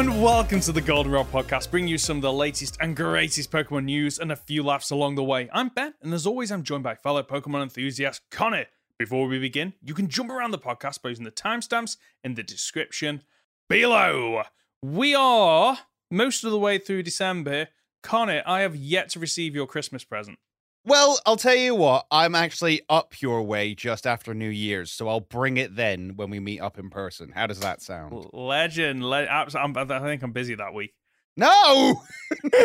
and 0.00 0.22
welcome 0.22 0.60
to 0.60 0.72
the 0.72 0.80
Goldenrod 0.80 1.30
Podcast, 1.30 1.70
bringing 1.70 1.90
you 1.90 1.98
some 1.98 2.16
of 2.16 2.22
the 2.22 2.32
latest 2.32 2.78
and 2.80 2.96
greatest 2.96 3.50
Pokemon 3.50 3.84
news 3.84 4.18
and 4.18 4.32
a 4.32 4.36
few 4.36 4.62
laughs 4.62 4.90
along 4.90 5.14
the 5.14 5.22
way. 5.22 5.50
I'm 5.52 5.68
Ben, 5.68 5.92
and 6.00 6.14
as 6.14 6.26
always, 6.26 6.50
I'm 6.50 6.62
joined 6.62 6.84
by 6.84 6.94
fellow 6.94 7.22
Pokemon 7.22 7.64
enthusiast 7.64 8.22
Conor. 8.30 8.64
Before 8.98 9.28
we 9.28 9.38
begin, 9.38 9.74
you 9.82 9.92
can 9.92 10.08
jump 10.08 10.30
around 10.30 10.52
the 10.52 10.58
podcast 10.58 11.02
by 11.02 11.10
using 11.10 11.26
the 11.26 11.30
timestamps 11.30 11.98
in 12.24 12.32
the 12.32 12.42
description 12.42 13.24
below. 13.68 14.44
We 14.80 15.14
are 15.14 15.80
most 16.10 16.44
of 16.44 16.50
the 16.50 16.58
way 16.58 16.78
through 16.78 17.02
December. 17.02 17.68
Conor, 18.02 18.42
I 18.46 18.60
have 18.60 18.74
yet 18.74 19.10
to 19.10 19.18
receive 19.18 19.54
your 19.54 19.66
Christmas 19.66 20.02
present. 20.02 20.38
Well, 20.84 21.20
I'll 21.26 21.36
tell 21.36 21.54
you 21.54 21.74
what, 21.74 22.06
I'm 22.10 22.34
actually 22.34 22.80
up 22.88 23.20
your 23.20 23.42
way 23.42 23.74
just 23.74 24.06
after 24.06 24.32
New 24.32 24.48
Year's, 24.48 24.90
so 24.90 25.08
I'll 25.08 25.20
bring 25.20 25.58
it 25.58 25.76
then 25.76 26.12
when 26.16 26.30
we 26.30 26.40
meet 26.40 26.60
up 26.60 26.78
in 26.78 26.88
person. 26.88 27.32
How 27.34 27.46
does 27.46 27.60
that 27.60 27.82
sound? 27.82 28.26
Legend. 28.32 29.04
Le- 29.04 29.26
I'm, 29.26 29.76
I 29.76 29.98
think 30.00 30.22
I'm 30.22 30.32
busy 30.32 30.54
that 30.54 30.72
week. 30.72 30.94
No! 31.36 32.00
Are 32.52 32.58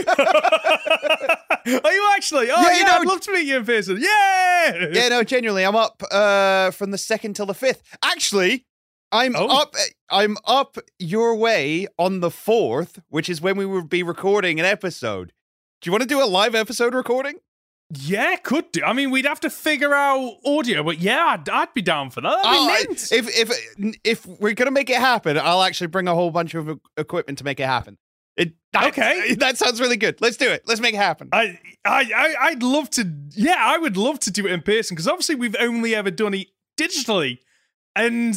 you 1.93 2.11
actually? 2.15 2.49
Oh, 2.51 2.61
Yeah, 2.61 2.71
yeah, 2.71 2.77
you 2.77 2.85
know- 2.85 2.91
I'd 2.93 3.07
love 3.07 3.21
to 3.21 3.33
meet 3.33 3.45
you 3.47 3.57
in 3.57 3.65
person. 3.65 3.97
Yeah! 3.99 4.87
yeah, 4.91 5.09
no, 5.09 5.23
genuinely, 5.23 5.65
I'm 5.65 5.75
up 5.75 6.01
uh 6.11 6.71
from 6.71 6.91
the 6.91 6.97
2nd 6.97 7.35
till 7.35 7.45
the 7.45 7.53
5th. 7.53 7.81
Actually, 8.03 8.65
I'm 9.11 9.35
Oh. 9.35 9.61
up 9.61 9.75
I'm 10.09 10.37
up 10.45 10.77
your 10.99 11.35
way 11.35 11.87
on 11.99 12.21
the 12.21 12.29
4th, 12.29 12.99
which 13.09 13.29
is 13.29 13.41
when 13.41 13.57
we 13.57 13.65
will 13.65 13.83
be 13.83 14.03
recording 14.03 14.59
an 14.59 14.65
episode. 14.65 15.33
Do 15.81 15.87
you 15.87 15.91
want 15.91 16.01
to 16.03 16.07
do 16.09 16.23
a 16.23 16.25
live 16.25 16.55
episode 16.55 16.95
recording? 16.95 17.35
Yeah, 17.91 18.35
could 18.37 18.71
do. 18.71 18.81
I 18.83 18.93
mean, 18.93 19.11
we'd 19.11 19.25
have 19.25 19.39
to 19.41 19.49
figure 19.49 19.93
out 19.93 20.37
audio, 20.45 20.81
but 20.83 20.97
yeah, 20.99 21.23
I'd, 21.25 21.47
I'd 21.49 21.73
be 21.73 21.83
down 21.83 22.09
for 22.09 22.21
that. 22.21 22.29
I'll- 22.43 22.43
oh, 22.43 22.69
I- 22.69 22.85
if 22.89 23.11
if 23.11 23.97
if 24.03 24.25
we're 24.25 24.53
gonna 24.55 24.71
make 24.71 24.89
it 24.89 24.97
happen, 24.97 25.37
I'll 25.37 25.61
actually 25.61 25.87
bring 25.87 26.07
a 26.07 26.15
whole 26.15 26.31
bunch 26.31 26.55
of 26.55 26.79
equipment 26.97 27.37
to 27.39 27.43
make 27.43 27.59
it 27.59 27.67
happen. 27.67 27.97
It 28.37 28.53
that- 28.73 28.87
Okay. 28.87 29.35
that 29.35 29.57
sounds 29.57 29.79
really 29.79 29.97
good. 29.97 30.19
Let's 30.19 30.35
do 30.37 30.49
it. 30.49 30.63
Let's 30.65 30.81
make 30.81 30.95
it 30.95 30.97
happen. 30.97 31.29
I, 31.31 31.59
I, 31.85 32.11
I, 32.15 32.35
I'd 32.47 32.63
love 32.63 32.89
to. 32.91 33.07
Yeah, 33.31 33.55
I 33.59 33.77
would 33.77 33.97
love 33.97 34.19
to 34.21 34.31
do 34.31 34.47
it 34.47 34.51
in 34.51 34.61
person 34.61 34.95
because 34.95 35.07
obviously 35.07 35.35
we've 35.35 35.55
only 35.59 35.93
ever 35.93 36.09
done 36.11 36.33
it 36.33 36.47
digitally, 36.77 37.37
and 37.95 38.35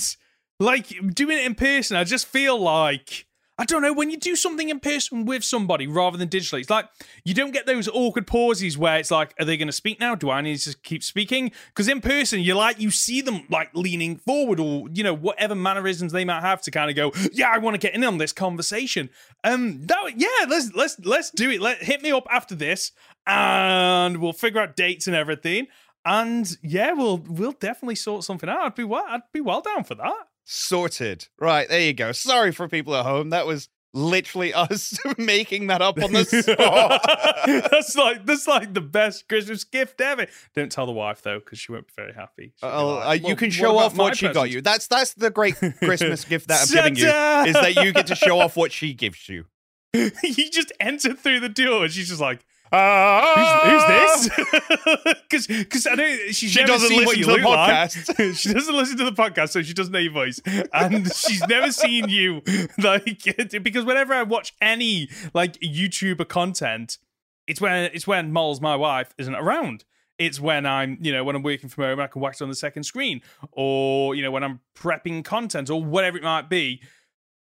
like 0.60 0.88
doing 1.14 1.38
it 1.38 1.46
in 1.46 1.54
person, 1.54 1.96
I 1.96 2.04
just 2.04 2.26
feel 2.26 2.58
like 2.60 3.26
I 3.60 3.64
don't 3.64 3.82
know 3.82 3.92
when 3.92 4.08
you 4.08 4.16
do 4.16 4.36
something 4.36 4.68
in 4.68 4.78
person 4.78 5.24
with 5.24 5.42
somebody 5.42 5.88
rather 5.88 6.16
than 6.16 6.28
digitally. 6.28 6.60
It's 6.60 6.70
like 6.70 6.88
you 7.24 7.34
don't 7.34 7.50
get 7.50 7.66
those 7.66 7.88
awkward 7.88 8.26
pauses 8.28 8.78
where 8.78 8.98
it's 8.98 9.10
like, 9.10 9.34
are 9.40 9.44
they 9.44 9.56
going 9.56 9.66
to 9.66 9.72
speak 9.72 9.98
now? 9.98 10.14
Do 10.14 10.30
I 10.30 10.40
need 10.40 10.58
to 10.58 10.76
keep 10.84 11.02
speaking? 11.02 11.50
Because 11.68 11.88
in 11.88 12.00
person, 12.00 12.38
you're 12.38 12.54
like 12.54 12.80
you 12.80 12.92
see 12.92 13.20
them 13.20 13.46
like 13.50 13.70
leaning 13.74 14.16
forward 14.16 14.60
or 14.60 14.88
you 14.92 15.02
know 15.02 15.14
whatever 15.14 15.56
mannerisms 15.56 16.12
they 16.12 16.24
might 16.24 16.42
have 16.42 16.62
to 16.62 16.70
kind 16.70 16.88
of 16.88 16.94
go, 16.94 17.12
yeah, 17.32 17.50
I 17.50 17.58
want 17.58 17.74
to 17.74 17.78
get 17.78 17.94
in 17.94 18.04
on 18.04 18.18
this 18.18 18.32
conversation. 18.32 19.10
Um, 19.42 19.84
that 19.86 20.12
yeah, 20.16 20.46
let's 20.48 20.72
let's 20.74 20.96
let's 21.00 21.30
do 21.30 21.50
it. 21.50 21.60
Let 21.60 21.82
hit 21.82 22.00
me 22.00 22.12
up 22.12 22.28
after 22.30 22.54
this, 22.54 22.92
and 23.26 24.18
we'll 24.18 24.32
figure 24.32 24.60
out 24.60 24.76
dates 24.76 25.08
and 25.08 25.16
everything. 25.16 25.66
And 26.04 26.48
yeah, 26.62 26.92
we'll 26.92 27.18
we'll 27.18 27.52
definitely 27.52 27.96
sort 27.96 28.22
something 28.22 28.48
out. 28.48 28.60
I'd 28.60 28.74
be 28.76 28.84
I'd 28.84 29.22
be 29.32 29.40
well 29.40 29.62
down 29.62 29.82
for 29.82 29.96
that. 29.96 30.27
Sorted. 30.50 31.28
Right, 31.38 31.68
there 31.68 31.82
you 31.82 31.92
go. 31.92 32.12
Sorry 32.12 32.52
for 32.52 32.68
people 32.68 32.96
at 32.96 33.04
home. 33.04 33.28
That 33.30 33.46
was 33.46 33.68
literally 33.92 34.54
us 34.54 34.98
making 35.18 35.66
that 35.66 35.82
up 35.82 36.02
on 36.02 36.12
the 36.12 36.24
spot. 36.24 37.02
that's 37.70 37.94
like 37.94 38.24
that's 38.24 38.46
like 38.48 38.72
the 38.72 38.80
best 38.80 39.28
Christmas 39.28 39.64
gift 39.64 40.00
ever. 40.00 40.26
Don't 40.54 40.72
tell 40.72 40.86
the 40.86 40.92
wife 40.92 41.20
though, 41.20 41.38
because 41.38 41.58
she 41.58 41.70
won't 41.70 41.86
be 41.86 41.92
very 41.96 42.14
happy. 42.14 42.54
Be 42.62 42.66
Uh, 42.66 42.94
like, 42.94 43.24
uh, 43.24 43.28
you 43.28 43.36
can 43.36 43.50
show 43.50 43.76
off 43.76 43.94
what 43.98 44.16
she 44.16 44.28
got 44.28 44.48
you. 44.50 44.62
That's 44.62 44.86
that's 44.86 45.12
the 45.12 45.28
great 45.30 45.56
Christmas 45.82 46.24
gift 46.24 46.48
that 46.48 46.62
I'm 46.62 46.74
giving 46.74 46.96
you 46.96 47.08
is 47.08 47.54
that 47.54 47.84
you 47.84 47.92
get 47.92 48.06
to 48.06 48.14
show 48.14 48.38
off 48.40 48.56
what 48.56 48.72
she 48.72 48.94
gives 48.94 49.28
you. 49.28 49.44
you 49.94 50.50
just 50.50 50.72
enter 50.80 51.12
through 51.12 51.40
the 51.40 51.48
door 51.50 51.84
and 51.84 51.92
she's 51.92 52.08
just 52.08 52.22
like, 52.22 52.44
Uh, 52.70 53.34
who's, 53.34 53.72
who's 53.72 53.86
this? 53.86 55.14
Because 55.28 55.46
because 55.46 55.86
I 55.86 55.94
know 55.94 56.16
she's 56.30 56.50
She 56.52 56.60
never 56.60 56.72
doesn't 56.72 56.88
seen 56.88 57.04
what 57.04 57.16
listen 57.16 57.22
to 57.22 57.36
the 57.36 57.42
look 57.42 57.44
like. 57.56 57.90
podcast. 57.90 58.36
she 58.40 58.52
doesn't 58.52 58.74
listen 58.74 58.96
to 58.98 59.04
the 59.04 59.12
podcast, 59.12 59.50
so 59.50 59.62
she 59.62 59.74
doesn't 59.74 59.92
know 59.92 59.98
your 59.98 60.12
voice, 60.12 60.40
and 60.72 61.06
she's 61.12 61.46
never 61.48 61.70
seen 61.70 62.08
you 62.08 62.42
like 62.78 63.22
because 63.62 63.84
whenever 63.84 64.14
I 64.14 64.22
watch 64.22 64.54
any 64.60 65.08
like 65.34 65.58
YouTuber 65.60 66.28
content, 66.28 66.98
it's 67.46 67.60
when 67.60 67.90
it's 67.92 68.06
when 68.06 68.32
Moles, 68.32 68.60
my 68.60 68.76
wife, 68.76 69.12
isn't 69.18 69.34
around. 69.34 69.84
It's 70.18 70.40
when 70.40 70.66
I'm, 70.66 70.98
you 71.00 71.12
know, 71.12 71.22
when 71.22 71.36
I'm 71.36 71.42
working 71.42 71.68
from 71.68 71.84
home, 71.84 72.00
I 72.00 72.06
can 72.08 72.20
watch 72.20 72.36
it 72.36 72.42
on 72.42 72.48
the 72.48 72.56
second 72.56 72.84
screen, 72.84 73.20
or 73.52 74.14
you 74.14 74.22
know, 74.22 74.30
when 74.30 74.42
I'm 74.42 74.60
prepping 74.76 75.24
content 75.24 75.70
or 75.70 75.82
whatever 75.82 76.16
it 76.16 76.24
might 76.24 76.48
be. 76.48 76.80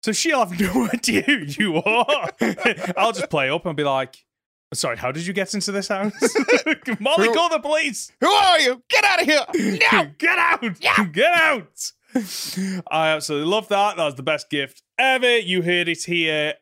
So 0.03 0.11
she'll 0.11 0.39
have 0.45 0.59
no 0.59 0.87
idea 0.93 1.21
who 1.23 1.39
you 1.47 1.75
are. 1.77 2.29
I'll 2.97 3.11
just 3.11 3.29
play 3.29 3.49
up 3.49 3.65
and 3.65 3.75
be 3.75 3.83
like, 3.83 4.23
"Sorry, 4.73 4.97
how 4.97 5.11
did 5.11 5.25
you 5.25 5.33
get 5.33 5.53
into 5.53 5.71
this 5.71 5.87
house?" 5.87 6.13
Molly, 6.99 7.27
Who- 7.27 7.33
call 7.33 7.49
the 7.49 7.59
police. 7.59 8.11
Who 8.21 8.29
are 8.29 8.59
you? 8.59 8.81
Get 8.89 9.03
out 9.03 9.21
of 9.21 9.27
here! 9.27 9.79
No! 9.91 10.11
Get 10.17 10.37
out! 10.37 10.81
Yeah! 10.81 11.03
Get 11.11 11.33
out! 11.33 11.91
I 12.91 13.09
absolutely 13.09 13.49
love 13.49 13.67
that. 13.69 13.97
That 13.97 14.05
was 14.05 14.15
the 14.15 14.23
best 14.23 14.49
gift 14.49 14.83
ever. 14.97 15.37
You 15.37 15.61
heard 15.61 15.87
it 15.87 16.03
here 16.03 16.55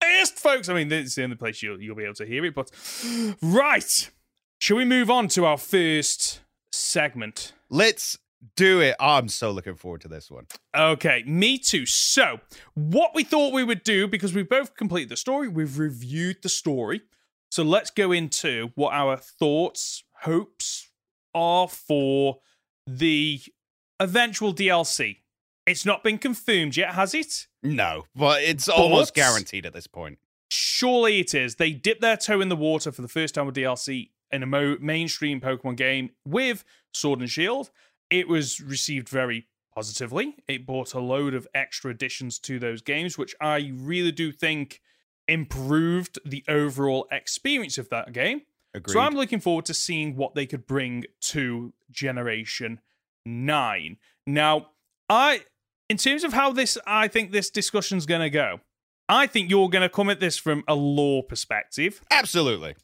first, 0.00 0.38
folks. 0.38 0.68
I 0.68 0.74
mean, 0.74 0.88
this 0.88 1.06
is 1.08 1.14
the 1.14 1.24
only 1.24 1.36
place 1.36 1.62
you'll, 1.62 1.80
you'll 1.80 1.96
be 1.96 2.04
able 2.04 2.14
to 2.14 2.26
hear 2.26 2.44
it. 2.44 2.54
But 2.54 2.70
right, 3.42 4.10
shall 4.60 4.76
we 4.76 4.84
move 4.84 5.10
on 5.10 5.28
to 5.28 5.44
our 5.44 5.58
first 5.58 6.40
segment? 6.72 7.52
Let's 7.70 8.18
do 8.56 8.80
it. 8.80 8.96
Oh, 9.00 9.16
I'm 9.16 9.28
so 9.28 9.50
looking 9.50 9.74
forward 9.74 10.02
to 10.02 10.08
this 10.08 10.30
one. 10.30 10.46
Okay, 10.76 11.22
me 11.26 11.58
too. 11.58 11.86
So, 11.86 12.40
what 12.74 13.14
we 13.14 13.24
thought 13.24 13.52
we 13.52 13.64
would 13.64 13.84
do, 13.84 14.06
because 14.06 14.34
we've 14.34 14.48
both 14.48 14.76
completed 14.76 15.08
the 15.08 15.16
story, 15.16 15.48
we've 15.48 15.78
reviewed 15.78 16.42
the 16.42 16.48
story. 16.48 17.02
So, 17.54 17.62
let's 17.62 17.90
go 17.90 18.10
into 18.10 18.72
what 18.74 18.94
our 18.94 19.16
thoughts, 19.16 20.02
hopes 20.22 20.90
are 21.36 21.68
for 21.68 22.38
the 22.84 23.40
eventual 24.00 24.52
DLC. 24.52 25.18
It's 25.64 25.86
not 25.86 26.02
been 26.02 26.18
confirmed 26.18 26.76
yet, 26.76 26.94
has 26.94 27.14
it? 27.14 27.46
No, 27.62 28.06
but 28.16 28.42
it's 28.42 28.68
almost 28.68 29.14
guaranteed 29.14 29.66
at 29.66 29.72
this 29.72 29.86
point. 29.86 30.18
Surely 30.50 31.20
it 31.20 31.32
is. 31.32 31.54
They 31.54 31.70
dipped 31.70 32.00
their 32.00 32.16
toe 32.16 32.40
in 32.40 32.48
the 32.48 32.56
water 32.56 32.90
for 32.90 33.02
the 33.02 33.08
first 33.08 33.36
time 33.36 33.46
with 33.46 33.54
DLC 33.54 34.10
in 34.32 34.42
a 34.42 34.46
mo- 34.46 34.78
mainstream 34.80 35.40
Pokemon 35.40 35.76
game 35.76 36.10
with 36.26 36.64
Sword 36.92 37.20
and 37.20 37.30
Shield. 37.30 37.70
It 38.10 38.26
was 38.26 38.60
received 38.60 39.08
very 39.08 39.46
positively. 39.72 40.38
It 40.48 40.66
brought 40.66 40.92
a 40.92 40.98
load 40.98 41.34
of 41.34 41.46
extra 41.54 41.92
additions 41.92 42.40
to 42.40 42.58
those 42.58 42.82
games, 42.82 43.16
which 43.16 43.36
I 43.40 43.70
really 43.76 44.10
do 44.10 44.32
think 44.32 44.80
improved 45.28 46.18
the 46.24 46.44
overall 46.48 47.06
experience 47.10 47.78
of 47.78 47.88
that 47.90 48.12
game. 48.12 48.42
Agreed. 48.74 48.92
So 48.92 49.00
I'm 49.00 49.14
looking 49.14 49.40
forward 49.40 49.64
to 49.66 49.74
seeing 49.74 50.16
what 50.16 50.34
they 50.34 50.46
could 50.46 50.66
bring 50.66 51.04
to 51.22 51.72
Generation 51.90 52.80
9. 53.24 53.96
Now, 54.26 54.68
I 55.08 55.42
in 55.88 55.96
terms 55.96 56.24
of 56.24 56.32
how 56.32 56.52
this 56.52 56.76
I 56.86 57.08
think 57.08 57.30
this 57.32 57.50
discussion's 57.50 58.06
going 58.06 58.22
to 58.22 58.30
go. 58.30 58.60
I 59.08 59.26
think 59.26 59.50
you're 59.50 59.68
going 59.68 59.82
to 59.82 59.88
come 59.88 60.08
at 60.08 60.18
this 60.18 60.38
from 60.38 60.64
a 60.66 60.74
lore 60.74 61.22
perspective, 61.22 62.00
Absolutely. 62.10 62.74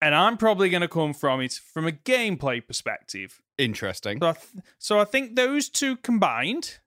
and 0.00 0.14
I'm 0.14 0.38
probably 0.38 0.70
going 0.70 0.80
to 0.80 0.88
come 0.88 1.12
from 1.12 1.42
it 1.42 1.52
from 1.52 1.86
a 1.86 1.92
gameplay 1.92 2.66
perspective. 2.66 3.42
Interesting. 3.58 4.18
So 4.20 4.28
I, 4.28 4.32
th- 4.32 4.64
so 4.78 4.98
I 4.98 5.04
think 5.04 5.36
those 5.36 5.68
two 5.68 5.96
combined, 5.98 6.78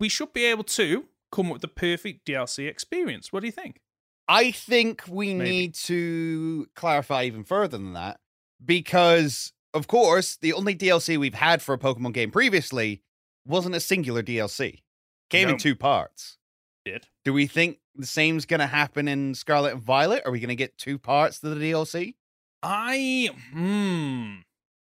we 0.00 0.08
should 0.08 0.32
be 0.32 0.46
able 0.46 0.64
to 0.64 1.04
come 1.30 1.46
up 1.48 1.52
with 1.54 1.62
the 1.62 1.68
perfect 1.68 2.26
DLC 2.26 2.66
experience. 2.66 3.32
What 3.32 3.40
do 3.40 3.46
you 3.46 3.52
think? 3.52 3.80
I 4.28 4.50
think 4.50 5.04
we 5.08 5.34
Maybe. 5.34 5.50
need 5.50 5.74
to 5.74 6.68
clarify 6.74 7.24
even 7.24 7.44
further 7.44 7.78
than 7.78 7.94
that 7.94 8.20
because, 8.64 9.52
of 9.72 9.86
course, 9.86 10.36
the 10.36 10.52
only 10.52 10.74
DLC 10.74 11.16
we've 11.16 11.34
had 11.34 11.62
for 11.62 11.74
a 11.74 11.78
Pokemon 11.78 12.12
game 12.12 12.30
previously 12.30 13.02
wasn't 13.46 13.74
a 13.74 13.80
singular 13.80 14.22
DLC. 14.22 14.82
Came 15.30 15.48
in 15.48 15.56
two 15.56 15.74
parts. 15.74 16.36
Did 16.84 17.06
Do 17.24 17.32
we 17.32 17.46
think 17.46 17.78
the 17.94 18.06
same's 18.06 18.46
going 18.46 18.60
to 18.60 18.66
happen 18.66 19.08
in 19.08 19.34
Scarlet 19.34 19.74
and 19.74 19.82
Violet? 19.82 20.22
Are 20.24 20.32
we 20.32 20.40
going 20.40 20.48
to 20.48 20.56
get 20.56 20.78
two 20.78 20.98
parts 20.98 21.40
to 21.40 21.48
the 21.48 21.56
DLC? 21.56 22.14
I 22.62 23.30
hmm. 23.52 24.40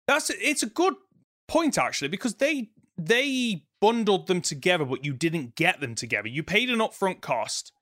That's 0.07 0.29
it's 0.29 0.63
a 0.63 0.67
good 0.67 0.95
point 1.47 1.77
actually 1.77 2.09
because 2.09 2.35
they 2.35 2.69
they 2.97 3.63
bundled 3.81 4.27
them 4.27 4.41
together, 4.41 4.85
but 4.85 5.03
you 5.03 5.13
didn't 5.13 5.55
get 5.55 5.81
them 5.81 5.95
together. 5.95 6.27
You 6.27 6.43
paid 6.43 6.69
an 6.69 6.79
upfront 6.79 7.21
cost, 7.21 7.72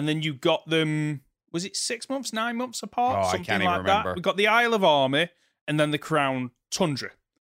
and 0.00 0.08
then 0.08 0.22
you 0.22 0.32
got 0.32 0.66
them. 0.66 1.20
Was 1.52 1.66
it 1.66 1.76
six 1.76 2.08
months, 2.08 2.32
nine 2.32 2.56
months 2.56 2.82
apart? 2.82 3.18
Oh, 3.18 3.20
I 3.20 3.24
Something 3.32 3.44
can't 3.44 3.62
even 3.62 3.72
like 3.72 3.82
remember. 3.82 4.08
that. 4.10 4.16
We 4.16 4.22
got 4.22 4.38
the 4.38 4.46
Isle 4.46 4.72
of 4.72 4.82
Armor 4.82 5.28
and 5.68 5.78
then 5.78 5.90
the 5.90 5.98
Crown 5.98 6.52
Tundra. 6.70 7.10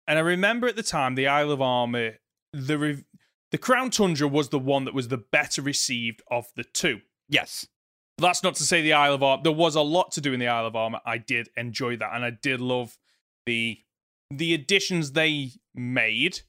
And 0.07 0.19
I 0.19 0.23
remember 0.23 0.67
at 0.69 0.77
the 0.77 0.83
time 0.83 1.15
the 1.15 1.27
Isle 1.29 1.51
of 1.51 1.63
Armor, 1.63 2.19
the 2.53 2.77
re- 2.79 3.05
the 3.51 3.57
Crown 3.59 3.89
Tundra 3.91 4.29
was 4.29 4.51
the 4.51 4.59
one 4.59 4.85
that 4.85 4.93
was 4.93 5.09
the 5.09 5.17
better 5.17 5.63
received 5.63 6.21
of 6.31 6.47
the 6.55 6.65
two. 6.65 7.01
Yes. 7.31 7.67
That's 8.19 8.43
not 8.43 8.57
to 8.57 8.65
say 8.65 8.83
the 8.83 8.93
Isle 8.93 9.15
of 9.15 9.23
Armor. 9.23 9.43
There 9.43 9.53
was 9.53 9.75
a 9.75 9.81
lot 9.81 10.13
to 10.13 10.21
do 10.21 10.33
in 10.35 10.41
the 10.41 10.49
Isle 10.49 10.67
of 10.67 10.77
Armor. 10.77 11.01
I 11.07 11.17
did 11.19 11.49
enjoy 11.57 11.97
that, 11.97 12.11
and 12.15 12.25
I 12.25 12.31
did 12.31 12.61
love 12.61 12.99
the 13.47 13.79
the 14.31 14.53
additions 14.55 15.13
they 15.13 15.53
made. 15.75 16.41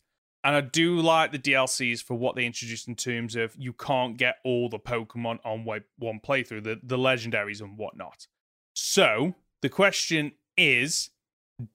And 0.45 0.55
I 0.55 0.61
do 0.61 0.97
like 1.01 1.31
the 1.31 1.39
DLCs 1.39 2.03
for 2.03 2.13
what 2.13 2.35
they 2.35 2.45
introduced 2.45 2.87
in 2.87 2.93
terms 2.93 3.35
of 3.35 3.55
you 3.57 3.73
can't 3.73 4.15
get 4.15 4.35
all 4.45 4.69
the 4.69 4.77
Pokemon 4.77 5.39
on 5.43 5.65
one 5.65 6.19
playthrough, 6.23 6.63
the, 6.63 6.79
the 6.83 6.97
legendaries 6.99 7.61
and 7.61 7.79
whatnot. 7.79 8.27
So 8.73 9.33
the 9.63 9.69
question 9.69 10.33
is 10.55 11.09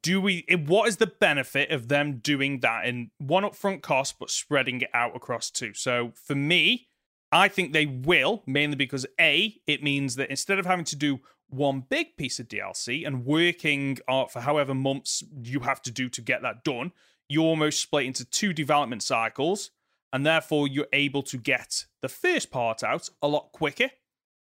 do 0.03 0.21
we 0.21 0.45
eh, 0.49 0.55
what 0.55 0.89
is 0.89 0.99
the 0.99 1.07
benefit 1.07 1.71
of 1.71 1.89
them 1.89 2.19
doing 2.19 2.61
that 2.61 2.87
in 2.87 3.11
one 3.19 3.43
upfront 3.43 3.83
cost 3.83 4.19
but 4.21 4.31
spreading 4.31 4.81
it 4.81 4.91
out 4.95 5.17
across 5.17 5.51
two 5.51 5.73
so 5.75 6.13
for 6.15 6.35
me 6.35 6.89
i 7.33 7.49
think 7.49 7.73
they 7.73 7.87
will 7.87 8.43
mainly 8.47 8.77
because 8.77 9.07
a 9.19 9.55
it 9.67 9.83
means 9.83 10.17
that 10.17 10.31
instead 10.31 10.59
of 10.59 10.67
having 10.67 10.85
to 10.85 10.97
do 10.97 11.19
one 11.49 11.83
big 11.89 12.17
piece 12.17 12.39
of 12.39 12.49
dlc 12.49 13.07
and 13.07 13.25
working 13.25 13.97
for 14.31 14.41
however 14.41 14.75
months 14.75 15.23
you 15.43 15.61
have 15.61 15.81
to 15.81 15.91
do 15.91 16.09
to 16.09 16.21
get 16.21 16.43
that 16.43 16.63
done 16.63 16.93
you 17.31 17.43
almost 17.43 17.81
split 17.81 18.07
into 18.07 18.25
two 18.25 18.53
development 18.53 19.03
cycles 19.03 19.71
and 20.13 20.27
therefore 20.27 20.67
you're 20.67 20.89
able 20.93 21.23
to 21.23 21.37
get 21.37 21.85
the 22.03 22.09
first 22.09 22.51
part 22.51 22.83
out 22.83 23.09
a 23.23 23.29
lot 23.29 23.53
quicker 23.53 23.91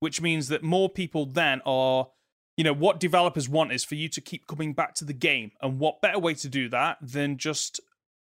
which 0.01 0.21
means 0.21 0.49
that 0.49 0.63
more 0.63 0.89
people 0.89 1.27
then 1.27 1.61
are 1.67 2.09
you 2.59 2.65
know 2.65 2.75
what 2.75 3.01
developers 3.01 3.49
want 3.49 3.73
is 3.73 3.85
for 3.85 3.95
you 3.95 4.09
to 4.09 4.21
keep 4.21 4.47
coming 4.47 4.75
back 4.75 4.95
to 4.97 5.05
the 5.05 5.13
game. 5.13 5.53
And 5.63 5.79
what 5.79 6.03
better 6.03 6.19
way 6.19 6.35
to 6.35 6.49
do 6.49 6.69
that 6.71 6.99
than 7.01 7.39
just 7.39 7.81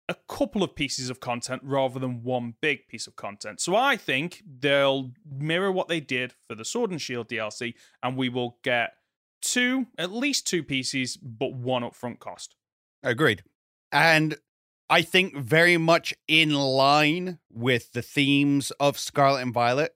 a 0.08 0.16
couple 0.28 0.62
of 0.62 0.76
pieces 0.76 1.10
of 1.10 1.20
content 1.20 1.62
rather 1.64 2.00
than 2.00 2.22
one 2.22 2.56
big 2.62 2.88
piece 2.88 3.08
of 3.08 3.16
content? 3.16 3.62
So 3.62 3.76
i 3.76 3.96
think 3.96 4.44
they'll 4.60 5.12
mirror 5.26 5.72
what 5.72 5.88
they 5.88 6.02
did 6.02 6.34
for 6.48 6.56
the 6.56 6.66
sword 6.66 6.92
and 6.92 7.02
shield 7.02 7.30
dlc 7.30 7.74
and 8.04 8.18
we 8.18 8.30
will 8.30 8.58
get 8.62 8.94
two 9.42 9.88
at 9.98 10.12
least 10.12 10.46
two 10.46 10.64
pieces 10.64 11.18
but 11.18 11.54
one 11.54 11.84
upfront 11.84 12.20
cost. 12.20 12.56
Agreed. 13.04 13.44
And 13.92 14.38
i 14.90 15.02
think 15.02 15.36
very 15.36 15.78
much 15.78 16.14
in 16.28 16.54
line 16.54 17.40
with 17.52 17.92
the 17.94 18.02
themes 18.02 18.72
of 18.80 18.98
scarlet 18.98 19.42
and 19.42 19.54
violet 19.54 19.96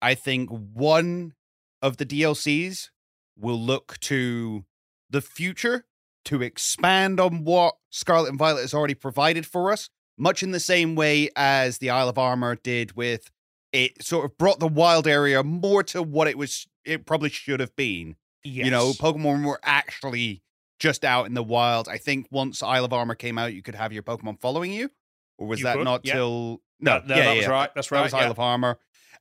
i 0.00 0.14
think 0.14 0.48
one 0.50 1.34
of 1.80 1.96
the 1.96 2.06
dlcs 2.06 2.90
will 3.36 3.60
look 3.60 3.98
to 4.00 4.64
the 5.10 5.20
future 5.20 5.84
to 6.24 6.42
expand 6.42 7.20
on 7.20 7.44
what 7.44 7.74
Scarlet 7.90 8.30
and 8.30 8.38
Violet 8.38 8.62
has 8.62 8.74
already 8.74 8.94
provided 8.94 9.46
for 9.46 9.72
us, 9.72 9.88
much 10.16 10.42
in 10.42 10.50
the 10.50 10.60
same 10.60 10.94
way 10.94 11.30
as 11.36 11.78
the 11.78 11.90
Isle 11.90 12.08
of 12.08 12.18
Armor 12.18 12.56
did 12.56 12.96
with 12.96 13.30
it 13.72 14.02
sort 14.02 14.26
of 14.26 14.36
brought 14.36 14.60
the 14.60 14.68
wild 14.68 15.06
area 15.06 15.42
more 15.42 15.82
to 15.82 16.02
what 16.02 16.28
it 16.28 16.36
was 16.36 16.66
it 16.84 17.06
probably 17.06 17.30
should 17.30 17.60
have 17.60 17.74
been. 17.76 18.16
Yes. 18.44 18.66
You 18.66 18.70
know, 18.70 18.90
Pokemon 18.92 19.46
were 19.46 19.60
actually 19.62 20.42
just 20.82 21.04
out 21.04 21.26
in 21.26 21.34
the 21.34 21.44
wild. 21.44 21.88
I 21.88 21.96
think 21.96 22.26
once 22.32 22.60
Isle 22.60 22.86
of 22.86 22.92
Armor 22.92 23.14
came 23.14 23.38
out, 23.38 23.54
you 23.54 23.62
could 23.62 23.76
have 23.76 23.92
your 23.92 24.02
Pokemon 24.02 24.40
following 24.40 24.72
you. 24.72 24.90
Or 25.38 25.46
was 25.46 25.60
you 25.60 25.64
that 25.64 25.76
could, 25.76 25.84
not 25.84 26.00
yeah. 26.04 26.14
till 26.14 26.60
no, 26.80 26.98
no, 26.98 27.14
yeah, 27.14 27.24
that 27.24 27.32
yeah, 27.34 27.34
was 27.36 27.46
right. 27.46 27.70
That's 27.72 27.92
right. 27.92 27.98
That 27.98 28.04
was. 28.04 28.14
Isle 28.14 28.32
of 28.32 28.40
Armor. 28.40 28.78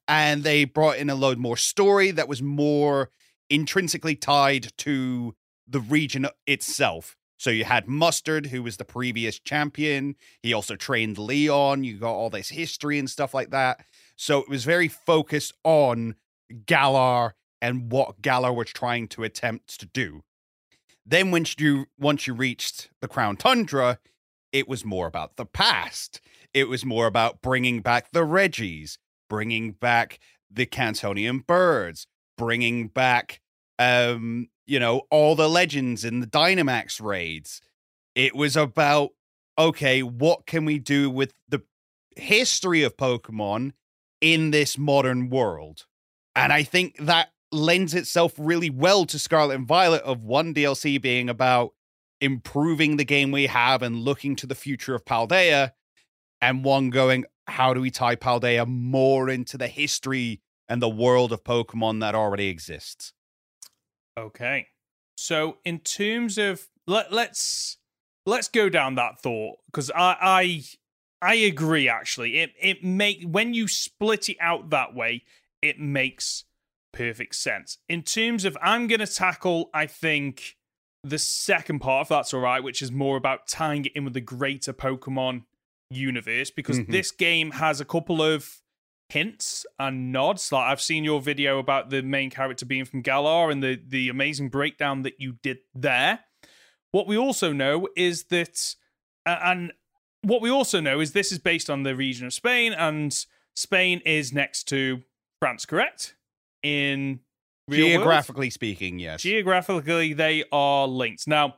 And 0.08 0.44
they 0.44 0.66
brought 0.66 0.98
in 0.98 1.12
a 1.12 1.16
load 1.16 1.38
more 1.38 1.56
story 1.56 2.10
that 2.10 2.28
was 2.28 2.42
more 2.42 3.12
intrinsically 3.52 4.16
tied 4.16 4.76
to 4.80 5.36
the 5.68 5.80
region 5.80 6.28
itself. 6.48 7.16
So 7.38 7.52
you 7.52 7.64
had 7.64 7.88
Mustard, 7.88 8.48
who 8.48 8.64
was 8.64 8.78
the 8.78 8.86
previous 8.86 9.38
champion. 9.38 10.16
He 10.42 10.54
also 10.54 10.76
trained 10.76 11.20
Leon. 11.20 11.84
You 11.84 12.00
got 12.00 12.14
all 12.14 12.32
this 12.32 12.50
history 12.50 12.98
and 12.98 13.10
stuff 13.10 13.36
like 13.36 13.52
that. 13.52 13.86
So 14.16 14.40
it 14.40 14.50
was 14.50 14.66
very 14.66 14.88
focused 14.88 15.54
on 15.64 16.16
Galar 16.66 17.36
and 17.62 17.92
what 17.92 18.20
Galar 18.22 18.52
was 18.52 18.70
trying 18.70 19.08
to 19.10 19.24
attempt 19.24 19.80
to 19.80 19.86
do. 19.86 20.24
Then 21.06 21.32
once 21.32 21.56
you 21.58 21.88
once 21.98 22.28
you 22.28 22.34
reached 22.34 22.90
the 23.02 23.08
Crown 23.08 23.38
Tundra, 23.38 24.00
it 24.52 24.68
was 24.68 24.86
more 24.86 25.08
about 25.08 25.36
the 25.36 25.46
past. 25.46 26.22
It 26.54 26.68
was 26.68 26.86
more 26.86 27.08
about 27.08 27.42
bringing 27.42 27.82
back 27.82 28.12
the 28.12 28.24
Regis, 28.24 28.98
bringing 29.30 29.72
back 29.72 30.20
the 30.50 30.66
Kantonian 30.66 31.46
birds, 31.46 32.08
bringing 32.38 32.88
back 32.88 33.40
um 33.80 34.48
you 34.68 34.80
know 34.80 35.02
all 35.10 35.36
the 35.36 35.50
legends 35.50 36.06
in 36.06 36.20
the 36.20 36.28
dynamax 36.28 37.02
raids 37.02 37.62
it 38.16 38.36
was 38.36 38.56
about 38.56 39.10
okay 39.58 40.04
what 40.04 40.46
can 40.46 40.66
we 40.66 40.78
do 40.78 41.10
with 41.10 41.34
the 41.50 41.62
history 42.16 42.84
of 42.84 42.96
pokemon 42.98 43.72
in 44.22 44.52
this 44.52 44.78
modern 44.78 45.30
world 45.30 45.86
and 46.36 46.54
i 46.54 46.64
think 46.64 46.96
that 46.98 47.30
lends 47.52 47.94
itself 47.94 48.34
really 48.38 48.70
well 48.70 49.06
to 49.06 49.20
scarlet 49.20 49.56
and 49.56 49.68
violet 49.68 50.02
of 50.04 50.24
one 50.24 50.54
dlc 50.54 51.02
being 51.02 51.30
about 51.30 51.74
improving 52.22 52.98
the 52.98 53.04
game 53.04 53.32
we 53.32 53.48
have 53.48 53.82
and 53.82 53.98
looking 53.98 54.36
to 54.36 54.48
the 54.48 54.56
future 54.56 54.96
of 54.96 55.04
paldea 55.04 55.72
and 56.40 56.64
one 56.64 56.90
going 56.90 57.26
how 57.48 57.74
do 57.74 57.82
we 57.82 57.92
tie 57.92 58.16
paldea 58.16 58.66
more 58.66 59.30
into 59.30 59.58
the 59.58 59.68
history 59.68 60.42
and 60.72 60.82
the 60.82 60.90
world 60.90 61.34
of 61.34 61.44
Pokemon 61.44 62.00
that 62.00 62.16
already 62.16 62.48
exists. 62.48 63.12
Okay. 64.18 64.68
So 65.18 65.58
in 65.66 65.80
terms 65.80 66.38
of 66.38 66.70
let 66.88 67.12
let's 67.12 67.78
let's 68.26 68.48
go 68.48 68.70
down 68.70 68.96
that 68.96 69.20
thought 69.20 69.58
because 69.66 69.92
I 69.92 70.16
I 70.22 70.64
I 71.22 71.36
agree 71.36 71.90
actually. 71.90 72.40
It 72.40 72.54
it 72.60 72.84
make 72.86 73.24
when 73.24 73.54
you 73.54 73.68
split 73.68 74.30
it 74.30 74.38
out 74.40 74.70
that 74.70 74.96
way, 74.96 75.24
it 75.62 75.78
makes 75.78 76.46
perfect 76.94 77.36
sense. 77.36 77.78
In 77.88 78.04
terms 78.04 78.46
of 78.46 78.58
I'm 78.62 78.88
gonna 78.88 79.08
tackle, 79.08 79.70
I 79.74 79.86
think 79.86 80.58
the 81.04 81.18
second 81.20 81.80
part, 81.80 82.06
if 82.06 82.10
that's 82.10 82.34
all 82.34 82.42
right, 82.42 82.64
which 82.64 82.82
is 82.82 82.92
more 82.92 83.18
about 83.18 83.48
tying 83.48 83.86
it 83.86 83.92
in 83.96 84.04
with 84.04 84.14
the 84.14 84.22
greater 84.22 84.74
Pokemon 84.74 85.44
universe, 85.90 86.52
because 86.52 86.80
mm-hmm. 86.80 86.92
this 86.92 87.12
game 87.12 87.52
has 87.52 87.82
a 87.82 87.86
couple 87.86 88.22
of 88.22 88.62
hints 89.10 89.66
and 89.78 90.12
nods. 90.12 90.52
Like 90.52 90.70
I've 90.70 90.82
seen 90.82 91.04
your 91.04 91.20
video 91.20 91.60
about 91.60 91.90
the 91.90 92.02
main 92.02 92.30
character 92.30 92.66
being 92.66 92.86
from 92.86 93.02
Galar 93.02 93.50
and 93.50 93.62
the 93.62 93.80
the 93.86 94.10
amazing 94.10 94.50
breakdown 94.50 95.02
that 95.02 95.20
you 95.20 95.34
did 95.44 95.60
there. 95.74 96.20
What 96.92 97.08
we 97.08 97.18
also 97.18 97.52
know 97.54 97.88
is 97.96 98.26
that, 98.26 98.76
and 99.26 99.74
what 100.24 100.42
we 100.42 100.50
also 100.50 100.80
know 100.80 101.00
is 101.00 101.14
this 101.14 101.32
is 101.32 101.40
based 101.40 101.70
on 101.70 101.84
the 101.84 101.96
region 101.96 102.28
of 102.28 102.34
Spain, 102.34 102.74
and 102.74 103.26
Spain 103.56 104.02
is 104.06 104.34
next 104.34 104.66
to 104.70 105.02
France, 105.40 105.66
correct? 105.66 106.16
In 106.64 107.20
geographically 107.70 108.48
world? 108.48 108.54
speaking, 108.54 109.00
yes. 109.00 109.22
Geographically, 109.22 110.14
they 110.14 110.44
are 110.52 110.88
linked. 110.88 111.28
Now, 111.28 111.56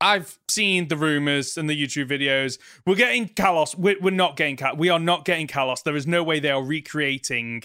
I've 0.00 0.38
seen 0.48 0.88
the 0.88 0.96
rumors 0.96 1.56
and 1.56 1.70
the 1.70 1.80
YouTube 1.80 2.08
videos. 2.08 2.58
We're 2.86 2.96
getting 2.96 3.28
Kalos. 3.28 3.76
We're, 3.76 3.96
we're 4.00 4.10
not 4.10 4.36
getting 4.36 4.56
Kalos. 4.56 4.76
We 4.76 4.90
are 4.90 4.98
not 4.98 5.24
getting 5.24 5.46
Kalos. 5.46 5.82
There 5.82 5.96
is 5.96 6.06
no 6.06 6.22
way 6.22 6.38
they 6.38 6.50
are 6.50 6.62
recreating 6.62 7.62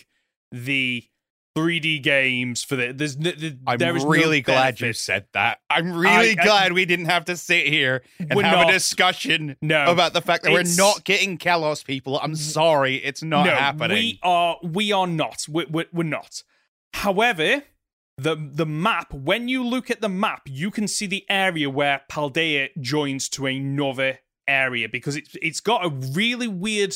the 0.51 1.03
3D 1.57 2.01
games 2.01 2.63
for 2.63 2.77
the. 2.77 2.93
There's, 2.93 3.17
the, 3.17 3.57
I'm 3.67 3.77
there 3.77 3.95
is 3.97 4.05
really 4.05 4.39
no 4.39 4.43
glad 4.45 4.63
benefit. 4.75 4.87
you 4.87 4.93
said 4.93 5.25
that. 5.33 5.59
I'm 5.69 5.91
really 5.93 6.37
I- 6.39 6.43
glad 6.43 6.71
we 6.71 6.85
didn't 6.85 7.07
have 7.07 7.25
to 7.25 7.35
sit 7.35 7.67
here 7.67 8.03
and 8.19 8.31
have 8.31 8.41
not. 8.41 8.69
a 8.69 8.71
discussion 8.71 9.57
No, 9.61 9.91
about 9.91 10.13
the 10.13 10.21
fact 10.21 10.43
that 10.43 10.53
we're 10.53 10.63
not 10.77 11.03
getting 11.03 11.37
Kalos 11.37 11.83
people. 11.83 12.17
I'm 12.19 12.35
sorry, 12.35 12.95
it's 12.95 13.21
not 13.21 13.45
no, 13.45 13.51
happening. 13.51 13.97
We 13.97 14.19
are. 14.23 14.57
We 14.63 14.91
are 14.93 15.07
not. 15.07 15.45
We're, 15.49 15.67
we're, 15.69 15.85
we're 15.91 16.03
not. 16.03 16.43
However, 16.93 17.63
the 18.17 18.35
the 18.35 18.65
map. 18.65 19.13
When 19.13 19.47
you 19.47 19.65
look 19.65 19.89
at 19.89 20.01
the 20.01 20.09
map, 20.09 20.43
you 20.45 20.71
can 20.71 20.87
see 20.87 21.07
the 21.07 21.25
area 21.29 21.69
where 21.69 22.01
Paldea 22.09 22.69
joins 22.79 23.29
to 23.29 23.45
another 23.47 24.19
area 24.47 24.87
because 24.89 25.15
it's 25.15 25.35
it's 25.41 25.59
got 25.59 25.85
a 25.85 25.89
really 25.89 26.47
weird 26.47 26.93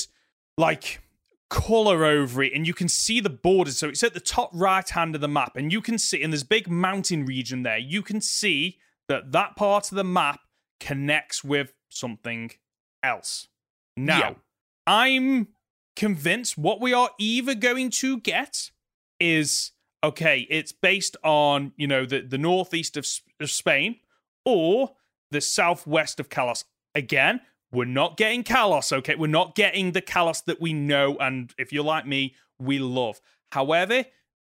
like 0.57 1.01
color 1.49 2.03
over 2.03 2.41
it 2.43 2.51
and 2.53 2.65
you 2.65 2.73
can 2.73 2.89
see 2.89 3.19
the 3.19 3.29
borders 3.29 3.77
so 3.77 3.87
it's 3.87 4.03
at 4.03 4.15
the 4.15 4.19
top 4.19 4.49
right 4.51 4.89
hand 4.89 5.13
of 5.13 5.21
the 5.21 5.27
map 5.27 5.55
and 5.55 5.71
you 5.71 5.79
can 5.79 5.97
see 5.97 6.21
and 6.23 6.33
there's 6.33 6.43
big 6.43 6.67
mountain 6.67 7.23
region 7.23 7.61
there 7.61 7.77
you 7.77 8.01
can 8.01 8.19
see 8.19 8.77
that 9.07 9.31
that 9.31 9.55
part 9.55 9.91
of 9.91 9.95
the 9.95 10.03
map 10.03 10.39
connects 10.79 11.43
with 11.43 11.71
something 11.87 12.49
else 13.03 13.47
now 13.95 14.19
Yeah. 14.19 14.33
i'm 14.87 15.47
convinced 15.95 16.57
what 16.57 16.81
we 16.81 16.93
are 16.93 17.11
either 17.19 17.53
going 17.53 17.91
to 17.91 18.19
get 18.19 18.71
is 19.19 19.71
okay 20.05 20.47
it's 20.49 20.71
based 20.71 21.17
on 21.23 21.71
you 21.75 21.87
know 21.87 22.05
the, 22.05 22.21
the 22.21 22.37
northeast 22.37 22.97
of, 22.97 23.05
of 23.39 23.49
spain 23.49 23.97
or 24.45 24.91
the 25.31 25.41
southwest 25.41 26.19
of 26.19 26.29
kalos 26.29 26.63
again 26.93 27.41
we're 27.71 27.85
not 27.85 28.15
getting 28.15 28.43
kalos 28.43 28.93
okay? 28.93 29.15
We're 29.15 29.27
not 29.27 29.55
getting 29.55 29.91
the 29.91 30.01
kalos 30.01 30.45
that 30.45 30.61
we 30.61 30.71
know 30.71 31.17
and 31.19 31.53
if 31.57 31.73
you're 31.73 31.83
like 31.83 32.07
me 32.07 32.35
we 32.57 32.79
love. 32.79 33.19
However 33.51 34.05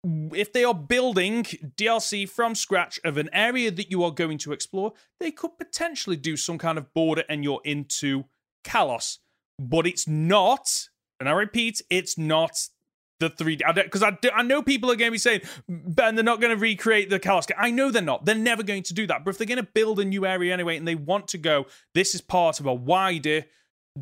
if 0.03 0.53
they 0.53 0.63
are 0.63 0.73
building 0.73 1.43
DLC 1.43 2.27
from 2.27 2.55
scratch 2.55 2.99
of 3.03 3.17
an 3.17 3.29
area 3.33 3.69
that 3.69 3.91
you 3.91 4.03
are 4.03 4.11
going 4.11 4.37
to 4.39 4.53
explore, 4.53 4.93
they 5.19 5.29
could 5.29 5.57
potentially 5.57 6.15
do 6.15 6.37
some 6.37 6.57
kind 6.57 6.77
of 6.77 6.93
border 6.93 7.23
and 7.27 7.43
you're 7.43 7.59
into 7.65 8.23
Kalos. 8.63 9.17
But 9.59 9.85
it's 9.85 10.07
not, 10.07 10.87
and 11.19 11.27
I 11.27 11.33
repeat, 11.33 11.81
it's 11.89 12.17
not 12.17 12.69
the 13.19 13.29
3D. 13.29 13.75
Because 13.75 14.03
I, 14.03 14.11
do- 14.11 14.31
I 14.33 14.43
know 14.43 14.61
people 14.61 14.91
are 14.91 14.95
going 14.95 15.09
to 15.09 15.13
be 15.13 15.17
saying, 15.17 15.41
Ben, 15.67 16.15
they're 16.15 16.23
not 16.23 16.41
going 16.41 16.55
to 16.55 16.61
recreate 16.61 17.09
the 17.09 17.19
Kalos. 17.19 17.49
I 17.57 17.71
know 17.71 17.91
they're 17.91 18.01
not. 18.01 18.25
They're 18.25 18.35
never 18.35 18.63
going 18.63 18.83
to 18.83 18.93
do 18.93 19.07
that. 19.07 19.23
But 19.23 19.31
if 19.31 19.37
they're 19.37 19.47
going 19.47 19.57
to 19.63 19.71
build 19.73 19.99
a 19.99 20.05
new 20.05 20.25
area 20.25 20.53
anyway 20.53 20.77
and 20.77 20.87
they 20.87 20.95
want 20.95 21.27
to 21.29 21.37
go, 21.37 21.65
this 21.93 22.15
is 22.15 22.21
part 22.21 22.59
of 22.59 22.65
a 22.65 22.73
wider 22.73 23.45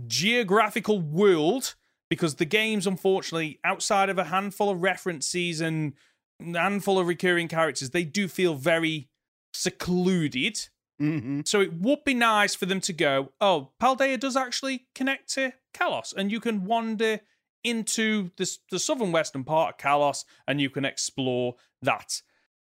geographical 0.05 1.01
world 1.01 1.75
because 2.09 2.36
the 2.36 2.45
games, 2.45 2.88
unfortunately, 2.88 3.59
outside 3.63 4.09
of 4.09 4.17
a 4.17 4.25
handful 4.25 4.69
of 4.69 4.81
references 4.81 5.62
and 5.62 5.93
a 6.41 6.59
handful 6.59 7.00
of 7.00 7.07
recurring 7.07 7.47
characters, 7.47 7.89
they 7.89 8.03
do 8.03 8.27
feel 8.27 8.55
very 8.55 9.09
secluded. 9.53 10.59
hmm 11.00 11.41
So 11.45 11.62
it 11.62 11.74
would 11.74 12.03
be 12.05 12.13
nice 12.13 12.55
for 12.55 12.65
them 12.65 12.81
to 12.81 12.93
go, 12.93 13.31
oh, 13.41 13.71
Paldea 13.81 14.19
does 14.19 14.36
actually 14.38 14.88
connect 14.95 15.33
to 15.33 15.53
Kalos, 15.74 16.13
and 16.15 16.31
you 16.31 16.39
can 16.39 16.65
wander 16.65 17.21
into 17.69 18.31
the, 18.38 18.50
the 18.71 18.79
southern 18.79 19.12
western 19.12 19.43
part 19.43 19.75
of 19.75 19.77
Kalos 19.77 20.25
and 20.47 20.62
you 20.62 20.69
can 20.69 20.86
explore 20.86 21.55
that. 21.81 22.21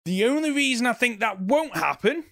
The 0.05 0.25
only 0.25 0.51
reason 0.51 0.85
I 0.87 0.93
think 0.93 1.19
that 1.19 1.41
won't 1.41 1.75
happen 1.75 2.23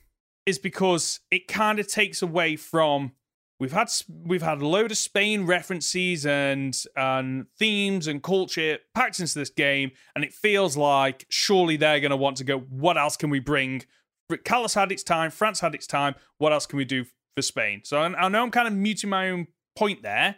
is 0.45 0.57
because 0.57 1.19
it 1.29 1.47
kind 1.47 1.79
of 1.79 1.87
takes 1.87 2.21
away 2.21 2.55
from 2.55 3.11
we've 3.59 3.71
had 3.71 3.91
we've 4.07 4.41
had 4.41 4.61
a 4.61 4.67
load 4.67 4.91
of 4.91 4.97
Spain 4.97 5.45
references 5.45 6.25
and 6.25 6.75
and 6.95 7.45
themes 7.57 8.07
and 8.07 8.23
culture 8.23 8.79
packed 8.95 9.19
into 9.19 9.37
this 9.37 9.49
game, 9.49 9.91
and 10.15 10.23
it 10.23 10.33
feels 10.33 10.77
like 10.77 11.25
surely 11.29 11.77
they're 11.77 11.99
going 11.99 12.11
to 12.11 12.17
want 12.17 12.37
to 12.37 12.43
go. 12.43 12.59
What 12.59 12.97
else 12.97 13.17
can 13.17 13.29
we 13.29 13.39
bring? 13.39 13.83
Kalos 14.31 14.75
had 14.75 14.91
its 14.91 15.03
time, 15.03 15.31
France 15.31 15.59
had 15.59 15.75
its 15.75 15.87
time. 15.87 16.15
What 16.37 16.53
else 16.53 16.65
can 16.65 16.77
we 16.77 16.85
do 16.85 17.05
for 17.35 17.41
Spain? 17.41 17.81
So 17.83 17.99
I, 17.99 18.25
I 18.25 18.29
know 18.29 18.43
I'm 18.43 18.51
kind 18.51 18.67
of 18.67 18.73
muting 18.73 19.09
my 19.09 19.29
own 19.29 19.47
point 19.75 20.03
there, 20.03 20.35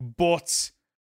but 0.00 0.70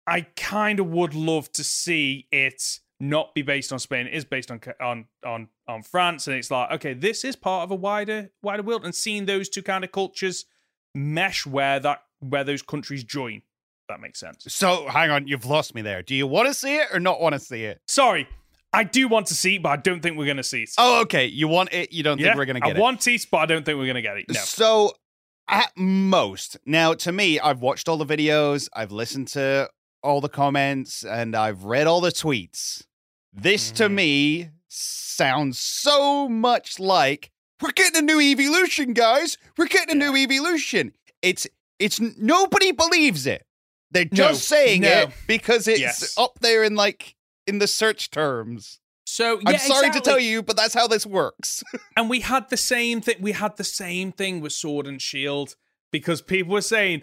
I 0.09 0.23
kind 0.37 0.81
of 0.81 0.87
would 0.87 1.15
love 1.15 1.53
to 1.53 1.65
see 1.65 2.27
it 2.33 2.81
not 3.01 3.35
be 3.35 3.43
based 3.43 3.73
on 3.73 3.79
Spain. 3.79 4.07
It 4.07 4.15
is 4.15 4.25
based 4.25 4.51
on 4.51 4.61
on 4.81 5.05
on 5.25 5.49
on 5.69 5.83
France, 5.83 6.27
and 6.27 6.37
it's 6.37 6.51
like 6.51 6.71
okay, 6.73 6.95
this 6.95 7.25
is 7.25 7.37
part 7.37 7.65
of 7.65 7.71
a 7.71 7.75
wider 7.75 8.31
wider 8.43 8.63
world, 8.63 8.85
and 8.85 8.95
seeing 8.95 9.27
those 9.27 9.49
two 9.49 9.63
kind 9.63 9.85
of 9.85 9.93
cultures 9.93 10.47
mesh 10.95 11.47
where 11.47 11.79
that 11.81 12.03
where 12.21 12.45
those 12.45 12.63
countries 12.63 13.05
join. 13.05 13.43
That 13.89 14.01
makes 14.01 14.21
sense. 14.21 14.45
So 14.49 14.87
hang 14.89 15.11
on, 15.11 15.29
you've 15.29 15.47
lost 15.47 15.75
me 15.75 15.83
there. 15.83 16.03
Do 16.03 16.15
you 16.15 16.27
want 16.27 16.49
to 16.49 16.55
see 16.55 16.77
it 16.77 16.89
or 16.93 17.01
not 17.01 17.21
want 17.21 17.35
to 17.35 17.39
see 17.39 17.65
it? 17.65 17.81
Sorry, 17.87 18.29
I 18.73 18.85
do 18.85 19.09
want 19.09 19.27
to 19.27 19.35
see 19.35 19.57
it, 19.57 19.63
but 19.63 19.71
I 19.71 19.77
don't 19.77 20.01
think 20.01 20.19
we're 20.19 20.27
going 20.27 20.37
to 20.37 20.43
see 20.43 20.65
it. 20.65 20.71
Oh, 20.77 21.01
okay. 21.03 21.27
You 21.27 21.49
want 21.49 21.73
it. 21.73 21.93
You 21.93 22.03
don't 22.03 22.19
yeah, 22.19 22.27
think 22.27 22.37
we're 22.37 22.45
gonna 22.45 22.61
get 22.61 22.69
I 22.69 22.73
it. 22.73 22.77
I 22.77 22.81
want 22.81 23.07
it, 23.07 23.27
but 23.31 23.39
I 23.39 23.47
don't 23.47 23.65
think 23.65 23.79
we're 23.79 23.87
going 23.87 23.95
to 23.95 24.03
get 24.03 24.19
it. 24.19 24.27
No. 24.29 24.41
So 24.41 24.93
at 25.49 25.73
most, 25.77 26.59
now 26.67 26.93
to 26.95 27.13
me, 27.13 27.41
I've 27.41 27.61
watched 27.61 27.89
all 27.89 27.97
the 27.97 28.05
videos, 28.05 28.69
I've 28.75 28.93
listened 28.93 29.29
to 29.29 29.71
all 30.03 30.21
the 30.21 30.29
comments, 30.29 31.05
and 31.05 31.35
I've 31.35 31.65
read 31.65 31.87
all 31.87 32.01
the 32.01 32.11
tweets. 32.13 32.85
This 33.33 33.71
to 33.73 33.85
Mhm. 33.89 33.95
me 33.95 34.49
sounds 34.69 35.59
so 35.59 36.29
much 36.29 36.79
like 36.79 37.31
we're 37.61 37.73
getting 37.73 37.99
a 37.99 38.03
new 38.03 38.21
evolution, 38.21 38.93
guys. 38.93 39.37
We're 39.57 39.67
getting 39.67 40.01
a 40.01 40.11
new 40.11 40.17
evolution. 40.17 40.93
It's 41.23 41.47
it's 41.79 42.01
nobody 42.01 42.73
believes 42.73 43.27
it. 43.27 43.45
They're 43.91 44.05
No, 44.11 44.29
just 44.29 44.49
saying 44.49 44.83
no. 44.83 44.89
it 44.89 45.11
because 45.27 45.67
it's 45.69 45.81
Yes. 45.81 46.15
up 46.19 46.39
there 46.41 46.63
in 46.65 46.75
like 46.75 47.15
in 47.47 47.59
the 47.59 47.67
search 47.69 48.11
terms. 48.11 48.81
So 49.07 49.41
I'm 49.47 49.55
yeah, 49.55 49.59
sorry 49.59 49.91
to 49.91 50.01
tell 50.01 50.19
you, 50.19 50.43
but 50.43 50.57
that's 50.57 50.75
how 50.75 50.87
this 50.87 51.07
works. 51.07 51.63
And 51.97 52.11
we 52.11 52.21
had 52.21 52.51
the 52.51 52.57
same 52.57 53.01
thing. 53.01 53.17
We 53.21 53.33
had 53.33 53.57
the 53.57 53.65
same 53.65 54.13
thing 54.13 54.41
with 54.41 54.53
Sword 54.53 54.87
and 54.87 55.01
Shield 55.01 55.57
because 55.91 56.21
people 56.21 56.53
were 56.53 56.61
saying 56.61 57.03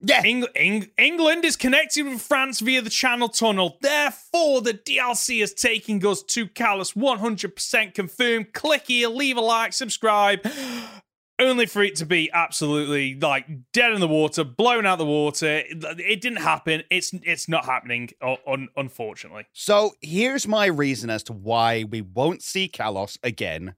yeah. 0.00 0.22
Eng- 0.24 0.46
Eng- 0.54 0.90
England 0.98 1.44
is 1.44 1.56
connected 1.56 2.04
with 2.04 2.20
France 2.20 2.60
via 2.60 2.82
the 2.82 2.90
Channel 2.90 3.28
Tunnel. 3.28 3.78
Therefore, 3.80 4.60
the 4.60 4.74
DLC 4.74 5.42
is 5.42 5.54
taking 5.54 6.04
us 6.06 6.22
to 6.24 6.46
Kalos 6.46 6.94
100% 6.94 7.94
confirmed. 7.94 8.52
Click 8.52 8.84
here, 8.86 9.08
leave 9.08 9.36
a 9.36 9.40
like, 9.40 9.72
subscribe. 9.72 10.46
Only 11.38 11.66
for 11.66 11.82
it 11.82 11.96
to 11.96 12.06
be 12.06 12.30
absolutely 12.32 13.14
like 13.14 13.46
dead 13.74 13.92
in 13.92 14.00
the 14.00 14.08
water, 14.08 14.42
blown 14.42 14.86
out 14.86 14.96
the 14.96 15.04
water. 15.04 15.62
It, 15.68 16.22
didn't 16.22 16.38
happen. 16.38 16.82
It's 16.90 17.12
it's 17.12 17.46
not 17.46 17.66
happening, 17.66 18.08
un- 18.46 18.68
unfortunately. 18.74 19.44
So 19.52 19.92
here's 20.00 20.48
my 20.48 20.64
reason 20.64 21.10
as 21.10 21.22
to 21.24 21.34
why 21.34 21.84
we 21.84 22.00
won't 22.00 22.42
see 22.42 22.70
Kalos 22.70 23.18
again 23.22 23.74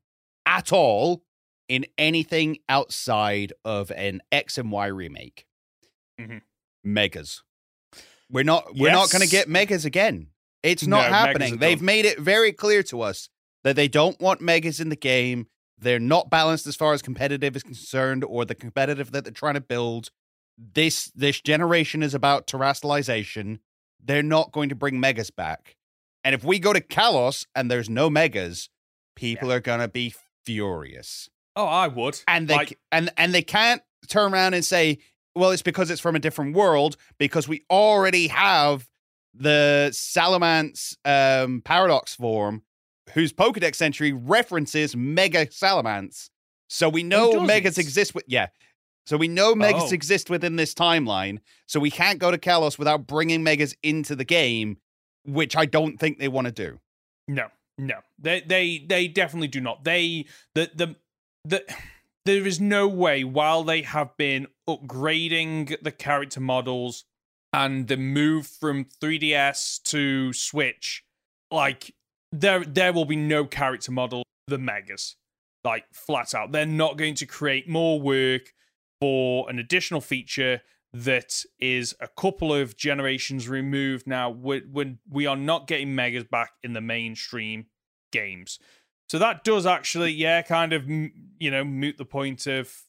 at 0.47 0.73
all 0.73 1.25
in 1.69 1.87
anything 1.99 2.59
outside 2.69 3.53
of 3.65 3.91
an 3.91 4.21
X 4.31 4.57
and 4.57 4.71
Y 4.71 4.87
remake. 4.87 5.48
Mhm. 6.19 6.43
Megas. 6.85 7.43
We're 8.31 8.45
not 8.45 8.75
we're 8.75 8.93
not 8.93 9.11
gonna 9.11 9.27
get 9.27 9.49
megas 9.49 9.85
again. 9.85 10.29
It's 10.63 10.87
not 10.87 11.11
Megas 11.11 11.15
happening. 11.17 11.57
They've 11.59 11.81
made 11.81 12.05
it 12.05 12.19
very 12.19 12.53
clear 12.53 12.83
to 12.85 13.01
us 13.03 13.29
that 13.65 13.77
they 13.77 13.89
don't 13.89 14.21
want 14.21 14.41
megas 14.41 14.81
in 14.81 14.89
the 14.89 14.97
game. 14.97 15.47
They're 15.79 16.01
not 16.01 16.29
balanced 16.31 16.67
as 16.67 16.75
far 16.77 16.93
as 16.93 17.01
competitive 17.03 17.55
is 17.57 17.63
concerned 17.63 18.25
or 18.25 18.45
the 18.45 18.55
competitive 18.55 19.13
that 19.13 19.25
they're 19.25 19.33
trying 19.33 19.55
to 19.55 19.61
build. 19.61 20.11
This 20.59 21.11
this 21.15 21.41
generation 21.41 22.03
is 22.03 22.15
about 22.15 22.47
terastallization. 22.47 23.61
They're 24.03 24.23
not 24.23 24.53
going 24.53 24.69
to 24.71 24.75
bring 24.75 25.01
megas 25.01 25.31
back. 25.31 25.77
And 26.25 26.35
if 26.35 26.45
we 26.45 26.59
go 26.59 26.73
to 26.73 26.81
Kalos 26.81 27.47
and 27.55 27.71
there's 27.71 27.89
no 27.89 28.11
megas, 28.11 28.69
people 29.15 29.53
are 29.53 29.61
gonna 29.61 29.89
be 29.89 30.13
furious. 30.45 31.29
Oh, 31.57 31.65
I 31.67 31.87
would. 31.89 32.21
And 32.27 32.49
they 32.49 32.55
Like, 32.57 32.79
and 32.93 33.11
and 33.17 33.33
they 33.33 33.43
can't 33.43 33.83
turn 34.09 34.33
around 34.35 34.55
and 34.55 34.65
say, 34.65 34.99
"Well, 35.39 35.51
it's 35.51 35.63
because 35.63 35.91
it's 35.91 36.01
from 36.01 36.17
a 36.17 36.19
different 36.19 36.55
world." 36.55 36.97
Because 37.19 37.49
we 37.49 37.65
already 37.71 38.29
have 38.29 38.89
the 39.35 39.91
Salamence 39.93 40.97
um, 41.05 41.63
paradox 41.65 42.15
form, 42.15 42.63
whose 43.13 43.33
Pokedex 43.33 43.81
entry 43.81 44.13
references 44.13 44.97
Mega 44.97 45.47
Salamence. 45.47 46.31
So 46.69 46.89
we 46.89 47.03
know? 47.03 47.41
Megas 47.41 47.79
exist. 47.79 48.15
With 48.15 48.25
yeah, 48.27 48.49
so 49.07 49.17
we 49.17 49.29
know 49.29 49.55
Megas 49.55 49.85
Oh. 49.91 49.95
exist 49.95 50.29
within 50.29 50.57
this 50.57 50.75
timeline. 50.75 51.39
So 51.67 51.81
we 51.81 51.91
can't 51.91 52.19
go 52.19 52.31
to 52.31 52.37
Kalos 52.39 52.79
without 52.79 53.07
bringing 53.07 53.43
Megas 53.43 53.75
into 53.83 54.15
the 54.15 54.25
game, 54.25 54.77
which 55.25 55.57
I 55.57 55.65
don't 55.65 55.99
think 55.99 56.19
they 56.19 56.29
want 56.29 56.47
to 56.47 56.53
do. 56.53 56.79
No, 57.27 57.49
no, 57.79 58.01
they 58.19 58.41
they 58.41 58.85
they 58.87 59.09
definitely 59.09 59.49
do 59.49 59.61
not. 59.61 59.85
They 59.85 60.27
the 60.55 60.71
the 60.75 60.97
the 61.45 61.65
there 62.25 62.47
is 62.47 62.61
no 62.61 62.87
way 62.87 63.25
while 63.25 63.65
they 63.65 63.83
have 63.83 64.17
been 64.17 64.47
upgrading 64.69 65.83
the 65.83 65.93
character 65.93 66.41
models 66.41 67.05
and 67.53 67.89
the 67.89 67.97
move 67.97 68.47
from 68.47 68.85
3DS 69.03 69.83
to 69.85 70.33
Switch, 70.33 71.05
like 71.51 71.95
there 72.31 72.65
there 72.65 72.93
will 72.93 73.07
be 73.07 73.17
no 73.17 73.45
character 73.45 73.91
model 73.91 74.23
the 74.47 74.59
megas 74.59 75.17
like 75.65 75.85
flat 75.93 76.35
out. 76.35 76.53
They're 76.53 76.67
not 76.67 76.97
going 76.97 77.15
to 77.17 77.27
create 77.27 77.69
more 77.69 78.01
work 78.01 78.53
for 79.01 79.49
an 79.49 79.59
additional 79.59 80.01
feature 80.01 80.63
that 80.93 81.45
is 81.61 81.95
a 82.01 82.09
couple 82.09 82.55
of 82.55 82.77
generations 82.77 83.49
removed 83.49 84.07
now 84.07 84.31
when 84.31 84.99
we 85.09 85.27
are 85.27 85.37
not 85.37 85.67
getting 85.67 85.95
megas 85.95 86.25
back 86.25 86.53
in 86.63 86.73
the 86.73 86.81
mainstream 86.81 87.67
games 88.11 88.59
so 89.09 89.19
that 89.19 89.45
does 89.45 89.67
actually 89.67 90.13
yeah 90.13 90.43
kind 90.43 90.73
of 90.73 90.89
you 90.89 91.51
know 91.51 91.65
moot 91.65 91.97
the 91.99 92.05
point 92.05 92.47
of 92.47 92.83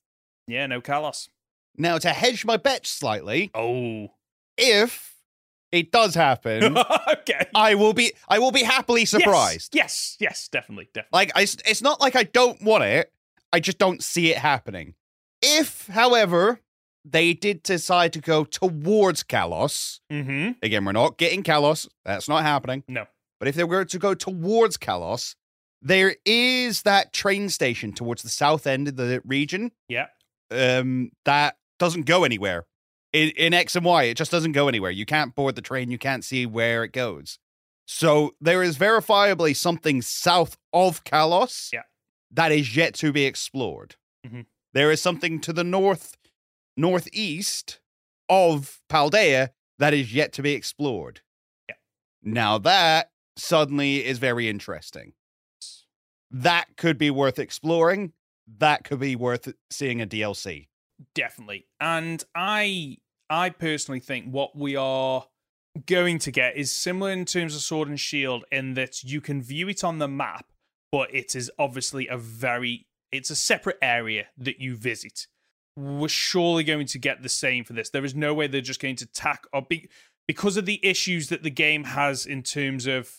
yeah 0.47 0.65
no 0.67 0.81
kalos 0.81 1.29
Now 1.77 1.97
to 1.97 2.09
hedge 2.09 2.45
my 2.45 2.57
bet 2.57 2.85
slightly, 2.85 3.51
oh 3.53 4.09
if 4.57 5.15
it 5.71 5.91
does 5.91 6.15
happen, 6.15 6.77
okay 7.11 7.45
I 7.55 7.75
will 7.75 7.93
be 7.93 8.13
I 8.27 8.39
will 8.39 8.51
be 8.51 8.63
happily 8.63 9.05
surprised. 9.05 9.75
yes 9.75 10.17
yes, 10.19 10.29
yes 10.31 10.47
definitely 10.49 10.89
definitely 10.93 11.17
Like 11.17 11.31
I, 11.35 11.41
it's 11.43 11.81
not 11.81 12.01
like 12.01 12.15
I 12.15 12.23
don't 12.23 12.61
want 12.61 12.83
it. 12.83 13.11
I 13.53 13.59
just 13.59 13.77
don't 13.77 14.03
see 14.03 14.31
it 14.31 14.37
happening. 14.37 14.95
If, 15.41 15.87
however, 15.87 16.59
they 17.05 17.33
did 17.33 17.63
decide 17.63 18.13
to 18.13 18.19
go 18.19 18.43
towards 18.43 19.23
Kalos, 19.23 20.01
mm-hmm 20.11 20.51
again, 20.61 20.85
we're 20.85 20.91
not 20.91 21.17
getting 21.17 21.43
Kalos. 21.43 21.87
That's 22.03 22.27
not 22.27 22.43
happening. 22.43 22.83
no 22.87 23.05
But 23.39 23.47
if 23.47 23.55
they 23.55 23.63
were 23.63 23.85
to 23.85 23.97
go 23.99 24.13
towards 24.13 24.77
Kalos, 24.77 25.35
there 25.81 26.15
is 26.25 26.81
that 26.83 27.13
train 27.13 27.49
station 27.49 27.93
towards 27.93 28.21
the 28.23 28.29
south 28.29 28.67
end 28.67 28.87
of 28.87 28.95
the 28.97 29.21
region 29.25 29.71
yeah 29.87 30.07
um, 30.51 31.11
that 31.25 31.57
doesn't 31.77 32.05
go 32.07 32.23
anywhere. 32.23 32.65
In, 33.13 33.29
in 33.37 33.53
X 33.53 33.75
and 33.75 33.85
Y, 33.85 34.03
it 34.03 34.17
just 34.17 34.31
doesn't 34.31 34.51
go 34.53 34.67
anywhere. 34.67 34.89
You 34.91 35.05
can't 35.05 35.33
board 35.35 35.55
the 35.55 35.61
train. 35.61 35.89
You 35.91 35.97
can't 35.99 36.23
see 36.25 36.45
where 36.47 36.83
it 36.83 36.91
goes. 36.91 37.37
So 37.85 38.33
there 38.41 38.61
is 38.63 38.77
verifiably 38.77 39.55
something 39.55 40.01
south 40.01 40.57
of 40.73 41.03
Kalos 41.03 41.71
Yeah. 41.71 41.83
that 42.31 42.51
is 42.51 42.75
yet 42.75 42.93
to 42.95 43.11
be 43.11 43.25
explored. 43.25 43.95
Mhm. 44.27 44.45
There 44.73 44.91
is 44.91 45.01
something 45.01 45.39
to 45.41 45.53
the 45.53 45.63
north, 45.63 46.17
northeast 46.83 47.79
of 48.27 48.81
Paldea 48.89 49.49
that 49.77 49.93
is 49.93 50.13
yet 50.13 50.33
to 50.33 50.41
be 50.41 50.53
explored. 50.53 51.21
Yeah. 51.67 51.75
Now 52.23 52.57
that 52.59 53.11
suddenly 53.37 54.05
is 54.05 54.17
very 54.17 54.49
interesting. 54.49 55.13
That 56.31 56.77
could 56.77 56.97
be 56.97 57.09
worth 57.09 57.39
exploring. 57.39 58.13
That 58.57 58.83
could 58.83 58.99
be 58.99 59.15
worth 59.15 59.51
seeing 59.69 60.01
a 60.01 60.07
DLC. 60.07 60.67
definitely 61.13 61.65
and 61.79 62.23
i 62.35 62.97
i 63.29 63.49
personally 63.49 63.99
think 63.99 64.25
what 64.25 64.55
we 64.57 64.75
are 64.75 65.25
going 65.85 66.19
to 66.19 66.31
get 66.31 66.57
is 66.57 66.71
similar 66.71 67.11
in 67.11 67.23
terms 67.25 67.55
of 67.55 67.61
sword 67.61 67.87
and 67.87 67.99
shield 67.99 68.43
in 68.51 68.73
that 68.73 69.03
you 69.03 69.21
can 69.21 69.41
view 69.41 69.69
it 69.69 69.83
on 69.83 69.99
the 69.99 70.07
map 70.07 70.47
but 70.91 71.13
it 71.13 71.35
is 71.35 71.49
obviously 71.57 72.07
a 72.07 72.17
very 72.17 72.85
it's 73.11 73.29
a 73.29 73.35
separate 73.35 73.77
area 73.81 74.25
that 74.37 74.59
you 74.59 74.75
visit 74.75 75.27
we're 75.79 76.09
surely 76.09 76.63
going 76.63 76.85
to 76.87 76.99
get 76.99 77.21
the 77.23 77.29
same 77.29 77.63
for 77.63 77.73
this. 77.73 77.89
There 77.89 78.03
is 78.03 78.15
no 78.15 78.33
way 78.33 78.47
they're 78.47 78.61
just 78.61 78.81
going 78.81 78.97
to 78.97 79.05
tack 79.05 79.45
or 79.53 79.61
be 79.61 79.89
because 80.27 80.57
of 80.57 80.65
the 80.65 80.79
issues 80.85 81.29
that 81.29 81.43
the 81.43 81.49
game 81.49 81.85
has 81.85 82.25
in 82.25 82.43
terms 82.43 82.85
of 82.85 83.15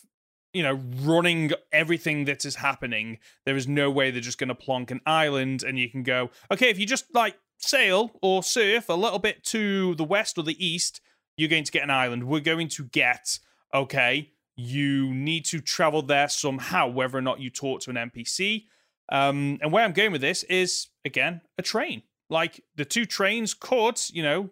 you 0.53 0.63
know 0.63 0.79
running 1.01 1.51
everything 1.71 2.25
that 2.25 2.45
is 2.45 2.55
happening. 2.55 3.19
There 3.45 3.55
is 3.55 3.67
no 3.67 3.89
way 3.89 4.11
they're 4.11 4.21
just 4.21 4.37
going 4.37 4.49
to 4.49 4.55
plonk 4.55 4.91
an 4.91 5.01
island 5.05 5.63
and 5.63 5.77
you 5.79 5.89
can 5.89 6.03
go 6.03 6.29
okay 6.51 6.69
if 6.69 6.79
you 6.79 6.85
just 6.85 7.05
like 7.13 7.35
sail 7.63 8.11
or 8.21 8.43
surf 8.43 8.89
a 8.89 8.93
little 8.93 9.19
bit 9.19 9.43
to 9.45 9.95
the 9.95 10.03
west 10.03 10.37
or 10.37 10.43
the 10.43 10.65
east, 10.65 11.01
you're 11.37 11.49
going 11.49 11.63
to 11.63 11.71
get 11.71 11.83
an 11.83 11.89
island. 11.89 12.23
We're 12.25 12.41
going 12.41 12.67
to 12.69 12.85
get 12.85 13.39
okay. 13.73 14.31
You 14.55 15.13
need 15.13 15.45
to 15.45 15.59
travel 15.59 16.01
there 16.01 16.27
somehow, 16.27 16.87
whether 16.87 17.17
or 17.17 17.21
not 17.21 17.39
you 17.39 17.49
talk 17.49 17.81
to 17.81 17.89
an 17.89 17.95
NPC. 17.95 18.65
Um, 19.11 19.59
and 19.61 19.71
where 19.71 19.83
I'm 19.83 19.93
going 19.93 20.11
with 20.11 20.21
this 20.21 20.43
is 20.43 20.87
again 21.05 21.41
a 21.57 21.61
train. 21.61 22.03
Like 22.29 22.63
the 22.75 22.85
two 22.85 23.05
trains 23.05 23.53
could, 23.53 23.99
you 24.11 24.23
know, 24.23 24.49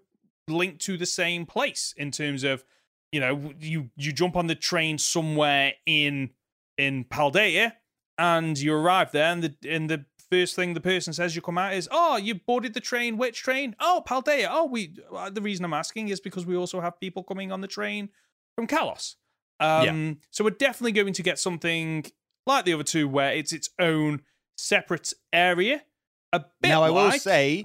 link 0.48 0.80
to 0.80 0.98
the 0.98 1.06
same 1.06 1.46
place 1.46 1.94
in 1.96 2.12
terms 2.12 2.44
of, 2.44 2.64
you 3.12 3.20
know, 3.20 3.54
you 3.60 3.90
you 3.96 4.12
jump 4.12 4.36
on 4.36 4.48
the 4.48 4.56
train 4.56 4.98
somewhere 4.98 5.74
in 5.86 6.32
in 6.78 7.06
Paldea 7.06 7.74
and 8.18 8.58
you 8.58 8.74
arrive 8.74 9.12
there, 9.12 9.32
and 9.32 9.44
the 9.44 9.56
and 9.70 9.90
the 9.90 10.06
first 10.30 10.56
thing 10.56 10.74
the 10.74 10.82
person 10.82 11.14
says 11.14 11.36
you 11.36 11.42
come 11.42 11.58
out 11.58 11.74
is, 11.74 11.88
"Oh, 11.92 12.18
you 12.18 12.36
boarded 12.36 12.74
the 12.74 12.80
train. 12.80 13.18
Which 13.18 13.42
train? 13.42 13.76
Oh, 13.80 14.04
Paldea. 14.06 14.48
Oh, 14.50 14.66
we." 14.66 14.94
Uh, 15.12 15.30
the 15.30 15.42
reason 15.42 15.66
I'm 15.66 15.74
asking 15.74 16.10
is 16.10 16.20
because 16.20 16.46
we 16.46 16.56
also 16.56 16.82
have 16.82 17.00
people 17.00 17.24
coming 17.24 17.52
on 17.52 17.62
the 17.62 17.68
train 17.68 18.10
from 18.56 18.68
Kalos. 18.68 19.16
Um, 19.60 19.86
yeah. 19.86 20.14
So 20.32 20.44
we're 20.44 20.52
definitely 20.52 20.92
going 20.92 21.14
to 21.14 21.24
get 21.24 21.40
something 21.40 22.06
like 22.46 22.66
the 22.66 22.74
other 22.74 22.84
two, 22.84 23.08
where 23.08 23.32
it's 23.32 23.54
its 23.54 23.70
own 23.80 24.22
separate 24.58 25.14
area. 25.34 25.84
A 26.32 26.44
bit 26.62 26.70
now, 26.70 26.84
I 26.84 26.92
will 26.92 27.12
say, 27.14 27.64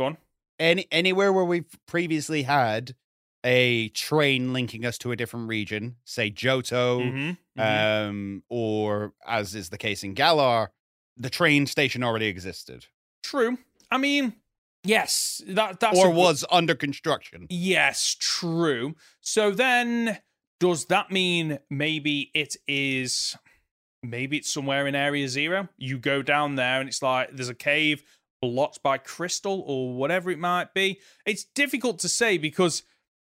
any 0.59 0.87
anywhere 0.91 1.33
where 1.33 1.45
we've 1.45 1.71
previously 1.87 2.45
had 2.45 2.95
a 3.45 3.91
train 3.91 4.55
linking 4.55 4.87
us 4.87 4.97
to 4.99 5.13
a 5.13 5.17
different 5.17 5.49
region, 5.49 5.97
say 6.05 6.31
Johto, 6.31 7.03
mm-hmm, 7.03 7.61
mm-hmm. 7.61 8.09
um, 8.09 8.43
or 8.49 9.13
as 9.27 9.55
is 9.55 9.69
the 9.69 9.79
case 9.79 10.03
in 10.03 10.15
Galar, 10.15 10.71
the 11.17 11.31
train 11.31 11.67
station 11.67 12.03
already 12.03 12.27
existed. 12.27 12.87
True. 13.23 13.59
I 13.91 13.99
mean, 13.99 14.35
yes, 14.83 15.43
that 15.47 15.79
that's 15.79 15.99
or 15.99 16.11
was 16.11 16.45
under 16.51 16.75
construction. 16.75 17.47
Yes, 17.51 18.17
true. 18.19 18.97
So 19.21 19.51
then, 19.51 20.19
does 20.59 20.87
that 20.87 21.11
mean 21.11 21.59
maybe 21.71 22.31
it 22.35 22.57
is? 22.67 23.37
Maybe 24.03 24.39
it's 24.39 24.51
somewhere 24.51 24.87
in 24.87 24.95
Area 24.95 25.29
Zero. 25.29 25.69
You 25.77 25.99
go 25.99 26.23
down 26.23 26.57
there, 26.57 26.81
and 26.81 26.89
it's 26.89 27.03
like 27.03 27.31
there's 27.33 27.49
a 27.49 27.55
cave 27.55 28.03
blocked 28.43 28.83
by 28.83 28.99
crystal 28.99 29.63
or 29.67 29.95
whatever 29.95 30.31
it 30.31 30.39
might 30.39 30.75
be. 30.75 31.01
It's 31.25 31.45
difficult 31.45 31.99
to 32.01 32.09
say 32.09 32.37
because 32.37 32.83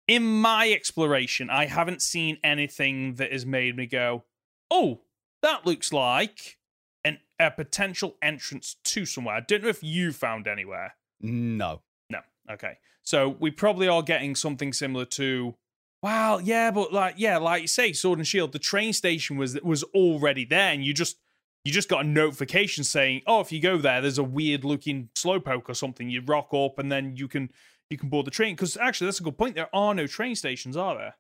in 0.10 0.26
my 0.26 0.72
exploration, 0.72 1.50
I 1.50 1.68
haven't 1.68 2.02
seen 2.02 2.38
anything 2.44 3.16
that 3.16 3.32
has 3.32 3.46
made 3.46 3.78
me 3.78 3.86
go, 3.86 4.26
"Oh, 4.70 5.02
that 5.42 5.66
looks 5.66 5.94
like." 5.94 6.58
an, 7.06 7.20
a 7.40 7.52
potential 7.52 8.16
entrance 8.22 8.76
to 8.84 9.06
somewhere. 9.06 9.36
I 9.36 9.40
don't 9.42 9.64
know 9.64 9.70
if 9.70 9.84
you 9.84 10.12
found 10.12 10.48
anywhere. 10.48 10.96
No. 11.22 11.82
No. 12.10 12.20
Okay. 12.52 12.78
So 13.04 13.36
we 13.40 13.52
probably 13.52 13.88
are 13.88 14.04
getting 14.04 14.36
something 14.36 14.74
similar 14.74 15.06
to 15.06 15.56
Wow, 16.02 16.38
yeah, 16.38 16.72
but 16.72 16.94
like 16.94 17.16
yeah, 17.18 17.38
like 17.38 17.62
you 17.62 17.68
say, 17.68 17.92
Sword 17.92 18.20
and 18.20 18.28
Shield, 18.28 18.54
the 18.54 18.60
train 18.60 18.94
station 18.94 19.36
was 19.36 19.60
was 19.62 19.84
already 19.84 20.46
there, 20.46 20.72
and 20.72 20.86
you 20.86 20.94
just 20.94 21.18
you 21.66 21.74
just 21.74 21.90
got 21.90 22.06
a 22.06 22.08
notification 22.08 22.86
saying, 22.86 23.22
Oh, 23.28 23.42
if 23.42 23.52
you 23.52 23.62
go 23.62 23.78
there, 23.78 24.00
there's 24.00 24.18
a 24.18 24.24
weird 24.24 24.64
looking 24.64 25.10
slowpoke 25.14 25.68
or 25.68 25.74
something. 25.74 26.10
You 26.10 26.22
rock 26.26 26.54
up 26.54 26.80
and 26.80 26.90
then 26.90 27.18
you 27.18 27.28
can 27.28 27.52
you 27.90 27.98
can 27.98 28.10
board 28.10 28.26
the 28.26 28.32
train. 28.32 28.56
Because 28.56 28.78
actually 28.78 29.08
that's 29.08 29.20
a 29.20 29.24
good 29.24 29.38
point. 29.38 29.56
There 29.56 29.74
are 29.74 29.94
no 29.94 30.08
train 30.08 30.36
stations, 30.36 30.78
are 30.78 30.96
there? 30.96 31.16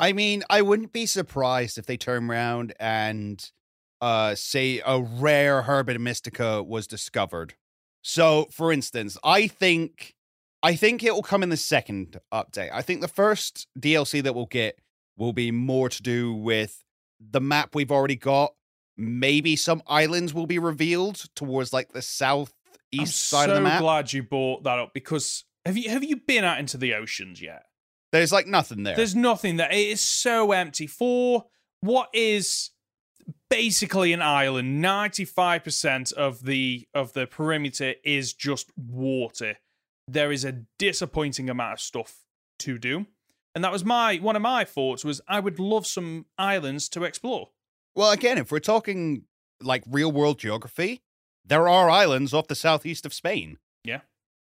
I 0.00 0.12
mean, 0.12 0.42
I 0.50 0.62
wouldn't 0.62 0.92
be 0.92 1.06
surprised 1.06 1.78
if 1.78 1.86
they 1.86 1.96
turn 1.96 2.28
around 2.28 2.74
and 2.80 3.50
uh, 4.00 4.34
say 4.34 4.82
a 4.84 5.00
rare 5.00 5.62
Herba 5.62 5.98
Mystica 5.98 6.62
was 6.62 6.86
discovered. 6.86 7.54
So, 8.02 8.48
for 8.50 8.72
instance, 8.72 9.16
I 9.24 9.46
think 9.46 10.14
I 10.62 10.76
think 10.76 11.02
it 11.02 11.14
will 11.14 11.22
come 11.22 11.42
in 11.42 11.48
the 11.50 11.56
second 11.56 12.20
update. 12.32 12.70
I 12.72 12.82
think 12.82 13.00
the 13.00 13.08
first 13.08 13.66
DLC 13.78 14.22
that 14.22 14.34
we'll 14.34 14.46
get 14.46 14.78
will 15.16 15.32
be 15.32 15.50
more 15.50 15.88
to 15.88 16.02
do 16.02 16.34
with 16.34 16.84
the 17.20 17.40
map 17.40 17.74
we've 17.74 17.92
already 17.92 18.16
got. 18.16 18.54
Maybe 18.96 19.56
some 19.56 19.82
islands 19.86 20.34
will 20.34 20.46
be 20.46 20.58
revealed 20.58 21.24
towards 21.34 21.72
like 21.72 21.92
the 21.92 22.02
southeast 22.02 23.28
side 23.28 23.50
of 23.50 23.56
the 23.56 23.60
map. 23.60 23.74
I'm 23.74 23.78
so 23.78 23.84
glad 23.84 24.12
you 24.12 24.22
brought 24.22 24.64
that 24.64 24.78
up 24.78 24.94
because 24.94 25.44
have 25.64 25.76
you 25.76 25.90
have 25.90 26.04
you 26.04 26.16
been 26.16 26.44
out 26.44 26.58
into 26.58 26.76
the 26.76 26.94
oceans 26.94 27.40
yet? 27.40 27.64
There's 28.12 28.32
like 28.32 28.46
nothing 28.46 28.84
there. 28.84 28.96
There's 28.96 29.16
nothing 29.16 29.56
there. 29.56 29.70
It 29.70 29.88
is 29.88 30.00
so 30.00 30.52
empty. 30.52 30.86
For 30.86 31.46
what 31.80 32.08
is 32.12 32.70
basically 33.50 34.12
an 34.12 34.22
island. 34.22 34.80
Ninety 34.80 35.24
five 35.24 35.64
percent 35.64 36.12
of 36.12 36.44
the 36.44 36.86
of 36.94 37.12
the 37.12 37.26
perimeter 37.26 37.94
is 38.04 38.32
just 38.32 38.70
water. 38.76 39.56
There 40.06 40.32
is 40.32 40.44
a 40.44 40.62
disappointing 40.78 41.48
amount 41.48 41.74
of 41.74 41.80
stuff 41.80 42.20
to 42.60 42.78
do, 42.78 43.06
and 43.54 43.64
that 43.64 43.72
was 43.72 43.84
my 43.84 44.16
one 44.16 44.36
of 44.36 44.42
my 44.42 44.64
thoughts. 44.64 45.04
Was 45.04 45.20
I 45.28 45.40
would 45.40 45.58
love 45.58 45.86
some 45.86 46.26
islands 46.38 46.88
to 46.90 47.04
explore. 47.04 47.50
Well, 47.94 48.10
again, 48.10 48.38
if 48.38 48.50
we're 48.50 48.58
talking 48.58 49.24
like 49.60 49.84
real 49.88 50.10
world 50.10 50.38
geography, 50.38 51.02
there 51.44 51.68
are 51.68 51.88
islands 51.88 52.34
off 52.34 52.48
the 52.48 52.54
southeast 52.54 53.06
of 53.06 53.14
Spain. 53.14 53.58
Yeah. 53.84 54.00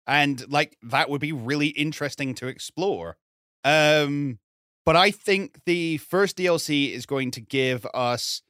And 0.09 0.51
like 0.51 0.77
that 0.83 1.09
would 1.09 1.21
be 1.21 1.33
really 1.33 1.69
interesting 1.69 2.35
to 2.37 2.49
explore. 2.49 3.17
Um 3.63 4.41
but 4.85 4.97
I 4.97 5.11
think 5.11 5.61
the 5.67 5.99
first 5.99 6.39
DLC 6.39 6.93
is 6.93 7.05
going 7.05 7.31
to 7.33 7.43
give 7.43 7.87
us 7.93 8.41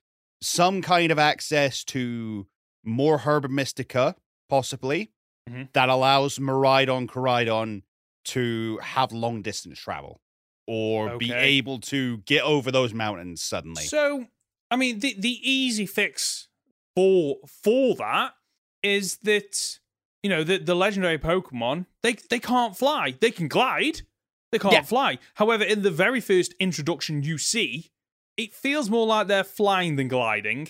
some 0.40 0.82
kind 0.82 1.10
of 1.10 1.18
access 1.18 1.82
to 1.84 2.46
more 2.84 3.18
Herba 3.18 3.48
Mystica, 3.48 4.14
possibly, 4.48 5.10
mm-hmm. 5.50 5.64
that 5.72 5.88
allows 5.88 6.38
Miraidon 6.38 7.08
Koraidon 7.08 7.82
to 8.26 8.78
have 8.82 9.10
long 9.10 9.42
distance 9.42 9.78
travel 9.78 10.20
or 10.66 11.10
okay. 11.10 11.26
be 11.26 11.32
able 11.32 11.80
to 11.80 12.18
get 12.18 12.44
over 12.44 12.70
those 12.70 12.92
mountains 12.92 13.42
suddenly. 13.42 13.84
So, 13.84 14.26
I 14.70 14.76
mean, 14.76 15.00
the 15.00 15.16
the 15.18 15.40
easy 15.42 15.86
fix 15.86 16.48
for 16.94 17.38
for 17.46 17.94
that 17.96 18.34
is 18.82 19.16
that 19.22 19.78
you 20.22 20.30
know 20.30 20.44
the 20.44 20.58
the 20.58 20.74
legendary 20.74 21.18
Pokemon 21.18 21.86
they 22.02 22.14
they 22.30 22.38
can't 22.38 22.76
fly. 22.76 23.14
They 23.20 23.30
can 23.30 23.48
glide. 23.48 24.02
They 24.50 24.58
can't 24.58 24.74
yeah. 24.74 24.82
fly. 24.82 25.18
However, 25.34 25.64
in 25.64 25.82
the 25.82 25.90
very 25.90 26.20
first 26.20 26.54
introduction 26.58 27.22
you 27.22 27.36
see, 27.36 27.90
it 28.36 28.54
feels 28.54 28.88
more 28.88 29.06
like 29.06 29.26
they're 29.26 29.44
flying 29.44 29.96
than 29.96 30.08
gliding. 30.08 30.68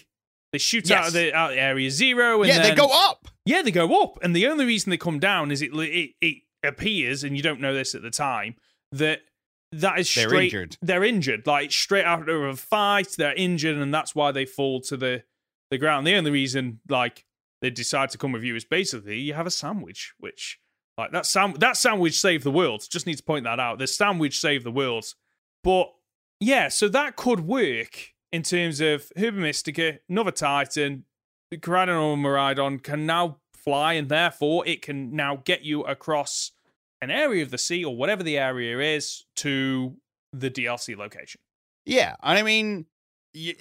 They 0.53 0.59
shoot 0.59 0.89
yes. 0.89 0.99
out 0.99 1.07
of 1.09 1.13
the 1.13 1.35
out 1.35 1.53
of 1.53 1.59
area 1.59 1.91
zero, 1.91 2.43
and 2.43 2.49
yeah, 2.49 2.63
then, 2.63 2.71
they 2.71 2.75
go 2.75 2.89
up. 2.91 3.29
Yeah, 3.45 3.63
they 3.63 3.71
go 3.71 4.03
up, 4.03 4.19
and 4.23 4.35
the 4.35 4.47
only 4.47 4.65
reason 4.65 4.91
they 4.91 4.97
come 4.97 5.19
down 5.19 5.51
is 5.51 5.63
it 5.63 5.71
it, 5.75 6.11
it 6.21 6.37
appears, 6.65 7.23
and 7.23 7.37
you 7.37 7.43
don't 7.43 7.61
know 7.61 7.75
this 7.75 7.95
at 7.95 8.03
the 8.03 8.11
time, 8.11 8.57
that 8.93 9.21
that 9.73 9.99
is 9.99 10.09
straight. 10.09 10.29
They're 10.29 10.41
injured. 10.41 10.77
They're 10.81 11.05
injured, 11.05 11.47
like 11.47 11.71
straight 11.71 12.05
after 12.05 12.49
a 12.49 12.57
fight, 12.57 13.15
they're 13.19 13.35
injured, 13.35 13.77
and 13.77 13.93
that's 13.93 14.15
why 14.15 14.33
they 14.33 14.47
fall 14.47 14.81
to 14.83 14.97
the 14.97 15.23
the 15.71 15.79
ground. 15.79 16.07
The 16.07 16.15
only 16.15 16.31
reason, 16.31 16.81
like, 16.89 17.27
they 17.61 17.71
decide 17.71 18.11
to 18.11 18.19
come 18.19 18.33
with 18.33 18.43
you 18.45 18.55
is 18.55 18.65
basically 18.65 19.19
you 19.19 19.35
have 19.35 19.47
a 19.47 19.51
sandwich, 19.51 20.15
which 20.19 20.59
like 20.97 21.13
that 21.13 21.27
sam- 21.27 21.55
that 21.55 21.77
sandwich 21.77 22.21
saved 22.21 22.45
the 22.45 22.51
world. 22.51 22.85
Just 22.91 23.07
need 23.07 23.19
to 23.19 23.23
point 23.23 23.45
that 23.45 23.61
out. 23.61 23.79
The 23.79 23.87
sandwich 23.87 24.41
saved 24.41 24.65
the 24.65 24.71
world, 24.71 25.05
but 25.65 25.93
yeah, 26.41 26.69
so 26.69 26.89
that 26.89 27.17
could 27.17 27.41
work 27.41 28.15
in 28.33 28.43
terms 28.43 28.81
of 28.81 29.11
Herba 29.17 29.39
Mystica, 29.39 29.99
another 30.09 30.31
Titan, 30.31 31.05
Koraidon 31.53 32.01
or 32.01 32.17
Miraidon 32.17 32.83
can 32.83 33.07
now 33.07 33.39
fly, 33.55 33.95
and 33.95 34.09
therefore 34.09 34.67
it 34.67 34.83
can 34.83 35.15
now 35.15 35.43
get 35.45 35.63
you 35.63 35.83
across 35.83 36.53
an 37.01 37.11
area 37.11 37.43
of 37.43 37.51
the 37.51 37.59
sea 37.59 37.85
or 37.85 37.97
whatever 37.97 38.23
the 38.23 38.39
area 38.39 38.97
is 38.97 39.25
to 39.37 39.97
the 40.33 40.51
DLC 40.51 40.97
location. 40.97 41.41
Yeah, 41.87 42.15
and 42.23 42.39
I 42.39 42.43
mean, 42.43 42.87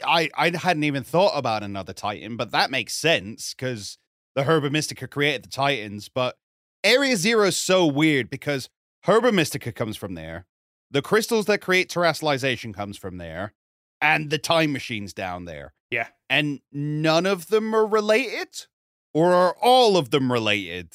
I 0.05 0.29
I 0.35 0.51
hadn't 0.55 0.83
even 0.83 1.03
thought 1.03 1.37
about 1.37 1.63
another 1.63 1.93
Titan, 1.93 2.37
but 2.37 2.51
that 2.51 2.71
makes 2.71 2.93
sense 2.93 3.53
because 3.53 3.97
the 4.35 4.43
Herba 4.43 4.69
Mystica 4.69 5.07
created 5.07 5.43
the 5.43 5.49
Titans. 5.49 6.09
But 6.09 6.37
Area 6.83 7.15
Zero 7.15 7.47
is 7.47 7.57
so 7.57 7.85
weird 7.85 8.29
because 8.29 8.69
Herba 9.03 9.31
Mystica 9.31 9.71
comes 9.71 9.97
from 9.97 10.15
there. 10.15 10.45
The 10.91 11.01
crystals 11.01 11.45
that 11.47 11.61
create 11.61 11.89
terastallization 11.89 12.73
comes 12.73 12.97
from 12.97 13.17
there, 13.17 13.53
and 14.01 14.29
the 14.29 14.37
time 14.37 14.71
machines 14.71 15.13
down 15.13 15.45
there. 15.45 15.73
Yeah. 15.89 16.07
And 16.29 16.59
none 16.71 17.25
of 17.25 17.47
them 17.47 17.73
are 17.73 17.85
related? 17.85 18.65
Or 19.13 19.33
are 19.33 19.55
all 19.61 19.97
of 19.97 20.11
them 20.11 20.31
related? 20.31 20.93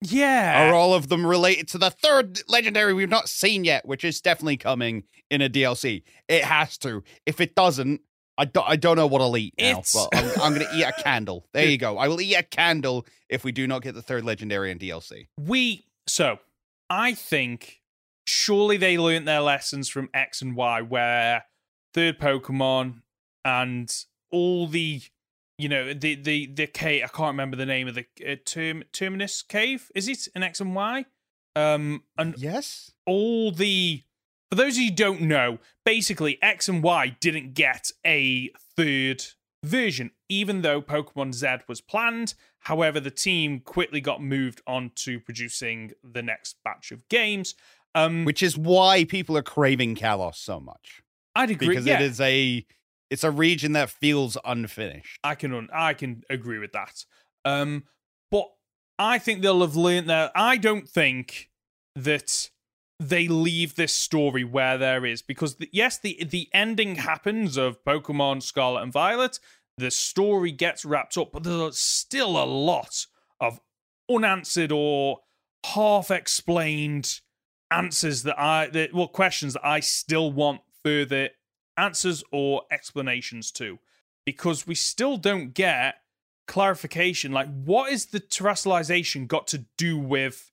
Yeah. 0.00 0.68
Are 0.68 0.74
all 0.74 0.94
of 0.94 1.08
them 1.08 1.26
related 1.26 1.68
to 1.68 1.78
the 1.78 1.90
third 1.90 2.40
legendary 2.48 2.94
we've 2.94 3.08
not 3.08 3.28
seen 3.28 3.64
yet, 3.64 3.86
which 3.86 4.04
is 4.04 4.20
definitely 4.20 4.56
coming 4.56 5.04
in 5.30 5.42
a 5.42 5.50
DLC? 5.50 6.02
It 6.28 6.44
has 6.44 6.78
to. 6.78 7.02
If 7.26 7.40
it 7.40 7.54
doesn't, 7.54 8.00
I 8.40 8.46
don't, 8.46 8.66
I 8.66 8.76
don't 8.76 8.96
know 8.96 9.06
what 9.06 9.20
I'll 9.20 9.36
eat 9.36 9.52
now, 9.58 9.80
it's... 9.80 9.92
but 9.92 10.08
I'm, 10.14 10.30
I'm 10.40 10.54
going 10.54 10.66
to 10.66 10.74
eat 10.74 10.82
a 10.82 10.92
candle. 10.92 11.46
There 11.52 11.66
you 11.66 11.76
go. 11.76 11.98
I 11.98 12.08
will 12.08 12.22
eat 12.22 12.36
a 12.36 12.42
candle 12.42 13.06
if 13.28 13.44
we 13.44 13.52
do 13.52 13.66
not 13.66 13.82
get 13.82 13.94
the 13.94 14.00
third 14.00 14.24
legendary 14.24 14.70
in 14.70 14.78
DLC. 14.78 15.28
We, 15.38 15.84
so 16.06 16.38
I 16.88 17.12
think 17.12 17.82
surely 18.26 18.78
they 18.78 18.96
learnt 18.96 19.26
their 19.26 19.42
lessons 19.42 19.90
from 19.90 20.08
X 20.14 20.40
and 20.40 20.56
Y, 20.56 20.80
where 20.80 21.44
third 21.92 22.18
Pokemon 22.18 23.02
and 23.44 23.94
all 24.32 24.66
the 24.66 25.02
you 25.58 25.68
know 25.68 25.92
the 25.92 26.14
the 26.14 26.46
the 26.46 26.66
cave. 26.66 27.02
I 27.04 27.08
can't 27.08 27.32
remember 27.32 27.58
the 27.58 27.66
name 27.66 27.88
of 27.88 27.94
the 27.94 28.06
uh, 28.26 28.36
term, 28.46 28.84
terminus 28.92 29.42
cave. 29.42 29.90
Is 29.94 30.08
it 30.08 30.28
in 30.34 30.42
X 30.42 30.60
and 30.62 30.74
Y? 30.74 31.04
Um, 31.54 32.04
and 32.16 32.34
yes, 32.38 32.92
all 33.04 33.52
the 33.52 34.02
for 34.50 34.56
those 34.56 34.76
of 34.76 34.82
you 34.82 34.90
who 34.90 34.96
don't 34.96 35.22
know, 35.22 35.58
basically 35.84 36.38
X 36.42 36.68
and 36.68 36.82
Y 36.82 37.16
didn't 37.20 37.54
get 37.54 37.90
a 38.04 38.50
third 38.76 39.24
version, 39.64 40.10
even 40.28 40.62
though 40.62 40.82
Pokemon 40.82 41.34
Z 41.34 41.58
was 41.68 41.80
planned. 41.80 42.34
However, 42.60 43.00
the 43.00 43.10
team 43.10 43.60
quickly 43.60 44.00
got 44.00 44.22
moved 44.22 44.60
on 44.66 44.90
to 44.96 45.20
producing 45.20 45.92
the 46.02 46.22
next 46.22 46.56
batch 46.64 46.90
of 46.90 47.08
games. 47.08 47.54
Um, 47.94 48.24
which 48.24 48.42
is 48.42 48.56
why 48.56 49.04
people 49.04 49.36
are 49.36 49.42
craving 49.42 49.96
Kalos 49.96 50.36
so 50.36 50.60
much. 50.60 51.02
I'd 51.34 51.50
agree 51.50 51.68
because 51.68 51.86
yeah. 51.86 52.00
it 52.00 52.02
is 52.02 52.20
a 52.20 52.64
it's 53.08 53.24
a 53.24 53.30
region 53.30 53.72
that 53.72 53.90
feels 53.90 54.36
unfinished. 54.44 55.18
I 55.24 55.34
can 55.34 55.52
un- 55.52 55.70
I 55.72 55.94
can 55.94 56.22
agree 56.30 56.58
with 56.58 56.72
that. 56.72 57.04
Um, 57.44 57.84
but 58.30 58.48
I 58.98 59.18
think 59.18 59.42
they'll 59.42 59.60
have 59.62 59.76
learned 59.76 60.08
that. 60.08 60.30
I 60.34 60.56
don't 60.56 60.88
think 60.88 61.50
that 61.96 62.50
they 63.00 63.26
leave 63.26 63.76
this 63.76 63.94
story 63.94 64.44
where 64.44 64.76
there 64.76 65.06
is 65.06 65.22
because 65.22 65.56
the, 65.56 65.70
yes, 65.72 65.98
the 65.98 66.22
the 66.22 66.48
ending 66.52 66.96
happens 66.96 67.56
of 67.56 67.82
Pokemon 67.82 68.42
Scarlet 68.42 68.82
and 68.82 68.92
Violet. 68.92 69.40
The 69.78 69.90
story 69.90 70.52
gets 70.52 70.84
wrapped 70.84 71.16
up, 71.16 71.32
but 71.32 71.42
there's 71.42 71.78
still 71.78 72.36
a 72.36 72.44
lot 72.44 73.06
of 73.40 73.58
unanswered 74.10 74.70
or 74.70 75.20
half 75.64 76.10
explained 76.10 77.20
answers 77.70 78.22
that 78.24 78.38
I 78.38 78.66
that 78.66 78.92
well 78.92 79.08
questions 79.08 79.54
that 79.54 79.64
I 79.64 79.80
still 79.80 80.30
want 80.30 80.60
further 80.84 81.30
answers 81.78 82.22
or 82.30 82.62
explanations 82.70 83.50
to 83.52 83.78
because 84.26 84.66
we 84.66 84.74
still 84.74 85.16
don't 85.16 85.54
get 85.54 85.94
clarification 86.46 87.30
like 87.32 87.48
what 87.64 87.92
is 87.92 88.06
the 88.06 88.18
terastallization 88.18 89.28
got 89.28 89.46
to 89.46 89.64
do 89.78 89.96
with 89.96 90.50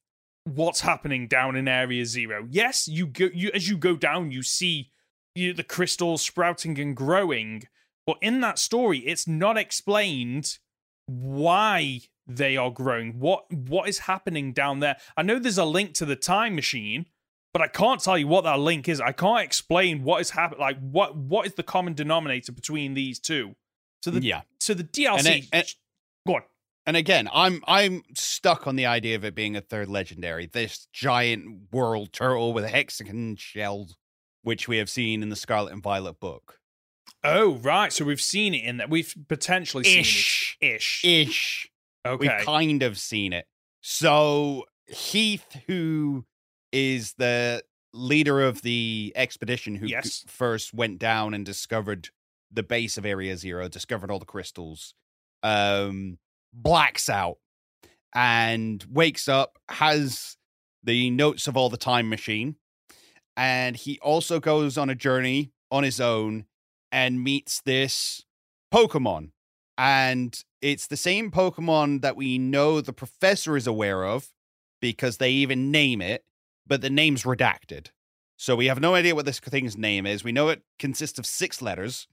what's 0.47 0.81
happening 0.81 1.27
down 1.27 1.55
in 1.55 1.67
area 1.67 2.05
0 2.05 2.47
yes 2.49 2.87
you 2.87 3.07
go 3.07 3.29
you 3.33 3.51
as 3.53 3.67
you 3.67 3.77
go 3.77 3.95
down 3.95 4.31
you 4.31 4.41
see 4.41 4.89
you, 5.35 5.53
the 5.53 5.63
crystals 5.63 6.21
sprouting 6.21 6.79
and 6.79 6.95
growing 6.95 7.63
but 8.05 8.17
in 8.21 8.41
that 8.41 8.57
story 8.57 8.99
it's 8.99 9.27
not 9.27 9.57
explained 9.57 10.57
why 11.05 11.99
they 12.25 12.57
are 12.57 12.71
growing 12.71 13.19
what 13.19 13.51
what 13.51 13.87
is 13.87 13.99
happening 13.99 14.53
down 14.53 14.79
there 14.79 14.97
i 15.15 15.21
know 15.21 15.39
there's 15.39 15.57
a 15.57 15.65
link 15.65 15.93
to 15.93 16.05
the 16.05 16.15
time 16.15 16.55
machine 16.55 17.05
but 17.57 17.61
I 17.61 17.69
can't 17.69 17.99
tell 17.99 18.19
you 18.19 18.27
what 18.27 18.43
that 18.43 18.59
link 18.59 18.87
is. 18.87 19.01
I 19.01 19.13
can't 19.13 19.43
explain 19.43 20.03
what 20.03 20.21
is 20.21 20.29
happening. 20.29 20.59
Like 20.59 20.77
what 20.79 21.15
what 21.15 21.47
is 21.47 21.55
the 21.55 21.63
common 21.63 21.95
denominator 21.95 22.51
between 22.51 22.93
these 22.93 23.17
two? 23.17 23.55
So 24.03 24.11
the 24.11 24.21
yeah. 24.21 24.41
So 24.59 24.75
the 24.75 24.83
DLC. 24.83 25.17
And, 25.17 25.27
it, 25.27 25.45
and. 25.51 25.73
And 26.87 26.95
again, 26.95 27.27
I'm 27.33 27.61
I'm 27.67 28.01
stuck 28.15 28.65
on 28.65 28.77
the 28.77 28.85
idea 28.85 29.17
of 29.17 29.25
it 29.25 29.35
being 29.35 29.57
a 29.57 29.61
third 29.61 29.89
legendary. 29.89 30.45
This 30.45 30.87
giant 30.93 31.71
world 31.73 32.13
turtle 32.13 32.53
with 32.53 32.63
a 32.63 32.69
hexagon 32.69 33.35
shell, 33.35 33.89
which 34.41 34.69
we 34.69 34.77
have 34.77 34.89
seen 34.89 35.21
in 35.21 35.27
the 35.27 35.35
Scarlet 35.35 35.73
and 35.73 35.83
Violet 35.83 36.19
book. 36.21 36.59
Oh 37.25 37.55
right, 37.57 37.91
so 37.91 38.05
we've 38.05 38.21
seen 38.21 38.53
it 38.53 38.63
in 38.63 38.77
that. 38.77 38.89
We've 38.89 39.13
potentially 39.27 39.83
seen 39.83 39.99
Ish. 39.99 40.57
it. 40.61 40.75
Ish. 40.75 41.03
Ish. 41.03 41.27
Ish. 41.27 41.69
Okay. 42.07 42.27
We've 42.37 42.45
kind 42.45 42.81
of 42.83 42.97
seen 42.97 43.33
it. 43.33 43.45
So 43.81 44.63
Heath, 44.87 45.57
who 45.67 46.25
is 46.71 47.15
the 47.17 47.63
leader 47.93 48.41
of 48.41 48.61
the 48.61 49.11
expedition 49.15 49.75
who 49.75 49.87
Yes. 49.87 50.23
first 50.27 50.73
went 50.73 50.99
down 50.99 51.33
and 51.33 51.45
discovered 51.45 52.09
the 52.49 52.63
base 52.63 52.97
of 52.97 53.05
Area 53.05 53.35
Zero, 53.35 53.67
discovered 53.67 54.09
all 54.09 54.19
the 54.19 54.25
crystals, 54.25 54.93
um, 55.43 56.17
blacks 56.53 57.09
out 57.09 57.37
and 58.13 58.85
wakes 58.89 59.27
up, 59.27 59.57
has 59.69 60.37
the 60.83 61.09
notes 61.09 61.47
of 61.47 61.57
all 61.57 61.69
the 61.69 61.77
time 61.77 62.09
machine, 62.09 62.55
and 63.35 63.75
he 63.75 63.99
also 63.99 64.39
goes 64.39 64.77
on 64.77 64.89
a 64.89 64.95
journey 64.95 65.51
on 65.71 65.83
his 65.83 65.99
own 65.99 66.45
and 66.91 67.23
meets 67.23 67.61
this 67.61 68.25
Pokemon. 68.73 69.31
And 69.77 70.41
it's 70.61 70.87
the 70.87 70.97
same 70.97 71.29
Pokemon 71.29 72.01
that 72.01 72.15
we 72.15 72.37
know 72.37 72.81
the 72.81 72.93
professor 72.93 73.55
is 73.55 73.67
aware 73.67 74.05
of 74.05 74.31
because 74.81 75.17
they 75.17 75.31
even 75.31 75.71
name 75.71 76.01
it, 76.01 76.23
but 76.65 76.81
the 76.81 76.89
name's 76.89 77.23
redacted. 77.23 77.87
So 78.37 78.55
we 78.55 78.67
have 78.67 78.79
no 78.79 78.95
idea 78.95 79.15
what 79.15 79.25
this 79.25 79.39
thing's 79.39 79.77
name 79.77 80.05
is. 80.05 80.23
We 80.23 80.31
know 80.31 80.49
it 80.49 80.61
consists 80.79 81.19
of 81.19 81.25
six 81.25 81.61
letters. 81.61 82.07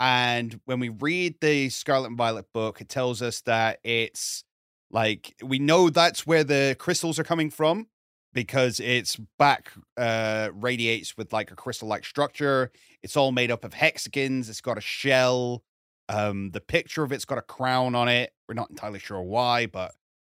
And 0.00 0.58
when 0.64 0.80
we 0.80 0.88
read 0.88 1.36
the 1.40 1.68
Scarlet 1.68 2.08
and 2.08 2.16
Violet 2.16 2.46
book, 2.54 2.80
it 2.80 2.88
tells 2.88 3.20
us 3.20 3.42
that 3.42 3.80
it's 3.84 4.44
like 4.90 5.36
we 5.44 5.58
know 5.58 5.90
that's 5.90 6.26
where 6.26 6.42
the 6.42 6.74
crystals 6.78 7.18
are 7.18 7.24
coming 7.24 7.50
from 7.50 7.86
because 8.32 8.80
its 8.80 9.16
back 9.38 9.72
uh 9.96 10.48
radiates 10.54 11.16
with 11.16 11.32
like 11.32 11.50
a 11.50 11.56
crystal 11.56 11.86
like 11.86 12.04
structure. 12.04 12.72
It's 13.02 13.16
all 13.16 13.30
made 13.30 13.50
up 13.50 13.64
of 13.64 13.74
hexagons, 13.74 14.48
it's 14.48 14.62
got 14.62 14.78
a 14.78 14.82
shell. 14.82 15.62
Um 16.08 16.50
the 16.50 16.60
picture 16.60 17.04
of 17.04 17.12
it's 17.12 17.26
got 17.26 17.38
a 17.38 17.42
crown 17.42 17.94
on 17.94 18.08
it. 18.08 18.32
We're 18.48 18.54
not 18.54 18.70
entirely 18.70 18.98
sure 18.98 19.20
why, 19.22 19.66
but 19.66 19.92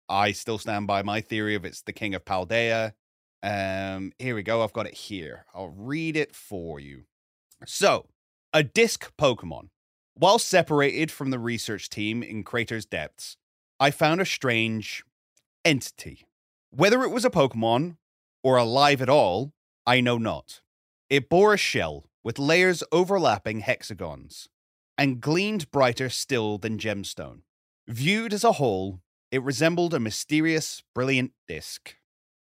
I 0.08 0.32
still 0.32 0.58
stand 0.58 0.86
by 0.86 1.02
my 1.02 1.20
theory 1.22 1.54
of 1.54 1.64
it's 1.64 1.82
the 1.82 1.92
king 1.92 2.14
of 2.14 2.24
Paldea. 2.24 2.92
Um, 3.42 4.12
here 4.18 4.34
we 4.34 4.42
go. 4.42 4.62
I've 4.62 4.72
got 4.72 4.86
it 4.86 4.94
here. 4.94 5.46
I'll 5.54 5.68
read 5.68 6.16
it 6.16 6.34
for 6.34 6.80
you. 6.80 7.04
So, 7.66 8.06
a 8.54 8.62
disc 8.62 9.12
Pokemon. 9.18 9.68
While 10.14 10.38
separated 10.38 11.10
from 11.10 11.30
the 11.30 11.40
research 11.40 11.90
team 11.90 12.22
in 12.22 12.44
Crater's 12.44 12.86
depths, 12.86 13.36
I 13.80 13.90
found 13.90 14.20
a 14.20 14.24
strange 14.24 15.02
entity. 15.64 16.24
Whether 16.70 17.02
it 17.02 17.10
was 17.10 17.24
a 17.24 17.30
Pokemon 17.30 17.96
or 18.44 18.56
alive 18.56 19.02
at 19.02 19.08
all, 19.08 19.52
I 19.84 20.00
know 20.00 20.18
not. 20.18 20.60
It 21.10 21.28
bore 21.28 21.52
a 21.52 21.58
shell 21.58 22.04
with 22.22 22.38
layers 22.38 22.84
overlapping 22.92 23.60
hexagons 23.60 24.48
and 24.96 25.20
gleamed 25.20 25.68
brighter 25.72 26.08
still 26.08 26.56
than 26.56 26.78
gemstone. 26.78 27.40
Viewed 27.88 28.32
as 28.32 28.44
a 28.44 28.52
whole, 28.52 29.00
it 29.32 29.42
resembled 29.42 29.92
a 29.94 29.98
mysterious, 29.98 30.84
brilliant 30.94 31.32
disc. 31.48 31.96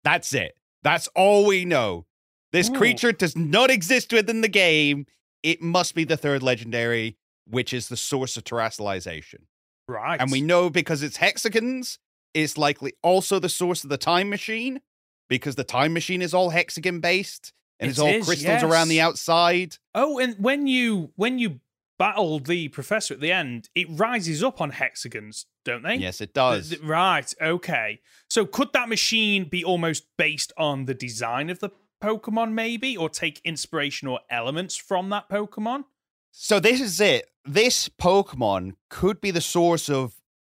That's 0.04 0.34
it. 0.34 0.58
That's 0.82 1.08
all 1.16 1.46
we 1.46 1.64
know. 1.64 2.04
This 2.52 2.68
Ooh. 2.68 2.74
creature 2.74 3.12
does 3.12 3.34
not 3.34 3.70
exist 3.70 4.12
within 4.12 4.42
the 4.42 4.48
game. 4.48 5.06
It 5.42 5.60
must 5.60 5.94
be 5.94 6.04
the 6.04 6.16
third 6.16 6.42
legendary, 6.42 7.16
which 7.48 7.72
is 7.72 7.88
the 7.88 7.96
source 7.96 8.36
of 8.36 8.44
terastallization. 8.44 9.46
right. 9.88 10.20
And 10.20 10.30
we 10.30 10.40
know 10.40 10.70
because 10.70 11.02
it's 11.02 11.16
hexagons, 11.16 11.98
it's 12.34 12.56
likely 12.56 12.94
also 13.02 13.38
the 13.38 13.48
source 13.48 13.84
of 13.84 13.90
the 13.90 13.98
time 13.98 14.30
machine, 14.30 14.80
because 15.28 15.56
the 15.56 15.64
time 15.64 15.92
machine 15.92 16.22
is 16.22 16.34
all 16.34 16.50
hexagon 16.50 17.00
based 17.00 17.52
and 17.80 17.90
it's 17.90 17.98
all 17.98 18.08
is, 18.08 18.26
crystals 18.26 18.62
around 18.62 18.88
the 18.88 19.00
outside. 19.00 19.76
Oh, 19.94 20.18
and 20.18 20.36
when 20.38 20.66
you 20.66 21.10
when 21.16 21.38
you 21.38 21.60
battle 21.98 22.38
the 22.38 22.68
professor 22.68 23.14
at 23.14 23.20
the 23.20 23.32
end, 23.32 23.68
it 23.74 23.86
rises 23.90 24.42
up 24.42 24.60
on 24.60 24.70
hexagons, 24.70 25.46
don't 25.64 25.82
they? 25.82 25.96
Yes, 25.96 26.20
it 26.20 26.34
does. 26.34 26.78
right. 26.80 27.32
Okay. 27.40 28.00
So 28.28 28.44
could 28.46 28.72
that 28.72 28.88
machine 28.88 29.44
be 29.44 29.64
almost 29.64 30.04
based 30.16 30.52
on 30.56 30.86
the 30.86 30.94
design 30.94 31.50
of 31.50 31.60
the 31.60 31.70
Pokemon, 32.02 32.52
maybe, 32.52 32.96
or 32.96 33.08
take 33.08 33.40
inspiration 33.44 34.08
or 34.08 34.20
elements 34.30 34.76
from 34.76 35.10
that 35.10 35.28
Pokemon? 35.28 35.84
So 36.30 36.58
this 36.60 36.80
is 36.80 37.00
it. 37.00 37.30
This 37.44 37.88
Pokemon 37.88 38.74
could 38.90 39.20
be 39.20 39.30
the 39.30 39.40
source 39.40 39.88
of 39.88 40.14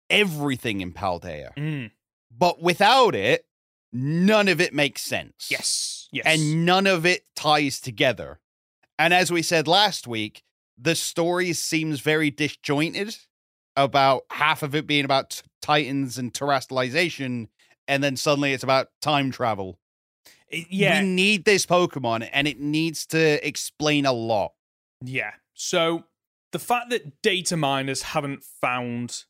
everything 0.09 0.81
in 0.81 0.93
Paldea. 0.93 1.55
Mm. 1.57 1.91
But 2.37 2.63
without 2.63 3.15
it, 3.15 3.47
none 3.93 4.49
of 4.49 4.61
it 4.61 4.75
makes 4.75 5.03
sense. 5.03 5.49
Yes. 5.51 6.09
Yes. 6.13 6.25
And 6.27 6.65
none 6.65 6.87
of 6.87 7.07
it 7.07 7.25
ties 7.35 7.81
together. 7.81 8.41
And 8.99 9.13
as 9.15 9.33
we 9.33 9.43
said 9.43 9.67
last 9.67 10.07
week, 10.07 10.43
the 10.79 10.95
story 10.95 11.53
seems 11.53 12.01
very 12.01 12.31
disjointed 12.31 13.17
about 13.77 14.25
half 14.31 14.63
of 14.63 14.75
it 14.75 14.87
being 14.87 15.05
about 15.05 15.31
t- 15.31 15.43
titans 15.61 16.19
and 16.19 16.33
terastallization 16.33 17.49
and 17.89 18.03
then 18.03 18.17
suddenly 18.17 18.53
it's 18.53 18.63
about 18.63 18.89
time 19.01 19.31
travel. 19.31 19.79
Yeah. 20.53 21.01
We 21.03 21.09
need 21.09 21.45
this 21.45 21.67
Pokemon 21.67 22.29
and 22.33 22.47
it 22.47 22.61
needs 22.61 23.07
to 23.07 23.47
explain 23.47 24.07
a 24.07 24.13
lot. 24.13 24.53
Yeah. 25.05 25.33
So 25.55 26.05
the 26.53 26.59
fact 26.59 26.91
that 26.91 27.23
data 27.23 27.57
miners 27.57 28.03
haven't 28.03 28.45
found 28.61 29.25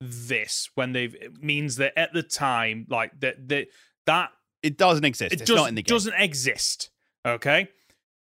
this 0.00 0.70
when 0.74 0.92
they've 0.92 1.14
it 1.14 1.42
means 1.42 1.76
that 1.76 1.98
at 1.98 2.12
the 2.12 2.22
time, 2.22 2.86
like 2.88 3.18
that 3.20 3.48
that 3.48 3.66
that 4.06 4.30
It 4.62 4.78
doesn't 4.78 5.04
exist. 5.04 5.32
it 5.32 5.40
it's 5.40 5.48
does, 5.48 5.56
not 5.56 5.68
in 5.68 5.74
the 5.74 5.82
game. 5.82 5.94
doesn't 5.94 6.14
exist. 6.14 6.90
Okay, 7.26 7.68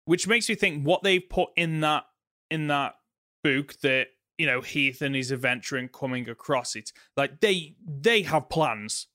which 0.05 0.27
makes 0.27 0.49
me 0.49 0.55
think 0.55 0.83
what 0.83 1.03
they've 1.03 1.27
put 1.29 1.49
in 1.55 1.81
that 1.81 2.05
in 2.49 2.67
that 2.67 2.95
book 3.43 3.75
that 3.81 4.07
you 4.39 4.47
know 4.47 4.61
Heath 4.61 5.01
and 5.03 5.15
his 5.15 5.29
adventure 5.31 5.77
and 5.77 5.91
coming 5.91 6.27
across 6.27 6.75
it, 6.75 6.91
like 7.15 7.41
they 7.41 7.75
they 7.85 8.23
have 8.23 8.49
plans. 8.49 9.07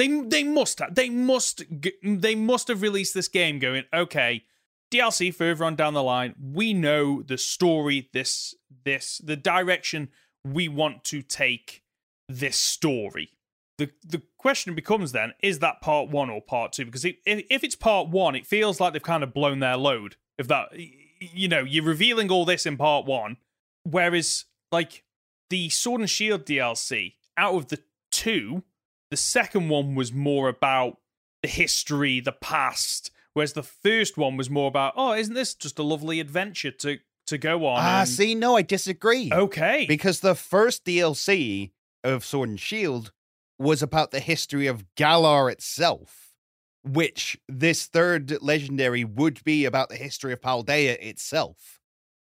They 0.00 0.08
they 0.08 0.44
must 0.44 0.78
have, 0.78 0.94
they 0.94 1.10
must 1.10 1.62
they 2.02 2.34
must 2.34 2.68
have 2.68 2.80
released 2.80 3.12
this 3.12 3.28
game 3.28 3.58
going 3.58 3.84
okay. 3.92 4.44
DLC 4.90 5.32
further 5.32 5.62
on 5.62 5.76
down 5.76 5.92
the 5.92 6.02
line, 6.02 6.34
we 6.42 6.72
know 6.72 7.20
the 7.20 7.36
story, 7.36 8.08
this 8.14 8.54
this 8.84 9.20
the 9.22 9.36
direction 9.36 10.08
we 10.42 10.68
want 10.68 11.04
to 11.04 11.20
take 11.20 11.82
this 12.30 12.56
story. 12.56 13.32
The 13.76 13.90
the 14.02 14.22
question 14.38 14.74
becomes 14.74 15.12
then, 15.12 15.34
is 15.42 15.58
that 15.58 15.82
part 15.82 16.08
one 16.08 16.30
or 16.30 16.40
part 16.40 16.72
two? 16.72 16.86
Because 16.86 17.04
if, 17.04 17.16
if 17.26 17.62
it's 17.62 17.76
part 17.76 18.08
one, 18.08 18.34
it 18.34 18.46
feels 18.46 18.80
like 18.80 18.94
they've 18.94 19.02
kind 19.02 19.22
of 19.22 19.34
blown 19.34 19.58
their 19.58 19.76
load. 19.76 20.16
If 20.38 20.48
that, 20.48 20.68
you 21.20 21.46
know, 21.46 21.60
you're 21.60 21.84
revealing 21.84 22.30
all 22.30 22.46
this 22.46 22.64
in 22.64 22.78
part 22.78 23.04
one, 23.04 23.36
whereas 23.82 24.46
like 24.72 25.04
the 25.50 25.68
Sword 25.68 26.00
and 26.00 26.08
Shield 26.08 26.46
DLC, 26.46 27.16
out 27.36 27.54
of 27.54 27.68
the 27.68 27.80
two, 28.10 28.64
the 29.10 29.16
second 29.16 29.68
one 29.68 29.94
was 29.94 30.12
more 30.12 30.48
about 30.48 30.98
the 31.42 31.48
history, 31.48 32.20
the 32.20 32.32
past, 32.32 33.10
whereas 33.34 33.52
the 33.54 33.62
first 33.62 34.16
one 34.16 34.36
was 34.36 34.50
more 34.50 34.68
about, 34.68 34.92
oh, 34.96 35.12
isn't 35.14 35.34
this 35.34 35.54
just 35.54 35.78
a 35.78 35.82
lovely 35.82 36.20
adventure 36.20 36.70
to 36.70 36.98
to 37.26 37.38
go 37.38 37.64
on? 37.66 37.78
Ah, 37.80 38.00
and- 38.00 38.08
see, 38.08 38.34
no, 38.34 38.56
I 38.56 38.62
disagree. 38.62 39.30
okay, 39.32 39.86
Because 39.86 40.20
the 40.20 40.34
first 40.34 40.84
DLC 40.84 41.70
of 42.02 42.24
Sword 42.24 42.48
and 42.48 42.58
Shield 42.60 43.12
was 43.58 43.82
about 43.82 44.10
the 44.10 44.20
history 44.20 44.66
of 44.66 44.84
Galar 44.96 45.48
itself, 45.50 46.32
which 46.82 47.38
this 47.48 47.86
third 47.86 48.42
legendary 48.42 49.04
would 49.04 49.44
be 49.44 49.64
about 49.64 49.90
the 49.90 49.96
history 49.96 50.32
of 50.32 50.40
Paldea 50.40 50.96
itself. 51.00 51.78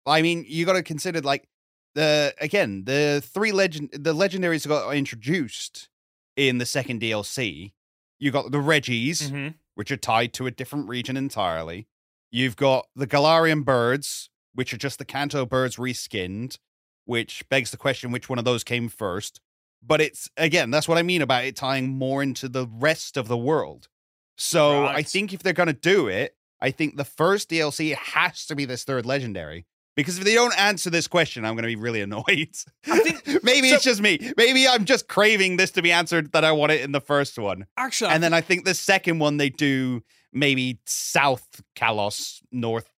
I 0.05 0.21
mean, 0.21 0.43
you 0.47 0.65
got 0.65 0.73
to 0.73 0.83
consider 0.83 1.21
like 1.21 1.47
the 1.95 2.33
again 2.41 2.83
the 2.85 3.21
three 3.25 3.51
legend 3.51 3.89
the 3.93 4.13
legendaries 4.13 4.67
got 4.67 4.89
introduced 4.95 5.89
in 6.37 6.59
the 6.59 6.65
second 6.65 7.01
DLC. 7.01 7.73
You 8.19 8.31
got 8.31 8.51
the 8.51 8.61
Regis, 8.61 9.23
Mhm. 9.29 9.55
which 9.75 9.91
are 9.91 9.97
tied 9.97 10.33
to 10.35 10.47
a 10.47 10.51
different 10.51 10.87
region 10.87 11.17
entirely. 11.17 11.87
You've 12.31 12.55
got 12.55 12.87
the 12.95 13.07
Galarian 13.07 13.65
birds, 13.65 14.29
which 14.53 14.73
are 14.73 14.77
just 14.77 14.99
the 14.99 15.05
Kanto 15.05 15.45
birds 15.45 15.75
reskinned, 15.75 16.57
which 17.05 17.47
begs 17.49 17.71
the 17.71 17.77
question 17.77 18.11
which 18.11 18.29
one 18.29 18.39
of 18.39 18.45
those 18.45 18.63
came 18.63 18.87
first. 18.87 19.41
But 19.81 19.99
it's 20.01 20.29
again, 20.37 20.71
that's 20.71 20.87
what 20.87 20.97
I 20.97 21.03
mean 21.03 21.21
about 21.21 21.45
it 21.45 21.55
tying 21.55 21.89
more 21.89 22.23
into 22.23 22.47
the 22.49 22.67
rest 22.67 23.17
of 23.17 23.27
the 23.27 23.37
world. 23.37 23.87
So 24.37 24.85
I 24.85 25.03
think 25.03 25.33
if 25.33 25.41
they're 25.43 25.53
gonna 25.53 25.73
do 25.73 26.07
it, 26.07 26.35
I 26.59 26.71
think 26.71 26.97
the 26.97 27.05
first 27.05 27.49
DLC 27.49 27.91
has 27.93 28.45
to 28.47 28.55
be 28.55 28.65
this 28.65 28.83
third 28.83 29.05
legendary. 29.05 29.65
Because 29.97 30.17
if 30.17 30.23
they 30.23 30.35
don't 30.35 30.57
answer 30.57 30.89
this 30.89 31.07
question, 31.07 31.43
I'm 31.43 31.55
gonna 31.55 31.67
be 31.67 31.75
really 31.75 31.99
annoyed. 32.01 32.55
I 32.87 32.99
think- 32.99 33.43
maybe 33.43 33.69
so- 33.69 33.75
it's 33.75 33.83
just 33.83 33.99
me. 34.01 34.31
Maybe 34.37 34.65
I'm 34.67 34.85
just 34.85 35.09
craving 35.09 35.57
this 35.57 35.71
to 35.71 35.81
be 35.81 35.91
answered 35.91 36.31
that 36.31 36.45
I 36.45 36.53
want 36.53 36.71
it 36.71 36.81
in 36.81 36.93
the 36.93 37.01
first 37.01 37.37
one. 37.37 37.65
actually, 37.75 38.11
And 38.11 38.23
then 38.23 38.33
I 38.33 38.39
think 38.39 38.63
the 38.63 38.73
second 38.75 39.19
one 39.19 39.35
they 39.35 39.49
do 39.49 40.03
maybe 40.31 40.79
South 40.85 41.61
Kalos, 41.75 42.41
North 42.51 42.89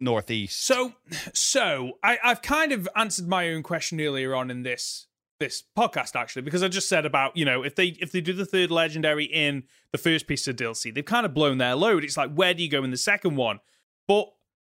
Northeast. 0.00 0.64
So, 0.64 0.92
so 1.32 1.92
I, 2.04 2.18
I've 2.22 2.42
kind 2.42 2.72
of 2.72 2.88
answered 2.94 3.26
my 3.28 3.48
own 3.48 3.62
question 3.62 4.00
earlier 4.00 4.34
on 4.34 4.50
in 4.50 4.62
this 4.62 5.06
this 5.40 5.62
podcast 5.78 6.16
actually 6.16 6.42
because 6.42 6.64
I 6.64 6.68
just 6.68 6.88
said 6.88 7.06
about 7.06 7.36
you 7.36 7.44
know 7.44 7.62
if 7.62 7.76
they 7.76 7.88
if 8.00 8.10
they 8.10 8.20
do 8.20 8.32
the 8.32 8.44
third 8.44 8.72
legendary 8.72 9.24
in 9.24 9.62
the 9.92 9.98
first 9.98 10.26
piece 10.26 10.48
of 10.48 10.56
DLC, 10.56 10.92
they've 10.92 11.04
kind 11.04 11.24
of 11.24 11.32
blown 11.34 11.58
their 11.58 11.76
load. 11.76 12.02
It's 12.04 12.16
like 12.16 12.32
where 12.34 12.54
do 12.54 12.62
you 12.64 12.68
go 12.68 12.82
in 12.82 12.90
the 12.90 12.96
second 12.96 13.36
one? 13.36 13.60
But 14.08 14.26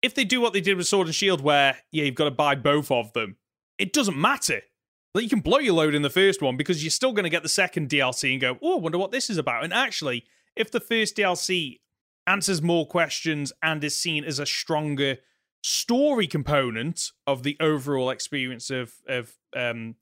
if 0.02 0.14
they 0.16 0.24
do 0.24 0.42
what 0.42 0.54
they 0.54 0.62
did 0.62 0.78
with 0.78 0.88
Sword 0.88 1.08
and 1.08 1.16
Shield, 1.16 1.42
where 1.42 1.78
yeah 1.92 2.06
you've 2.06 2.16
got 2.16 2.26
to 2.26 2.32
buy 2.32 2.56
both 2.56 2.92
of 2.92 3.14
them, 3.14 3.38
it 3.78 3.94
doesn't 3.94 4.20
matter. 4.20 4.62
Like 5.14 5.24
you 5.24 5.30
can 5.30 5.42
blow 5.42 5.60
your 5.60 5.74
load 5.74 5.94
in 5.94 6.04
the 6.04 6.10
first 6.10 6.42
one 6.42 6.56
because 6.56 6.84
you're 6.84 6.92
still 6.92 7.12
going 7.12 7.24
to 7.24 7.30
get 7.30 7.44
the 7.44 7.50
second 7.50 7.90
DLC 7.90 8.32
and 8.32 8.40
go, 8.40 8.58
oh, 8.62 8.78
I 8.78 8.80
wonder 8.80 8.98
what 8.98 9.12
this 9.12 9.30
is 9.30 9.38
about. 9.38 9.64
And 9.64 9.74
actually, 9.74 10.24
if 10.56 10.72
the 10.72 10.80
first 10.80 11.18
DLC 11.18 11.80
answers 12.28 12.62
more 12.62 12.88
questions 12.88 13.52
and 13.62 13.84
is 13.84 13.96
seen 13.96 14.24
as 14.24 14.40
a 14.40 14.46
stronger 14.46 15.18
story 15.64 16.28
component 16.28 17.12
of 17.28 17.44
the 17.44 17.58
overall 17.60 18.10
experience 18.10 18.70
of 18.70 18.94
of 19.08 19.34
um, 19.56 19.96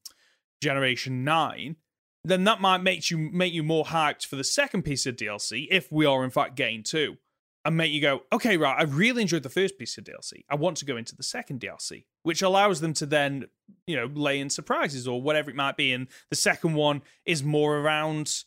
Generation 0.61 1.23
Nine, 1.23 1.77
then 2.23 2.43
that 2.43 2.61
might 2.61 2.83
make 2.83 3.09
you 3.09 3.17
make 3.17 3.53
you 3.53 3.63
more 3.63 3.85
hyped 3.85 4.25
for 4.25 4.35
the 4.35 4.43
second 4.43 4.83
piece 4.83 5.05
of 5.05 5.15
DLC 5.15 5.67
if 5.71 5.91
we 5.91 6.05
are 6.05 6.23
in 6.23 6.29
fact 6.29 6.55
getting 6.55 6.83
two, 6.83 7.17
and 7.65 7.75
make 7.75 7.91
you 7.91 8.01
go, 8.01 8.21
okay, 8.31 8.57
right, 8.57 8.79
I 8.79 8.83
really 8.83 9.21
enjoyed 9.21 9.43
the 9.43 9.49
first 9.49 9.77
piece 9.77 9.97
of 9.97 10.05
DLC. 10.05 10.43
I 10.49 10.55
want 10.55 10.77
to 10.77 10.85
go 10.85 10.97
into 10.97 11.15
the 11.15 11.23
second 11.23 11.59
DLC, 11.59 12.05
which 12.23 12.41
allows 12.41 12.79
them 12.79 12.93
to 12.93 13.05
then 13.05 13.45
you 13.85 13.95
know 13.95 14.09
lay 14.13 14.39
in 14.39 14.49
surprises 14.49 15.07
or 15.07 15.21
whatever 15.21 15.49
it 15.49 15.55
might 15.55 15.77
be. 15.77 15.91
And 15.91 16.07
the 16.29 16.35
second 16.35 16.73
one 16.73 17.01
is 17.25 17.43
more 17.43 17.77
around 17.77 18.43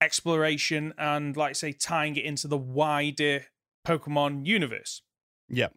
exploration 0.00 0.92
and 0.98 1.36
like 1.36 1.56
say 1.56 1.72
tying 1.72 2.16
it 2.16 2.24
into 2.24 2.48
the 2.48 2.58
wider 2.58 3.46
Pokemon 3.86 4.46
universe. 4.46 5.02
Yeah. 5.48 5.68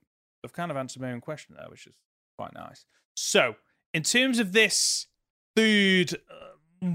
I've 0.44 0.54
kind 0.54 0.72
of 0.72 0.78
answered 0.78 1.02
my 1.02 1.12
own 1.12 1.22
question 1.22 1.56
there, 1.58 1.70
which 1.70 1.86
is 1.86 1.94
quite 2.38 2.54
nice. 2.54 2.86
So, 3.16 3.56
in 3.94 4.04
terms 4.04 4.40
of 4.40 4.54
this 4.54 5.08
third 5.56 6.14
uh, 6.14 6.88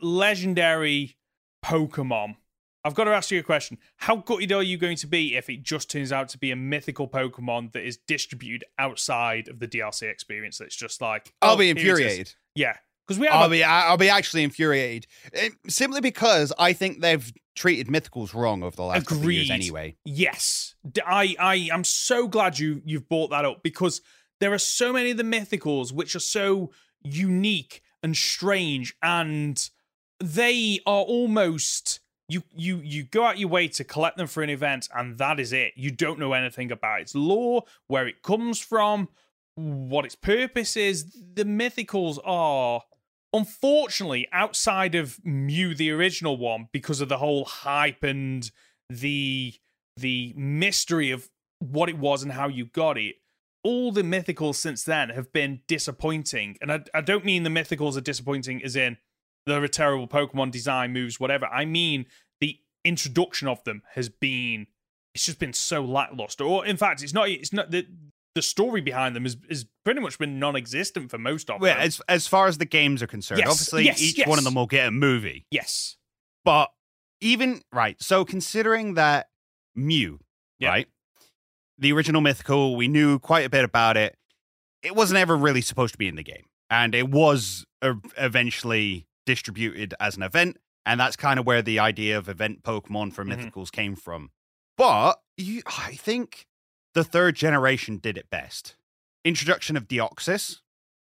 legendary 0.00 1.16
Pokemon, 1.64 2.36
I've 2.84 2.94
got 2.94 3.04
to 3.04 3.12
ask 3.12 3.30
you 3.30 3.40
a 3.40 3.42
question. 3.42 3.78
How 3.96 4.16
gutted 4.16 4.52
are 4.52 4.62
you 4.62 4.76
going 4.76 4.96
to 4.98 5.06
be 5.06 5.36
if 5.36 5.48
it 5.48 5.62
just 5.62 5.90
turns 5.90 6.12
out 6.12 6.28
to 6.30 6.38
be 6.38 6.50
a 6.50 6.56
mythical 6.56 7.08
Pokemon 7.08 7.72
that 7.72 7.86
is 7.86 7.96
distributed 8.06 8.64
outside 8.78 9.48
of 9.48 9.58
the 9.58 9.66
DLC 9.66 10.02
experience? 10.02 10.58
That's 10.58 10.76
just 10.76 11.00
like 11.00 11.32
I'll 11.40 11.54
oh, 11.54 11.56
be 11.56 11.70
it 11.70 11.78
is. 11.78 11.82
infuriated. 11.82 12.34
Yeah, 12.54 12.76
because 13.06 13.18
we 13.18 13.26
have 13.26 13.36
I'll 13.36 13.46
a- 13.46 13.50
be 13.50 13.64
I'll 13.64 13.96
be 13.96 14.10
actually 14.10 14.42
infuriated. 14.42 15.06
Eh, 15.32 15.48
Simply 15.66 16.00
because 16.02 16.52
I 16.58 16.74
think 16.74 17.00
they've 17.00 17.32
treated 17.56 17.86
mythicals 17.88 18.34
wrong 18.34 18.62
over 18.62 18.76
the 18.76 18.82
last 18.82 19.10
of 19.10 19.16
years 19.18 19.20
Agreed. 19.22 19.50
anyway. 19.50 19.96
Yes, 20.04 20.74
I. 21.06 21.36
I 21.38 21.54
am 21.72 21.84
so 21.84 22.28
glad 22.28 22.58
you 22.58 22.82
you've 22.84 23.08
brought 23.08 23.30
that 23.30 23.46
up 23.46 23.62
because 23.62 24.02
there 24.40 24.52
are 24.52 24.58
so 24.58 24.92
many 24.92 25.10
of 25.12 25.16
the 25.16 25.22
mythicals 25.22 25.90
which 25.92 26.14
are 26.14 26.20
so 26.20 26.70
unique 27.02 27.80
and 28.02 28.14
strange, 28.14 28.94
and 29.02 29.70
they 30.20 30.80
are 30.86 31.02
almost 31.02 32.00
you 32.28 32.42
you 32.54 32.78
you 32.78 33.04
go 33.04 33.24
out 33.24 33.38
your 33.38 33.48
way 33.48 33.68
to 33.68 33.84
collect 33.84 34.16
them 34.16 34.26
for 34.26 34.42
an 34.42 34.50
event, 34.50 34.88
and 34.94 35.18
that 35.18 35.38
is 35.38 35.52
it. 35.52 35.72
You 35.76 35.90
don't 35.90 36.18
know 36.18 36.32
anything 36.32 36.72
about 36.72 37.00
its 37.00 37.14
lore, 37.14 37.64
where 37.86 38.06
it 38.06 38.22
comes 38.22 38.58
from, 38.58 39.08
what 39.56 40.04
its 40.04 40.14
purpose 40.14 40.76
is. 40.76 41.12
The 41.34 41.44
mythicals 41.44 42.18
are 42.24 42.82
unfortunately 43.34 44.28
outside 44.32 44.94
of 44.94 45.18
Mew 45.24 45.74
the 45.74 45.90
original 45.90 46.36
one 46.36 46.68
because 46.72 47.00
of 47.00 47.08
the 47.08 47.18
whole 47.18 47.44
hype 47.44 48.02
and 48.02 48.50
the 48.88 49.54
the 49.96 50.32
mystery 50.36 51.10
of 51.10 51.28
what 51.58 51.88
it 51.88 51.98
was 51.98 52.22
and 52.22 52.32
how 52.32 52.48
you 52.48 52.64
got 52.64 52.96
it 52.96 53.16
all 53.64 53.90
the 53.90 54.02
mythicals 54.02 54.56
since 54.56 54.84
then 54.84 55.08
have 55.08 55.32
been 55.32 55.60
disappointing 55.66 56.56
and 56.60 56.70
I, 56.70 56.84
I 56.94 57.00
don't 57.00 57.24
mean 57.24 57.42
the 57.42 57.50
mythicals 57.50 57.96
are 57.96 58.02
disappointing 58.02 58.62
as 58.62 58.76
in 58.76 58.98
they're 59.46 59.64
a 59.64 59.68
terrible 59.68 60.06
pokemon 60.08 60.50
design 60.50 60.92
moves 60.92 61.18
whatever 61.20 61.46
i 61.46 61.64
mean 61.64 62.06
the 62.40 62.58
introduction 62.84 63.48
of 63.48 63.62
them 63.64 63.82
has 63.94 64.08
been 64.08 64.66
it's 65.14 65.26
just 65.26 65.38
been 65.38 65.52
so 65.52 65.82
lackluster 65.84 66.44
or 66.44 66.64
in 66.66 66.76
fact 66.76 67.02
it's 67.02 67.12
not 67.14 67.28
it's 67.28 67.52
not 67.52 67.70
the 67.70 67.86
the 68.34 68.42
story 68.42 68.80
behind 68.80 69.14
them 69.14 69.22
has, 69.22 69.36
has 69.48 69.64
pretty 69.84 70.00
much 70.00 70.18
been 70.18 70.40
non-existent 70.40 71.08
for 71.08 71.18
most 71.18 71.48
of 71.50 71.60
Well, 71.60 71.72
them 71.72 71.80
as 71.86 72.02
as 72.08 72.26
far 72.26 72.48
as 72.48 72.58
the 72.58 72.64
games 72.64 73.00
are 73.00 73.06
concerned, 73.06 73.38
Yes, 73.38 73.48
obviously 73.48 73.84
yes, 73.84 74.02
each 74.02 74.18
yes. 74.18 74.26
one 74.26 74.38
of 74.38 74.44
them 74.44 74.54
will 74.54 74.66
get 74.66 74.88
a 74.88 74.90
movie. 74.90 75.46
yes 75.52 75.96
But 76.44 76.70
even 77.20 77.62
right, 77.72 78.00
so 78.02 78.24
considering 78.24 78.94
that 78.94 79.28
Mew, 79.76 80.18
Yeah. 80.58 80.68
right? 80.70 80.88
The 81.78 81.92
original 81.92 82.20
mythical, 82.20 82.74
we 82.76 82.88
knew 82.88 83.18
quite 83.20 83.44
a 83.46 83.50
bit 83.50 83.64
about 83.64 83.96
it. 83.96 84.16
It 84.82 84.96
wasn't 84.96 85.18
ever 85.18 85.36
really 85.36 85.60
supposed 85.60 85.92
to 85.94 85.98
be 85.98 86.08
in 86.08 86.16
the 86.16 86.22
game. 86.24 86.44
And 86.70 86.92
it 86.94 87.08
was 87.08 87.64
eventually 88.18 89.06
distributed 89.26 89.94
as 90.00 90.16
an 90.16 90.22
event. 90.22 90.58
And 90.86 91.00
that's 91.00 91.16
kind 91.16 91.40
of 91.40 91.46
where 91.46 91.62
the 91.62 91.78
idea 91.78 92.18
of 92.18 92.28
event 92.28 92.62
Pokemon 92.62 93.12
for 93.14 93.24
Mhm. 93.24 93.50
mythicals 93.50 93.72
came 93.72 93.96
from. 93.96 94.30
But 94.76 95.20
you, 95.36 95.62
I 95.66 95.94
think 95.96 96.46
the 96.94 97.04
third 97.04 97.36
generation 97.36 97.98
did 97.98 98.18
it 98.18 98.28
best. 98.30 98.76
Introduction 99.24 99.76
of 99.76 99.88
Deoxys 99.88 100.60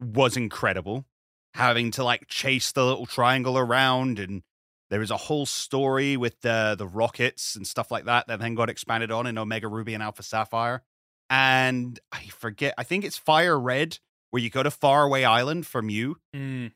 was 0.01 0.37
incredible. 0.37 1.07
Having 1.55 1.93
to 1.93 2.05
like 2.05 2.27
chase 2.29 2.73
the 2.73 2.85
little 2.85 3.07
triangle 3.07 3.57
around 3.59 4.19
and 4.19 4.43
there 4.91 5.01
was 5.01 5.11
a 5.11 5.17
whole 5.17 5.47
story 5.47 6.17
with 6.17 6.41
the 6.43 6.75
the 6.79 6.87
rockets 6.87 7.57
and 7.57 7.67
stuff 7.67 7.91
like 7.91 8.05
that 8.05 8.27
that 8.29 8.39
then 8.39 8.55
got 8.55 8.69
expanded 8.71 9.11
on 9.11 9.27
in 9.27 9.39
Omega 9.39 9.67
Ruby 9.67 9.95
and 9.95 10.03
Alpha 10.03 10.23
Sapphire. 10.23 10.83
And 11.31 11.99
I 12.13 12.27
forget, 12.27 12.75
I 12.77 12.85
think 12.85 13.05
it's 13.05 13.17
Fire 13.19 13.59
Red, 13.59 13.99
where 14.31 14.43
you 14.43 14.51
go 14.51 14.63
to 14.63 14.71
Faraway 14.71 15.25
Island 15.25 15.67
from 15.67 15.89
you 15.89 16.19
Mm, 16.35 16.73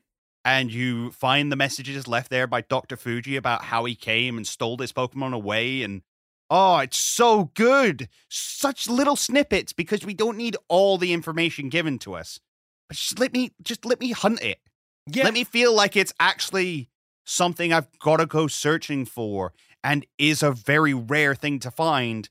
and 0.49 0.71
you 0.73 1.11
find 1.11 1.51
the 1.51 1.55
messages 1.55 2.07
left 2.07 2.31
there 2.31 2.47
by 2.47 2.61
Dr. 2.61 2.97
Fuji 2.97 3.35
about 3.35 3.65
how 3.65 3.85
he 3.85 3.93
came 3.93 4.35
and 4.35 4.47
stole 4.47 4.77
this 4.77 4.91
Pokemon 4.91 5.31
away. 5.31 5.83
And 5.83 6.01
oh, 6.49 6.79
it's 6.79 6.97
so 6.97 7.51
good. 7.53 8.09
Such 8.29 8.89
little 8.89 9.15
snippets 9.15 9.73
because 9.73 10.03
we 10.03 10.15
don't 10.15 10.37
need 10.37 10.57
all 10.67 10.97
the 10.97 11.13
information 11.13 11.69
given 11.69 11.99
to 11.99 12.15
us. 12.15 12.39
But 12.87 12.97
just 12.97 13.19
let 13.19 13.31
me 13.31 13.51
just 13.61 13.85
let 13.85 13.99
me 13.99 14.11
hunt 14.11 14.41
it. 14.41 14.57
yeah 15.05 15.23
Let 15.23 15.35
me 15.35 15.43
feel 15.43 15.71
like 15.71 15.95
it's 15.95 16.13
actually 16.19 16.89
something 17.27 17.71
I've 17.71 17.99
got 17.99 18.17
to 18.17 18.25
go 18.25 18.47
searching 18.47 19.05
for 19.05 19.53
and 19.83 20.03
is 20.17 20.41
a 20.41 20.51
very 20.51 20.95
rare 20.95 21.35
thing 21.35 21.59
to 21.59 21.69
find 21.69 22.27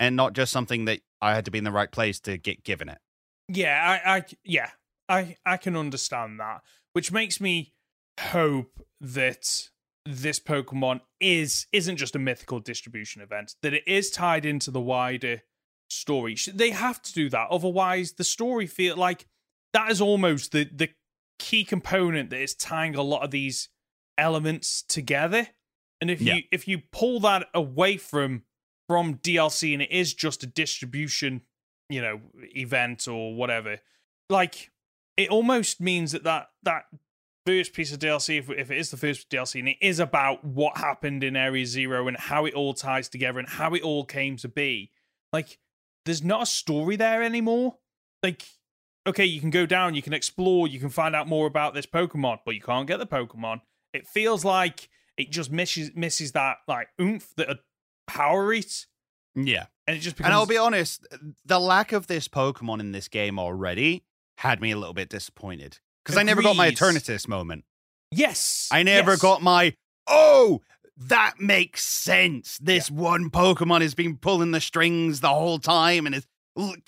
and 0.00 0.16
not 0.16 0.32
just 0.32 0.50
something 0.50 0.86
that 0.86 1.02
I 1.22 1.36
had 1.36 1.44
to 1.44 1.52
be 1.52 1.58
in 1.58 1.64
the 1.64 1.70
right 1.70 1.92
place 1.92 2.18
to 2.22 2.36
get 2.36 2.64
given 2.64 2.88
it. 2.88 2.98
Yeah, 3.46 4.00
I, 4.04 4.16
I 4.16 4.24
yeah, 4.42 4.70
I 5.08 5.36
I 5.46 5.56
can 5.56 5.76
understand 5.76 6.40
that, 6.40 6.62
which 6.92 7.12
makes 7.12 7.40
me 7.40 7.72
hope 8.20 8.80
that 9.00 9.68
this 10.06 10.40
Pokemon 10.40 11.00
is 11.20 11.66
isn't 11.72 11.96
just 11.96 12.16
a 12.16 12.18
mythical 12.18 12.58
distribution 12.60 13.22
event, 13.22 13.54
that 13.62 13.74
it 13.74 13.86
is 13.86 14.10
tied 14.10 14.44
into 14.44 14.70
the 14.70 14.80
wider 14.80 15.42
story. 15.88 16.36
They 16.52 16.70
have 16.70 17.02
to 17.02 17.12
do 17.12 17.28
that, 17.30 17.48
otherwise 17.50 18.12
the 18.12 18.24
story 18.24 18.66
feel 18.66 18.96
like 18.96 19.26
that 19.72 19.90
is 19.90 20.00
almost 20.00 20.52
the 20.52 20.64
the 20.64 20.90
key 21.38 21.64
component 21.64 22.30
that 22.30 22.40
is 22.40 22.54
tying 22.54 22.94
a 22.94 23.02
lot 23.02 23.22
of 23.22 23.30
these 23.30 23.68
elements 24.18 24.82
together. 24.82 25.48
And 26.00 26.10
if 26.10 26.20
Yeah. 26.20 26.34
you 26.36 26.42
if 26.52 26.68
you 26.68 26.78
pull 26.92 27.20
that 27.20 27.48
away 27.54 27.96
from 27.96 28.44
from 28.88 29.18
DLC 29.18 29.72
and 29.72 29.82
it 29.82 29.90
is 29.90 30.12
just 30.14 30.42
a 30.42 30.46
distribution, 30.46 31.42
you 31.88 32.00
know, 32.02 32.20
event 32.56 33.06
or 33.06 33.34
whatever, 33.34 33.80
like 34.28 34.70
it 35.20 35.30
almost 35.30 35.80
means 35.80 36.12
that 36.12 36.24
that 36.24 36.48
that 36.62 36.84
first 37.46 37.72
piece 37.72 37.92
of 37.92 37.98
DLC, 37.98 38.38
if, 38.38 38.50
if 38.50 38.70
it 38.70 38.78
is 38.78 38.90
the 38.90 38.96
first 38.96 39.28
DLC, 39.30 39.58
and 39.60 39.68
it 39.68 39.76
is 39.80 39.98
about 39.98 40.44
what 40.44 40.76
happened 40.78 41.24
in 41.24 41.36
Area 41.36 41.64
Zero 41.66 42.06
and 42.08 42.16
how 42.16 42.44
it 42.44 42.54
all 42.54 42.74
ties 42.74 43.08
together 43.08 43.38
and 43.38 43.48
how 43.48 43.74
it 43.74 43.82
all 43.82 44.04
came 44.04 44.36
to 44.38 44.48
be, 44.48 44.90
like 45.32 45.58
there's 46.04 46.22
not 46.22 46.42
a 46.42 46.46
story 46.46 46.96
there 46.96 47.22
anymore. 47.22 47.76
Like, 48.22 48.42
okay, 49.06 49.24
you 49.24 49.40
can 49.40 49.50
go 49.50 49.66
down, 49.66 49.94
you 49.94 50.02
can 50.02 50.12
explore, 50.12 50.68
you 50.68 50.78
can 50.80 50.90
find 50.90 51.14
out 51.16 51.26
more 51.28 51.46
about 51.46 51.74
this 51.74 51.86
Pokemon, 51.86 52.38
but 52.44 52.54
you 52.54 52.60
can't 52.60 52.86
get 52.86 52.98
the 52.98 53.06
Pokemon. 53.06 53.60
It 53.92 54.06
feels 54.06 54.44
like 54.44 54.88
it 55.16 55.30
just 55.30 55.50
misses 55.50 55.90
misses 55.94 56.32
that 56.32 56.58
like 56.68 56.88
oomph 57.00 57.34
that 57.36 57.50
a 57.50 57.58
power 58.06 58.52
eat, 58.52 58.86
mm, 59.36 59.46
Yeah. 59.46 59.66
and 59.86 59.96
it 59.96 60.00
just 60.00 60.16
becomes. 60.16 60.28
And 60.28 60.34
I'll 60.34 60.46
be 60.46 60.56
honest, 60.58 61.06
the 61.44 61.58
lack 61.60 61.92
of 61.92 62.06
this 62.06 62.28
Pokemon 62.28 62.80
in 62.80 62.92
this 62.92 63.08
game 63.08 63.38
already 63.38 64.04
had 64.40 64.58
me 64.58 64.70
a 64.70 64.76
little 64.78 64.94
bit 64.94 65.10
disappointed 65.10 65.78
because 66.02 66.16
I 66.16 66.22
never 66.22 66.40
got 66.40 66.56
my. 66.56 66.70
Eternatus 66.70 67.28
moment. 67.28 67.64
yes, 68.10 68.68
I 68.72 68.82
never 68.82 69.12
yes. 69.12 69.20
got 69.20 69.42
my, 69.42 69.74
oh, 70.06 70.62
that 70.96 71.34
makes 71.38 71.84
sense. 71.84 72.56
This 72.58 72.90
one 72.90 73.28
Pokemon 73.28 73.82
has 73.82 73.94
been 73.94 74.16
pulling 74.16 74.52
the 74.52 74.60
strings 74.60 75.20
the 75.20 75.28
whole 75.28 75.58
time 75.58 76.06
and 76.06 76.14
is 76.14 76.26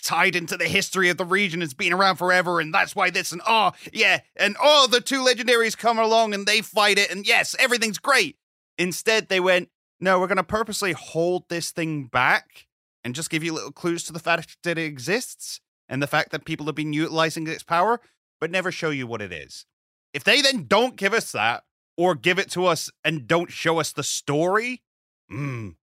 tied 0.02 0.34
into 0.34 0.56
the 0.56 0.64
history 0.64 1.10
of 1.10 1.18
the 1.18 1.26
region. 1.26 1.60
It's 1.60 1.74
been 1.74 1.92
around 1.92 2.16
forever, 2.16 2.58
and 2.58 2.72
that's 2.72 2.96
why 2.96 3.10
this 3.10 3.32
and 3.32 3.42
oh, 3.46 3.72
yeah. 3.92 4.20
And 4.34 4.56
oh, 4.58 4.86
the 4.90 5.02
two 5.02 5.22
legendaries 5.22 5.76
come 5.76 5.98
along 5.98 6.32
and 6.32 6.46
they 6.46 6.62
fight 6.62 6.98
it, 6.98 7.10
and 7.10 7.26
yes, 7.26 7.54
everything's 7.58 7.98
great. 7.98 8.36
Instead, 8.78 9.28
they 9.28 9.40
went, 9.40 9.68
no, 10.00 10.18
we're 10.18 10.26
going 10.26 10.36
to 10.38 10.42
purposely 10.42 10.92
hold 10.92 11.50
this 11.50 11.70
thing 11.70 12.06
back 12.06 12.66
and 13.04 13.14
just 13.14 13.28
give 13.28 13.44
you 13.44 13.52
little 13.52 13.72
clues 13.72 14.04
to 14.04 14.12
the 14.14 14.18
fact 14.18 14.56
that 14.64 14.78
it 14.78 14.84
exists 14.84 15.60
and 15.92 16.02
the 16.02 16.06
fact 16.06 16.30
that 16.32 16.46
people 16.46 16.64
have 16.66 16.74
been 16.74 16.94
utilizing 16.94 17.46
its 17.46 17.62
power, 17.62 18.00
but 18.40 18.50
never 18.50 18.72
show 18.72 18.88
you 18.88 19.06
what 19.06 19.20
it 19.20 19.30
is. 19.32 19.66
If 20.14 20.24
they 20.24 20.40
then 20.40 20.64
don't 20.66 20.96
give 20.96 21.12
us 21.12 21.30
that 21.32 21.64
or 21.98 22.14
give 22.14 22.38
it 22.38 22.50
to 22.52 22.64
us 22.64 22.90
and 23.04 23.28
don't 23.28 23.52
show 23.52 23.78
us 23.78 23.92
the 23.92 24.02
story, 24.02 24.82
mm, 25.30 25.74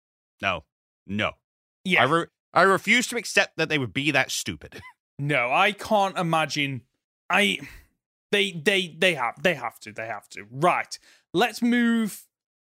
no, 0.41 0.63
no. 1.05 1.33
Yeah, 1.85 2.01
I, 2.01 2.05
re- 2.05 2.25
I 2.53 2.63
refuse 2.63 3.05
to 3.07 3.17
accept 3.17 3.57
that 3.57 3.69
they 3.69 3.77
would 3.77 3.93
be 3.93 4.11
that 4.11 4.31
stupid. 4.31 4.81
No, 5.21 5.51
I 5.51 5.73
can't 5.73 6.17
imagine. 6.17 6.83
I 7.29 7.59
they 8.31 8.53
they 8.53 8.95
they 8.97 9.15
have 9.15 9.43
they 9.43 9.53
have 9.53 9.77
to 9.81 9.91
they 9.91 10.05
have 10.07 10.29
to. 10.29 10.45
Right. 10.49 10.97
Let's 11.33 11.61
move 11.61 12.23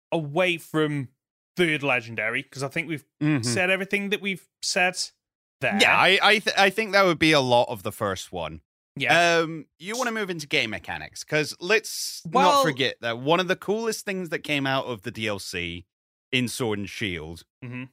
away 0.10 0.58
from 0.58 1.10
third 1.58 1.84
legendary 1.84 2.44
because 2.44 2.64
I 2.64 2.70
think 2.70 2.88
we've 2.88 3.04
said 3.44 3.70
everything 3.70 4.10
that 4.12 4.22
we've 4.22 4.48
said 4.62 4.98
there. 5.66 5.78
Yeah, 5.82 5.98
I 5.98 6.20
I, 6.22 6.40
th- 6.40 6.56
I 6.58 6.70
think 6.70 6.94
that 6.94 7.06
would 7.06 7.20
be 7.20 7.32
a 7.32 7.40
lot 7.40 7.68
of 7.70 7.84
the 7.84 7.92
first 7.92 8.32
one. 8.32 8.62
yeah. 8.96 9.40
Um, 9.40 9.66
you 9.80 9.96
want 9.98 10.08
to 10.08 10.14
move 10.14 10.30
into 10.30 10.48
game 10.48 10.70
mechanics 10.70 11.24
because 11.24 11.56
let's 11.60 12.22
Well- 12.26 12.52
not 12.58 12.64
forget 12.64 12.96
that 13.02 13.20
one 13.20 13.40
of 13.40 13.48
the 13.48 13.56
coolest 13.56 14.06
things 14.06 14.30
that 14.30 14.40
came 14.40 14.66
out 14.66 14.86
of 14.86 15.02
the 15.02 15.12
DLC 15.12 15.86
in 16.32 16.48
Sword 16.48 16.80
and 16.80 16.90
Shield 16.90 17.44
mm-hmm. 17.64 17.84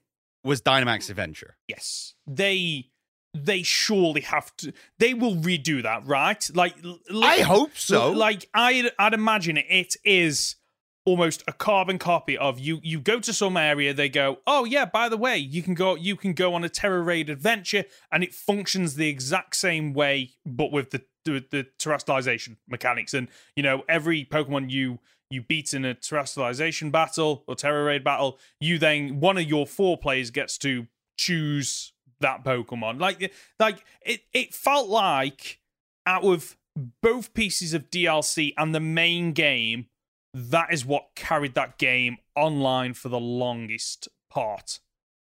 was 0.44 0.60
Dynamax 0.62 1.10
Adventure. 1.10 1.56
yes. 1.68 2.14
They 2.26 2.88
they 3.34 3.62
surely 3.62 4.20
have 4.20 4.54
to. 4.58 4.74
They 4.98 5.14
will 5.14 5.36
redo 5.36 5.82
that, 5.82 6.06
right? 6.06 6.44
Like 6.54 6.74
I 7.10 7.40
hope 7.40 7.76
so. 7.76 8.10
Like 8.12 8.46
I'd 8.52 8.90
I'd 8.98 9.14
imagine 9.14 9.56
it 9.56 9.96
is 10.04 10.56
almost 11.04 11.42
a 11.48 11.52
carbon 11.52 11.98
copy 11.98 12.38
of 12.38 12.60
you 12.60 12.78
you 12.82 13.00
go 13.00 13.18
to 13.18 13.32
some 13.32 13.56
area 13.56 13.92
they 13.92 14.08
go 14.08 14.38
oh 14.46 14.64
yeah 14.64 14.84
by 14.84 15.08
the 15.08 15.16
way 15.16 15.36
you 15.36 15.60
can 15.60 15.74
go 15.74 15.96
you 15.96 16.14
can 16.14 16.32
go 16.32 16.54
on 16.54 16.62
a 16.62 16.68
Tera 16.68 17.02
Raid 17.02 17.28
adventure 17.28 17.84
and 18.12 18.22
it 18.22 18.32
functions 18.32 18.94
the 18.94 19.08
exact 19.08 19.56
same 19.56 19.92
way 19.92 20.30
but 20.46 20.70
with 20.70 20.90
the 20.90 21.02
the, 21.24 21.44
the 21.50 21.66
terastallization 21.78 22.56
mechanics. 22.68 23.14
And 23.14 23.28
you 23.56 23.62
know 23.62 23.82
every 23.88 24.24
pokemon 24.24 24.70
you 24.70 24.98
you 25.30 25.42
beat 25.42 25.72
in 25.72 25.84
a 25.84 25.94
terastallization 25.94 26.92
battle 26.92 27.44
or 27.46 27.54
Tera 27.54 27.84
Raid 27.84 28.04
battle 28.04 28.38
you 28.60 28.78
then 28.78 29.20
one 29.20 29.38
of 29.38 29.44
your 29.44 29.66
four 29.66 29.96
players 29.96 30.30
gets 30.30 30.58
to 30.58 30.86
choose 31.16 31.92
that 32.20 32.44
pokemon. 32.44 33.00
Like 33.00 33.32
like 33.58 33.84
it 34.04 34.22
it 34.32 34.54
felt 34.54 34.88
like 34.88 35.60
out 36.06 36.24
of 36.24 36.56
both 37.02 37.34
pieces 37.34 37.74
of 37.74 37.90
DLC 37.90 38.54
and 38.56 38.74
the 38.74 38.80
main 38.80 39.32
game, 39.32 39.86
that 40.34 40.72
is 40.72 40.84
what 40.84 41.08
carried 41.14 41.54
that 41.54 41.78
game 41.78 42.16
online 42.36 42.94
for 42.94 43.08
the 43.08 43.20
longest 43.20 44.08
part. 44.30 44.80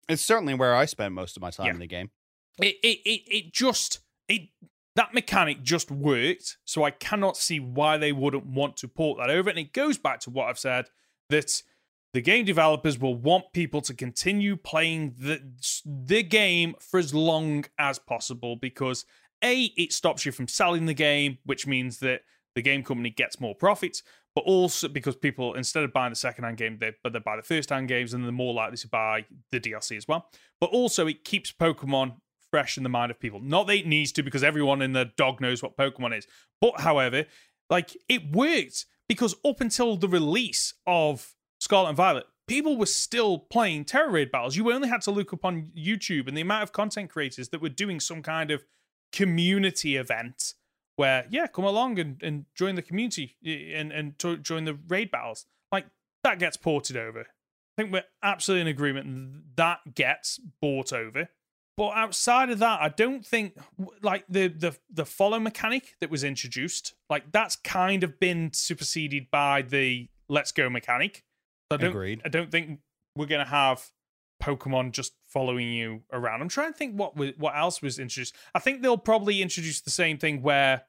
it's 0.09 0.23
certainly 0.23 0.55
where 0.55 0.75
I 0.75 0.85
spent 0.85 1.15
most 1.15 1.37
of 1.37 1.41
my 1.43 1.51
time 1.51 1.67
Yeah. 1.67 1.73
in 1.75 1.79
the 1.81 1.87
game. 1.87 2.11
It 2.61 2.77
it 2.83 2.99
it, 3.05 3.23
it 3.29 3.53
just 3.53 4.01
it 4.29 4.49
that 4.95 5.13
mechanic 5.13 5.63
just 5.63 5.91
worked, 5.91 6.57
so 6.65 6.83
I 6.85 6.91
cannot 6.91 7.37
see 7.37 7.61
why 7.61 7.99
they 7.99 8.13
wouldn't 8.13 8.47
want 8.47 8.77
to 8.79 8.89
port 8.89 9.19
that 9.19 9.29
over. 9.31 9.51
And 9.51 9.59
it 9.59 9.73
goes 9.75 9.99
back 9.99 10.21
to 10.21 10.31
what 10.31 10.49
I've 10.49 10.59
said 10.59 10.87
that 11.29 11.63
the 12.15 12.23
game 12.23 12.47
developers 12.47 12.99
will 12.99 13.15
want 13.15 13.53
people 13.53 13.83
to 13.83 13.93
continue 13.95 14.57
playing 14.57 15.15
the 15.19 15.43
the 15.85 16.23
game 16.23 16.75
for 16.81 16.99
as 16.99 17.13
long 17.13 17.65
as 17.79 17.99
possible 17.99 18.57
because 18.57 19.05
a 19.45 19.65
it 19.77 19.93
stops 19.93 20.25
you 20.25 20.33
from 20.33 20.49
selling 20.49 20.87
the 20.87 20.95
game, 20.95 21.39
which 21.45 21.67
means 21.67 21.99
that 21.99 22.23
the 22.55 22.63
game 22.63 22.83
company 22.83 23.11
gets 23.11 23.39
more 23.39 23.55
profits. 23.55 24.03
But 24.37 24.45
also 24.45 24.87
because 24.87 25.17
people 25.17 25.55
instead 25.55 25.83
of 25.83 25.93
buying 25.93 26.13
the 26.13 26.17
second 26.17 26.45
hand 26.45 26.59
game, 26.59 26.77
they 26.79 26.93
but 27.03 27.13
they 27.13 27.19
buy 27.19 27.37
the 27.37 27.43
first 27.43 27.71
hand 27.71 27.89
games 27.89 28.15
and 28.15 28.23
they're 28.23 28.31
more 28.31 28.55
likely 28.55 28.77
to 28.77 28.89
buy 28.89 29.25
the 29.51 29.59
DLC 29.59 29.97
as 29.97 30.07
well. 30.07 30.29
But 30.61 30.71
also 30.71 31.09
it 31.09 31.25
keeps 31.25 31.51
Pokemon 31.51 32.17
fresh 32.51 32.77
in 32.77 32.83
the 32.83 32.89
mind 32.89 33.11
of 33.11 33.19
people. 33.19 33.41
Not 33.41 33.67
that 33.67 33.77
it 33.77 33.87
needs 33.87 34.13
to, 34.13 34.23
because 34.23 34.45
everyone 34.45 34.83
in 34.83 34.93
the 34.93 35.11
dog 35.17 35.41
knows 35.41 35.63
what 35.63 35.77
Pokemon 35.77 36.17
is. 36.17 36.27
But 36.61 36.81
however, 36.81 37.25
like 37.71 37.97
it 38.09 38.31
worked 38.31 38.87
because 39.09 39.35
up 39.45 39.61
until 39.61 39.97
the 39.97 40.09
release 40.09 40.75
of 40.87 41.35
Scarlet 41.61 41.89
and 41.89 41.97
Violet, 41.97 42.27
people 42.47 42.77
were 42.77 42.87
still 42.87 43.39
playing 43.39 43.87
Tera 43.87 44.11
Raid 44.11 44.31
battles. 44.31 44.55
You 44.55 44.71
only 44.71 44.89
had 44.89 45.01
to 45.03 45.11
look 45.11 45.33
up 45.33 45.45
on 45.45 45.71
YouTube 45.77 46.29
and 46.29 46.37
the 46.37 46.43
amount 46.43 46.63
of 46.63 46.73
content 46.73 47.11
creators 47.11 47.49
that 47.49 47.63
were 47.63 47.69
doing 47.69 48.01
some 48.01 48.23
kind 48.23 48.51
of 48.51 48.65
community 49.13 49.97
event 49.97 50.55
where, 50.97 51.27
yeah, 51.31 51.47
come 51.47 51.65
along 51.65 51.99
and, 51.99 52.23
and 52.23 52.47
join 52.55 52.75
the 52.75 52.83
community 52.83 53.37
and, 53.45 53.93
and 53.93 54.19
to, 54.19 54.37
join 54.37 54.65
the 54.65 54.79
raid 54.89 55.11
battles. 55.11 55.47
Like 55.71 55.87
that 56.25 56.39
gets 56.39 56.57
ported 56.57 56.97
over. 56.97 57.21
I 57.21 57.83
think 57.83 57.93
we're 57.93 58.05
absolutely 58.23 58.63
in 58.63 58.67
agreement 58.69 59.57
that 59.57 59.95
gets 59.95 60.41
bought 60.61 60.93
over. 60.93 61.29
But 61.77 61.91
outside 61.91 62.49
of 62.49 62.59
that, 62.61 62.81
I 62.81 62.89
don't 62.89 63.25
think 63.25 63.59
like 64.03 64.25
the 64.31 64.49
the 64.49 64.79
the 64.91 65.05
follow 65.05 65.39
mechanic 65.39 65.95
that 66.01 66.11
was 66.11 66.25
introduced, 66.25 66.95
like 67.11 67.33
that's 67.33 67.55
kind 67.55 68.03
of 68.03 68.19
been 68.19 68.51
superseded 68.55 69.31
by 69.31 69.61
the 69.61 70.09
let's 70.31 70.53
go 70.53 70.71
mechanic. 70.71 71.23
I 71.71 71.77
don't 71.77 71.91
Agreed. 71.91 72.23
I 72.25 72.31
don't 72.31 72.51
think 72.51 72.81
we're 73.15 73.27
gonna 73.27 73.45
have 73.45 73.91
Pokemon 74.43 74.93
just 74.93 75.13
following 75.29 75.71
you 75.71 76.03
around. 76.11 76.41
I'm 76.41 76.49
trying 76.49 76.73
to 76.73 76.79
think 76.79 76.99
what 76.99 77.15
was, 77.15 77.33
what 77.37 77.55
else 77.55 77.83
was 77.83 77.99
introduced. 77.99 78.35
I 78.55 78.59
think 78.59 78.81
they'll 78.81 78.97
probably 78.97 79.43
introduce 79.43 79.83
the 79.83 79.91
same 79.91 80.17
thing 80.17 80.41
where 80.41 80.83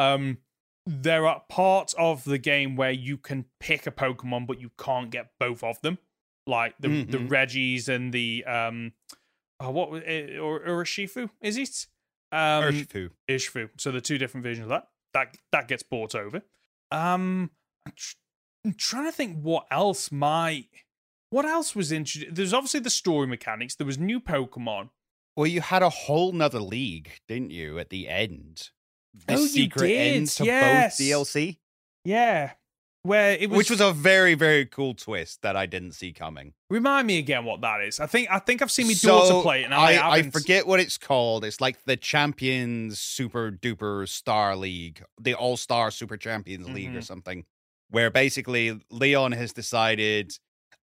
um 0.00 0.38
there 0.86 1.26
are 1.26 1.42
parts 1.48 1.94
of 1.98 2.24
the 2.24 2.38
game 2.38 2.74
where 2.74 2.90
you 2.90 3.16
can 3.18 3.44
pick 3.60 3.86
a 3.86 3.90
Pokemon, 3.92 4.46
but 4.46 4.58
you 4.60 4.70
can't 4.78 5.10
get 5.10 5.26
both 5.38 5.62
of 5.62 5.80
them, 5.82 5.98
like 6.46 6.74
the 6.80 6.88
the 7.04 7.18
Mhm. 7.18 7.30
Regis 7.30 7.88
and 7.88 8.12
the 8.12 8.44
um, 8.46 8.92
oh, 9.60 9.70
what 9.70 9.90
was 9.90 10.02
it, 10.04 10.38
or 10.38 10.60
Urshifu? 10.60 11.30
Is 11.42 11.56
it 11.58 11.86
um 12.32 12.64
Urshifu. 12.64 13.10
Ishfu? 13.28 13.70
So 13.78 13.92
the 13.92 14.00
two 14.00 14.16
different 14.18 14.42
versions 14.44 14.64
of 14.64 14.70
that 14.70 14.88
that 15.14 15.36
that 15.52 15.68
gets 15.68 15.82
bought 15.82 16.14
over. 16.14 16.42
Um, 16.90 17.50
I'm, 17.86 17.92
tr- 17.94 18.16
I'm 18.64 18.74
trying 18.74 19.04
to 19.06 19.12
think 19.12 19.38
what 19.42 19.66
else 19.70 20.10
might. 20.10 20.66
What 21.28 21.44
else 21.44 21.76
was 21.76 21.92
introduced? 21.92 22.34
There's 22.34 22.52
obviously 22.54 22.80
the 22.80 22.90
story 22.90 23.26
mechanics. 23.28 23.76
There 23.76 23.86
was 23.86 23.98
new 23.98 24.18
Pokemon. 24.18 24.90
Well, 25.36 25.46
you 25.46 25.60
had 25.60 25.82
a 25.82 25.88
whole 25.90 26.32
nother 26.32 26.58
league, 26.60 27.20
didn't 27.28 27.50
you, 27.52 27.78
at 27.78 27.90
the 27.90 28.08
end? 28.08 28.70
The 29.26 29.34
Oh, 29.34 29.46
secret 29.46 29.90
end 29.90 30.28
to 30.28 30.44
yes. 30.44 30.96
both 30.98 31.06
DLC. 31.06 31.58
Yeah, 32.04 32.52
where 33.02 33.32
it 33.32 33.50
was, 33.50 33.56
which 33.58 33.70
was 33.70 33.80
a 33.80 33.92
very 33.92 34.34
very 34.34 34.64
cool 34.66 34.94
twist 34.94 35.42
that 35.42 35.56
I 35.56 35.66
didn't 35.66 35.92
see 35.92 36.12
coming. 36.12 36.54
Remind 36.70 37.06
me 37.06 37.18
again 37.18 37.44
what 37.44 37.60
that 37.62 37.80
is. 37.82 37.98
I 38.00 38.06
think 38.06 38.30
I 38.30 38.38
think 38.38 38.62
I've 38.62 38.70
seen 38.70 38.86
my 38.86 38.92
So, 38.94 39.08
daughter 39.08 39.42
play 39.42 39.62
it, 39.62 39.64
and 39.64 39.74
I, 39.74 39.94
I, 39.96 40.10
I 40.16 40.22
forget 40.30 40.66
what 40.66 40.80
it's 40.80 40.96
called. 40.96 41.44
It's 41.44 41.60
like 41.60 41.82
the 41.84 41.96
Champions 41.96 43.00
Super 43.00 43.50
Duper 43.50 44.08
Star 44.08 44.54
League, 44.56 45.02
the 45.20 45.34
All 45.34 45.56
Star 45.56 45.90
Super 45.90 46.16
Champions 46.16 46.68
League 46.68 46.94
or 46.94 47.00
Mhm. 47.00 47.04
something, 47.04 47.44
where 47.90 48.10
basically 48.10 48.80
Leon 48.90 49.32
has 49.32 49.52
decided 49.52 50.32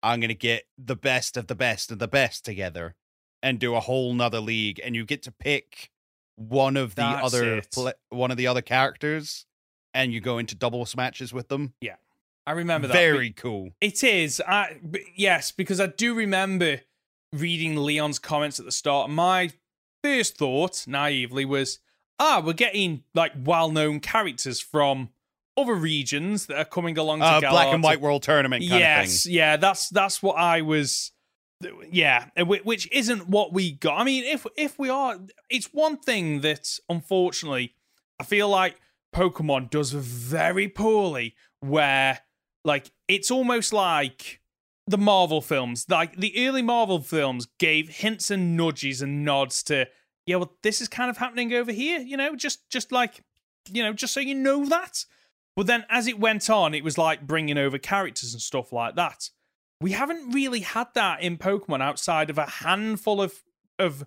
I'm 0.01 0.19
going 0.19 0.30
to 0.30 0.34
get 0.36 0.63
the 0.78 0.95
best 0.95 1.38
of 1.38 1.47
the 1.47 1.55
best 1.55 1.91
of 1.91 1.99
the 1.99 2.07
best 2.07 2.43
together 2.45 2.95
and 3.41 3.59
do 3.59 3.76
a 3.76 3.80
whole 3.82 4.13
nother 4.13 4.39
league, 4.39 4.80
and 4.84 4.95
you 4.95 5.05
get 5.05 5.21
to 5.24 5.32
pick 5.32 5.89
one 6.36 6.78
of 6.78 6.96
the 6.96 7.02
That's 7.02 7.34
other 7.34 7.62
pla 7.72 7.92
one 8.10 8.32
of 8.32 8.38
the 8.38 8.48
other 8.48 8.62
characters, 8.62 9.46
and 9.94 10.14
you 10.14 10.20
go 10.22 10.38
into 10.38 10.56
double 10.56 10.88
matches 10.98 11.34
with 11.34 11.48
them. 11.48 11.74
Yeah, 11.82 11.96
I 12.46 12.52
remember 12.52 12.88
that. 12.88 12.94
but 12.94 13.00
Very 13.00 13.32
cool. 13.32 13.70
It 13.82 14.04
is. 14.04 14.42
I 14.46 14.80
yes, 15.16 15.52
because 15.52 15.80
I 15.80 15.88
do 15.88 16.14
remember 16.14 16.82
reading 17.32 17.76
Leon's 17.78 18.20
comments 18.20 18.60
at 18.60 18.66
the 18.66 18.72
start. 18.72 19.10
My 19.10 19.52
first 20.04 20.38
thought, 20.38 20.86
naively, 20.88 21.46
was, 21.46 21.80
"Ah, 22.20 22.42
we're 22.44 22.54
getting 22.54 23.04
like 23.14 23.32
well-known 23.38 24.00
characters 24.02 24.60
from 24.60 25.10
other 25.56 25.76
regions 25.76 26.48
that 26.48 26.58
are 26.58 26.66
coming 26.66 26.98
along 26.98 27.20
to 27.20 27.26
Uh, 27.26 27.40
black 27.40 27.72
and 27.74 27.84
white 27.84 28.02
world 28.02 28.24
tournament 28.24 28.62
kind 28.68 28.80
yes, 28.82 29.18
of 29.18 29.22
thing. 29.24 29.34
yeah, 29.34 29.56
that's 29.56 29.88
that's 29.90 30.22
what 30.22 30.36
I 30.36 30.62
was. 30.62 31.12
Yeah, 31.91 32.28
which 32.38 32.91
isn't 32.91 33.30
what 33.30 33.53
we 33.53 33.72
got. 33.72 33.99
I 33.99 34.03
mean, 34.03 34.24
if 34.24 34.45
if 34.57 34.78
we 34.80 34.89
are, 34.89 35.20
it's 35.49 35.68
one 35.68 35.97
thing 35.97 36.41
that 36.41 36.80
unfortunately 36.89 37.76
I 38.20 38.24
feel 38.24 38.49
like 38.49 38.80
Pokemon 39.14 39.70
does 39.70 39.91
very 39.91 40.68
poorly. 40.68 41.36
Where 41.59 42.20
like 42.66 42.91
it's 43.07 43.32
almost 43.32 43.74
like 43.74 44.41
the 44.88 44.97
Marvel 44.97 45.41
films, 45.41 45.86
like 45.89 46.18
the 46.18 46.47
early 46.47 46.61
Marvel 46.61 46.99
films, 46.99 47.47
gave 47.59 47.89
hints 47.89 48.30
and 48.30 48.57
nudges 48.57 49.01
and 49.01 49.24
nods 49.24 49.64
to, 49.64 49.88
yeah, 50.26 50.36
well, 50.36 50.57
this 50.61 50.82
is 50.82 50.88
kind 50.89 51.09
of 51.09 51.18
happening 51.18 51.53
over 51.53 51.72
here. 51.72 51.99
You 51.99 52.18
know, 52.18 52.36
just 52.36 52.70
just 52.70 52.91
like 52.91 53.24
you 53.72 53.84
know, 53.84 53.93
just 53.93 54.14
so 54.14 54.20
you 54.20 54.36
know 54.36 54.66
that. 54.66 55.05
But 55.55 55.68
then 55.68 55.86
as 55.89 56.07
it 56.07 56.20
went 56.20 56.49
on, 56.49 56.74
it 56.74 56.84
was 56.84 56.97
like 56.97 57.28
bringing 57.28 57.57
over 57.57 57.78
characters 57.78 58.34
and 58.34 58.41
stuff 58.41 58.74
like 58.74 58.95
that. 58.95 59.30
We 59.84 59.92
haven't 59.92 60.32
really 60.32 60.62
had 60.62 60.88
that 60.96 61.22
in 61.22 61.38
Pokemon 61.38 61.82
outside 61.82 62.30
of 62.30 62.38
a 62.38 62.46
handful 62.46 63.22
of 63.22 63.44
of 63.78 64.06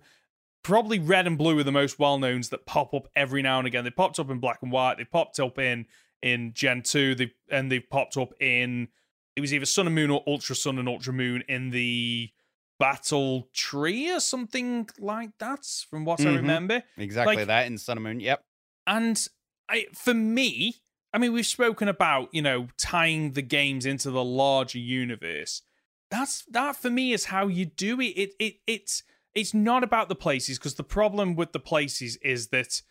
probably 0.63 0.99
red 0.99 1.27
and 1.27 1.37
blue 1.37 1.57
are 1.59 1.63
the 1.63 1.71
most 1.71 1.99
well 1.99 2.17
knowns 2.17 2.49
that 2.49 2.65
pop 2.65 2.93
up 2.93 3.07
every 3.15 3.41
now 3.41 3.59
and 3.59 3.67
again. 3.67 3.83
They 3.83 3.89
popped 3.91 4.19
up 4.19 4.29
in 4.29 4.39
black 4.39 4.59
and 4.61 4.71
white. 4.71 4.97
They 4.97 5.05
popped 5.05 5.39
up 5.39 5.57
in 5.59 5.85
in 6.21 6.53
Gen 6.53 6.81
two. 6.81 7.15
They 7.15 7.31
and 7.49 7.71
they've 7.71 7.87
popped 7.89 8.17
up 8.17 8.33
in 8.41 8.87
it 9.35 9.41
was 9.41 9.53
either 9.53 9.65
Sun 9.67 9.85
and 9.85 9.95
Moon 9.95 10.09
or 10.09 10.23
Ultra 10.25 10.55
Sun 10.55 10.79
and 10.79 10.89
Ultra 10.89 11.13
Moon 11.13 11.43
in 11.47 11.69
the 11.69 12.31
Battle 12.79 13.47
Tree 13.53 14.11
or 14.11 14.19
something 14.19 14.89
like 14.99 15.37
that. 15.37 15.63
From 15.89 16.05
what 16.05 16.19
I 16.21 16.25
Mhm. 16.25 16.35
remember, 16.37 16.83
Exactly 16.97 17.35
Like- 17.37 17.47
that 17.47 17.67
in 17.67 17.77
Sun 17.77 17.97
and 17.97 18.03
Moon. 18.03 18.19
Yep. 18.19 18.43
and 18.87 19.27
I, 19.69 19.87
for 19.93 20.13
me, 20.13 20.75
I 21.13 21.17
mean, 21.17 21.33
we've 21.33 21.45
spoken 21.45 21.87
about 21.87 22.33
you 22.33 22.41
know 22.41 22.69
tying 22.77 23.33
the 23.33 23.41
games 23.43 23.85
into 23.85 24.09
the 24.11 24.23
larger 24.23 24.79
universe. 24.79 25.61
That's 26.09 26.43
that 26.51 26.75
for 26.75 26.89
me 26.89 27.13
is 27.13 27.25
how 27.25 27.47
you 27.47 27.65
do 27.65 27.99
it. 28.01 28.13
It 28.17 28.33
it 28.39 28.55
it's 28.65 29.03
it's 29.35 29.53
not 29.53 29.83
about 29.83 30.09
the 30.09 30.15
places 30.15 30.57
because 30.57 30.75
the 30.75 30.83
problem 30.83 31.35
with 31.35 31.51
the 31.51 31.59
places 31.59 32.17
is 32.17 32.47
that 32.47 32.81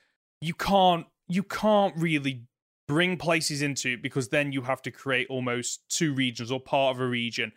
you 0.40 0.54
can't 0.54 1.06
you 1.28 1.42
can't 1.42 1.94
really 1.96 2.44
bring 2.86 3.16
places 3.16 3.62
into 3.62 3.94
it 3.94 4.02
because 4.02 4.28
then 4.28 4.52
you 4.52 4.62
have 4.62 4.80
to 4.82 4.90
create 4.90 5.26
almost 5.28 5.80
two 5.88 6.14
regions 6.14 6.52
or 6.52 6.60
part 6.60 6.94
of 6.94 7.00
a 7.00 7.06
region 7.06 7.52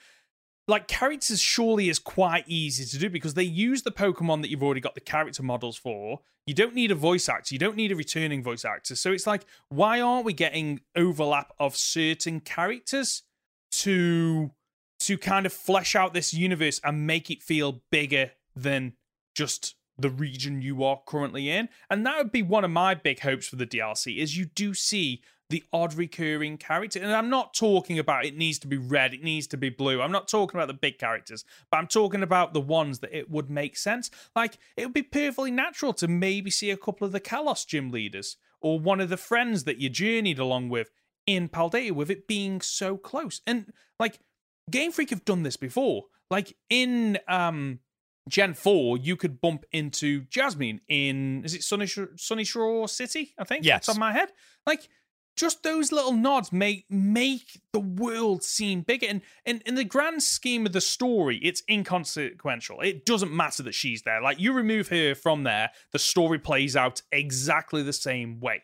like 0.70 0.88
characters 0.88 1.42
surely 1.42 1.90
is 1.90 2.00
quite 2.00 2.46
easy 2.48 2.86
to 2.86 2.98
do 2.98 3.10
because 3.10 3.34
they 3.34 3.44
use 3.44 3.82
the 3.82 3.92
Pokemon 3.92 4.42
that 4.42 4.50
you've 4.50 4.64
already 4.64 4.80
got 4.80 4.94
the 4.94 5.02
character 5.02 5.44
models 5.44 5.76
for. 5.76 6.20
You 6.46 6.54
don't 6.54 6.76
need 6.76 6.92
a 6.92 6.96
voice 6.96 7.28
actor, 7.28 7.54
you 7.54 7.60
don't 7.60 7.76
need 7.76 7.92
a 7.92 7.96
returning 7.96 8.44
voice 8.44 8.64
actor. 8.64 8.96
So 8.96 9.12
it's 9.12 9.28
like, 9.28 9.46
why 9.70 10.00
aren't 10.00 10.26
we 10.26 10.34
getting 10.34 10.82
overlap 10.96 11.54
of 11.60 11.76
certain 11.76 12.40
characters 12.40 13.24
to 13.72 14.52
to 15.00 15.18
kind 15.18 15.46
of 15.46 15.54
flesh 15.54 15.96
out 15.96 16.14
this 16.14 16.34
universe 16.34 16.80
and 16.84 17.08
make 17.08 17.30
it 17.30 17.44
feel 17.44 17.82
bigger 17.92 18.32
than 18.56 18.94
just 19.36 19.76
the 19.98 20.10
region 20.10 20.62
you 20.62 20.84
are 20.84 21.02
currently 21.06 21.50
in? 21.50 21.70
And 21.90 22.06
that 22.06 22.18
would 22.18 22.32
be 22.32 22.44
one 22.44 22.64
of 22.64 22.72
my 22.72 22.96
big 22.96 23.20
hopes 23.22 23.48
for 23.48 23.56
the 23.56 23.68
DLC 23.68 24.18
is 24.18 24.38
you 24.38 24.46
do 24.46 24.74
see 24.74 25.22
the 25.50 25.64
odd 25.74 25.96
recurring 25.96 26.58
character. 26.58 27.00
And 27.00 27.12
I'm 27.12 27.30
not 27.30 27.54
talking 27.54 27.98
about 27.98 28.26
it 28.26 28.38
needs 28.38 28.60
to 28.60 28.68
be 28.68 28.78
red, 28.78 29.14
it 29.14 29.24
needs 29.24 29.48
to 29.48 29.58
be 29.58 29.70
blue. 29.70 30.02
I'm 30.02 30.12
not 30.12 30.28
talking 30.28 30.60
about 30.60 30.68
the 30.68 30.74
big 30.74 31.00
characters, 31.00 31.44
but 31.72 31.78
I'm 31.78 31.88
talking 31.88 32.24
about 32.24 32.54
the 32.54 32.62
ones 32.62 33.00
that 33.00 33.16
it 33.16 33.30
would 33.30 33.50
make 33.50 33.76
sense. 33.76 34.12
Like 34.36 34.58
it 34.78 34.86
would 34.86 34.94
be 34.94 35.04
perfectly 35.04 35.52
natural 35.52 35.94
to 35.94 36.08
maybe 36.08 36.52
see 36.52 36.70
a 36.70 36.78
couple 36.78 37.06
of 37.06 37.12
the 37.12 37.20
Kalos 37.20 37.66
gym 37.66 37.90
leaders 37.90 38.38
or 38.62 38.80
one 38.80 39.00
of 39.00 39.10
the 39.10 39.18
friends 39.18 39.64
that 39.64 39.78
you 39.78 39.90
journeyed 39.90 40.40
along 40.40 40.70
with 40.70 40.92
in 41.26 41.50
Paldea 41.50 41.92
with 41.92 42.12
it 42.12 42.28
being 42.28 42.62
so 42.62 42.98
close. 42.98 43.42
And 43.48 43.74
like 44.00 44.20
Game 44.70 44.92
Freak 44.92 45.10
have 45.10 45.26
done 45.26 45.44
this 45.44 45.58
before. 45.58 46.06
Like 46.30 46.56
in 46.70 47.20
um 47.28 47.80
Gen 48.28 48.54
4, 48.54 48.98
you 48.98 49.16
could 49.16 49.42
bump 49.42 49.66
into 49.72 50.22
Jasmine 50.26 50.82
in 50.88 51.44
is 51.44 51.56
it 51.56 51.62
Sunyshore, 51.62 52.20
Sunny 52.20 52.44
Shore 52.44 52.88
City, 52.88 53.34
I 53.38 53.44
think? 53.44 53.66
Yes. 53.66 53.88
Top 53.88 53.96
of 53.96 54.00
my 54.00 54.12
head. 54.12 54.32
Like 54.66 54.88
just 55.40 55.64
those 55.64 55.94
little 55.94 56.12
nods 56.12 56.52
make 56.52 56.86
make 56.90 57.62
the 57.72 57.80
world 57.80 58.44
seem 58.44 58.82
bigger. 58.82 59.08
And, 59.08 59.22
and 59.46 59.62
in 59.66 59.76
the 59.76 59.86
grand 59.86 60.22
scheme 60.22 60.66
of 60.66 60.74
the 60.74 60.82
story, 60.82 61.38
it's 61.38 61.64
inconsequential. 61.70 62.82
It 62.82 63.06
doesn't 63.06 63.32
matter 63.32 63.64
that 63.64 63.74
she's 63.74 64.02
there. 64.02 64.22
Like 64.22 64.40
you 64.40 64.52
remove 64.52 64.90
her 64.90 65.16
from 65.16 65.44
there, 65.44 65.72
the 65.94 66.00
story 66.00 66.40
plays 66.40 66.76
out 66.76 67.02
exactly 67.12 67.82
the 67.84 67.94
same 67.94 68.42
way. 68.42 68.64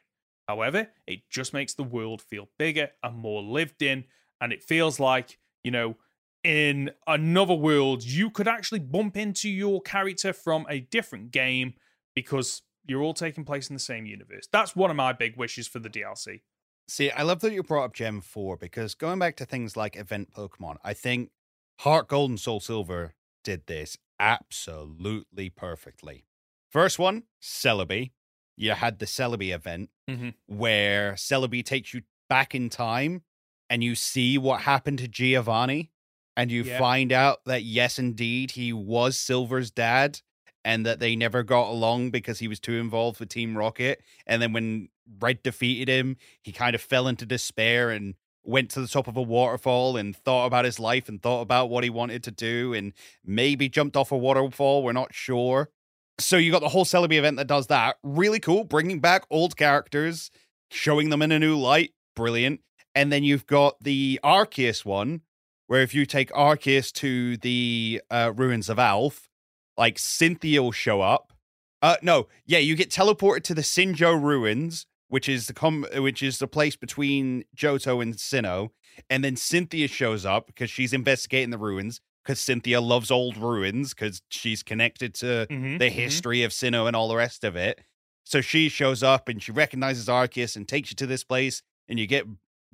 However, 0.49 0.89
it 1.07 1.21
just 1.29 1.53
makes 1.53 1.73
the 1.73 1.83
world 1.83 2.21
feel 2.21 2.49
bigger 2.59 2.91
and 3.01 3.15
more 3.15 3.41
lived 3.41 3.81
in, 3.81 4.03
and 4.41 4.53
it 4.53 4.61
feels 4.61 4.99
like, 4.99 5.39
you 5.66 5.72
know, 5.72 5.97
in 6.43 6.91
another 7.07 7.55
world, 7.55 8.03
you 8.03 8.30
could 8.30 8.47
actually 8.47 8.80
bump 8.80 9.18
into 9.18 9.49
your 9.49 9.82
character 9.82 10.32
from 10.32 10.66
a 10.70 10.82
different 10.82 11.32
game 11.32 11.74
because 12.13 12.61
you're 12.88 13.01
all 13.01 13.16
taking 13.16 13.43
place 13.43 13.68
in 13.68 13.74
the 13.74 13.80
same 13.80 14.05
universe. 14.05 14.47
That's 14.51 14.76
one 14.76 14.91
of 14.91 14.95
my 14.95 15.11
big 15.11 15.36
wishes 15.38 15.68
for 15.68 15.80
the 15.80 15.89
DLC. 15.89 16.41
See, 16.88 17.09
I 17.09 17.24
love 17.24 17.39
that 17.39 17.51
you 17.51 17.63
brought 17.63 17.86
up 17.86 17.93
Gen 17.95 18.22
4 18.22 18.57
because 18.57 18.93
going 18.93 19.18
back 19.18 19.36
to 19.38 19.45
things 19.45 19.76
like 19.76 19.95
event 19.95 20.32
Pokemon, 20.32 20.76
I 20.84 20.93
think 20.93 21.32
Heart 21.80 22.09
Gold 22.09 22.30
and 22.30 22.39
Soul 22.39 22.59
Silver 22.59 23.16
did 23.43 23.66
this 23.66 23.97
absolutely 24.20 25.49
perfectly. 25.49 26.26
First 26.70 26.99
one, 26.99 27.24
Celebi. 27.41 28.11
You 28.55 28.72
had 28.74 28.99
the 28.99 29.05
Celebi 29.05 29.53
event 29.53 29.89
Mhm. 30.07 30.36
where 30.45 31.13
Celebi 31.13 31.66
takes 31.66 31.93
you 31.93 32.03
back 32.30 32.53
in 32.53 32.70
time 32.70 33.24
and 33.70 33.84
you 33.84 33.95
see 33.95 34.38
what 34.38 34.61
happened 34.61 34.99
to 34.99 35.07
Giovanni 35.07 35.91
and 36.38 36.51
you 36.51 36.63
Yeah. 36.63 36.78
find 36.80 37.11
out 37.11 37.39
that 37.45 37.63
yes 37.63 37.97
indeed 37.99 38.51
he 38.51 38.74
was 38.74 39.18
Silver's 39.18 39.72
dad 39.72 40.20
and 40.63 40.86
that 40.86 40.99
they 40.99 41.16
never 41.16 41.43
got 41.43 41.70
along 41.70 42.11
because 42.11 42.39
he 42.39 42.47
was 42.47 42.59
too 42.59 42.74
involved 42.76 43.20
with 43.20 43.30
Team 43.30 43.57
Rocket 43.57 44.01
and 44.28 44.41
then 44.41 44.53
when 44.53 44.89
Red 45.20 45.43
defeated 45.43 45.88
him 45.89 46.18
he 46.41 46.51
kind 46.51 46.76
of 46.76 46.82
fell 46.82 47.07
into 47.07 47.26
despair 47.26 47.89
and 47.91 48.16
went 48.43 48.70
to 48.72 48.82
the 48.82 48.88
top 48.88 49.07
of 49.07 49.18
a 49.18 49.22
waterfall 49.22 49.97
and 49.97 50.16
thought 50.16 50.45
about 50.45 50.66
his 50.66 50.80
life 50.80 51.09
and 51.09 51.22
thought 51.22 51.41
about 51.41 51.70
what 51.70 51.84
he 51.84 51.89
wanted 51.89 52.24
to 52.24 52.32
do 52.32 52.74
and 52.74 52.93
maybe 53.24 53.68
jumped 53.70 53.97
off 53.97 54.11
a 54.11 54.18
waterfall 54.18 54.84
we're 54.84 54.91
not 54.91 55.13
sure 55.13 55.70
so 56.18 56.38
you 56.38 56.49
got 56.49 56.61
the 56.61 56.70
whole 56.70 56.86
Celebi 56.86 57.16
event 57.18 57.36
that 57.36 57.47
does 57.47 57.68
that. 57.68 57.97
Really 58.01 58.39
cool, 58.39 58.63
bringing 58.63 59.01
back 59.01 59.26
old 59.30 59.57
characters, 59.57 60.32
showing 60.72 61.09
them 61.09 61.22
in 61.22 61.34
a 61.34 61.39
new 61.39 61.57
light. 61.57 61.91
Brilliant. 62.16 62.61
And 62.95 63.11
then 63.11 63.23
you've 63.23 63.45
got 63.45 63.75
the 63.83 64.19
Arceus 64.23 64.85
one, 64.85 65.21
where 65.67 65.81
if 65.81 65.93
you 65.93 66.05
take 66.05 66.31
Arceus 66.31 66.91
to 66.93 67.37
the 67.37 68.01
uh, 68.09 68.31
ruins 68.35 68.69
of 68.69 68.79
Alph, 68.79 69.29
like 69.77 69.99
Cynthia 69.99 70.63
will 70.63 70.71
show 70.71 71.01
up. 71.01 71.33
Uh, 71.81 71.97
no, 72.01 72.27
yeah, 72.45 72.57
you 72.59 72.75
get 72.75 72.89
teleported 72.89 73.43
to 73.43 73.53
the 73.53 73.61
Sinjoh 73.61 74.19
ruins, 74.21 74.85
which 75.09 75.27
is 75.27 75.47
the 75.47 75.53
com- 75.53 75.85
which 75.97 76.23
is 76.23 76.39
the 76.39 76.47
place 76.47 76.75
between 76.75 77.43
Johto 77.55 78.01
and 78.01 78.15
Sinnoh, 78.15 78.69
and 79.09 79.23
then 79.23 79.35
Cynthia 79.35 79.87
shows 79.87 80.25
up 80.25 80.47
because 80.47 80.69
she's 80.69 80.93
investigating 80.93 81.49
the 81.51 81.57
ruins 81.57 81.99
because 82.23 82.39
Cynthia 82.39 82.81
loves 82.81 83.11
old 83.11 83.37
ruins 83.37 83.93
because 83.93 84.21
she's 84.29 84.63
connected 84.63 85.13
to 85.15 85.45
Mhm, 85.51 85.77
the 85.77 85.89
mhm. 85.89 85.91
history 85.91 86.41
of 86.43 86.51
Sinnoh 86.51 86.87
and 86.87 86.95
all 86.95 87.07
the 87.09 87.15
rest 87.17 87.43
of 87.43 87.55
it. 87.55 87.81
So 88.23 88.41
she 88.41 88.69
shows 88.69 89.03
up 89.03 89.29
and 89.29 89.43
she 89.43 89.51
recognizes 89.51 90.07
Arceus 90.07 90.55
and 90.55 90.67
takes 90.67 90.89
you 90.89 90.95
to 90.95 91.05
this 91.05 91.23
place, 91.23 91.61
and 91.87 91.99
you 91.99 92.07
get 92.07 92.25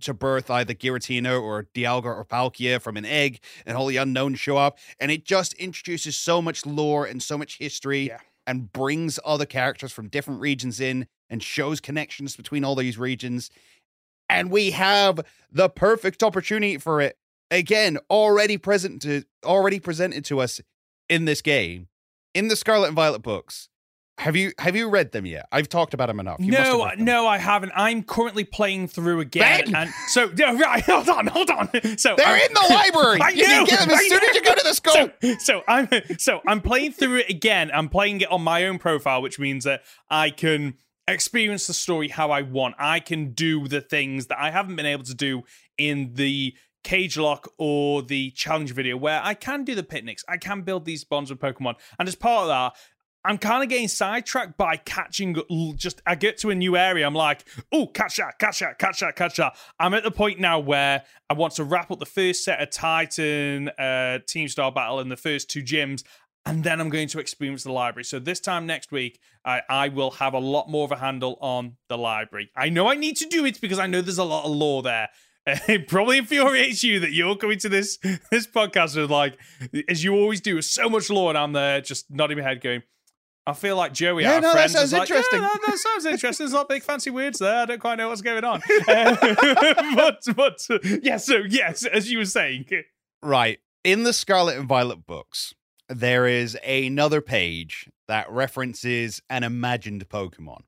to 0.02 0.14
birth 0.14 0.50
either 0.50 0.74
Giratina 0.74 1.42
or 1.42 1.68
Dialga 1.74 2.06
or 2.06 2.26
Palkia 2.26 2.82
from 2.82 2.98
an 2.98 3.06
egg, 3.06 3.40
and 3.66 3.78
all 3.78 3.88
the 3.88 3.98
unknowns 3.98 4.40
show 4.40 4.58
up, 4.58 4.78
and 5.00 5.12
it 5.12 5.26
just 5.26 5.54
introduces 5.54 6.16
so 6.16 6.42
much 6.42 6.66
lore 6.66 7.06
and 7.06 7.22
so 7.22 7.38
much 7.38 7.58
history, 7.58 8.08
Yeah. 8.08 8.20
and 8.48 8.72
brings 8.72 9.20
other 9.26 9.46
characters 9.46 9.92
from 9.92 10.08
different 10.10 10.42
regions 10.42 10.80
in, 10.80 11.08
and 11.30 11.42
shows 11.42 11.80
connections 11.80 12.36
between 12.36 12.64
all 12.64 12.76
these 12.76 12.98
regions. 12.98 13.50
and 14.30 14.50
we 14.50 14.72
have 14.72 15.20
the 15.52 15.68
perfect 15.68 16.24
opportunity 16.24 16.78
for 16.78 17.02
it 17.02 17.18
again 17.50 17.98
already 18.10 18.58
present 18.58 19.02
to 19.02 19.24
already 19.44 19.78
presented 19.78 20.24
to 20.24 20.40
us 20.40 20.62
in 21.10 21.26
this 21.26 21.42
game 21.42 21.90
in 22.34 22.48
the 22.48 22.56
Scarlet 22.56 22.88
and 22.88 22.96
Violet 22.96 23.22
books. 23.22 23.68
Have 24.22 24.36
you 24.36 24.52
have 24.60 24.76
you 24.76 24.88
read 24.88 25.12
them 25.14 25.26
yet? 25.26 25.48
I've 25.52 25.68
talked 25.68 25.96
about 25.96 26.06
them 26.06 26.20
enough. 26.20 26.40
You 26.40 26.52
no, 26.52 26.92
no, 26.96 27.26
I 27.26 27.40
haven't. 27.40 27.72
I'm 27.76 28.04
currently 28.04 28.44
playing 28.44 28.88
through 28.88 29.20
again, 29.20 29.66
Ben! 29.66 29.76
and 29.76 29.90
so 30.10 30.32
yeah, 30.38 30.56
right. 30.56 30.84
Hold 30.86 31.10
on, 31.10 31.26
hold 31.26 31.50
on. 31.50 31.70
So 31.98 32.16
They're 32.16 32.28
I'm- 32.28 32.42
in 32.48 32.54
the 32.54 32.68
library. 32.70 33.20
I 33.24 33.30
you 33.30 33.48
know, 33.48 33.48
can 33.48 33.66
get 33.66 33.80
them 33.80 33.90
as 33.90 33.98
I 33.98 34.08
soon 34.08 34.24
as 34.24 34.36
you 34.36 34.44
go 34.44 34.54
to 34.54 34.64
the 34.64 34.74
school. 34.76 35.10
So, 35.22 35.36
so 35.40 35.64
I'm 35.68 35.88
so 36.20 36.40
I'm 36.46 36.62
playing 36.62 36.92
through 36.92 37.18
it 37.18 37.30
again. 37.32 37.72
I'm 37.74 37.90
playing 37.90 38.22
it 38.22 38.30
on 38.32 38.44
my 38.44 38.66
own 38.66 38.78
profile, 38.78 39.24
which 39.24 39.40
means 39.40 39.64
that 39.64 39.82
I 40.08 40.30
can 40.30 40.76
experience 41.08 41.66
the 41.66 41.74
story 41.74 42.10
how 42.10 42.30
I 42.30 42.44
want. 42.44 42.76
I 42.78 43.00
can 43.00 43.32
do 43.32 43.68
the 43.68 43.82
things 43.82 44.28
that 44.28 44.40
I 44.40 44.52
haven't 44.52 44.76
been 44.76 44.86
able 44.86 45.04
to 45.06 45.16
do 45.16 45.42
in 45.80 46.14
the 46.14 46.54
cage 46.84 47.18
lock 47.18 47.52
or 47.58 48.04
the 48.04 48.30
challenge 48.32 48.72
video 48.74 48.98
where 48.98 49.20
I 49.24 49.34
can 49.34 49.64
do 49.64 49.74
the 49.74 49.84
picnics. 49.84 50.24
I 50.30 50.38
can 50.38 50.62
build 50.62 50.86
these 50.86 51.04
bonds 51.04 51.32
with 51.32 51.40
Pokemon. 51.40 51.76
And 51.98 52.08
as 52.08 52.16
part 52.16 52.44
of 52.44 52.48
that, 52.50 52.74
I'm 53.24 53.38
kind 53.38 53.64
of 53.64 53.70
getting 53.70 53.88
sidetracked 53.88 54.58
by 54.58 54.78
catching 54.78 55.36
just 55.76 56.02
I 56.06 56.16
get 56.16 56.38
to 56.40 56.50
a 56.50 56.56
new 56.56 56.76
area. 56.76 57.06
I'm 57.06 57.14
like, 57.14 57.46
oh, 57.72 57.88
catch 57.88 58.18
that, 58.18 58.40
catch 58.40 58.60
that, 58.60 58.80
catch 58.80 59.02
that, 59.02 59.16
catch 59.16 59.38
that. 59.38 59.56
I'm 59.80 59.94
at 59.94 60.04
the 60.04 60.12
point 60.12 60.40
now 60.40 60.60
where 60.60 61.04
I 61.30 61.34
want 61.34 61.54
to 61.56 61.64
wrap 61.64 61.92
up 61.92 62.00
the 62.00 62.06
first 62.06 62.44
set 62.44 62.62
of 62.62 62.72
Titan 62.72 63.70
uh 63.70 64.20
Team 64.28 64.48
Star 64.48 64.72
Battle 64.72 65.00
in 65.00 65.10
the 65.10 65.18
first 65.18 65.50
two 65.50 65.62
gyms. 65.62 66.04
And 66.46 66.64
then 66.64 66.82
I'm 66.82 66.90
going 66.90 67.08
to 67.10 67.20
experience 67.20 67.64
the 67.64 67.72
library. 67.72 68.04
So 68.04 68.18
this 68.18 68.40
time 68.40 68.66
next 68.66 68.92
week, 68.92 69.20
I, 69.46 69.62
I 69.70 69.90
will 69.90 70.10
have 70.12 70.34
a 70.34 70.40
lot 70.40 70.70
more 70.70 70.86
of 70.86 70.92
a 70.92 70.96
handle 70.96 71.38
on 71.40 71.78
the 71.88 72.00
library. 72.00 72.50
I 72.56 72.70
know 72.70 72.90
I 72.90 72.96
need 72.96 73.18
to 73.18 73.28
do 73.28 73.46
it 73.46 73.62
because 73.62 73.78
I 73.78 73.86
know 73.86 74.02
there's 74.02 74.18
a 74.18 74.24
lot 74.24 74.46
of 74.46 74.52
lore 74.52 74.82
there. 74.82 75.10
It 75.48 75.88
probably 75.88 76.20
infuriates 76.20 76.84
you 76.84 77.00
that 77.00 77.14
you're 77.14 77.36
coming 77.36 77.58
to 77.60 77.70
this 77.70 77.98
this 78.32 78.46
podcast 78.46 78.96
with 78.96 79.10
like, 79.10 79.40
as 79.90 80.04
you 80.04 80.14
always 80.14 80.40
do, 80.40 80.62
so 80.62 80.88
much 80.88 81.10
lore, 81.10 81.30
and 81.30 81.38
I'm 81.38 81.54
there 81.54 81.82
just 81.82 82.12
nodding 82.12 82.38
my 82.38 82.44
head, 82.44 82.62
going, 82.62 82.84
I 83.48 83.54
feel 83.54 83.76
like 83.76 83.92
Joey, 83.94 84.24
Yeah, 84.24 84.36
our 84.36 84.42
no, 84.42 84.48
that 84.50 84.54
friend, 84.54 84.72
sounds 84.72 84.86
is 84.86 84.94
like, 84.94 85.10
interesting. 85.10 85.42
Yeah, 85.42 85.48
that, 85.52 85.60
that 85.66 85.78
sounds 85.78 86.06
interesting. 86.14 86.44
There's 86.46 86.54
a 86.54 86.56
lot 86.58 86.62
of 86.64 86.68
big 86.70 86.84
fancy 86.84 87.10
words 87.10 87.40
there. 87.40 87.62
I 87.62 87.66
don't 87.66 87.80
quite 87.80 87.96
know 87.96 88.10
what's 88.10 88.22
going 88.22 88.44
on. 88.44 88.62
Uh, 88.88 89.16
but 89.96 90.20
but 90.36 90.68
yeah, 91.04 91.18
so 91.18 91.38
yes, 91.50 91.86
as 91.86 92.12
you 92.12 92.20
were 92.20 92.26
saying, 92.26 92.66
Right. 93.24 93.60
In 93.84 94.04
the 94.04 94.14
Scarlet 94.14 94.58
and 94.58 94.68
Violet 94.68 95.08
books, 95.08 95.56
there 95.90 96.28
is 96.28 96.56
another 96.64 97.20
page 97.20 97.90
that 98.08 98.30
references 98.32 99.22
an 99.30 99.44
imagined 99.44 100.08
Pokemon. 100.08 100.62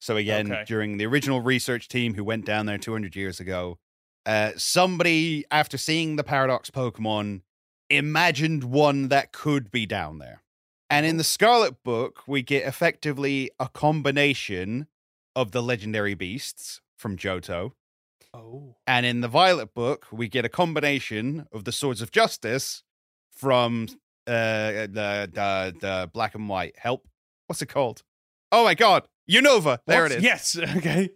So 0.00 0.16
again, 0.16 0.50
Okay. 0.52 0.64
during 0.66 0.96
the 0.96 1.06
original 1.06 1.40
research 1.40 1.88
team 1.88 2.14
who 2.14 2.22
went 2.24 2.46
down 2.46 2.66
there 2.66 2.78
200 2.78 3.16
years 3.16 3.40
ago, 3.40 3.78
uh, 4.24 4.52
somebody 4.56 5.44
after 5.50 5.76
seeing 5.76 6.14
the 6.16 6.24
Paradox 6.24 6.70
Pokemon 6.70 7.42
imagined 7.90 8.64
one 8.64 9.08
that 9.08 9.32
could 9.32 9.70
be 9.70 9.84
down 9.84 10.18
there. 10.18 10.42
And 10.90 11.06
in 11.06 11.16
the 11.18 11.24
Scarlet 11.24 11.82
book, 11.84 12.22
we 12.26 12.42
get 12.42 12.64
effectively 12.66 13.50
a 13.60 13.68
combination 13.68 14.88
of 15.36 15.52
the 15.52 15.62
legendary 15.62 16.14
beasts 16.14 16.80
from 16.98 17.16
Johto. 17.16 17.72
oh, 18.34 18.74
And 18.86 19.06
in 19.06 19.20
the 19.20 19.28
Violet 19.28 19.72
book, 19.72 20.06
we 20.10 20.28
get 20.28 20.44
a 20.44 20.48
combination 20.48 21.46
of 21.52 21.64
the 21.64 21.72
Swords 21.72 22.02
of 22.02 22.10
Justice 22.10 22.82
from 23.32 23.86
uh, 24.26 24.32
the, 24.90 25.30
the 25.32 25.74
the 25.80 26.10
black 26.12 26.34
and 26.34 26.48
white. 26.48 26.76
Help. 26.76 27.06
What's 27.46 27.62
it 27.62 27.66
called? 27.66 28.02
Oh 28.52 28.64
my 28.64 28.74
god. 28.74 29.06
Unova. 29.30 29.78
There 29.86 30.06
it 30.06 30.12
is. 30.12 30.22
Yes, 30.22 30.58
okay. 30.76 31.10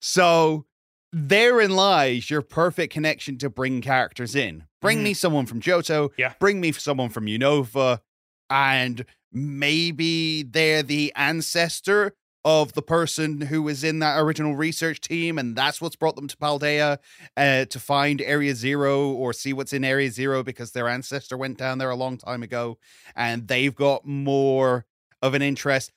So 0.00 0.66
therein 1.12 1.70
lies 1.70 2.28
your 2.30 2.42
perfect 2.42 2.92
connection 2.92 3.38
to 3.38 3.48
bring 3.48 3.80
characters 3.80 4.34
in. 4.34 4.64
Bring 4.82 5.02
me 5.02 5.14
someone 5.14 5.46
from 5.46 5.60
Johto. 5.60 6.10
Yeah. 6.16 6.34
Bring 6.40 6.60
me 6.60 6.72
someone 6.72 7.10
from 7.10 7.26
Unova. 7.26 8.00
And 8.48 9.04
maybe 9.32 10.42
they're 10.42 10.82
the 10.82 11.12
ancestor 11.16 12.14
of 12.42 12.72
the 12.72 12.80
person 12.82 13.42
who 13.42 13.60
was 13.62 13.84
in 13.84 13.98
that 13.98 14.18
original 14.18 14.56
research 14.56 15.00
team, 15.02 15.38
and 15.38 15.54
that's 15.54 15.78
what's 15.80 15.96
brought 15.96 16.16
them 16.16 16.26
to 16.26 16.36
Paldea 16.38 16.96
uh, 17.36 17.64
to 17.66 17.78
find 17.78 18.22
Area 18.22 18.54
Zero 18.54 19.08
or 19.10 19.34
see 19.34 19.52
what's 19.52 19.74
in 19.74 19.84
Area 19.84 20.10
Zero 20.10 20.42
because 20.42 20.72
their 20.72 20.88
ancestor 20.88 21.36
went 21.36 21.58
down 21.58 21.76
there 21.78 21.90
a 21.90 21.96
long 21.96 22.16
time 22.16 22.42
ago, 22.42 22.78
and 23.14 23.46
they've 23.46 23.74
got 23.74 24.06
more 24.06 24.86
of 25.20 25.34
an 25.34 25.42
interest. 25.42 25.92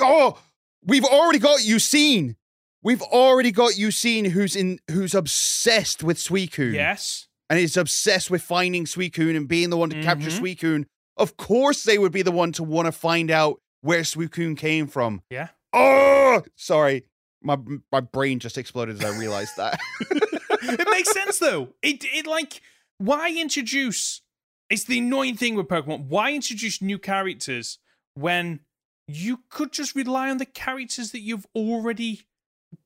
Oh, 0.00 0.40
we've 0.84 1.04
already 1.04 1.38
got 1.38 1.60
Eusine. 1.64 2.34
We've 2.82 3.02
already 3.02 3.52
got 3.52 3.76
Eusine, 3.76 4.24
who's 4.30 4.56
in, 4.56 4.80
who's 4.90 5.14
obsessed 5.14 6.02
with 6.02 6.18
Suicune 6.18 6.74
Yes. 6.74 7.28
and 7.48 7.58
is 7.60 7.76
obsessed 7.76 8.30
with 8.32 8.42
finding 8.42 8.84
Suicune 8.84 9.36
and 9.36 9.46
being 9.46 9.70
the 9.70 9.76
one 9.76 9.90
to 9.90 10.02
capture 10.02 10.28
Mhm. 10.28 10.40
Suicune, 10.40 10.84
of 11.16 11.36
course 11.36 11.84
they 11.84 11.98
would 11.98 12.12
be 12.12 12.22
the 12.22 12.32
one 12.32 12.52
to 12.52 12.62
want 12.62 12.86
to 12.86 12.92
find 12.92 13.30
out 13.30 13.60
where 13.80 14.00
Suicune 14.00 14.56
came 14.56 14.86
from. 14.86 15.22
Yeah. 15.30 15.48
Oh, 15.72 16.42
sorry. 16.56 17.04
My 17.42 17.58
my 17.92 18.00
brain 18.00 18.38
just 18.38 18.56
exploded 18.56 19.02
as 19.02 19.04
I 19.04 19.18
realized 19.18 19.56
that. 19.56 19.78
it 20.10 20.88
makes 20.90 21.12
sense 21.12 21.38
though. 21.38 21.68
It 21.82 22.04
it 22.04 22.26
like 22.26 22.62
why 22.98 23.30
introduce? 23.30 24.22
It's 24.70 24.84
the 24.84 24.98
annoying 24.98 25.36
thing 25.36 25.54
with 25.54 25.68
Pokemon. 25.68 26.06
Why 26.06 26.32
introduce 26.32 26.80
new 26.80 26.98
characters 26.98 27.78
when 28.14 28.60
you 29.06 29.40
could 29.50 29.72
just 29.72 29.94
rely 29.94 30.30
on 30.30 30.38
the 30.38 30.46
characters 30.46 31.12
that 31.12 31.20
you've 31.20 31.46
already 31.54 32.22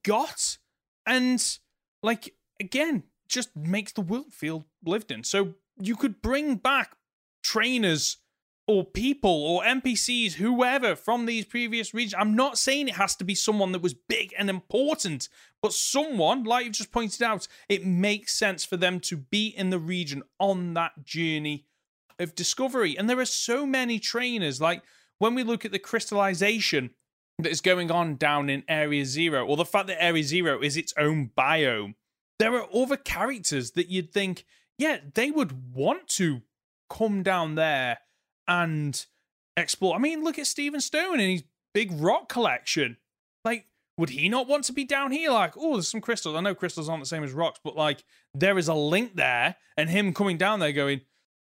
got, 0.03 0.59
and 1.07 1.59
like 2.03 2.35
again, 2.59 3.05
just 3.29 3.55
makes 3.57 3.93
the 3.93 4.01
world 4.01 4.33
feel 4.33 4.67
lived 4.85 5.13
in. 5.13 5.23
So 5.23 5.55
you 5.81 5.95
could 5.95 6.21
bring 6.21 6.57
back 6.57 6.97
trainers 7.49 8.19
or 8.67 8.85
people 8.85 9.31
or 9.31 9.63
NPCs, 9.63 10.35
whoever 10.35 10.95
from 10.95 11.25
these 11.25 11.47
previous 11.47 11.95
regions. 11.95 12.15
I'm 12.19 12.37
not 12.37 12.59
saying 12.59 12.89
it 12.89 12.97
has 12.97 13.17
to 13.17 13.25
be 13.25 13.35
someone 13.35 13.73
that 13.73 13.81
was 13.81 13.95
big 13.95 14.35
and 14.39 14.51
important, 14.51 15.31
but 15.63 15.73
someone, 15.73 16.45
like 16.45 16.67
you've 16.67 16.75
just 16.75 16.93
pointed 16.93 17.23
out, 17.23 17.49
it 17.71 17.87
makes 17.87 18.35
sense 18.35 18.67
for 18.67 18.77
them 18.77 19.01
to 19.01 19.17
be 19.17 19.49
in 19.49 19.71
the 19.71 19.79
region 19.79 20.23
on 20.39 20.75
that 20.75 21.03
journey 21.03 21.65
of 22.19 22.35
discovery. 22.35 22.97
And 22.99 23.09
there 23.09 23.21
are 23.21 23.25
so 23.25 23.65
many 23.65 23.99
trainers. 23.99 24.61
Like 24.61 24.83
when 25.19 25.35
we 25.35 25.43
look 25.43 25.65
at 25.65 25.73
the 25.73 25.79
crystallization 25.79 26.91
that 27.39 27.51
is 27.51 27.63
going 27.63 27.91
on 27.91 28.17
down 28.17 28.51
in 28.51 28.65
Area 28.69 29.07
Zero, 29.07 29.47
or 29.47 29.57
the 29.57 29.65
fact 29.65 29.87
that 29.87 30.03
Area 30.03 30.23
Zero 30.23 30.61
is 30.61 30.77
its 30.77 30.93
own 30.99 31.31
biome, 31.39 31.95
there 32.39 32.55
are 32.55 32.69
other 32.75 32.99
characters 32.99 33.71
that 33.73 33.89
you'd 33.89 34.13
think, 34.13 34.45
yeah, 34.77 34.99
they 35.15 35.31
would 35.31 35.75
want 35.75 36.07
to 36.09 36.43
come 36.89 37.23
down 37.23 37.55
there 37.55 37.99
and 38.47 39.05
explore. 39.57 39.95
I 39.95 39.99
mean, 39.99 40.25
look 40.25 40.39
at 40.39 40.47
Steven 40.47 40.81
Stone 40.81 41.21
and 41.21 41.31
his 41.31 41.45
big 41.75 41.93
rock 41.93 42.29
collection. 42.29 42.97
Like, 43.45 43.67
would 43.97 44.11
he 44.11 44.29
not 44.29 44.47
want 44.49 44.65
to 44.65 44.73
be 44.73 44.85
down 44.85 45.11
here? 45.11 45.31
Like, 45.31 45.55
oh, 45.57 45.75
there's 45.75 45.89
some 45.89 46.01
crystals. 46.01 46.37
I 46.37 46.41
know 46.41 46.55
crystals 46.55 46.89
aren't 46.89 47.03
the 47.03 47.07
same 47.09 47.25
as 47.25 47.33
rocks, 47.33 47.61
but 47.63 47.77
like, 47.77 48.05
there 48.35 48.59
is 48.59 48.69
a 48.69 48.75
link 48.75 49.17
there, 49.17 49.57
and 49.77 49.91
him 49.91 50.15
coming 50.15 50.39
down 50.39 50.61
there 50.61 50.73
going, 50.73 51.01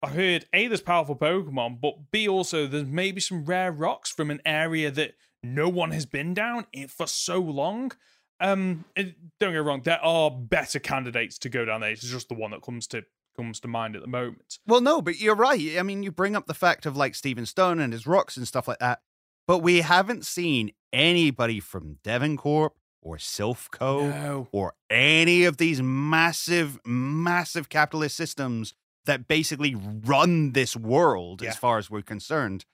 I 0.03 0.09
heard 0.09 0.47
A, 0.53 0.67
there's 0.67 0.81
powerful 0.81 1.17
Pokemon, 1.17 1.81
but 1.81 2.11
B, 2.11 2.29
also, 2.29 2.67
there's 2.67 2.87
maybe 2.87 3.21
some 3.21 3.45
rare 3.45 3.71
rocks 3.71 4.11
from 4.11 4.31
an 4.31 4.41
area 4.45 4.91
that 4.91 5.15
no 5.43 5.69
one 5.69 5.91
has 5.91 6.07
been 6.07 6.35
down 6.35 6.67
in 6.73 6.89
for 6.89 7.07
so 7.07 7.39
long. 7.39 7.93
Um, 8.41 8.87
don't 8.97 9.53
get 9.53 9.63
wrong, 9.63 9.83
there 9.85 10.03
are 10.03 10.31
better 10.31 10.79
candidates 10.79 11.39
to 11.41 11.51
go 11.51 11.67
down 11.67 11.83
there. 11.83 11.91
It's 11.91 12.03
just 12.03 12.29
the 12.29 12.35
one 12.35 12.51
that 12.53 12.63
comes 12.63 12.87
to 12.89 13.05
comes 13.41 13.61
to 13.61 13.69
mind 13.69 13.97
at 13.97 14.03
the 14.03 14.09
moment. 14.09 14.59
well, 14.67 14.81
no, 14.81 15.01
but 15.03 15.19
you're 15.21 15.35
right. 15.35 15.79
I 15.79 15.83
mean, 15.83 16.03
you 16.03 16.11
bring 16.13 16.37
up 16.37 16.47
the 16.47 16.55
fact 16.55 16.87
of 16.87 16.97
like 16.97 17.15
Steven 17.15 17.47
Stone 17.47 17.81
and 17.81 17.93
his 17.93 18.07
rocks 18.07 18.37
and 18.37 18.47
stuff 18.47 18.69
like 18.69 18.79
that, 18.79 19.01
but 19.47 19.59
we 19.59 19.81
haven't 19.81 20.25
seen 20.25 20.73
anybody 20.93 21.61
from 21.61 21.99
Devon 22.03 22.37
Corp 22.37 22.75
or 23.03 23.17
Silph 23.17 23.71
Co 23.71 24.09
No. 24.11 24.49
or 24.53 24.75
any 24.91 25.45
of 25.45 25.57
these 25.57 25.81
massive, 25.81 26.79
massive 26.85 27.69
capitalist 27.69 28.17
systems 28.17 28.75
that 29.07 29.27
basically 29.27 29.75
run 29.75 30.53
this 30.53 30.77
world 30.77 31.41
Yeah. 31.43 31.51
as 31.51 31.57
far 31.57 31.79
as 31.79 31.91
we're 31.91 32.03
concerned. 32.03 32.67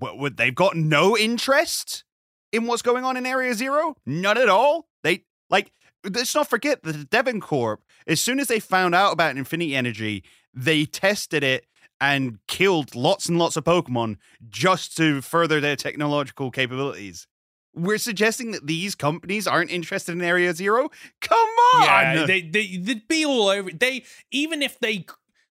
Would 0.00 0.36
they've 0.36 0.54
got 0.54 0.76
no 0.76 1.16
interest 1.16 2.04
in 2.52 2.66
what's 2.66 2.82
going 2.82 3.04
on 3.04 3.16
in 3.16 3.24
Area 3.24 3.54
Zero? 3.54 3.96
None 4.04 4.36
at 4.36 4.48
all. 4.48 4.88
They 5.04 5.24
like 5.48 5.72
let's 6.04 6.34
not 6.34 6.48
forget 6.48 6.82
that 6.82 6.92
the 6.92 7.04
Devon 7.04 7.40
Corp, 7.40 7.82
as 8.10 8.20
soon 8.20 8.40
as 8.40 8.48
they 8.48 8.58
found 8.58 8.94
out 8.94 9.12
about 9.12 9.36
Infinity 9.36 9.76
Energy, 9.76 10.24
they 10.52 10.84
tested 10.84 11.44
it 11.44 11.66
and 12.00 12.38
killed 12.48 12.94
lots 12.94 13.28
and 13.28 13.38
lots 13.38 13.56
of 13.56 13.64
Pokemon 13.64 14.16
just 14.48 14.96
to 14.96 15.20
further 15.20 15.60
their 15.60 15.76
technological 15.76 16.50
capabilities. 16.50 17.28
We're 17.72 17.98
suggesting 17.98 18.50
that 18.50 18.66
these 18.66 18.96
companies 18.96 19.46
aren't 19.46 19.70
interested 19.70 20.12
in 20.12 20.22
Area 20.22 20.52
Zero? 20.52 20.90
Come 21.20 21.38
on! 21.38 21.84
Yeah, 21.84 22.26
they, 22.26 22.40
they 22.42 22.76
they'd 22.78 23.06
be 23.06 23.24
all 23.24 23.46
over. 23.48 23.70
They 23.70 24.04
even 24.32 24.60
if 24.60 24.80
they 24.80 25.06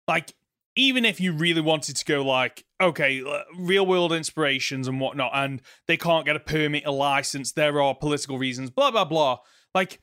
like, 0.06 0.34
even 0.76 1.06
if 1.06 1.18
you 1.18 1.32
really 1.32 1.62
wanted 1.62 1.96
to 1.96 2.04
go 2.04 2.22
like, 2.22 2.66
okay, 2.78 3.24
real 3.56 3.86
world 3.86 4.12
inspirations 4.12 4.86
and 4.86 5.00
whatnot, 5.00 5.30
and 5.32 5.62
they 5.86 5.96
can't 5.96 6.26
get 6.26 6.36
a 6.36 6.40
permit, 6.40 6.84
a 6.84 6.90
license, 6.90 7.52
there 7.52 7.80
are 7.80 7.94
political 7.94 8.36
reasons, 8.36 8.68
blah 8.68 8.90
blah 8.90 9.06
blah. 9.06 9.38
Like, 9.74 10.00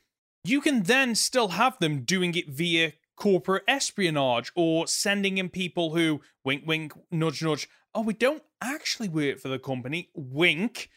you 0.49 0.61
can 0.61 0.83
then 0.83 1.15
still 1.15 1.49
have 1.49 1.77
them 1.79 2.01
doing 2.01 2.35
it 2.35 2.47
via 2.49 2.93
corporate 3.15 3.63
espionage 3.67 4.51
or 4.55 4.85
sending 4.87 5.37
in 5.37 5.49
people 5.49 5.95
who 5.95 6.21
wink 6.45 6.63
wink 6.67 6.93
nudge 7.11 7.41
nudge 7.41 7.67
oh 7.95 8.01
we 8.01 8.13
don't 8.13 8.43
actually 8.61 9.09
work 9.09 9.39
for 9.39 9.47
the 9.47 9.57
company 9.57 10.09
wink 10.13 10.89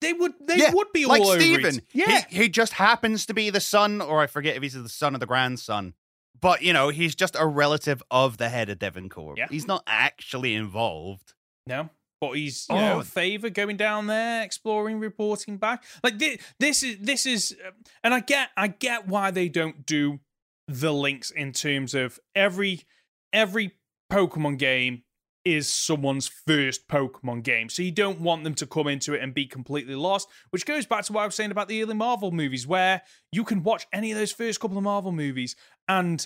they 0.00 0.12
would 0.12 0.32
they 0.46 0.56
Yeah, 0.56 0.72
would 0.72 0.92
be 0.92 1.06
like 1.06 1.22
all 1.22 1.28
over 1.30 1.40
Steven. 1.40 1.76
it. 1.76 1.84
yeah 1.92 2.22
He, 2.28 2.38
he 2.42 2.48
just 2.48 2.72
happens 2.72 3.24
to 3.26 3.34
be 3.34 3.50
the 3.50 3.60
son, 3.60 4.00
or 4.00 4.20
I 4.20 4.26
forget 4.26 4.56
if 4.56 4.62
he's 4.64 4.74
the 4.74 4.88
son 4.88 5.14
or 5.14 5.18
the 5.18 5.26
grandson. 5.26 5.94
But, 6.40 6.60
you 6.62 6.72
know, 6.72 6.88
he's 6.88 7.14
just 7.14 7.36
a 7.38 7.46
relative 7.46 8.02
of 8.10 8.36
the 8.36 8.48
head 8.48 8.68
of 8.68 8.80
Devon 8.80 9.08
Corp. 9.08 9.38
Yeah. 9.38 9.46
He's 9.48 9.68
not 9.68 9.84
actually 9.86 10.56
involved. 10.56 11.34
No, 11.68 11.88
but 12.22 12.36
he's 12.36 12.66
you 12.70 12.76
know 12.76 12.98
Oh. 12.98 13.02
favor 13.02 13.50
going 13.50 13.76
down 13.76 14.06
there, 14.06 14.42
exploring, 14.44 15.00
reporting 15.00 15.56
back. 15.58 15.82
Like 16.04 16.18
this, 16.20 16.38
this 16.60 16.82
is 16.84 16.96
this 17.00 17.26
is, 17.26 17.56
uh, 17.66 17.72
and 18.04 18.14
I 18.14 18.20
get 18.20 18.50
I 18.56 18.68
get 18.68 19.08
why 19.08 19.32
they 19.32 19.48
don't 19.48 19.84
do 19.84 20.20
the 20.68 20.92
links 20.92 21.32
in 21.32 21.52
terms 21.52 21.94
of 21.94 22.20
every 22.36 22.82
every 23.32 23.72
Pokemon 24.10 24.58
game 24.58 25.02
is 25.44 25.66
someone's 25.66 26.28
first 26.28 26.86
Pokemon 26.86 27.42
game, 27.42 27.68
so 27.68 27.82
you 27.82 27.90
don't 27.90 28.20
want 28.20 28.44
them 28.44 28.54
to 28.54 28.66
come 28.68 28.86
into 28.86 29.14
it 29.14 29.20
and 29.20 29.34
be 29.34 29.44
completely 29.44 29.96
lost. 29.96 30.28
Which 30.50 30.64
goes 30.64 30.86
back 30.86 31.04
to 31.06 31.12
what 31.12 31.22
I 31.22 31.26
was 31.26 31.34
saying 31.34 31.50
about 31.50 31.66
the 31.66 31.82
early 31.82 31.94
Marvel 31.94 32.30
movies, 32.30 32.68
where 32.68 33.02
you 33.32 33.42
can 33.42 33.64
watch 33.64 33.84
any 33.92 34.12
of 34.12 34.18
those 34.18 34.30
first 34.30 34.60
couple 34.60 34.78
of 34.78 34.84
Marvel 34.84 35.10
movies 35.10 35.56
and 35.88 36.24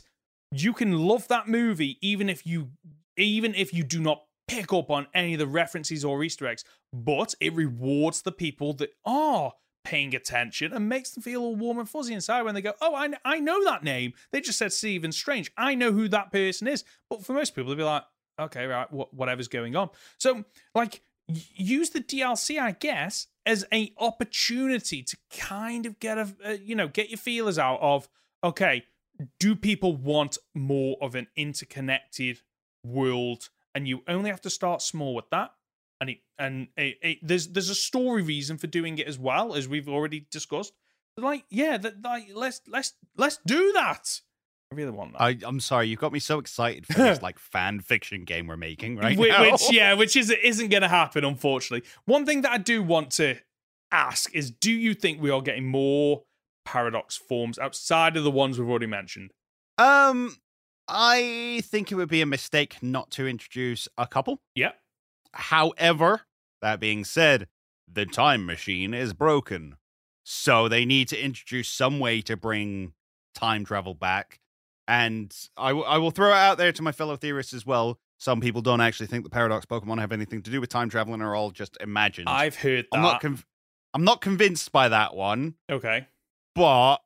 you 0.52 0.74
can 0.74 0.98
love 0.98 1.26
that 1.28 1.48
movie 1.48 1.96
even 2.02 2.28
if 2.28 2.46
you 2.46 2.68
even 3.16 3.54
if 3.54 3.72
you 3.72 3.82
do 3.82 3.98
not 3.98 4.22
pick 4.48 4.72
up 4.72 4.90
on 4.90 5.06
any 5.14 5.34
of 5.34 5.38
the 5.38 5.46
references 5.46 6.04
or 6.04 6.22
Easter 6.22 6.46
eggs, 6.46 6.64
but 6.92 7.34
it 7.40 7.52
rewards 7.54 8.22
the 8.22 8.32
people 8.32 8.72
that 8.74 8.90
are 9.04 9.52
paying 9.84 10.14
attention 10.16 10.72
and 10.72 10.88
makes 10.88 11.12
them 11.12 11.22
feel 11.22 11.42
all 11.42 11.54
warm 11.54 11.78
and 11.78 11.88
fuzzy 11.88 12.12
inside 12.12 12.42
when 12.42 12.54
they 12.54 12.60
go, 12.60 12.72
Oh, 12.80 12.94
I, 12.94 13.10
I 13.24 13.38
know 13.38 13.64
that 13.64 13.84
name. 13.84 14.14
They 14.32 14.40
just 14.40 14.58
said 14.58 14.72
Stephen 14.72 15.12
Strange. 15.12 15.52
I 15.56 15.74
know 15.74 15.92
who 15.92 16.08
that 16.08 16.32
person 16.32 16.66
is. 16.66 16.84
But 17.08 17.24
for 17.24 17.32
most 17.34 17.54
people, 17.54 17.68
they'll 17.68 17.78
be 17.78 17.84
like, 17.84 18.02
Okay, 18.38 18.66
right, 18.66 18.88
wh- 18.88 19.12
whatever's 19.14 19.48
going 19.48 19.76
on. 19.76 19.90
So, 20.18 20.44
like, 20.74 21.02
use 21.28 21.90
the 21.90 22.00
DLC, 22.00 22.60
I 22.60 22.72
guess, 22.72 23.28
as 23.46 23.64
a 23.72 23.92
opportunity 23.98 25.02
to 25.04 25.16
kind 25.30 25.86
of 25.86 25.98
get 26.00 26.18
a, 26.18 26.34
uh, 26.44 26.50
you 26.62 26.74
know, 26.74 26.88
get 26.88 27.08
your 27.08 27.18
feelers 27.18 27.58
out 27.58 27.80
of, 27.80 28.08
okay, 28.42 28.84
do 29.38 29.54
people 29.54 29.96
want 29.96 30.36
more 30.54 30.96
of 31.00 31.14
an 31.14 31.28
interconnected 31.36 32.40
world 32.84 33.50
and 33.76 33.86
you 33.86 34.02
only 34.08 34.30
have 34.30 34.40
to 34.40 34.48
start 34.50 34.80
small 34.80 35.14
with 35.14 35.28
that. 35.30 35.50
And 36.00 36.10
it 36.10 36.18
and 36.38 36.68
it, 36.76 36.96
it, 37.02 37.18
there's 37.22 37.48
there's 37.48 37.68
a 37.68 37.74
story 37.74 38.22
reason 38.22 38.56
for 38.56 38.66
doing 38.66 38.98
it 38.98 39.06
as 39.06 39.18
well 39.18 39.54
as 39.54 39.68
we've 39.68 39.88
already 39.88 40.26
discussed. 40.30 40.72
Like 41.18 41.44
yeah 41.50 41.76
that 41.76 42.02
like 42.02 42.28
let's 42.34 42.62
let's 42.66 42.94
let's 43.16 43.38
do 43.46 43.72
that. 43.74 44.20
I 44.72 44.74
really 44.74 44.90
want 44.90 45.12
that. 45.12 45.22
I, 45.22 45.36
I'm 45.44 45.60
sorry, 45.60 45.88
you 45.88 45.96
got 45.96 46.12
me 46.12 46.18
so 46.18 46.38
excited 46.38 46.86
for 46.86 46.94
this 46.94 47.22
like 47.28 47.38
fan 47.38 47.80
fiction 47.80 48.24
game 48.24 48.46
we're 48.46 48.56
making 48.56 48.96
right 48.96 49.16
Whi- 49.16 49.28
now. 49.28 49.52
which 49.52 49.72
yeah 49.72 49.92
which 50.02 50.16
is 50.16 50.30
isn't 50.30 50.70
going 50.70 50.82
to 50.82 50.88
happen 50.88 51.24
unfortunately. 51.24 51.88
One 52.06 52.24
thing 52.26 52.42
that 52.42 52.52
i 52.52 52.58
do 52.58 52.82
want 52.82 53.10
to 53.12 53.36
ask 53.92 54.34
is 54.34 54.50
do 54.50 54.72
you 54.72 54.94
think 54.94 55.20
we 55.20 55.30
are 55.30 55.42
getting 55.42 55.66
more 55.66 56.24
paradox 56.64 57.16
forms 57.16 57.58
outside 57.58 58.16
of 58.16 58.24
the 58.24 58.30
ones 58.30 58.58
we've 58.58 58.68
already 58.68 58.86
mentioned? 58.86 59.32
Um, 59.78 60.36
I 60.88 61.62
think 61.64 61.90
it 61.90 61.96
would 61.96 62.08
be 62.08 62.20
a 62.22 62.26
mistake 62.26 62.76
not 62.82 63.10
to 63.12 63.26
introduce 63.26 63.88
a 63.98 64.06
couple. 64.06 64.40
yeah 64.54 64.72
However, 65.32 66.22
that 66.62 66.80
being 66.80 67.04
said, 67.04 67.48
the 67.92 68.06
time 68.06 68.46
machine 68.46 68.94
is 68.94 69.12
broken. 69.12 69.76
So 70.24 70.68
they 70.68 70.84
need 70.84 71.08
to 71.08 71.20
introduce 71.22 71.68
some 71.68 71.98
way 72.00 72.20
to 72.22 72.36
bring 72.36 72.92
time 73.34 73.64
travel 73.64 73.94
back. 73.94 74.40
And 74.88 75.34
I, 75.56 75.68
w- 75.68 75.84
I 75.86 75.98
will 75.98 76.10
throw 76.10 76.30
it 76.30 76.34
out 76.36 76.58
there 76.58 76.72
to 76.72 76.82
my 76.82 76.92
fellow 76.92 77.16
theorists 77.16 77.52
as 77.52 77.66
well. 77.66 77.98
Some 78.18 78.40
people 78.40 78.62
don't 78.62 78.80
actually 78.80 79.08
think 79.08 79.24
the 79.24 79.30
paradox 79.30 79.66
Pokemon 79.66 79.98
have 80.00 80.10
anything 80.12 80.42
to 80.42 80.50
do 80.50 80.60
with 80.60 80.70
time 80.70 80.88
travel 80.88 81.12
and 81.12 81.22
are 81.22 81.34
all 81.34 81.50
just 81.50 81.76
imagined. 81.80 82.28
i've 82.28 82.56
heard 82.56 82.86
that 82.90 82.96
I'm 82.96 83.02
not 83.02 83.20
conv- 83.22 83.44
I'm 83.92 84.04
not 84.04 84.20
convinced 84.20 84.72
by 84.72 84.88
that 84.88 85.14
one, 85.14 85.54
okay 85.70 86.06
but 86.54 86.98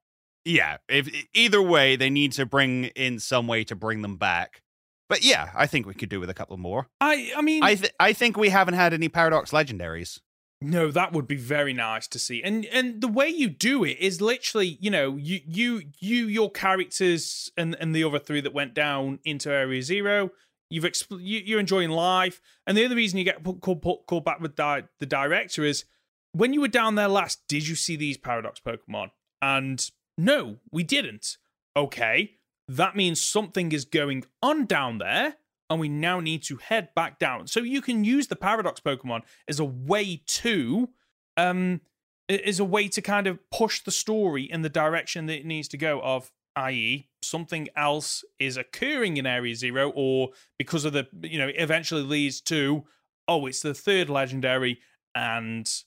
yeah, 0.44 0.78
if 0.88 1.08
either 1.34 1.60
way, 1.60 1.96
they 1.96 2.10
need 2.10 2.32
to 2.32 2.46
bring 2.46 2.84
in 2.86 3.18
some 3.18 3.46
way 3.46 3.64
to 3.64 3.76
bring 3.76 4.02
them 4.02 4.16
back. 4.16 4.62
But 5.08 5.24
yeah, 5.24 5.50
I 5.54 5.66
think 5.66 5.86
we 5.86 5.94
could 5.94 6.08
do 6.08 6.20
with 6.20 6.30
a 6.30 6.34
couple 6.34 6.56
more. 6.56 6.86
i 7.00 7.32
i 7.36 7.42
mean 7.42 7.62
I 7.62 7.74
th- 7.74 7.92
I 7.98 8.12
think 8.12 8.36
we 8.36 8.50
haven't 8.50 8.74
had 8.74 8.94
any 8.94 9.08
paradox 9.08 9.50
legendaries. 9.50 10.20
No, 10.62 10.90
that 10.90 11.12
would 11.12 11.26
be 11.26 11.36
very 11.36 11.72
nice 11.72 12.06
to 12.08 12.18
see. 12.18 12.42
And 12.42 12.66
and 12.66 13.00
the 13.00 13.08
way 13.08 13.28
you 13.28 13.48
do 13.48 13.82
it 13.82 13.98
is 13.98 14.20
literally, 14.20 14.78
you 14.80 14.90
know, 14.90 15.16
you 15.16 15.40
you 15.46 15.82
you 15.98 16.26
your 16.26 16.50
characters 16.50 17.50
and 17.56 17.74
and 17.80 17.94
the 17.94 18.04
other 18.04 18.18
three 18.18 18.40
that 18.42 18.54
went 18.54 18.74
down 18.74 19.20
into 19.24 19.50
Area 19.50 19.82
Zero. 19.82 20.30
You've 20.68 20.84
expl- 20.84 21.20
you, 21.20 21.40
you're 21.44 21.58
enjoying 21.58 21.90
life, 21.90 22.40
and 22.66 22.76
the 22.76 22.84
other 22.84 22.94
reason 22.94 23.18
you 23.18 23.24
get 23.24 23.42
put, 23.42 23.60
called, 23.60 23.82
put, 23.82 24.06
called 24.06 24.24
back 24.24 24.40
with 24.40 24.54
di- 24.54 24.84
the 25.00 25.06
director 25.06 25.64
is 25.64 25.84
when 26.32 26.52
you 26.52 26.60
were 26.60 26.68
down 26.68 26.94
there 26.94 27.08
last. 27.08 27.40
Did 27.48 27.66
you 27.66 27.74
see 27.74 27.96
these 27.96 28.16
paradox 28.16 28.60
Pokemon? 28.60 29.10
And 29.42 29.90
no, 30.24 30.58
we 30.70 30.82
didn't. 30.82 31.38
Okay, 31.76 32.32
that 32.68 32.94
means 32.94 33.20
something 33.20 33.72
is 33.72 33.84
going 33.84 34.24
on 34.42 34.66
down 34.66 34.98
there, 34.98 35.36
and 35.68 35.80
we 35.80 35.88
now 35.88 36.20
need 36.20 36.42
to 36.44 36.56
head 36.56 36.94
back 36.94 37.18
down. 37.18 37.46
So 37.46 37.60
you 37.60 37.80
can 37.80 38.04
use 38.04 38.26
the 38.26 38.36
paradox 38.36 38.80
Pokemon 38.80 39.22
as 39.48 39.60
a 39.60 39.64
way 39.64 40.22
to 40.26 40.90
um 41.36 41.80
is 42.28 42.60
a 42.60 42.64
way 42.64 42.86
to 42.88 43.02
kind 43.02 43.26
of 43.26 43.38
push 43.50 43.80
the 43.80 43.90
story 43.90 44.44
in 44.44 44.62
the 44.62 44.68
direction 44.68 45.26
that 45.26 45.38
it 45.38 45.46
needs 45.46 45.68
to 45.68 45.76
go 45.76 46.00
of 46.02 46.30
i.e. 46.56 47.08
something 47.22 47.68
else 47.76 48.24
is 48.38 48.56
occurring 48.56 49.16
in 49.16 49.26
area 49.26 49.54
0 49.54 49.92
or 49.94 50.30
because 50.58 50.84
of 50.84 50.92
the 50.92 51.06
you 51.22 51.38
know 51.38 51.50
eventually 51.54 52.02
leads 52.02 52.40
to 52.40 52.84
oh 53.28 53.46
it's 53.46 53.62
the 53.62 53.74
third 53.74 54.10
legendary 54.10 54.78
and 55.14 55.82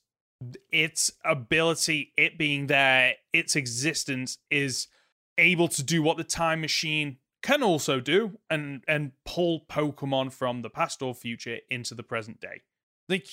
its 0.71 1.11
ability 1.23 2.13
it 2.17 2.37
being 2.37 2.67
there 2.67 3.13
its 3.31 3.55
existence 3.55 4.37
is 4.49 4.87
able 5.37 5.67
to 5.67 5.83
do 5.83 6.01
what 6.01 6.17
the 6.17 6.23
time 6.23 6.61
machine 6.61 7.17
can 7.43 7.61
also 7.61 7.99
do 7.99 8.39
and 8.49 8.83
and 8.87 9.11
pull 9.25 9.65
pokemon 9.69 10.31
from 10.31 10.61
the 10.61 10.69
past 10.69 11.01
or 11.01 11.13
future 11.13 11.57
into 11.69 11.93
the 11.93 12.03
present 12.03 12.39
day. 12.39 12.61
Like 13.09 13.27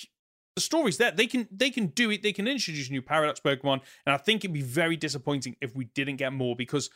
the 0.55 0.61
story's 0.61 0.97
there. 0.97 1.11
They 1.11 1.27
can 1.27 1.47
they 1.49 1.69
can 1.69 1.87
do 1.87 2.11
it. 2.11 2.21
They 2.21 2.33
can 2.33 2.47
introduce 2.47 2.91
new 2.91 3.01
paradox 3.01 3.39
pokemon 3.39 3.81
and 4.05 4.13
i 4.13 4.17
think 4.17 4.43
it'd 4.43 4.53
be 4.53 4.61
very 4.61 4.97
disappointing 4.97 5.55
if 5.61 5.75
we 5.75 5.85
didn't 5.85 6.17
get 6.17 6.33
more 6.33 6.55
because 6.55 6.89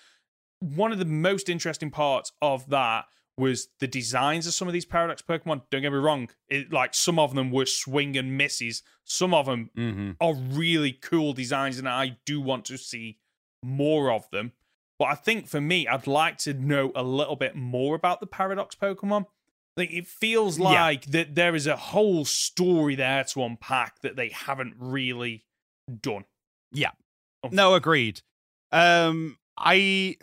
one 0.60 0.92
of 0.92 1.00
the 1.00 1.06
most 1.06 1.50
interesting 1.50 1.90
parts 1.90 2.32
of 2.42 2.70
that 2.70 3.06
was 3.38 3.68
the 3.80 3.88
designs 3.88 4.48
of 4.48 4.54
some 4.54 4.68
of 4.68 4.74
these 4.74 4.86
paradox 4.86 5.22
pokemon 5.22 5.62
don't 5.70 5.82
get 5.82 5.92
me 5.92 5.98
wrong 5.98 6.30
it, 6.48 6.72
like 6.72 6.94
some 6.94 7.20
of 7.20 7.36
them 7.36 7.52
were 7.52 7.66
swing 7.66 8.16
and 8.18 8.38
misses 8.38 8.82
some 9.04 9.34
of 9.34 9.46
them 9.46 9.70
Mm-hmm. 9.78 10.12
are 10.22 10.34
really 10.34 10.94
cool 10.94 11.34
designs 11.34 11.78
and 11.78 11.88
I 11.90 12.18
do 12.26 12.40
want 12.40 12.64
to 12.66 12.78
see 12.78 13.18
more 13.64 14.12
of 14.12 14.30
them. 14.32 14.54
But 14.98 15.06
I 15.06 15.16
think 15.16 15.48
for 15.50 15.60
me, 15.60 15.86
I'd 15.88 16.08
like 16.08 16.38
to 16.40 16.54
know 16.54 16.94
a 16.96 17.04
little 17.04 17.36
bit 17.36 17.56
more 17.56 17.96
about 17.96 18.22
the 18.22 18.28
Paradox 18.28 18.76
Pokemon. 18.76 19.26
Like 19.76 19.92
it 19.92 20.08
feels 20.08 20.58
Yeah. 20.58 20.66
like 20.70 21.08
that 21.08 21.36
there 21.36 21.54
is 21.56 21.68
a 21.68 21.76
whole 21.76 22.24
story 22.24 22.96
there 22.96 23.26
to 23.26 23.44
unpack 23.44 24.00
that 24.02 24.16
they 24.16 24.30
haven't 24.30 24.76
really 24.80 25.44
done. 26.02 26.24
Yeah. 26.72 26.92
No, 27.52 27.74
agreed. 27.76 28.22
Um, 28.72 29.38
I. 29.58 30.16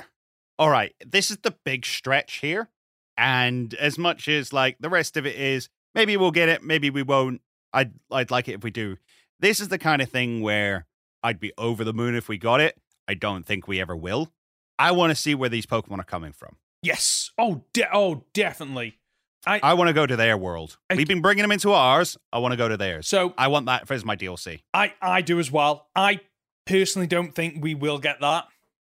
All 0.59 0.71
right, 0.71 0.95
this 1.05 1.31
is 1.31 1.39
the 1.39 1.55
big 1.65 1.85
stretch 1.85 2.35
here, 2.39 2.69
and 3.17 3.73
as 3.75 3.99
much 3.99 4.29
as 4.29 4.53
like 4.53 4.77
the 4.81 4.89
rest 4.89 5.17
of 5.17 5.27
it 5.27 5.37
is, 5.37 5.69
maybe 5.95 6.17
we'll 6.17 6.31
get 6.31 6.49
it, 6.49 6.63
maybe 6.63 6.91
we 6.91 7.03
won't. 7.03 7.41
I'd 7.73 7.93
I'd 8.11 8.31
like 8.31 8.49
it 8.49 8.55
if 8.55 8.65
we 8.65 8.71
do. 8.71 8.97
This 9.41 9.61
is 9.61 9.69
the 9.69 9.79
kind 9.79 10.01
of 10.03 10.09
thing 10.11 10.41
where 10.43 10.87
I'd 11.23 11.41
be 11.41 11.53
over 11.59 11.85
the 11.85 11.93
moon 11.93 12.15
if 12.15 12.29
we 12.29 12.39
got 12.39 12.61
it. 12.61 12.77
I 13.09 13.15
don't 13.15 13.45
think 13.47 13.67
we 13.67 13.81
ever 13.81 13.97
will. 13.97 14.31
I 14.79 14.93
want 14.93 15.11
to 15.11 15.15
see 15.17 15.35
where 15.35 15.49
these 15.49 15.67
Pokemon 15.67 15.99
are 15.99 16.05
coming 16.05 16.33
from. 16.33 16.57
Yes. 16.83 17.31
Oh, 17.39 17.65
de- 17.73 17.93
oh, 17.95 18.25
definitely. 18.35 18.99
I, 19.47 19.61
I 19.63 19.75
want 19.75 19.89
to 19.89 19.93
go 19.95 20.07
to 20.07 20.15
their 20.17 20.37
world. 20.37 20.79
I- 20.89 20.95
We've 20.95 21.09
been 21.09 21.21
bringing 21.23 21.43
them 21.43 21.53
into 21.53 21.73
ours. 21.73 22.17
I 22.33 22.39
want 22.39 22.53
to 22.53 22.57
go 22.57 22.69
to 22.69 22.77
theirs. 22.77 23.09
so 23.09 23.35
I 23.37 23.49
want 23.49 23.67
that 23.67 23.91
as 23.91 24.05
my 24.05 24.17
DLC. 24.17 24.63
I 24.73 24.95
I 25.03 25.21
do 25.23 25.39
as 25.39 25.51
well. 25.51 25.89
I 25.97 26.21
personally 26.67 27.07
don't 27.09 27.35
think 27.35 27.63
we 27.63 27.75
will 27.75 27.99
get 27.99 28.21
that. 28.21 28.47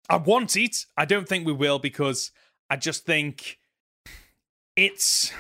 I 0.10 0.16
want 0.18 0.56
it. 0.56 0.86
I 0.96 1.04
don't 1.06 1.28
think 1.28 1.46
we 1.46 1.52
will 1.54 1.80
because 1.80 2.32
I 2.70 2.78
just 2.78 3.06
think 3.06 3.58
it's 4.78 5.34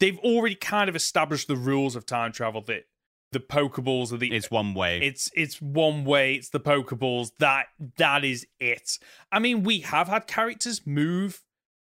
they've 0.00 0.18
already 0.20 0.54
kind 0.54 0.88
of 0.88 0.96
established 0.96 1.48
the 1.48 1.56
rules 1.56 1.96
of 1.96 2.06
time 2.06 2.32
travel 2.32 2.60
that 2.62 2.84
the 3.32 3.40
Pokeballs 3.40 4.12
are 4.12 4.16
the 4.16 4.32
It's 4.34 4.50
one 4.50 4.72
way. 4.72 5.00
it's 5.02 5.30
it's 5.34 5.60
one 5.60 6.04
way. 6.04 6.34
It's 6.36 6.48
the 6.48 6.60
Pokeballs. 6.60 7.32
That 7.38 7.66
that 7.98 8.24
is 8.24 8.46
it. 8.60 8.98
I 9.30 9.38
mean, 9.40 9.62
we 9.64 9.80
have 9.80 10.08
had 10.08 10.26
characters 10.26 10.86
move. 10.86 11.42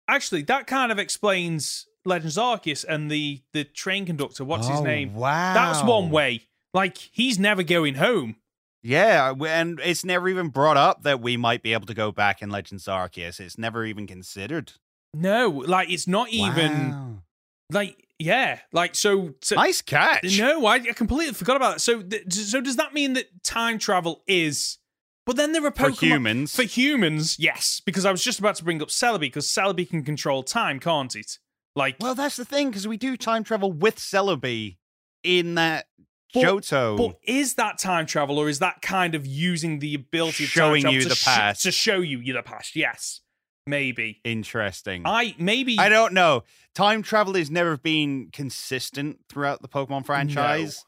Actually, 0.08 0.42
that 0.42 0.66
kind 0.66 0.90
of 0.92 0.98
explains 0.98 1.86
Legends 2.04 2.36
Arceus 2.36 2.84
and 2.88 3.10
the 3.10 3.42
the 3.52 3.64
train 3.64 4.06
conductor. 4.06 4.44
What's 4.44 4.68
his 4.68 4.80
Oh, 4.80 4.84
name? 4.84 5.14
Wow. 5.14 5.52
That's 5.54 5.82
one 5.82 6.10
way. 6.10 6.42
Like 6.72 6.96
he's 6.96 7.38
never 7.38 7.62
going 7.62 7.96
home. 7.96 8.36
Yeah, 8.84 9.32
and 9.46 9.78
it's 9.84 10.04
never 10.04 10.28
even 10.28 10.48
brought 10.48 10.76
up 10.76 11.02
that 11.04 11.20
we 11.20 11.36
might 11.36 11.62
be 11.62 11.72
able 11.72 11.86
to 11.86 11.94
go 11.94 12.10
back 12.10 12.42
in 12.42 12.50
Legends 12.50 12.86
Arceus. 12.86 13.38
It's 13.38 13.56
never 13.56 13.84
even 13.84 14.08
considered. 14.08 14.72
No, 15.14 15.48
like 15.48 15.90
it's 15.90 16.06
not 16.08 16.30
even 16.30 16.90
Wow. 16.90 17.22
like 17.70 18.06
yeah, 18.18 18.60
like 18.72 18.94
so. 18.94 19.34
so 19.42 19.56
nice 19.56 19.82
catch. 19.82 20.38
No, 20.38 20.64
I, 20.66 20.74
I 20.76 20.92
completely 20.94 21.34
forgot 21.34 21.56
about 21.56 21.74
that. 21.74 21.80
So, 21.80 22.02
th- 22.02 22.32
so 22.32 22.60
does 22.60 22.76
that 22.76 22.94
mean 22.94 23.14
that 23.14 23.42
time 23.42 23.78
travel 23.78 24.22
is? 24.28 24.78
But 25.26 25.36
then 25.36 25.52
there 25.52 25.64
are 25.66 25.72
for 25.72 25.90
humans. 25.90 26.54
For 26.54 26.62
humans, 26.62 27.38
yes, 27.38 27.80
because 27.84 28.04
I 28.04 28.10
was 28.12 28.22
just 28.22 28.38
about 28.38 28.54
to 28.56 28.64
bring 28.64 28.80
up 28.82 28.88
Celebi 28.88 29.20
because 29.20 29.46
Celebi 29.48 29.88
can 29.88 30.04
control 30.04 30.42
time, 30.42 30.78
can't 30.80 31.14
it? 31.16 31.38
Like, 31.74 31.96
well, 32.00 32.14
that's 32.14 32.36
the 32.36 32.44
thing 32.44 32.68
because 32.70 32.86
we 32.86 32.96
do 32.96 33.16
time 33.16 33.42
travel 33.44 33.72
with 33.72 33.96
Celebi 33.96 34.76
in 35.24 35.54
that 35.56 35.86
But- 36.34 36.44
Johto. 36.44 36.96
but 36.96 37.18
is 37.24 37.54
that 37.54 37.78
time 37.78 38.06
travel 38.06 38.38
or 38.38 38.48
is 38.48 38.58
that 38.60 38.82
kind 38.82 39.14
of 39.16 39.26
using 39.26 39.78
the 39.80 39.94
ability 39.94 40.44
of 40.44 40.50
time 40.52 40.60
Showing 40.70 40.82
travel 40.82 40.94
you 40.96 41.02
to 41.02 41.08
the 41.08 41.14
sh- 41.16 41.24
past. 41.24 41.62
to 41.62 41.72
show 41.72 42.00
you 42.00 42.18
you 42.18 42.32
the 42.34 42.42
past? 42.42 42.76
Yes, 42.76 43.20
maybe. 43.66 44.20
Interesting. 44.24 45.02
I 45.04 45.34
maybe 45.38 45.78
I 45.78 45.88
don't 45.88 46.12
know. 46.12 46.44
Time 46.74 47.02
travel 47.02 47.34
has 47.34 47.50
never 47.50 47.76
been 47.76 48.30
consistent 48.32 49.20
throughout 49.28 49.62
the 49.62 49.68
Pokemon 49.68 50.06
franchise. 50.06 50.84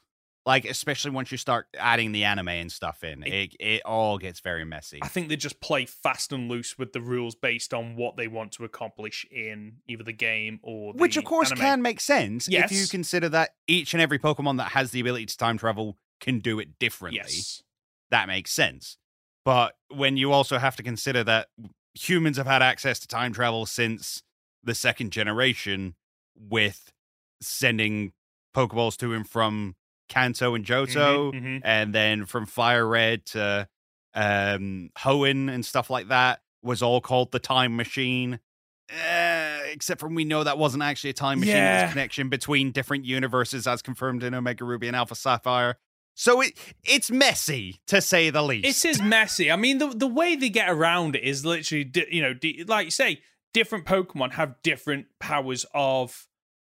Like, 0.46 0.66
especially 0.66 1.12
once 1.12 1.32
you 1.32 1.38
start 1.38 1.68
adding 1.78 2.12
the 2.12 2.24
anime 2.24 2.48
and 2.48 2.70
stuff 2.70 3.02
in, 3.02 3.22
it, 3.22 3.56
it 3.58 3.80
all 3.86 4.18
gets 4.18 4.40
very 4.40 4.66
messy. 4.66 4.98
I 5.02 5.08
think 5.08 5.30
they 5.30 5.36
just 5.36 5.58
play 5.58 5.86
fast 5.86 6.34
and 6.34 6.50
loose 6.50 6.76
with 6.76 6.92
the 6.92 7.00
rules 7.00 7.34
based 7.34 7.72
on 7.72 7.96
what 7.96 8.18
they 8.18 8.28
want 8.28 8.52
to 8.52 8.64
accomplish 8.64 9.24
in 9.30 9.76
either 9.88 10.04
the 10.04 10.12
game 10.12 10.60
or 10.62 10.92
the 10.92 10.98
Which, 10.98 11.16
of 11.16 11.24
course, 11.24 11.50
anime. 11.50 11.62
can 11.62 11.80
make 11.82 11.98
sense 11.98 12.46
if 12.46 12.70
you 12.70 12.86
consider 12.88 13.30
that 13.30 13.54
each 13.66 13.94
and 13.94 14.02
every 14.02 14.18
Pokemon 14.18 14.58
that 14.58 14.72
has 14.72 14.90
the 14.90 15.00
ability 15.00 15.24
to 15.24 15.36
time 15.38 15.56
travel 15.56 15.96
can 16.20 16.40
do 16.40 16.58
it 16.58 16.78
differently. 16.78 17.22
Yes. 17.22 17.62
That 18.10 18.28
makes 18.28 18.52
sense. 18.52 18.98
But 19.46 19.76
when 19.88 20.18
you 20.18 20.30
also 20.30 20.58
have 20.58 20.76
to 20.76 20.82
consider 20.82 21.24
that 21.24 21.48
humans 21.94 22.36
have 22.36 22.46
had 22.46 22.62
access 22.62 22.98
to 23.00 23.08
time 23.08 23.32
travel 23.32 23.66
since 23.66 24.22
the 24.62 24.74
second 24.74 25.10
generation 25.10 25.94
with 26.36 26.92
sending 27.40 28.12
Pokeballs 28.54 28.96
to 28.98 29.12
and 29.14 29.28
from 29.28 29.76
Kanto 30.08 30.54
and 30.54 30.64
Johto, 30.64 31.32
Mhm, 31.32 31.42
mhm. 31.42 31.60
and 31.64 31.94
then 31.94 32.26
from 32.26 32.46
Fire 32.46 32.86
Red 32.86 33.26
to 33.26 33.68
um, 34.14 34.90
Hoenn 34.98 35.52
and 35.52 35.64
stuff 35.66 35.90
like 35.90 36.08
that 36.08 36.40
was 36.62 36.82
all 36.82 37.00
called 37.00 37.32
the 37.32 37.38
Time 37.40 37.76
Machine. 37.76 38.38
Uh, 38.92 39.58
except 39.72 39.98
for 40.00 40.08
we 40.08 40.24
know 40.24 40.44
that 40.44 40.58
wasn't 40.58 40.82
actually 40.82 41.10
a 41.10 41.14
time 41.14 41.40
machine. 41.40 41.56
It 41.56 41.82
was 41.82 41.90
a 41.90 41.92
connection 41.92 42.28
between 42.28 42.70
different 42.70 43.04
universes, 43.06 43.66
as 43.66 43.80
confirmed 43.82 44.22
in 44.22 44.34
Omega 44.34 44.64
Ruby 44.64 44.86
and 44.86 44.94
Alpha 44.94 45.14
Sapphire. 45.14 45.78
So 46.14 46.40
it 46.40 46.52
it's 46.84 47.10
messy 47.10 47.80
to 47.88 48.00
say 48.00 48.30
the 48.30 48.42
least. 48.42 48.84
It 48.84 48.88
is 48.88 49.02
messy. 49.02 49.50
I 49.50 49.56
mean, 49.56 49.78
the 49.78 49.88
the 49.88 50.06
way 50.06 50.36
they 50.36 50.48
get 50.48 50.70
around 50.70 51.16
it 51.16 51.24
is 51.24 51.44
literally, 51.44 51.90
you 52.10 52.22
know, 52.22 52.34
like 52.66 52.84
you 52.86 52.90
say, 52.90 53.20
different 53.52 53.84
Pokemon 53.84 54.32
have 54.32 54.54
different 54.62 55.06
powers 55.18 55.66
of 55.74 56.26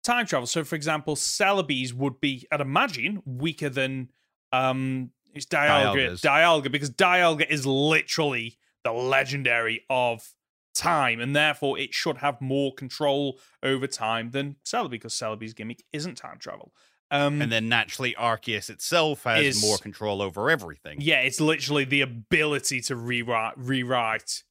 time 0.05 0.27
travel. 0.27 0.47
So, 0.47 0.65
for 0.65 0.77
example, 0.77 1.17
Celebi's 1.17 1.95
would 1.95 2.21
be, 2.21 2.47
I'd 2.51 2.61
imagine, 2.61 3.23
weaker 3.25 3.69
than 3.69 4.09
um, 4.53 5.11
it's 5.35 5.47
Dialga. 5.47 5.95
Dialga's. 5.95 6.21
Dialga, 6.23 6.71
because 6.71 6.91
Dialga 6.91 7.49
is 7.49 7.67
literally 7.67 8.59
the 8.85 8.93
legendary 8.93 9.85
of 9.89 10.35
time, 10.75 11.21
and 11.21 11.35
therefore 11.35 11.79
it 11.79 11.95
should 11.95 12.19
have 12.19 12.41
more 12.41 12.75
control 12.75 13.39
over 13.63 13.87
time 13.87 14.31
than 14.31 14.57
Celebi, 14.65 14.91
because 14.91 15.15
Celebi's 15.15 15.55
gimmick 15.55 15.83
isn't 15.93 16.17
time 16.17 16.39
travel. 16.39 16.73
Um, 17.13 17.43
and 17.43 17.53
then 17.53 17.69
naturally, 17.69 18.15
Arceus 18.19 18.71
itself 18.71 19.25
has 19.25 19.45
Is- 19.45 19.63
more 19.63 19.77
control 19.79 20.21
over 20.23 20.51
everything. 20.51 21.01
yeah, 21.01 21.21
it's 21.21 21.41
literally 21.41 21.85
the 21.85 22.01
ability 22.01 22.81
to 22.83 22.97
rewrite 22.97 23.53
rewrite, 23.59 24.43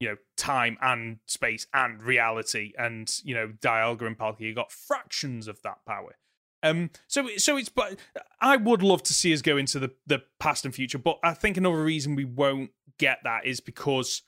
you 0.00 0.08
know, 0.10 0.16
time 0.36 0.76
and 0.82 1.18
space 1.26 1.66
and 1.74 2.02
reality. 2.02 2.72
And, 2.78 3.10
you 3.24 3.34
know, 3.34 3.48
Dialga 3.60 4.02
and 4.06 4.18
Palkia 4.18 4.54
got 4.54 4.70
fractions 4.70 5.48
of 5.48 5.62
that 5.62 5.78
power. 5.86 6.16
Um 6.62 6.90
so 7.08 7.26
so 7.38 7.56
it's 7.56 7.70
but 7.70 7.98
I 8.42 8.58
would 8.58 8.82
love 8.82 9.02
to 9.04 9.14
see 9.14 9.32
us 9.32 9.40
go 9.40 9.56
into 9.56 9.78
the 9.78 9.92
the 10.06 10.22
past 10.38 10.66
and 10.66 10.74
future, 10.74 10.98
but 10.98 11.18
I 11.24 11.32
think 11.32 11.56
another 11.56 11.82
reason 11.82 12.14
we 12.16 12.26
won't 12.26 12.70
get 12.98 13.20
that 13.24 13.46
is 13.46 13.60
because 13.60 14.20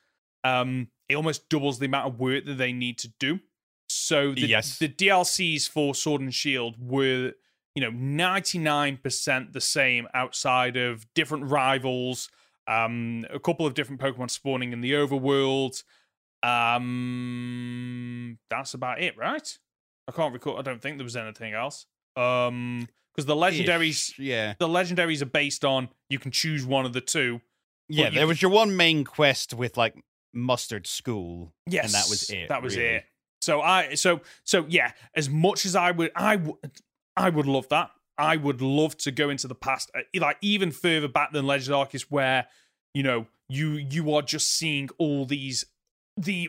um 0.44 0.88
it 1.10 1.14
almost 1.14 1.50
doubles 1.50 1.78
the 1.78 1.84
amount 1.86 2.06
of 2.14 2.18
work 2.18 2.46
that 2.46 2.54
they 2.56 2.72
need 2.72 2.96
to 3.00 3.08
do. 3.20 3.40
So 3.86 4.32
the, 4.32 4.46
Yes. 4.46 4.78
the 4.78 4.88
DLCs 4.88 5.68
for 5.68 5.94
Sword 5.94 6.22
and 6.22 6.32
Shield 6.34 6.76
were 6.80 7.34
you 7.74 7.80
know 7.82 7.90
99% 7.90 9.52
the 9.52 9.60
same 9.60 10.06
outside 10.14 10.76
of 10.76 11.06
different 11.14 11.44
rivals 11.50 12.28
um 12.68 13.24
a 13.30 13.38
couple 13.40 13.66
of 13.66 13.74
different 13.74 14.00
pokemon 14.00 14.30
spawning 14.30 14.72
in 14.72 14.80
the 14.80 14.92
overworld 14.92 15.82
um 16.42 18.38
that's 18.50 18.74
about 18.74 19.00
it 19.02 19.16
right 19.16 19.58
i 20.08 20.12
can't 20.12 20.32
recall 20.32 20.58
i 20.58 20.62
don't 20.62 20.80
think 20.82 20.96
there 20.98 21.04
was 21.04 21.16
anything 21.16 21.54
else 21.54 21.86
um 22.16 22.86
because 23.14 23.26
the 23.26 23.34
legendaries 23.34 24.10
Ish, 24.10 24.18
Yeah. 24.18 24.54
the 24.58 24.68
legendaries 24.68 25.22
are 25.22 25.26
based 25.26 25.64
on 25.64 25.88
you 26.08 26.18
can 26.18 26.30
choose 26.30 26.64
one 26.64 26.84
of 26.86 26.92
the 26.92 27.00
two 27.00 27.40
Yeah, 27.88 28.10
there 28.10 28.26
was 28.26 28.40
your 28.40 28.50
one 28.50 28.76
main 28.76 29.04
quest 29.04 29.52
with 29.54 29.76
like 29.76 29.94
Mustard 30.34 30.86
School. 30.86 31.52
yes 31.66 31.84
And 31.84 31.92
that 31.94 32.08
was 32.08 32.30
it, 32.30 32.48
that 32.48 32.62
was 32.62 32.76
really. 32.76 32.88
it 32.96 33.04
so 33.40 33.60
i 33.60 33.94
so 33.94 34.20
so 34.44 34.64
yeah 34.68 34.92
as 35.16 35.28
much 35.28 35.66
as 35.66 35.74
i 35.76 35.90
would 35.90 36.10
i 36.16 36.36
would 36.36 36.54
i 37.16 37.28
would 37.28 37.46
love 37.46 37.68
that 37.68 37.90
i 38.18 38.36
would 38.36 38.60
love 38.60 38.96
to 38.96 39.10
go 39.10 39.30
into 39.30 39.48
the 39.48 39.54
past 39.54 39.90
uh, 39.94 40.00
like 40.20 40.36
even 40.40 40.70
further 40.70 41.08
back 41.08 41.32
than 41.32 41.46
legend 41.46 41.74
of 41.74 41.88
arceus 41.88 42.02
where 42.02 42.46
you 42.94 43.02
know 43.02 43.26
you 43.48 43.72
you 43.72 44.12
are 44.14 44.22
just 44.22 44.48
seeing 44.54 44.88
all 44.98 45.26
these 45.26 45.64
the 46.16 46.48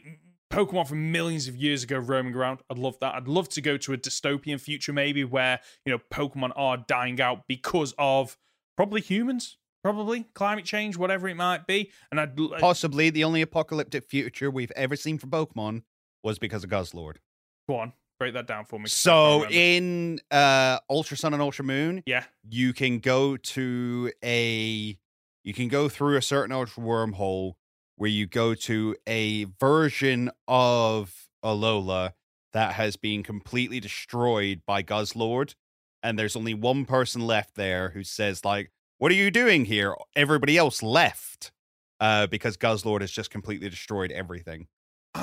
Pokemon 0.54 0.88
from 0.88 1.12
millions 1.12 1.48
of 1.48 1.56
years 1.56 1.84
ago 1.84 1.98
roaming 1.98 2.36
around. 2.36 2.60
I'd 2.70 2.78
love 2.78 3.00
that. 3.00 3.16
I'd 3.16 3.28
love 3.28 3.50
to 3.50 3.62
go 3.62 3.76
to 3.78 3.94
a 3.94 3.98
dystopian 3.98 4.62
future, 4.62 4.94
maybe 4.94 5.24
where 5.24 5.60
you 5.84 5.92
know 5.92 6.00
Pokemon 6.12 6.52
are 6.56 6.78
dying 6.78 7.20
out 7.20 7.48
because 7.48 7.96
of 7.98 8.38
probably 8.78 9.02
humans, 9.02 9.58
probably 9.84 10.26
climate 10.36 10.66
change, 10.66 10.96
whatever 10.96 11.28
it 11.28 11.36
might 11.36 11.66
be. 11.66 11.90
And 12.12 12.20
I'd 12.20 12.38
Possibly 12.60 13.10
the 13.10 13.24
only 13.24 13.42
apocalyptic 13.42 14.04
future 14.04 14.52
we've 14.52 14.72
ever 14.76 14.96
seen 14.96 15.18
for 15.18 15.26
Pokemon 15.26 15.84
was 16.24 16.38
because 16.38 16.64
of 16.64 16.70
Guzzlord. 16.70 17.16
go 17.68 17.78
on, 17.78 17.94
break 18.20 18.34
that 18.34 18.48
down 18.48 18.66
for 18.66 18.80
me. 18.80 18.88
So 18.88 19.46
in 19.50 20.20
uh 20.32 20.80
Ultra 20.90 21.18
Sun 21.18 21.34
and 21.34 21.42
Ultra 21.42 21.66
Moon, 21.66 22.04
yeah, 22.06 22.26
you 22.50 22.74
can 22.74 23.00
go 23.00 23.38
to 23.38 24.12
a 24.24 24.98
you 25.44 25.54
can 25.54 25.68
go 25.68 25.90
through 25.90 26.18
a 26.18 26.22
certain 26.22 26.54
ultra 26.54 26.82
wormhole 26.82 27.54
where 27.98 28.10
you 28.10 28.26
go 28.26 28.56
to 28.56 28.96
a 29.08 29.46
version 29.60 30.32
of 30.48 31.30
Alola 31.44 32.14
that 32.54 32.74
has 32.74 32.96
been 32.96 33.24
completely 33.24 33.80
destroyed 33.80 34.62
by 34.66 34.84
Guzzlord 34.84 35.56
and 36.02 36.18
there's 36.18 36.36
only 36.36 36.54
one 36.54 36.86
person 36.86 37.22
left 37.22 37.56
there 37.56 37.90
who 37.90 38.04
says 38.04 38.46
like 38.46 38.72
what 39.00 39.12
are 39.12 39.16
you 39.16 39.32
doing 39.32 39.66
here? 39.66 39.96
Everybody 40.16 40.58
else 40.58 40.82
left 40.82 41.52
uh 42.00 42.28
because 42.28 42.58
Guzzlord 42.58 43.02
has 43.02 43.12
just 43.12 43.30
completely 43.30 43.70
destroyed 43.70 44.12
everything 44.12 44.68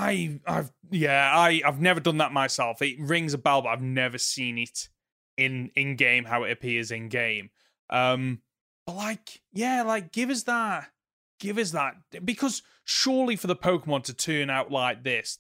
I, 0.01 0.40
I've, 0.46 0.72
yeah, 0.90 1.32
I, 1.34 1.61
I've 1.64 1.80
never 1.80 2.01
done 2.01 2.18
that 2.18 2.32
myself. 2.32 2.80
It 2.80 2.96
rings 2.98 3.34
a 3.34 3.38
bell, 3.38 3.62
but 3.62 3.68
I've 3.68 3.82
never 3.82 4.18
seen 4.18 4.59
it 4.59 4.88
in 5.36 5.70
in 5.74 5.96
game 5.96 6.24
how 6.24 6.44
it 6.44 6.53
appears 6.53 6.90
in 6.90 7.09
game. 7.09 7.51
Um, 7.88 8.40
but 8.86 8.96
like, 8.96 9.42
yeah, 9.53 9.82
like 9.82 10.12
give 10.12 10.30
us 10.30 10.44
that, 10.44 10.90
give 11.38 11.59
us 11.59 11.70
that, 11.72 11.94
because 12.24 12.62
surely 12.84 13.36
for 13.36 13.46
the 13.46 13.57
Pokemon 13.57 14.05
to 14.05 14.14
turn 14.14 14.51
out 14.51 14.70
like 14.70 15.05
this, 15.05 15.38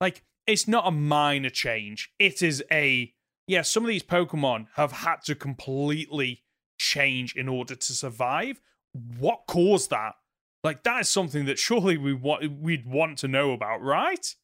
like 0.00 0.22
it's 0.46 0.68
not 0.68 0.86
a 0.86 0.90
minor 0.90 1.50
change. 1.50 2.12
It 2.18 2.42
is 2.42 2.62
a 2.70 3.12
yeah. 3.46 3.62
Some 3.62 3.84
of 3.84 3.88
these 3.88 4.02
Pokemon 4.02 4.66
have 4.74 4.92
had 4.92 5.22
to 5.24 5.34
completely 5.34 6.42
change 6.78 7.34
in 7.34 7.48
order 7.48 7.74
to 7.74 7.92
survive. 7.92 8.60
What 9.18 9.44
caused 9.46 9.90
that? 9.90 10.14
Like 10.66 10.82
that 10.82 11.02
is 11.02 11.08
something 11.08 11.44
that 11.44 11.60
surely 11.60 11.96
we 11.96 12.12
want 12.12 12.60
we'd 12.60 12.86
want 12.86 13.18
to 13.18 13.28
know 13.28 13.52
about, 13.52 13.82
right? 13.82 14.34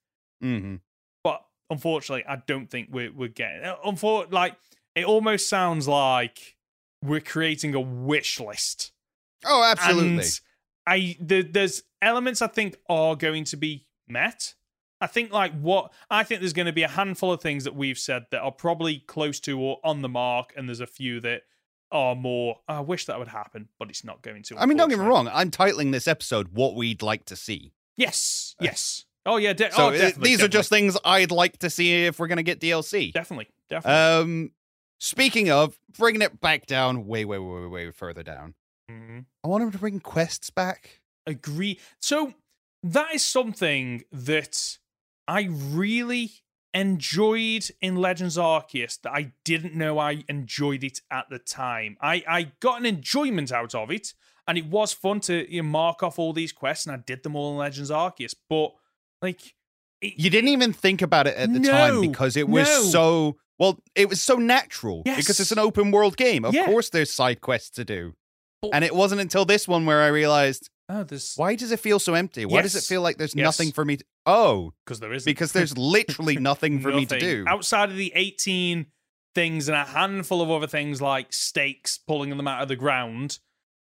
mm-hmm. 0.40 0.76
But 1.24 1.42
unfortunately, 1.68 2.24
I 2.28 2.36
don't 2.46 2.70
think 2.70 2.90
we're 2.92 3.12
we're 3.12 3.26
getting. 3.26 3.68
Unfortunately, 3.84 4.32
like 4.32 4.56
it 4.94 5.04
almost 5.04 5.48
sounds 5.48 5.88
like 5.88 6.56
we're 7.02 7.20
creating 7.20 7.74
a 7.74 7.80
wish 7.80 8.38
list. 8.38 8.92
oh 9.44 9.64
absolutely 9.64 10.18
And 10.18 10.40
I 10.86 11.16
the, 11.18 11.42
there's 11.42 11.82
elements 12.00 12.40
I 12.40 12.46
think 12.46 12.76
are 12.88 13.16
going 13.16 13.42
to 13.46 13.56
be 13.56 13.88
met. 14.06 14.54
I 15.00 15.08
think 15.08 15.32
like 15.32 15.52
what 15.60 15.92
I 16.08 16.22
think 16.22 16.40
there's 16.40 16.52
going 16.52 16.66
to 16.66 16.72
be 16.72 16.84
a 16.84 16.88
handful 16.88 17.32
of 17.32 17.40
things 17.40 17.64
that 17.64 17.74
we've 17.74 17.98
said 17.98 18.26
that 18.30 18.42
are 18.42 18.52
probably 18.52 19.00
close 19.00 19.40
to 19.40 19.58
or 19.58 19.80
on 19.82 20.02
the 20.02 20.08
mark, 20.08 20.52
and 20.56 20.68
there's 20.68 20.78
a 20.78 20.86
few 20.86 21.18
that 21.22 21.42
are 21.92 22.14
more. 22.16 22.58
I 22.66 22.80
wish 22.80 23.06
that 23.06 23.18
would 23.18 23.28
happen, 23.28 23.68
but 23.78 23.88
it's 23.90 24.02
not 24.04 24.22
going 24.22 24.42
to. 24.44 24.58
I 24.58 24.66
mean 24.66 24.76
don't 24.76 24.88
get 24.88 24.98
me 24.98 25.04
wrong 25.04 25.28
I'm 25.32 25.50
titling 25.50 25.92
this 25.92 26.08
episode 26.08 26.48
what 26.52 26.74
we'd 26.74 27.02
like 27.02 27.24
to 27.26 27.36
see 27.36 27.72
Yes, 27.96 28.56
yes. 28.60 29.04
Oh 29.26 29.36
yeah. 29.36 29.52
De- 29.52 29.70
So 29.70 29.84
oh, 29.84 29.88
uh, 29.88 29.92
definitely, 29.92 30.30
these 30.30 30.42
are 30.42 30.48
just 30.48 30.68
things 30.70 30.96
I'd 31.04 31.30
like 31.30 31.58
to 31.58 31.70
see 31.70 32.06
if 32.06 32.18
we're 32.18 32.26
going 32.26 32.38
to 32.38 32.42
get 32.42 32.58
DLC. 32.58 33.12
definitely, 33.12 33.48
definitely. 33.70 34.22
Um, 34.32 34.50
speaking 34.98 35.50
of 35.50 35.78
bringing 35.98 36.22
it 36.22 36.40
back 36.40 36.66
down, 36.66 37.06
way, 37.06 37.24
way, 37.24 37.38
way, 37.38 37.60
way, 37.60 37.66
way 37.66 37.90
further 37.92 38.22
down. 38.22 38.54
Mhm. 38.90 39.26
I 39.44 39.48
want 39.48 39.62
them 39.62 39.70
to 39.72 39.78
bring 39.78 40.00
quests 40.00 40.50
back. 40.50 41.00
agree. 41.26 41.78
So 42.00 42.34
that 42.82 43.14
is 43.14 43.22
something 43.22 44.02
that 44.10 44.78
I 45.28 45.48
really 45.50 46.32
enjoyed 46.74 47.68
in 47.80 47.96
Legends 47.96 48.36
Arceus 48.36 49.00
that 49.02 49.12
I 49.12 49.32
didn't 49.44 49.74
know 49.74 49.98
I 49.98 50.24
enjoyed 50.28 50.84
it 50.84 51.00
at 51.10 51.26
the 51.30 51.38
time. 51.38 51.96
I, 52.00 52.22
I 52.28 52.52
got 52.60 52.80
an 52.80 52.86
enjoyment 52.86 53.52
out 53.52 53.74
of 53.74 53.90
it, 53.90 54.14
and 54.46 54.58
it 54.58 54.66
was 54.66 54.92
fun 54.92 55.20
to 55.20 55.50
you 55.52 55.62
know, 55.62 55.68
mark 55.68 56.02
off 56.02 56.18
all 56.18 56.32
these 56.32 56.52
quests, 56.52 56.86
and 56.86 56.94
I 56.94 56.98
did 56.98 57.22
them 57.22 57.36
all 57.36 57.52
in 57.52 57.58
Legends 57.58 57.90
Arceus. 57.90 58.34
But 58.48 58.72
like, 59.20 59.40
it, 60.00 60.14
You 60.16 60.30
didn't 60.30 60.48
even 60.48 60.72
think 60.72 61.02
about 61.02 61.26
it 61.26 61.36
at 61.36 61.52
the 61.52 61.60
time 61.60 62.00
because 62.00 62.36
it 62.36 62.48
was 62.48 62.66
no. 62.68 62.82
so 62.82 63.36
well. 63.58 63.78
It 63.94 64.08
was 64.08 64.20
so 64.20 64.36
natural 64.36 65.02
because 65.04 65.38
it's 65.40 65.52
an 65.52 65.58
open 65.58 65.90
world 65.90 66.16
game. 66.16 66.44
Of 66.44 66.54
Yeah. 66.54 66.66
course, 66.66 66.90
there's 66.90 67.12
side 67.12 67.40
quests 67.40 67.70
to 67.70 67.84
do. 67.84 68.14
But- 68.60 68.72
And 68.74 68.84
it 68.84 68.94
wasn't 68.94 69.20
until 69.20 69.44
this 69.44 69.66
one 69.68 69.86
where 69.86 70.02
I 70.02 70.08
realized 70.08 70.70
oh, 70.92 71.04
there's 71.04 71.34
why 71.36 71.54
does 71.54 71.72
it 71.72 71.80
feel 71.80 71.98
so 71.98 72.14
empty? 72.14 72.44
Why 72.44 72.62
does 72.62 72.74
it 72.74 72.78
Yes. 72.78 72.86
feel 72.88 73.02
like 73.02 73.16
there's 73.18 73.34
Yes. 73.34 73.44
nothing 73.44 73.72
for 73.72 73.84
me? 73.84 73.96
To, 73.98 74.04
oh, 74.26 74.72
because 74.84 75.00
there 75.00 75.12
isn't 75.12 75.28
because 75.30 75.52
there's 75.52 75.76
literally 75.76 76.36
nothing 76.50 76.80
for 76.80 76.88
me 76.92 77.06
to 77.06 77.14
Nothing. 77.14 77.20
do. 77.20 77.44
outside 77.48 77.90
of 77.90 77.96
the 77.96 78.12
18 78.14 78.86
things 79.34 79.68
and 79.68 79.76
a 79.76 79.84
handful 79.84 80.42
of 80.42 80.50
other 80.50 80.66
things 80.66 81.00
like 81.00 81.32
stakes 81.32 81.96
pulling 81.98 82.28
them 82.30 82.46
out 82.46 82.60
of 82.62 82.68
the 82.68 82.76
ground 82.76 83.38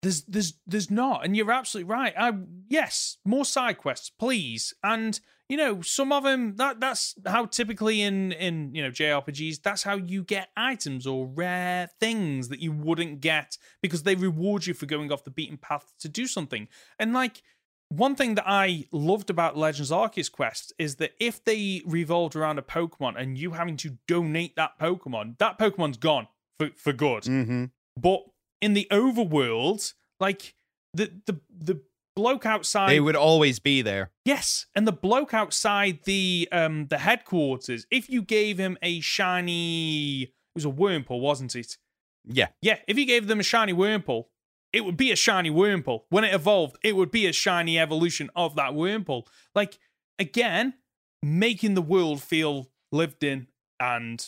there's 0.02 0.22
there's 0.24 0.54
there's 0.66 0.90
not 0.90 1.24
and 1.24 1.36
you're 1.36 1.50
absolutely 1.52 1.88
right 1.90 2.12
i 2.18 2.32
yes 2.68 3.18
more 3.24 3.44
side 3.44 3.78
quests 3.78 4.10
please 4.10 4.74
and 4.82 5.20
you 5.48 5.56
know 5.56 5.80
some 5.82 6.12
of 6.12 6.24
them 6.24 6.56
that 6.56 6.80
that's 6.80 7.14
how 7.26 7.46
typically 7.46 8.02
in 8.02 8.32
in 8.32 8.74
you 8.74 8.82
know 8.82 8.90
jrpgs 8.90 9.62
that's 9.62 9.82
how 9.82 9.96
you 9.96 10.22
get 10.24 10.48
items 10.56 11.06
or 11.06 11.26
rare 11.26 11.88
things 12.00 12.48
that 12.48 12.60
you 12.60 12.72
wouldn't 12.72 13.20
get 13.20 13.56
because 13.82 14.02
they 14.02 14.14
reward 14.14 14.66
you 14.66 14.74
for 14.74 14.86
going 14.86 15.12
off 15.12 15.24
the 15.24 15.30
beaten 15.30 15.56
path 15.56 15.92
to 15.98 16.08
do 16.08 16.26
something 16.26 16.68
and 16.98 17.12
like 17.12 17.42
one 17.88 18.16
thing 18.16 18.34
that 18.34 18.44
I 18.46 18.86
loved 18.90 19.30
about 19.30 19.56
Legends 19.56 19.90
Arceus 19.90 20.30
Quest 20.30 20.72
is 20.78 20.96
that 20.96 21.12
if 21.20 21.44
they 21.44 21.82
revolved 21.86 22.34
around 22.34 22.58
a 22.58 22.62
Pokemon 22.62 23.14
and 23.16 23.38
you 23.38 23.52
having 23.52 23.76
to 23.76 23.96
donate 24.08 24.56
that 24.56 24.78
Pokemon, 24.80 25.38
that 25.38 25.58
Pokemon's 25.58 25.96
gone 25.96 26.26
for, 26.58 26.70
for 26.76 26.92
good. 26.92 27.26
hmm 27.26 27.66
But 27.96 28.24
in 28.60 28.74
the 28.74 28.88
overworld, 28.90 29.94
like 30.18 30.54
the 30.94 31.12
the 31.26 31.40
the 31.56 31.80
bloke 32.16 32.46
outside 32.46 32.90
They 32.90 33.00
would 33.00 33.14
always 33.14 33.60
be 33.60 33.82
there. 33.82 34.10
Yes, 34.24 34.66
and 34.74 34.86
the 34.86 34.92
bloke 34.92 35.32
outside 35.32 36.00
the 36.04 36.48
um 36.50 36.86
the 36.88 36.98
headquarters, 36.98 37.86
if 37.90 38.10
you 38.10 38.22
gave 38.22 38.58
him 38.58 38.76
a 38.82 39.00
shiny 39.00 40.22
it 40.22 40.30
was 40.54 40.64
a 40.64 40.68
Wurmple, 40.68 41.20
wasn't 41.20 41.54
it? 41.54 41.76
Yeah. 42.24 42.48
Yeah, 42.60 42.78
if 42.88 42.98
you 42.98 43.06
gave 43.06 43.28
them 43.28 43.40
a 43.40 43.44
shiny 43.44 43.72
Wurmple, 43.72 44.24
it 44.72 44.84
would 44.84 44.96
be 44.96 45.12
a 45.12 45.16
shiny 45.16 45.50
Wurmple. 45.50 46.02
When 46.08 46.24
it 46.24 46.34
evolved, 46.34 46.78
it 46.82 46.96
would 46.96 47.10
be 47.10 47.26
a 47.26 47.32
shiny 47.32 47.78
evolution 47.78 48.30
of 48.34 48.56
that 48.56 48.72
Wurmple. 48.72 49.26
Like, 49.54 49.78
again, 50.18 50.74
making 51.22 51.74
the 51.74 51.82
world 51.82 52.22
feel 52.22 52.70
lived 52.90 53.22
in 53.22 53.48
and 53.78 54.26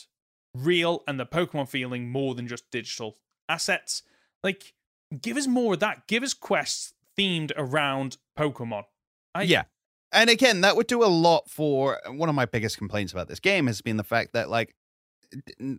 real 0.54 1.02
and 1.08 1.18
the 1.18 1.26
Pokemon 1.26 1.68
feeling 1.68 2.10
more 2.10 2.34
than 2.34 2.46
just 2.46 2.70
digital 2.70 3.16
assets. 3.48 4.02
Like, 4.44 4.74
give 5.20 5.36
us 5.36 5.46
more 5.46 5.74
of 5.74 5.80
that. 5.80 6.06
Give 6.06 6.22
us 6.22 6.34
quests 6.34 6.92
themed 7.18 7.52
around 7.56 8.16
Pokemon. 8.38 8.84
I- 9.34 9.42
yeah. 9.42 9.64
And 10.12 10.30
again, 10.30 10.62
that 10.62 10.74
would 10.76 10.86
do 10.86 11.04
a 11.04 11.06
lot 11.06 11.50
for 11.50 12.00
one 12.08 12.28
of 12.30 12.34
my 12.34 12.46
biggest 12.46 12.78
complaints 12.78 13.12
about 13.12 13.28
this 13.28 13.40
game 13.40 13.66
has 13.66 13.82
been 13.82 13.98
the 13.98 14.04
fact 14.04 14.32
that 14.32 14.48
like 14.48 14.74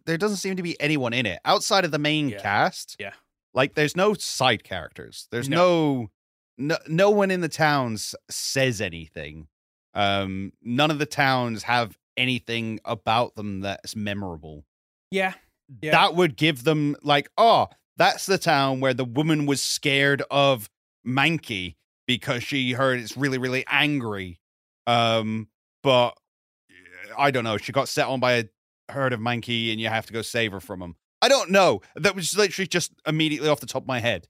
there 0.05 0.17
doesn't 0.17 0.37
seem 0.37 0.55
to 0.57 0.61
be 0.63 0.79
anyone 0.79 1.13
in 1.13 1.25
it 1.25 1.39
outside 1.45 1.83
of 1.83 1.89
the 1.91 1.97
main 1.97 2.29
Yeah. 2.29 2.39
cast. 2.39 2.95
Yeah. 2.99 3.13
Like 3.55 3.73
there's 3.73 3.95
no 3.95 4.13
side 4.13 4.63
characters. 4.63 5.27
There's 5.31 5.49
no 5.49 6.11
no 6.59 6.77
no 6.87 7.09
one 7.09 7.31
in 7.31 7.41
the 7.41 7.49
towns 7.49 8.13
says 8.29 8.81
anything. 8.81 9.47
Um 9.95 10.53
none 10.61 10.91
of 10.91 10.99
the 10.99 11.07
towns 11.07 11.63
have 11.63 11.97
anything 12.15 12.79
about 12.85 13.33
them 13.35 13.61
that's 13.61 13.95
memorable. 13.95 14.65
Yeah. 15.09 15.33
Yeah. 15.81 15.91
That 15.91 16.13
would 16.15 16.35
give 16.37 16.63
them 16.65 16.95
like, 17.01 17.29
oh, 17.37 17.69
that's 17.97 18.27
the 18.27 18.37
town 18.37 18.79
where 18.79 18.93
the 18.93 19.05
woman 19.05 19.47
was 19.47 19.61
scared 19.61 20.21
of 20.29 20.69
Mankey 21.05 21.75
because 22.07 22.43
she 22.43 22.71
heard 22.73 22.99
it's 22.99 23.15
really, 23.17 23.37
really 23.37 23.63
angry. 23.67 24.39
Um, 24.87 25.47
but 25.83 26.17
I 27.17 27.31
don't 27.31 27.43
know. 27.43 27.57
She 27.57 27.71
got 27.71 27.87
set 27.87 28.07
on 28.07 28.19
by 28.19 28.33
a 28.33 28.43
herd 28.89 29.13
of 29.13 29.19
Mankey 29.19 29.71
and 29.71 29.79
you 29.79 29.87
have 29.89 30.05
to 30.07 30.13
go 30.13 30.21
save 30.21 30.51
her 30.51 30.59
from 30.59 30.79
them. 30.79 30.95
I 31.21 31.27
don't 31.29 31.51
know. 31.51 31.81
That 31.95 32.15
was 32.15 32.35
literally 32.37 32.67
just 32.67 32.91
immediately 33.05 33.49
off 33.49 33.59
the 33.59 33.65
top 33.67 33.83
of 33.83 33.87
my 33.87 33.99
head. 33.99 34.27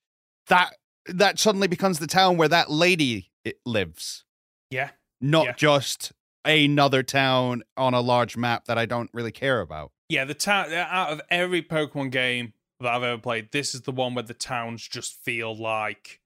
That 0.48 0.76
that 1.06 1.40
suddenly 1.40 1.68
becomes 1.68 2.00
the 2.00 2.08
town 2.08 2.38
where 2.38 2.48
that 2.50 2.70
lady 2.70 3.32
it 3.44 3.60
lives, 3.66 4.26
Yeah. 4.70 4.90
not 5.22 5.46
Yeah. 5.46 5.54
just 5.54 6.12
another 6.46 7.04
town 7.04 7.64
on 7.78 7.94
a 7.94 8.02
large 8.02 8.36
map 8.38 8.66
that 8.66 8.78
I 8.78 8.86
don't 8.86 9.10
really 9.14 9.32
care 9.32 9.62
about. 9.62 9.92
Yeah, 10.10 10.26
the 10.26 10.34
town 10.34 10.72
out 10.74 11.12
of 11.12 11.22
every 11.30 11.62
Pokemon 11.64 12.12
game 12.12 12.54
that 12.80 12.90
I've 12.94 13.04
ever 13.04 13.22
played, 13.22 13.52
this 13.52 13.74
is 13.76 13.82
the 13.82 13.92
one 13.92 14.14
where 14.14 14.24
the 14.24 14.34
towns 14.34 14.88
just 14.88 15.14
feel 15.24 15.56
like 15.56 16.20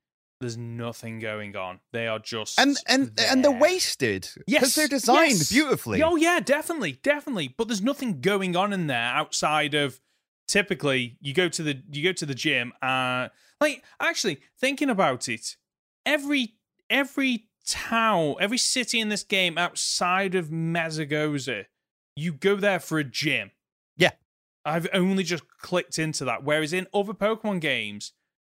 there's 0.43 0.57
nothing 0.57 1.19
going 1.19 1.55
on. 1.55 1.79
They 1.91 2.07
are 2.07 2.19
just 2.19 2.59
and 2.59 2.77
and 2.87 3.11
and 3.19 3.43
they're 3.43 3.51
there. 3.51 3.59
wasted 3.59 4.29
because 4.35 4.43
Yes, 4.47 4.75
they're 4.75 4.87
designed 4.87 5.31
yes. 5.31 5.51
beautifully. 5.51 6.03
Oh 6.03 6.15
yeah, 6.15 6.39
definitely, 6.39 6.99
definitely. 7.03 7.53
But 7.57 7.67
there's 7.67 7.81
nothing 7.81 8.21
going 8.21 8.55
on 8.55 8.71
in 8.73 8.87
there 8.87 8.97
outside 8.97 9.73
of 9.73 9.99
typically 10.47 11.17
you 11.21 11.33
go 11.33 11.49
to 11.49 11.63
the 11.63 11.81
you 11.91 12.03
go 12.03 12.11
to 12.13 12.25
the 12.25 12.35
gym. 12.35 12.73
Uh, 12.81 13.29
like 13.59 13.83
actually 13.99 14.39
thinking 14.59 14.89
about 14.89 15.27
it, 15.29 15.55
every 16.05 16.55
every 16.89 17.47
town, 17.65 18.35
every 18.39 18.57
city 18.57 18.99
in 18.99 19.09
this 19.09 19.23
game 19.23 19.57
outside 19.57 20.35
of 20.35 20.49
Mesagoza, 20.49 21.65
you 22.15 22.33
go 22.33 22.55
there 22.57 22.79
for 22.79 22.99
a 22.99 23.03
gym. 23.03 23.51
Yeah. 23.97 24.11
I've 24.65 24.87
only 24.93 25.23
just 25.23 25.47
clicked 25.59 25.97
into 25.99 26.25
that. 26.25 26.43
Whereas 26.43 26.73
in 26.73 26.87
other 26.93 27.13
Pokemon 27.13 27.61
games, 27.61 28.13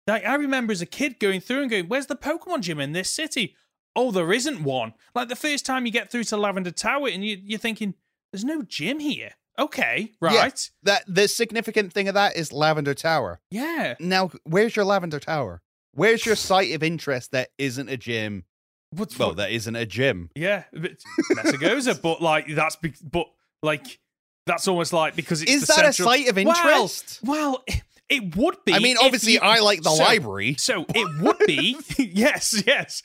like 0.09 0.25
I 0.25 0.35
remember 0.35 0.71
as 0.71 0.81
a 0.81 0.85
kid 0.85 1.19
going 1.19 1.39
through 1.41 1.61
and 1.61 1.69
going, 1.71 1.87
"Where's 1.87 2.07
the 2.07 2.15
Pokemon 2.15 2.61
gym 2.61 2.79
in 2.79 2.91
this 2.93 3.09
city?" 3.09 3.55
Oh, 3.95 4.11
there 4.11 4.31
isn't 4.31 4.63
one. 4.63 4.93
Like 5.15 5.29
the 5.29 5.35
first 5.35 5.65
time 5.65 5.85
you 5.85 5.91
get 5.91 6.11
through 6.11 6.23
to 6.25 6.37
Lavender 6.37 6.71
Tower, 6.71 7.07
and 7.09 7.23
you, 7.25 7.37
you're 7.43 7.59
thinking, 7.59 7.95
"There's 8.31 8.43
no 8.45 8.61
gym 8.61 8.99
here." 8.99 9.31
Okay, 9.57 10.13
right? 10.21 10.69
that 10.83 11.03
the 11.07 11.27
significant 11.27 11.91
thing 11.91 12.07
of 12.07 12.13
that 12.13 12.37
is 12.37 12.53
Lavender 12.53 12.93
Tower. 12.93 13.41
Yeah. 13.51 13.95
Now, 13.99 14.31
where's 14.45 14.75
your 14.75 14.85
Lavender 14.85 15.19
Tower? 15.19 15.61
Where's 15.93 16.25
your 16.25 16.35
site 16.37 16.73
of 16.73 16.81
interest 16.81 17.31
that 17.31 17.49
isn't 17.57 17.89
a 17.89 17.97
gym? 17.97 18.45
What's 18.91 19.19
Well, 19.19 19.33
that 19.33 19.51
isn't 19.51 19.75
a 19.75 19.85
gym. 19.85 20.29
yeah, 20.33 20.63
but 20.71 20.91
but 22.01 22.21
like 22.21 22.47
that's 22.55 22.75
be- 22.77 22.93
but 23.03 23.27
like 23.61 23.99
that's 24.45 24.67
almost 24.67 24.93
like 24.93 25.15
because 25.15 25.41
it's 25.41 25.51
Is 25.51 25.67
that 25.67 25.93
central- 25.93 26.07
a 26.09 26.11
site 26.17 26.27
of 26.29 26.35
Well, 26.37 26.47
interest? 26.55 27.19
Well, 27.23 27.63
it 28.09 28.35
would 28.35 28.57
be. 28.65 28.73
I 28.73 28.79
mean, 28.79 28.97
obviously, 29.01 29.33
you- 29.33 29.39
I 29.41 29.59
like 29.59 29.81
the 29.81 29.91
so- 29.95 30.03
library. 30.03 30.55
So 30.57 30.85
it 30.95 31.21
would 31.21 31.37
be, 31.45 31.77
yes, 31.97 32.63
yes. 32.65 33.01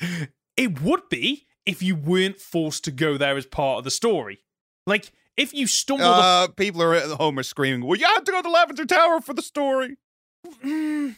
It 0.56 0.80
would 0.82 1.08
be 1.10 1.46
if 1.66 1.82
you 1.82 1.96
weren't 1.96 2.40
forced 2.40 2.84
to 2.84 2.90
go 2.90 3.16
there 3.16 3.36
as 3.36 3.46
part 3.46 3.78
of 3.78 3.84
the 3.84 3.90
story. 3.90 4.40
Like, 4.86 5.12
if 5.36 5.52
you 5.54 5.66
stumbled 5.66 6.08
Uh, 6.08 6.48
people 6.48 6.82
are 6.82 6.94
at 6.94 7.10
home 7.10 7.38
are 7.38 7.42
screaming, 7.42 7.84
"Well, 7.86 7.98
you 7.98 8.06
have 8.06 8.24
to 8.24 8.32
go 8.32 8.40
to 8.42 8.50
Lavender 8.50 8.84
Tower 8.84 9.20
for 9.20 9.34
the 9.34 9.42
story." 9.42 9.96
Mm, 10.64 11.16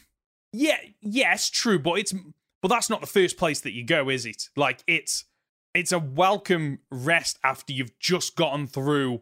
yeah, 0.53 0.77
yes, 1.01 1.49
true, 1.49 1.77
but 1.79 1.99
it's 1.99 2.13
but 2.61 2.69
that's 2.69 2.89
not 2.89 3.01
the 3.01 3.07
first 3.07 3.37
place 3.37 3.59
that 3.61 3.73
you 3.73 3.83
go, 3.85 4.09
is 4.09 4.25
it? 4.25 4.49
Like 4.55 4.79
it's 4.87 5.25
it's 5.75 5.91
a 5.91 5.99
welcome 5.99 6.79
rest 6.89 7.37
after 7.43 7.73
you've 7.73 7.99
just 7.99 8.35
gotten 8.35 8.65
through 8.67 9.21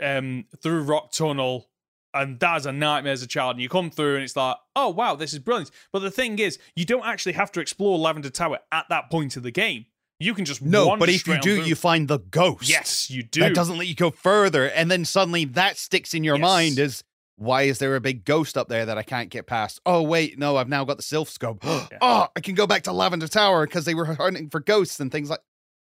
um 0.00 0.44
through 0.62 0.82
Rock 0.84 1.12
Tunnel 1.12 1.68
and 2.14 2.38
that's 2.40 2.66
a 2.66 2.72
nightmare 2.72 3.12
as 3.12 3.22
a 3.22 3.26
child 3.26 3.56
and 3.56 3.62
you 3.62 3.68
come 3.68 3.90
through 3.90 4.14
and 4.16 4.24
it's 4.24 4.36
like, 4.36 4.56
"Oh 4.76 4.88
wow, 4.90 5.14
this 5.16 5.32
is 5.32 5.38
brilliant." 5.38 5.70
But 5.92 6.00
the 6.00 6.10
thing 6.10 6.38
is, 6.38 6.58
you 6.76 6.84
don't 6.84 7.04
actually 7.06 7.32
have 7.32 7.52
to 7.52 7.60
explore 7.60 7.98
Lavender 7.98 8.30
Tower 8.30 8.58
at 8.70 8.86
that 8.90 9.10
point 9.10 9.36
of 9.36 9.42
the 9.42 9.50
game. 9.50 9.86
You 10.20 10.34
can 10.34 10.44
just 10.44 10.62
No, 10.62 10.96
but 10.96 11.08
if 11.08 11.26
you 11.26 11.40
do, 11.40 11.56
through. 11.56 11.64
you 11.64 11.74
find 11.74 12.06
the 12.06 12.18
ghost. 12.20 12.68
Yes, 12.68 13.10
you 13.10 13.22
do. 13.24 13.40
That 13.40 13.54
doesn't 13.54 13.76
let 13.76 13.88
you 13.88 13.94
go 13.96 14.10
further, 14.10 14.66
and 14.70 14.90
then 14.90 15.04
suddenly 15.04 15.44
that 15.46 15.78
sticks 15.78 16.14
in 16.14 16.22
your 16.22 16.36
Yes. 16.36 16.42
mind 16.42 16.78
as 16.78 17.02
why 17.36 17.62
is 17.62 17.78
there 17.78 17.96
a 17.96 18.00
big 18.00 18.24
ghost 18.24 18.56
up 18.56 18.68
there 18.68 18.86
that 18.86 18.96
I 18.98 19.02
can't 19.02 19.30
get 19.30 19.46
past? 19.46 19.80
Oh 19.84 20.00
wait, 20.02 20.38
no, 20.38 20.56
I've 20.56 20.68
now 20.68 20.84
got 20.84 20.98
the 20.98 21.02
Silph 21.02 21.28
Scope. 21.28 21.64
Oh, 22.00 22.28
I 22.36 22.40
can 22.40 22.54
go 22.54 22.66
back 22.68 22.82
to 22.84 22.92
Lavender 22.92 23.26
Tower 23.26 23.66
because 23.66 23.84
they 23.84 23.94
were 23.94 24.04
hunting 24.14 24.48
for 24.48 24.60
ghosts 24.60 25.00
and 25.00 25.10
things 25.10 25.28
like. 25.30 25.40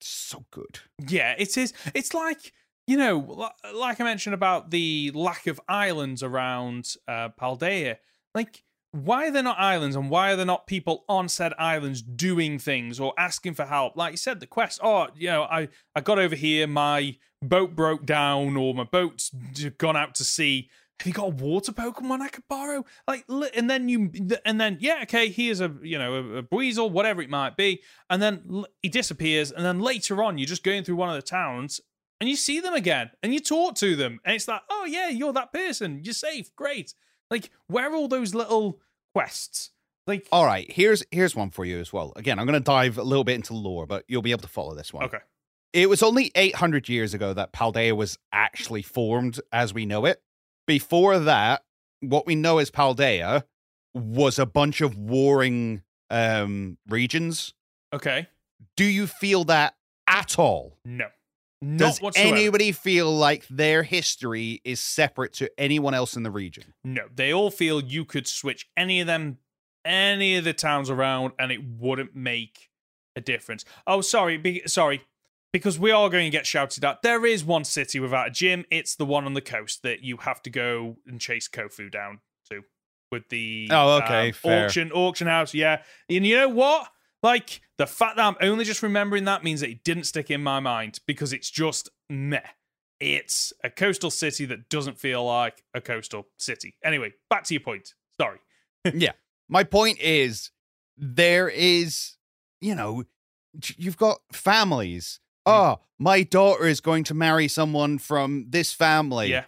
So 0.01 0.45
good. 0.51 0.79
Yeah, 1.07 1.35
it 1.37 1.55
is. 1.57 1.71
It's 1.93 2.13
like 2.13 2.51
you 2.87 2.97
know, 2.97 3.49
like 3.73 4.01
I 4.01 4.03
mentioned 4.03 4.33
about 4.33 4.71
the 4.71 5.11
lack 5.13 5.47
of 5.47 5.59
islands 5.67 6.21
around 6.21 6.95
uh, 7.07 7.29
Paldea. 7.29 7.97
Like, 8.35 8.63
why 8.91 9.27
are 9.27 9.31
there 9.31 9.43
not 9.43 9.59
islands, 9.59 9.95
and 9.95 10.09
why 10.09 10.31
are 10.31 10.35
there 10.35 10.45
not 10.45 10.67
people 10.67 11.03
on 11.09 11.27
said 11.27 11.53
islands 11.57 12.01
doing 12.01 12.59
things 12.59 12.99
or 12.99 13.13
asking 13.17 13.55
for 13.55 13.65
help? 13.65 13.95
Like 13.95 14.11
you 14.11 14.17
said, 14.17 14.39
the 14.39 14.47
quest. 14.47 14.79
Oh, 14.83 15.07
you 15.15 15.27
know, 15.27 15.43
I 15.43 15.69
I 15.95 16.01
got 16.01 16.19
over 16.19 16.35
here, 16.35 16.67
my 16.67 17.17
boat 17.41 17.75
broke 17.75 18.05
down, 18.05 18.55
or 18.57 18.73
my 18.73 18.83
boat's 18.83 19.31
gone 19.77 19.97
out 19.97 20.15
to 20.15 20.23
sea. 20.23 20.69
have 20.99 21.07
you 21.07 21.13
got 21.13 21.25
a 21.25 21.29
water 21.29 21.71
Pokemon 21.71 22.21
I 22.21 22.29
could 22.29 22.47
borrow? 22.47 22.85
Like, 23.07 23.25
and 23.55 23.69
then 23.69 23.89
you, 23.89 24.11
and 24.45 24.59
then 24.61 24.77
yeah, 24.79 24.99
okay, 25.03 25.29
here's 25.29 25.61
a 25.61 25.73
you 25.81 25.97
know 25.97 26.13
a, 26.15 26.39
a 26.39 26.43
Weasel, 26.51 26.89
whatever 26.89 27.21
it 27.21 27.29
might 27.29 27.55
be, 27.57 27.81
and 28.09 28.21
then 28.21 28.65
he 28.81 28.89
disappears, 28.89 29.51
and 29.51 29.65
then 29.65 29.79
later 29.79 30.21
on, 30.21 30.37
you're 30.37 30.47
just 30.47 30.63
going 30.63 30.83
through 30.83 30.97
one 30.97 31.09
of 31.09 31.15
the 31.15 31.21
towns, 31.21 31.81
and 32.23 32.29
you 32.29 32.37
see 32.37 32.61
them 32.61 32.73
again, 32.73 33.11
and 33.21 33.33
you 33.33 33.41
talk 33.41 33.75
to 33.75 33.97
them, 33.97 34.21
and 34.23 34.33
it's 34.33 34.47
like, 34.47 34.61
oh 34.69 34.85
yeah, 34.85 35.09
you're 35.09 35.33
that 35.33 35.51
person, 35.51 35.99
you're 36.05 36.13
safe, 36.13 36.55
great. 36.55 36.93
Like, 37.29 37.49
where 37.67 37.91
are 37.91 37.95
all 37.95 38.07
those 38.07 38.33
little 38.33 38.79
quests? 39.13 39.71
Like, 40.07 40.25
All 40.31 40.45
right, 40.45 40.71
here's 40.71 41.03
here's 41.11 41.35
one 41.35 41.49
for 41.49 41.65
you 41.65 41.79
as 41.79 41.91
well. 41.91 42.13
Again, 42.15 42.39
I'm 42.39 42.45
going 42.45 42.53
to 42.59 42.63
dive 42.63 42.97
a 42.97 43.03
little 43.03 43.25
bit 43.25 43.35
into 43.35 43.53
lore, 43.53 43.85
but 43.85 44.05
you'll 44.07 44.21
be 44.21 44.31
able 44.31 44.43
to 44.43 44.47
follow 44.47 44.73
this 44.73 44.93
one. 44.93 45.03
okay, 45.03 45.17
It 45.73 45.89
was 45.89 46.01
only 46.01 46.31
800 46.33 46.87
years 46.87 47.13
ago 47.13 47.33
that 47.33 47.51
Paldea 47.51 47.93
was 47.95 48.17
actually 48.31 48.83
formed 48.83 49.41
as 49.51 49.73
we 49.73 49.85
know 49.85 50.05
it. 50.05 50.21
Before 50.65 51.19
that, 51.19 51.63
what 51.99 52.25
we 52.25 52.35
know 52.35 52.59
as 52.59 52.71
Paldea 52.71 53.43
was 53.93 54.39
a 54.39 54.45
bunch 54.45 54.79
of 54.79 54.97
warring 54.97 55.81
um 56.09 56.77
regions. 56.87 57.53
okay, 57.93 58.27
Do 58.77 58.85
you 58.85 59.07
feel 59.07 59.43
that 59.45 59.75
at 60.07 60.37
all? 60.37 60.77
no, 60.85 61.07
not 61.63 61.77
Does 61.79 62.01
whatsoever. 62.01 62.35
anybody 62.35 62.71
feel 62.71 63.15
like 63.15 63.47
their 63.47 63.83
history 63.83 64.61
is 64.63 64.79
separate 64.79 65.33
to 65.33 65.49
anyone 65.57 65.93
else 65.93 66.15
in 66.15 66.23
the 66.23 66.31
region? 66.31 66.73
No, 66.83 67.03
they 67.13 67.33
all 67.33 67.49
feel 67.51 67.81
you 67.81 68.05
could 68.05 68.27
switch 68.27 68.69
any 68.77 68.99
of 69.01 69.07
them, 69.07 69.37
any 69.85 70.35
of 70.37 70.43
the 70.43 70.53
towns 70.53 70.89
around, 70.89 71.33
and 71.39 71.51
it 71.51 71.61
wouldn't 71.63 72.15
make 72.15 72.69
a 73.15 73.21
difference. 73.21 73.65
Oh, 73.87 74.01
sorry, 74.01 74.37
be, 74.37 74.61
sorry, 74.65 75.03
because 75.51 75.77
we 75.79 75.91
are 75.91 76.09
going 76.09 76.25
to 76.25 76.29
get 76.35 76.45
shouted 76.47 76.83
at. 76.83 77.01
There 77.03 77.25
is 77.25 77.43
one 77.43 77.63
city 77.63 77.99
without 77.99 78.27
a 78.27 78.31
gym. 78.31 78.65
It's 78.71 78.95
the 78.95 79.05
one 79.05 79.25
on 79.25 79.33
the 79.33 79.41
coast 79.41 79.83
that 79.83 80.03
you 80.03 80.17
have 80.17 80.41
to 80.43 80.49
go 80.49 80.97
and 81.05 81.19
chase 81.21 81.47
Kofu 81.47 81.91
down 81.91 82.19
to 82.49 82.63
with 83.11 83.29
the 83.29 83.67
Oh, 83.71 83.97
okay, 83.97 84.27
um, 84.29 84.33
fair. 84.33 84.65
auction 84.65 84.91
auction 84.91 85.27
house. 85.27 85.53
Yeah, 85.53 85.83
and 86.09 86.25
you 86.25 86.35
know 86.37 86.49
what? 86.49 86.87
Like 87.23 87.61
the 87.77 87.87
fact 87.87 88.17
that 88.17 88.25
I'm 88.25 88.35
only 88.41 88.65
just 88.65 88.83
remembering 88.83 89.23
that 89.25 89.43
means 89.43 89.61
that 89.61 89.69
it 89.69 89.83
didn't 89.83 90.03
stick 90.03 90.29
in 90.29 90.43
my 90.43 90.59
mind 90.59 90.99
because 91.07 91.31
it's 91.33 91.49
just 91.49 91.89
meh. 92.09 92.41
It's 92.99 93.51
a 93.63 93.69
coastal 93.69 94.11
city 94.11 94.45
that 94.45 94.69
doesn't 94.69 94.99
feel 94.99 95.25
like 95.25 95.63
a 95.73 95.81
coastal 95.81 96.27
city. 96.37 96.75
Anyway, 96.83 97.13
back 97.29 97.43
to 97.45 97.53
your 97.53 97.61
point. 97.61 97.93
Sorry. 98.19 98.39
Yeah. 98.93 99.13
My 99.47 99.63
point 99.63 99.99
is 100.01 100.51
there 100.97 101.47
is, 101.47 102.17
you 102.59 102.75
know, 102.75 103.03
you've 103.77 103.97
got 103.97 104.19
families. 104.33 105.19
Hmm. 105.45 105.51
Oh, 105.53 105.79
my 105.99 106.23
daughter 106.23 106.65
is 106.65 106.81
going 106.81 107.05
to 107.05 107.13
marry 107.13 107.47
someone 107.47 107.97
from 107.97 108.47
this 108.49 108.73
family. 108.73 109.29
Yeah. 109.31 109.45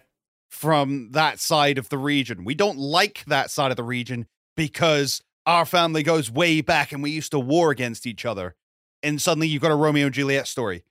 from 0.48 1.10
that 1.12 1.38
side 1.38 1.76
of 1.76 1.90
the 1.90 1.98
region. 1.98 2.44
We 2.44 2.54
don't 2.54 2.78
like 2.78 3.24
that 3.26 3.50
side 3.50 3.70
of 3.70 3.76
the 3.76 3.82
region 3.84 4.26
because 4.56 5.20
our 5.46 5.64
family 5.64 6.02
goes 6.02 6.30
way 6.30 6.60
back 6.60 6.92
and 6.92 7.02
we 7.02 7.10
used 7.10 7.30
to 7.30 7.38
war 7.38 7.70
against 7.70 8.06
each 8.06 8.24
other. 8.24 8.56
And 9.02 9.22
suddenly 9.22 9.46
you've 9.48 9.62
got 9.62 9.70
a 9.70 9.76
Romeo 9.76 10.06
and 10.06 10.14
Juliet 10.14 10.46
story. 10.48 10.82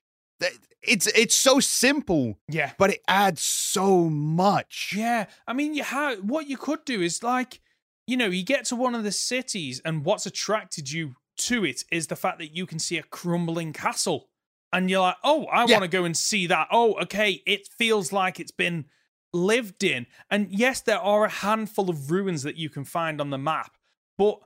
It's 0.81 1.07
it's 1.07 1.35
so 1.35 1.59
simple, 1.59 2.37
Yeah. 2.47 2.73
but 2.77 2.91
it 2.91 3.01
adds 3.07 3.41
so 3.41 4.07
much. 4.09 4.93
Yeah. 4.95 5.25
I 5.47 5.53
mean, 5.53 5.73
you 5.73 5.83
have 5.83 6.19
what 6.19 6.47
you 6.47 6.57
could 6.57 6.85
do 6.85 7.01
is 7.01 7.23
like, 7.23 7.59
you 8.05 8.15
know, 8.15 8.27
you 8.27 8.43
get 8.43 8.65
to 8.65 8.75
one 8.75 8.93
of 8.93 9.03
the 9.03 9.11
cities, 9.11 9.81
and 9.83 10.05
what's 10.05 10.27
attracted 10.27 10.91
you 10.91 11.15
to 11.37 11.65
it 11.65 11.83
is 11.91 12.05
the 12.07 12.15
fact 12.15 12.37
that 12.37 12.55
you 12.55 12.67
can 12.67 12.77
see 12.77 12.97
a 12.99 13.03
crumbling 13.03 13.73
castle. 13.73 14.29
And 14.71 14.89
you're 14.89 14.99
like, 15.01 15.15
oh, 15.23 15.45
I 15.45 15.65
Yeah. 15.65 15.79
want 15.79 15.83
to 15.91 15.97
go 15.97 16.05
and 16.05 16.15
see 16.15 16.45
that. 16.47 16.67
Oh, 16.71 16.93
okay. 17.01 17.41
It 17.47 17.67
feels 17.67 18.11
like 18.11 18.39
it's 18.39 18.51
been 18.51 18.85
lived 19.33 19.83
in. 19.83 20.05
And 20.29 20.51
yes, 20.51 20.81
there 20.81 20.99
are 20.99 21.25
a 21.25 21.29
handful 21.29 21.89
of 21.89 22.11
ruins 22.11 22.43
that 22.43 22.57
you 22.57 22.69
can 22.69 22.83
find 22.85 23.19
on 23.19 23.31
the 23.31 23.37
map, 23.39 23.75
but 24.19 24.39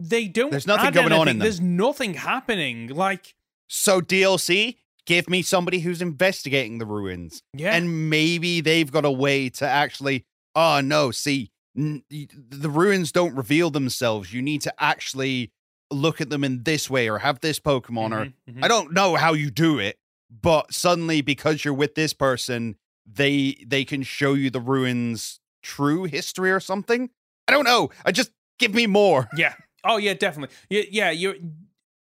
they 0.00 0.26
don't. 0.28 0.50
There's 0.50 0.66
nothing 0.66 0.92
going 0.92 1.06
on 1.12 1.12
anything. 1.12 1.28
in 1.32 1.38
them. 1.38 1.44
There's 1.46 1.60
nothing 1.60 2.14
happening. 2.14 2.88
Like, 2.88 3.34
So 3.68 4.00
DLC, 4.00 4.76
give 5.06 5.28
me 5.28 5.42
somebody 5.42 5.80
who's 5.80 6.00
investigating 6.02 6.78
the 6.78 6.86
ruins. 6.86 7.42
yeah. 7.54 7.74
And 7.74 8.08
maybe 8.10 8.60
they've 8.60 8.90
got 8.90 9.04
a 9.04 9.10
way 9.10 9.48
to 9.50 9.66
actually, 9.68 10.24
oh 10.54 10.80
no, 10.80 11.10
see, 11.10 11.50
n- 11.76 12.02
the 12.10 12.70
ruins 12.70 13.12
don't 13.12 13.34
reveal 13.36 13.70
themselves. 13.70 14.32
You 14.32 14.42
need 14.42 14.62
to 14.62 14.74
actually 14.82 15.52
look 15.90 16.20
at 16.20 16.30
them 16.30 16.44
in 16.44 16.62
this 16.62 16.88
way 16.88 17.08
or 17.08 17.18
have 17.18 17.40
this 17.40 17.58
Pokemon 17.60 18.12
or 18.12 18.24
Mhm, 18.26 18.32
mhm. 18.50 18.64
I 18.64 18.68
don't 18.68 18.92
know 18.92 19.16
how 19.16 19.32
you 19.34 19.50
do 19.50 19.78
it, 19.78 19.98
but 20.30 20.72
suddenly 20.72 21.20
because 21.20 21.64
you're 21.64 21.74
with 21.74 21.94
this 21.96 22.12
person, 22.12 22.76
they 23.06 23.56
they 23.66 23.84
can 23.84 24.02
show 24.04 24.34
you 24.34 24.50
the 24.50 24.60
ruins 24.60 25.40
true 25.62 26.04
history 26.04 26.50
or 26.52 26.60
something. 26.60 27.10
I 27.48 27.52
don't 27.52 27.64
know. 27.64 27.90
I 28.04 28.12
just 28.12 28.30
give 28.60 28.72
me 28.72 28.86
more. 28.86 29.28
Yeah. 29.36 29.54
Oh 29.84 29.96
yeah, 29.96 30.14
definitely. 30.14 30.54
Yeah, 30.68 30.82
yeah. 30.90 31.10
You're 31.10 31.36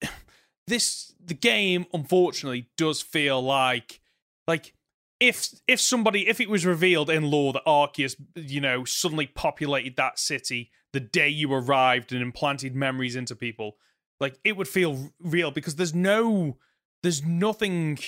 this. 0.66 1.12
The 1.24 1.34
game, 1.34 1.86
unfortunately, 1.92 2.68
does 2.76 3.02
feel 3.02 3.42
like 3.42 4.00
like 4.46 4.74
if 5.18 5.48
if 5.66 5.80
somebody 5.80 6.28
if 6.28 6.40
it 6.40 6.48
was 6.48 6.64
revealed 6.64 7.10
in 7.10 7.30
lore 7.30 7.52
that 7.52 7.64
Arceus, 7.66 8.14
you 8.36 8.60
know, 8.60 8.84
suddenly 8.84 9.26
populated 9.26 9.96
that 9.96 10.18
city 10.20 10.70
the 10.92 11.00
day 11.00 11.28
you 11.28 11.52
arrived 11.52 12.12
and 12.12 12.22
implanted 12.22 12.76
memories 12.76 13.16
into 13.16 13.34
people, 13.34 13.76
like 14.20 14.38
it 14.44 14.56
would 14.56 14.68
feel 14.68 15.10
real 15.20 15.50
because 15.50 15.76
there's 15.76 15.94
no. 15.94 16.58
There's 17.02 17.24
nothing. 17.24 17.98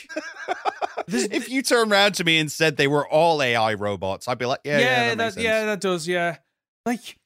There's- 1.07 1.29
if 1.31 1.49
you 1.49 1.63
turn 1.63 1.93
around 1.93 2.15
to 2.17 2.25
me 2.25 2.39
and 2.39 2.51
said 2.51 2.77
they 2.77 2.89
were 2.89 3.07
all 3.07 3.41
AI 3.43 3.75
robots, 3.75 4.27
I'd 4.27 4.39
be 4.39 4.47
like, 4.47 4.61
yeah, 4.65 4.79
yeah, 4.79 5.09
that, 5.11 5.19
makes 5.19 5.35
sense. 5.35 5.45
yeah, 5.45 5.65
that 5.67 5.81
does, 5.81 6.09
yeah. 6.09 6.39
Like 6.85 7.17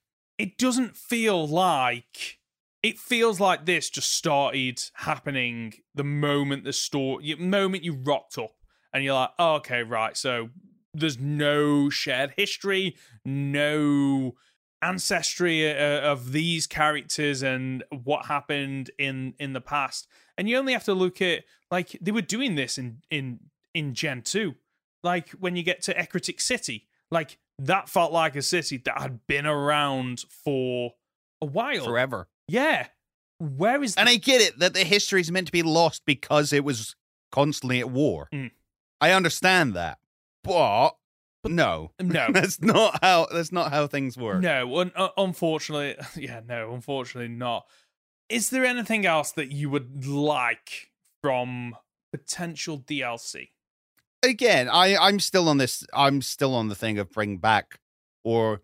it 0.43 0.59
doesn't 0.59 0.97
feel 0.97 1.47
like 1.47 2.41
it 2.83 2.99
feels 2.99 3.39
like 3.39 3.65
this 3.65 3.89
just 3.89 4.13
started 4.13 4.83
happening 4.95 5.73
the 5.95 6.03
moment 6.03 6.65
the 6.65 6.73
story, 6.73 7.33
the 7.33 7.37
moment 7.37 7.85
you 7.85 7.93
rocked 7.93 8.37
up, 8.39 8.51
and 8.93 9.05
you're 9.05 9.15
like, 9.15 9.31
oh, 9.39 9.55
okay, 9.55 9.85
right. 9.85 10.17
So 10.17 10.49
there's 10.93 11.17
no 11.17 11.91
shared 11.91 12.35
history, 12.37 12.97
no 13.25 14.35
ancestry 14.83 15.71
uh, 15.71 16.01
of 16.01 16.33
these 16.33 16.67
characters 16.67 17.45
and 17.45 17.85
what 18.03 18.27
happened 18.27 18.91
in 18.99 19.35
in 19.39 19.53
the 19.53 19.61
past 19.61 20.09
and 20.37 20.49
you 20.49 20.59
only 20.59 20.73
have 20.73 20.83
to 20.83 20.93
look 20.93 21.23
at 21.23 21.45
like 21.71 21.97
they 22.01 22.11
were 22.11 22.21
doing 22.21 22.57
this 22.57 22.79
in 22.79 22.99
in 23.09 23.39
in 23.75 23.95
gen 23.95 24.21
2 24.23 24.57
like 25.05 25.31
when 25.39 25.55
you 25.55 25.63
get 25.63 25.83
to 25.83 25.95
Ecruteak 25.95 26.41
City 26.41 26.89
like 27.13 27.39
that 27.67 27.89
felt 27.89 28.13
like 28.13 28.37
a 28.37 28.43
city 28.43 28.77
that 28.85 29.01
had 29.01 29.27
been 29.27 29.47
around 29.47 30.25
for 30.29 30.93
a 31.41 31.47
while 31.47 31.85
forever. 31.85 32.29
yeah 32.49 32.87
where 33.39 33.83
is 33.83 33.97
And 33.97 34.09
I 34.09 34.17
get 34.17 34.41
it 34.41 34.59
that 34.61 34.73
the 34.73 34.85
history 34.85 35.21
is 35.21 35.31
meant 35.33 35.49
to 35.49 35.53
be 35.53 35.63
lost 35.63 36.03
because 36.07 36.53
it 36.53 36.65
was 36.65 36.95
constantly 37.33 37.81
at 37.81 37.91
war. 37.91 38.29
Mm. 38.33 38.53
I 39.01 39.11
understand 39.11 39.75
that, 39.75 39.99
but, 40.45 40.91
no, 41.45 41.91
no 42.01 42.29
that's 42.33 42.61
not 42.61 43.03
how 43.03 43.27
that's 43.33 43.51
not 43.51 43.73
how 43.73 43.89
things 43.89 44.17
work. 44.17 44.43
No, 44.43 44.79
un- 44.79 44.93
uh, 44.95 45.09
unfortunately, 45.17 45.97
yeah, 46.17 46.41
no, 46.47 46.73
unfortunately 46.73 47.35
not. 47.35 47.67
Is 48.29 48.51
there 48.51 48.65
anything 48.65 49.05
else 49.07 49.33
that 49.33 49.51
you 49.51 49.69
would 49.71 50.07
like 50.07 50.93
from 51.21 51.77
potential 52.13 52.79
DLC? 52.79 53.49
Again, 54.23 54.69
I 54.69 54.97
I'm 54.97 55.19
still 55.21 55.49
on 55.49 55.59
this. 55.59 55.85
I'm 55.93 56.23
still 56.23 56.55
on 56.55 56.69
the 56.69 56.75
thing 56.75 56.99
of 56.99 57.11
bring 57.11 57.39
back 57.39 57.81
or 58.25 58.61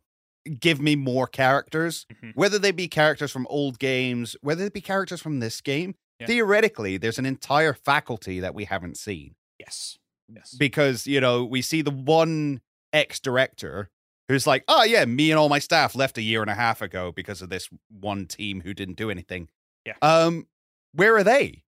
give 0.61 0.81
me 0.81 0.97
more 0.97 1.27
characters, 1.27 2.07
Mhm. 2.23 2.33
whether 2.35 2.59
they 2.59 2.71
be 2.71 2.89
characters 2.89 3.31
from 3.33 3.47
old 3.51 3.79
games, 3.79 4.37
whether 4.41 4.63
they 4.63 4.71
be 4.71 4.81
characters 4.81 5.21
from 5.21 5.41
this 5.41 5.61
game. 5.61 5.95
Yeah. 6.21 6.27
Theoretically, 6.27 6.97
there's 6.97 7.19
an 7.19 7.27
entire 7.27 7.75
faculty 7.75 8.41
that 8.41 8.55
we 8.55 8.65
haven't 8.65 8.97
seen. 8.97 9.35
Yes, 9.59 9.99
yes, 10.33 10.55
because 10.59 11.07
you 11.07 11.21
know 11.21 11.45
we 11.45 11.61
see 11.63 11.83
the 11.83 11.91
one 11.91 12.61
ex 12.93 13.19
director 13.21 13.91
who's 14.29 14.47
like, 14.47 14.63
oh 14.69 14.85
yeah, 14.85 15.05
me 15.05 15.31
and 15.31 15.39
all 15.39 15.49
my 15.49 15.59
staff 15.59 15.95
left 15.95 16.17
a 16.19 16.23
year 16.23 16.41
and 16.41 16.51
a 16.51 16.55
half 16.55 16.81
ago 16.83 17.11
because 17.13 17.43
of 17.43 17.49
this 17.51 17.69
one 17.91 18.27
team 18.27 18.61
who 18.61 18.73
didn't 18.75 18.97
do 18.97 19.11
anything. 19.11 19.49
Yeah. 19.85 19.95
Um, 20.03 20.47
where 20.93 21.17
are 21.17 21.25
they? 21.25 21.65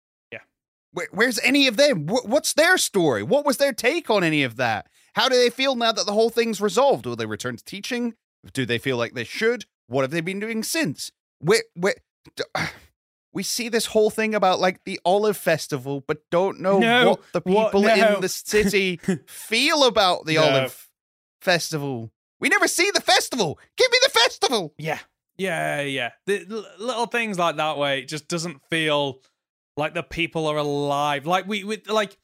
Where, 0.93 1.09
where's 1.12 1.38
any 1.41 1.66
of 1.66 1.76
them? 1.76 2.09
Wh- 2.09 2.26
what's 2.26 2.53
their 2.55 2.76
story? 2.78 3.22
What 3.22 3.47
was 3.47 3.59
their 3.59 3.72
take 3.72 4.11
on 4.11 4.24
any 4.24 4.43
of 4.43 4.57
that? 4.57 4.86
How 5.14 5.28
do 5.28 5.36
they 5.36 5.51
feel 5.51 5.74
now 5.76 5.93
that 5.93 6.07
the 6.07 6.12
whole 6.12 6.30
thing's 6.30 6.61
resolved? 6.61 7.07
Will 7.07 7.16
they 7.16 7.26
return 7.26 7.57
to 7.57 7.64
teaching? 7.64 8.14
Do 8.53 8.64
they 8.66 8.78
feel 8.78 8.97
like 8.97 9.14
they 9.14 9.24
should? 9.24 9.66
What 9.86 10.03
have 10.03 10.11
they 10.11 10.20
been 10.20 10.41
doing 10.41 10.62
since? 10.62 11.11
Where, 11.41 11.62
where, 11.74 11.95
d- 12.36 12.45
we 13.32 13.43
see 13.43 13.68
this 13.68 13.86
whole 13.86 14.11
thing 14.11 14.34
about 14.34 14.59
like 14.61 14.84
the 14.84 14.99
olive 15.05 15.36
festival, 15.36 16.03
but 16.07 16.18
don't 16.30 16.61
know 16.61 16.78
No, 16.78 17.11
what 17.11 17.20
the 17.32 17.41
what- 17.53 17.66
people 17.68 17.82
no. 17.82 18.14
in 18.16 18.20
the 18.20 18.28
city 18.28 18.99
feel 19.26 19.84
about 19.84 20.26
the 20.26 20.34
No. 20.36 20.45
olive 20.45 20.88
festival. 21.41 22.11
We 22.41 22.49
never 22.49 22.66
see 22.68 22.91
the 22.93 23.01
festival. 23.01 23.59
Give 23.76 23.91
me 23.91 23.99
the 24.03 24.11
festival. 24.11 24.74
yeah, 24.78 24.99
yeah, 25.36 25.82
yeah. 25.82 26.11
The 26.26 26.47
l- 26.51 26.64
little 26.78 27.07
things 27.07 27.38
like 27.38 27.57
that 27.57 27.76
way 27.78 28.01
it 28.01 28.09
just 28.09 28.28
doesn't 28.28 28.61
feel 28.70 29.20
like 29.77 29.95
the 29.95 30.03
people 30.03 30.47
are 30.47 30.57
alive. 30.57 31.27
Like 31.27 31.47
we, 31.47 31.64
we 31.64 31.83
like 31.89 32.16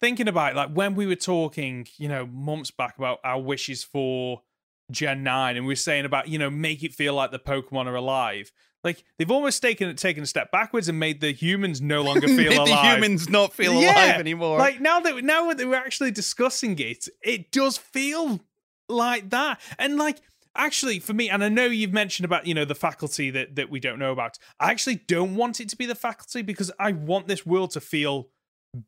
thinking 0.00 0.28
about 0.28 0.52
it, 0.52 0.56
like 0.56 0.70
when 0.70 0.94
we 0.94 1.06
were 1.06 1.14
talking, 1.16 1.86
you 1.96 2.08
know, 2.08 2.26
months 2.26 2.70
back 2.70 2.96
about 2.98 3.18
our 3.24 3.40
wishes 3.40 3.84
for 3.84 4.42
Gen 4.90 5.22
9 5.22 5.56
and 5.56 5.66
we're 5.66 5.76
saying 5.76 6.04
about, 6.04 6.28
you 6.28 6.38
know, 6.38 6.50
make 6.50 6.82
it 6.82 6.92
feel 6.94 7.14
like 7.14 7.30
the 7.30 7.38
Pokemon 7.38 7.86
are 7.86 7.94
alive. 7.94 8.52
Like 8.84 9.04
they've 9.16 9.30
almost 9.30 9.62
taken 9.62 9.94
taken 9.94 10.24
a 10.24 10.26
step 10.26 10.50
backwards 10.50 10.88
and 10.88 10.98
made 10.98 11.20
the 11.20 11.32
humans 11.32 11.80
no 11.80 12.02
longer 12.08 12.26
feel 12.26 12.50
Made 12.50 12.58
alive. 12.58 12.68
the 12.68 12.94
humans 12.94 13.28
not 13.28 13.52
feel 13.52 13.74
Yeah, 13.74 13.92
alive 13.92 14.20
anymore. 14.20 14.58
Like 14.58 14.80
now 14.80 14.98
that 15.00 15.22
now 15.22 15.52
that 15.52 15.66
we're 15.66 15.76
actually 15.76 16.10
discussing 16.10 16.76
it, 16.80 17.06
it 17.22 17.52
does 17.52 17.78
feel 17.78 18.40
like 18.88 19.30
that. 19.30 19.60
And 19.78 19.96
like 19.98 20.18
actually 20.56 20.98
for 20.98 21.12
me, 21.12 21.28
and 21.28 21.42
I 21.42 21.48
know 21.48 21.66
you've 21.66 21.92
mentioned 21.92 22.24
about, 22.24 22.46
you 22.46 22.54
know, 22.54 22.64
the 22.64 22.74
faculty 22.74 23.30
that 23.30 23.56
that 23.56 23.70
we 23.70 23.80
don't 23.80 23.98
know 23.98 24.12
about. 24.12 24.38
I 24.60 24.70
actually 24.70 24.96
don't 24.96 25.36
want 25.36 25.60
it 25.60 25.68
to 25.70 25.76
be 25.76 25.86
the 25.86 25.94
faculty 25.94 26.42
because 26.42 26.70
I 26.78 26.92
want 26.92 27.28
this 27.28 27.46
world 27.46 27.70
to 27.72 27.80
feel 27.80 28.28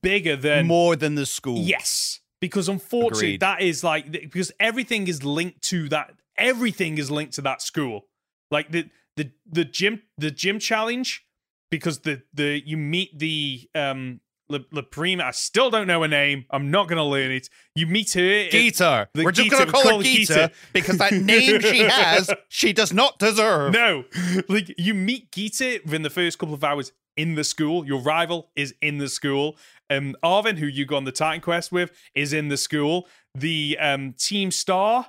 bigger 0.02 0.36
than 0.36 0.66
more 0.66 0.96
than 0.96 1.14
the 1.14 1.26
school. 1.26 1.58
Yes, 1.58 2.20
because 2.40 2.68
unfortunately, 2.68 3.28
Agreed. 3.28 3.40
that 3.40 3.62
is 3.62 3.84
like 3.84 4.10
because 4.10 4.52
everything 4.60 5.08
is 5.08 5.24
linked 5.24 5.62
to 5.68 5.88
that. 5.90 6.14
Everything 6.36 6.98
is 6.98 7.10
linked 7.10 7.34
to 7.34 7.42
that 7.42 7.62
school. 7.62 8.06
Like 8.50 8.70
the 8.70 8.90
the 9.16 9.30
the 9.50 9.64
gym 9.64 10.02
the 10.18 10.30
gym 10.30 10.58
challenge 10.58 11.24
because 11.70 12.00
the 12.00 12.22
the 12.32 12.62
you 12.64 12.76
meet 12.76 13.18
the 13.18 13.68
um 13.74 14.20
La, 14.58 14.64
La 14.72 14.82
Prima. 14.82 15.24
I 15.24 15.30
still 15.32 15.70
don't 15.70 15.86
know 15.86 16.02
her 16.02 16.08
name. 16.08 16.44
I'm 16.50 16.70
not 16.70 16.88
gonna 16.88 17.04
learn 17.04 17.30
it. 17.30 17.48
You 17.74 17.86
meet 17.86 18.12
her. 18.12 18.20
Geeta. 18.20 19.08
We're 19.14 19.32
just 19.32 19.50
going 19.50 19.66
to 19.66 19.72
call 19.72 19.82
call 19.82 19.90
her 19.92 19.96
her 19.98 20.02
Geeta, 20.02 20.26
Geeta. 20.26 20.52
because 20.72 20.98
that 20.98 21.12
name 21.12 21.60
she 21.60 21.78
has, 21.88 22.30
she 22.48 22.72
does 22.72 22.92
not 22.92 23.18
deserve. 23.18 23.72
No, 23.72 24.04
like 24.48 24.74
you 24.78 24.94
meet 24.94 25.30
Geeta 25.32 25.84
within 25.84 26.02
the 26.02 26.10
first 26.10 26.38
couple 26.38 26.54
of 26.54 26.62
hours 26.62 26.92
in 27.16 27.34
the 27.34 27.44
school. 27.44 27.86
Your 27.86 28.00
rival 28.00 28.50
is 28.56 28.74
in 28.80 28.98
the 28.98 29.08
school. 29.08 29.56
Um, 29.90 30.16
Arven, 30.22 30.56
who 30.56 30.66
you 30.66 30.86
go 30.86 30.96
on 30.96 31.04
the 31.04 31.12
Titan 31.12 31.40
quest 31.40 31.70
with, 31.72 31.90
is 32.14 32.32
in 32.32 32.48
the 32.48 32.56
school. 32.56 33.06
The 33.34 33.76
um 33.80 34.14
Team 34.18 34.50
Star 34.50 35.06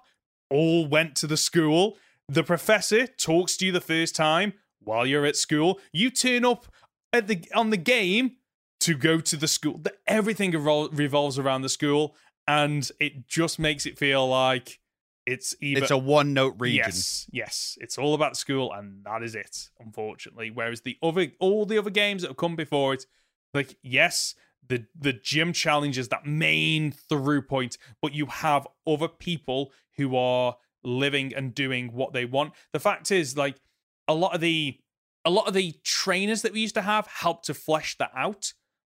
all 0.50 0.88
went 0.88 1.16
to 1.18 1.28
the 1.28 1.38
school. 1.38 1.98
The 2.28 2.44
professor 2.44 3.08
talks 3.08 3.58
to 3.58 3.66
you 3.68 3.72
the 3.72 3.82
first 3.82 4.16
time 4.16 4.54
while 4.80 5.06
you're 5.06 5.26
at 5.26 5.36
school. 5.36 5.80
You 5.94 6.10
turn 6.10 6.46
up 6.46 6.66
at 7.14 7.28
the 7.28 7.44
on 7.54 7.70
the 7.70 7.78
game 7.78 8.38
to 8.86 8.96
go 8.96 9.20
to 9.20 9.36
the 9.36 9.48
school. 9.48 9.82
Everything 10.06 10.52
revol- 10.52 10.90
revolves 10.92 11.40
around 11.40 11.64
the 11.64 11.70
school, 11.70 12.16
and 12.48 12.90
it 13.00 13.28
just 13.28 13.58
makes 13.58 13.86
it 13.86 13.98
feel 13.98 14.28
like 14.28 14.80
it's 15.26 15.56
either 15.60 15.82
It's 15.82 15.92
a 15.92 15.98
one 15.98 16.34
note 16.34 16.54
region. 16.60 16.84
Yes, 16.86 17.28
yes, 17.32 17.78
it's 17.82 17.98
all 17.98 18.14
about 18.14 18.34
the 18.34 18.38
school, 18.38 18.72
and 18.72 19.04
that 19.04 19.24
is 19.24 19.34
it. 19.34 19.70
Unfortunately, 19.80 20.52
whereas 20.52 20.82
the 20.82 20.98
other, 21.02 21.32
all 21.40 21.66
the 21.66 21.80
other 21.80 21.90
games 21.90 22.22
that 22.22 22.28
have 22.28 22.38
come 22.38 22.56
before 22.56 22.94
it, 22.94 23.06
like 23.54 23.76
yes, 23.82 24.36
the 24.68 24.86
the 24.96 25.14
gym 25.14 25.52
challenge 25.52 25.98
is 25.98 26.10
that 26.10 26.28
main 26.28 26.92
through 26.92 27.42
point, 27.42 27.80
but 28.04 28.14
you 28.14 28.28
have 28.28 28.68
other 28.86 29.08
people 29.08 29.72
who 29.98 30.16
are 30.16 30.58
living 30.84 31.34
and 31.34 31.56
doing 31.56 31.92
what 31.92 32.14
they 32.14 32.26
want. 32.26 32.54
The 32.72 32.80
fact 32.80 33.12
is, 33.12 33.36
like 33.36 33.56
a 34.08 34.14
lot 34.14 34.36
of 34.36 34.42
the 34.42 34.78
a 35.26 35.32
lot 35.32 35.48
of 35.48 35.56
the 35.56 35.74
trainers 35.84 36.44
that 36.44 36.54
we 36.54 36.60
used 36.60 36.76
to 36.76 36.84
have 36.84 37.08
helped 37.08 37.46
to 37.46 37.56
flesh 37.56 37.98
that 37.98 38.12
out. 38.16 38.54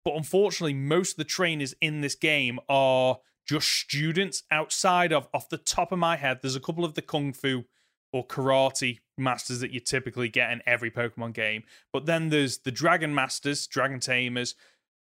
But 0.07 0.15
unfortunately, 0.15 0.73
most 0.73 1.11
of 1.11 1.17
the 1.17 1.25
trainers 1.25 1.75
in 1.81 1.99
this 1.99 2.15
game 2.15 2.61
are 2.69 3.17
just 3.45 3.67
students 3.67 4.43
outside 4.49 5.11
of 5.11 5.27
off 5.33 5.49
the 5.49 5.57
top 5.57 5.91
of 5.91 5.99
my 5.99 6.15
head. 6.15 6.39
There's 6.41 6.55
a 6.55 6.61
couple 6.61 6.85
of 6.85 6.93
the 6.93 7.01
kung 7.01 7.33
fu 7.33 7.65
or 8.13 8.25
karate 8.25 8.99
masters 9.17 9.59
that 9.59 9.71
you 9.71 9.81
typically 9.81 10.29
get 10.29 10.49
in 10.53 10.61
every 10.65 10.89
Pokemon 10.89 11.33
game. 11.33 11.63
But 11.91 12.05
then 12.05 12.29
there's 12.29 12.59
the 12.59 12.71
dragon 12.71 13.13
masters, 13.13 13.67
dragon 13.67 13.99
tamers. 13.99 14.55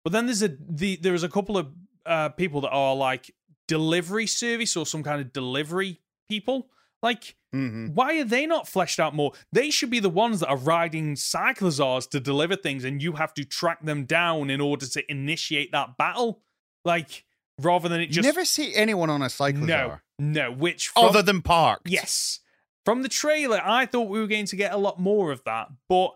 But 0.04 0.14
then 0.14 0.28
there's 0.28 0.44
a 0.44 0.56
the 0.60 0.98
there's 0.98 1.24
a 1.24 1.30
couple 1.30 1.58
of 1.58 1.74
uh, 2.06 2.30
people 2.30 2.62
that 2.62 2.70
are 2.70 2.96
like 2.96 3.34
delivery 3.68 4.28
service 4.28 4.78
or 4.78 4.86
some 4.86 5.02
kind 5.02 5.20
of 5.20 5.34
delivery 5.34 6.02
people. 6.30 6.68
Like 7.04 7.36
Mhm. 7.54 7.94
why 7.94 8.18
are 8.20 8.24
they 8.24 8.48
not 8.48 8.68
fleshed 8.68 9.00
out 9.00 9.14
more? 9.14 9.34
They 9.52 9.70
should 9.70 9.92
be 9.92 10.00
the 10.00 10.10
ones 10.10 10.40
that 10.40 10.48
are 10.48 10.58
riding 10.58 11.14
cyclizars 11.14 12.10
to 12.10 12.20
deliver 12.20 12.56
things, 12.56 12.84
and 12.84 13.04
you 13.04 13.14
have 13.14 13.34
to 13.36 13.44
track 13.46 13.84
them 13.84 14.06
down 14.06 14.50
in 14.50 14.60
order 14.60 14.88
to 14.88 15.12
initiate 15.12 15.72
that 15.74 15.98
battle. 15.98 16.42
Like 16.86 17.26
rather 17.62 17.88
than 17.90 18.02
it 18.02 18.08
You 18.10 18.16
just 18.16 18.26
never 18.26 18.46
see 18.46 18.74
anyone 18.74 19.12
on 19.12 19.22
a 19.22 19.30
cycle 19.30 19.62
no, 19.62 20.00
no. 20.18 20.52
Which 20.52 20.88
from, 20.88 21.04
other 21.06 21.22
than 21.22 21.42
Park? 21.44 21.82
yes, 21.86 22.40
from 22.86 23.04
the 23.04 23.10
trailer, 23.10 23.62
I 23.64 23.86
thought 23.86 24.10
we 24.10 24.20
were 24.20 24.28
going 24.28 24.48
to 24.48 24.56
get 24.56 24.74
a 24.74 24.78
lot 24.78 25.00
more 25.00 25.32
of 25.32 25.44
that, 25.44 25.68
but 25.88 26.16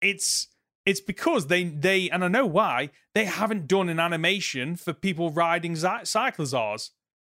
it's 0.00 0.46
it's 0.86 1.00
because 1.00 1.48
they 1.48 1.64
they 1.64 2.08
and 2.08 2.24
I 2.24 2.28
know 2.28 2.46
why 2.46 2.90
they 3.14 3.26
haven't 3.26 3.66
done 3.66 3.88
an 3.90 4.00
animation 4.00 4.76
for 4.76 4.92
people 4.94 5.30
riding 5.30 5.76
cy- 5.76 6.02
cyclizars. 6.02 6.90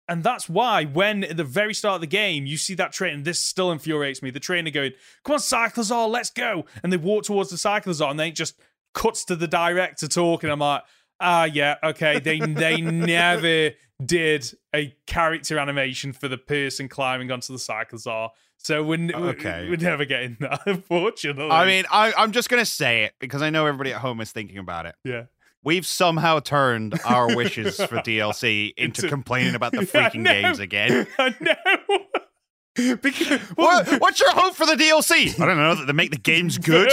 And 0.09 0.23
that's 0.25 0.49
why 0.49 0.85
when 0.85 1.25
at 1.25 1.37
the 1.37 1.45
very 1.45 1.75
start 1.75 1.97
of 1.97 2.01
the 2.01 2.07
game 2.07 2.47
you 2.47 2.57
see 2.57 2.75
that 2.75 2.93
train, 2.93 3.15
and 3.15 3.25
this 3.25 3.39
still 3.39 3.71
infuriates 3.71 4.23
me. 4.23 4.31
The 4.31 4.41
trainer 4.41 4.71
going, 4.71 4.93
"Come 5.25 5.35
on, 5.35 5.39
cyclizar, 5.41 6.09
let's 6.09 6.31
go!" 6.31 6.65
And 6.83 6.93
they 6.93 6.97
walk 6.97 7.25
towards 7.25 7.51
the 7.51 7.57
cyclizar, 7.57 8.11
and 8.11 8.19
then 8.19 8.29
it 8.29 8.35
just 8.35 8.59
cuts 8.95 9.25
to 9.27 9.37
the 9.37 9.47
director 9.47 10.09
talking. 10.09 10.49
I'm 10.51 10.61
like, 10.61 10.83
ah, 11.21 11.45
yeah, 11.45 11.75
okay. 11.83 12.21
They 12.21 12.39
they 12.41 12.81
never 12.81 13.73
did 14.05 14.51
a 14.75 14.95
character 15.07 15.59
animation 15.59 16.13
for 16.13 16.29
the 16.29 16.39
person 16.39 16.89
climbing 16.89 17.31
onto 17.31 17.53
the 17.53 17.59
cyclizar, 17.59 18.31
so 18.57 18.83
we're, 18.83 18.95
n- 18.95 19.11
we're- 19.15 19.35
we're 19.69 19.77
never 19.77 20.05
getting 20.05 20.37
that, 20.41 20.61
unfortunately. 20.67 21.51
I 21.51 21.67
mean, 21.67 21.85
I, 21.91 22.13
I'm 22.17 22.33
just 22.33 22.49
going 22.49 22.61
to 22.63 22.71
say 22.71 23.03
it 23.05 23.15
because 23.19 23.43
I 23.43 23.51
know 23.51 23.67
everybody 23.67 23.93
at 23.93 24.01
home 24.01 24.21
is 24.21 24.31
thinking 24.33 24.59
about 24.59 24.87
it. 24.87 24.95
yeah. 25.05 25.25
We've 25.69 25.85
somehow 25.85 26.41
turned 26.41 26.99
our 27.05 27.37
wishes 27.37 27.77
for 27.77 27.97
DLC 27.99 28.73
into 28.79 29.03
Into- 29.03 29.09
complaining 29.11 29.55
about 29.55 29.73
the 29.73 29.79
freaking 29.83 30.25
games 30.25 30.61
again. 30.61 31.07
I 31.19 31.35
know. 31.41 32.97
because, 32.97 33.39
well, 33.55 33.85
What, 33.85 34.01
what's 34.01 34.19
your 34.19 34.33
hope 34.33 34.55
for 34.55 34.65
the 34.65 34.77
DLC? 34.77 35.39
I 35.39 35.45
don't 35.45 35.59
know 35.59 35.75
that 35.75 35.85
they 35.87 35.93
make 35.93 36.11
the 36.11 36.17
games 36.17 36.57
good. 36.57 36.91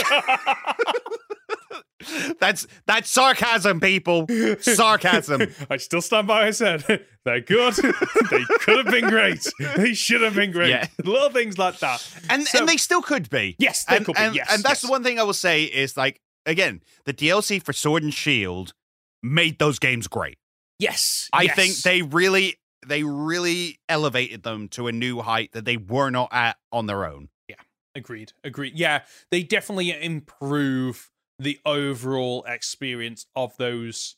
that's 2.42 2.68
that's 2.86 3.10
sarcasm, 3.10 3.80
people. 3.80 4.28
Sarcasm. 4.60 5.44
I 5.70 5.78
still 5.78 6.02
stand 6.02 6.28
by 6.28 6.40
what 6.40 6.48
I 6.48 6.52
said. 6.52 6.84
They're 7.24 7.40
good. 7.40 7.76
they 7.76 8.44
could 8.60 8.86
have 8.86 8.94
been 8.94 9.08
great. 9.10 9.48
They 9.78 9.94
should 9.94 10.22
have 10.22 10.36
been 10.36 10.52
great. 10.52 10.70
Yeah. 10.72 10.88
Little 11.04 11.30
things 11.30 11.58
like 11.58 11.80
that. 11.80 12.06
And 12.30 12.44
So- 12.46 12.60
and 12.60 12.68
they 12.68 12.76
still 12.78 13.02
could 13.02 13.30
be. 13.30 13.56
Yes, 13.58 13.86
they 13.86 13.96
and, 13.96 14.06
could 14.06 14.16
be. 14.16 14.22
and, 14.22 14.36
Yes, 14.36 14.48
and 14.54 14.64
that's 14.64 14.82
yes. 14.82 14.82
the 14.82 14.90
one 14.92 15.02
thing 15.04 15.18
I 15.18 15.24
will 15.24 15.34
say 15.34 15.64
is 15.64 15.96
like 15.96 16.20
again, 16.46 16.82
the 17.06 17.14
DLC 17.14 17.62
for 17.62 17.74
Sword 17.74 18.04
and 18.04 18.14
Shield 18.14 18.74
made 19.22 19.60
those 19.60 19.80
games 19.80 20.08
great. 20.08 20.38
Yes. 20.80 21.30
I 21.34 21.44
yes. 21.44 21.56
think 21.56 21.76
they 21.78 22.02
really 22.02 22.60
they 22.86 23.04
really 23.04 23.80
elevated 23.90 24.44
them 24.44 24.68
to 24.70 24.88
a 24.88 24.92
new 24.92 25.22
height 25.22 25.52
that 25.54 25.66
they 25.66 25.78
were 25.78 26.10
not 26.10 26.30
at 26.32 26.58
on 26.72 26.86
their 26.86 27.06
own. 27.06 27.30
Yeah. 27.48 27.56
Agreed. 27.96 28.34
Agreed. 28.44 28.74
Yeah, 28.76 29.02
they 29.32 29.44
definitely 29.44 29.92
improve 29.92 31.10
the 31.40 31.60
overall 31.66 32.44
experience 32.48 33.26
of 33.36 33.58
those 33.58 34.16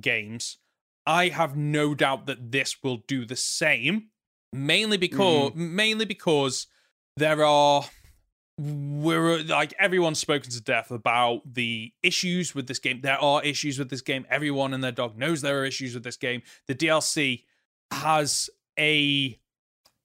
games. 0.00 0.58
I 1.06 1.28
have 1.28 1.56
no 1.56 1.94
doubt 1.94 2.26
that 2.26 2.52
this 2.52 2.82
will 2.82 2.98
do 3.08 3.26
the 3.26 3.36
same, 3.36 4.08
mainly 4.52 4.96
because 4.96 5.50
mm-hmm. 5.50 5.76
mainly 5.76 6.04
because 6.04 6.66
there 7.16 7.44
are 7.44 7.84
we're 8.58 9.40
uh, 9.40 9.44
like 9.44 9.74
everyone's 9.78 10.20
spoken 10.20 10.50
to 10.50 10.60
death 10.60 10.90
about 10.90 11.54
the 11.54 11.92
issues 12.02 12.54
with 12.54 12.66
this 12.66 12.78
game. 12.78 13.00
There 13.00 13.20
are 13.20 13.42
issues 13.42 13.78
with 13.78 13.90
this 13.90 14.00
game. 14.00 14.26
Everyone 14.30 14.72
and 14.72 14.82
their 14.82 14.92
dog 14.92 15.18
knows 15.18 15.40
there 15.40 15.60
are 15.60 15.64
issues 15.64 15.94
with 15.94 16.04
this 16.04 16.16
game. 16.16 16.42
The 16.66 16.74
DLC 16.74 17.44
has 17.90 18.50
a 18.78 19.38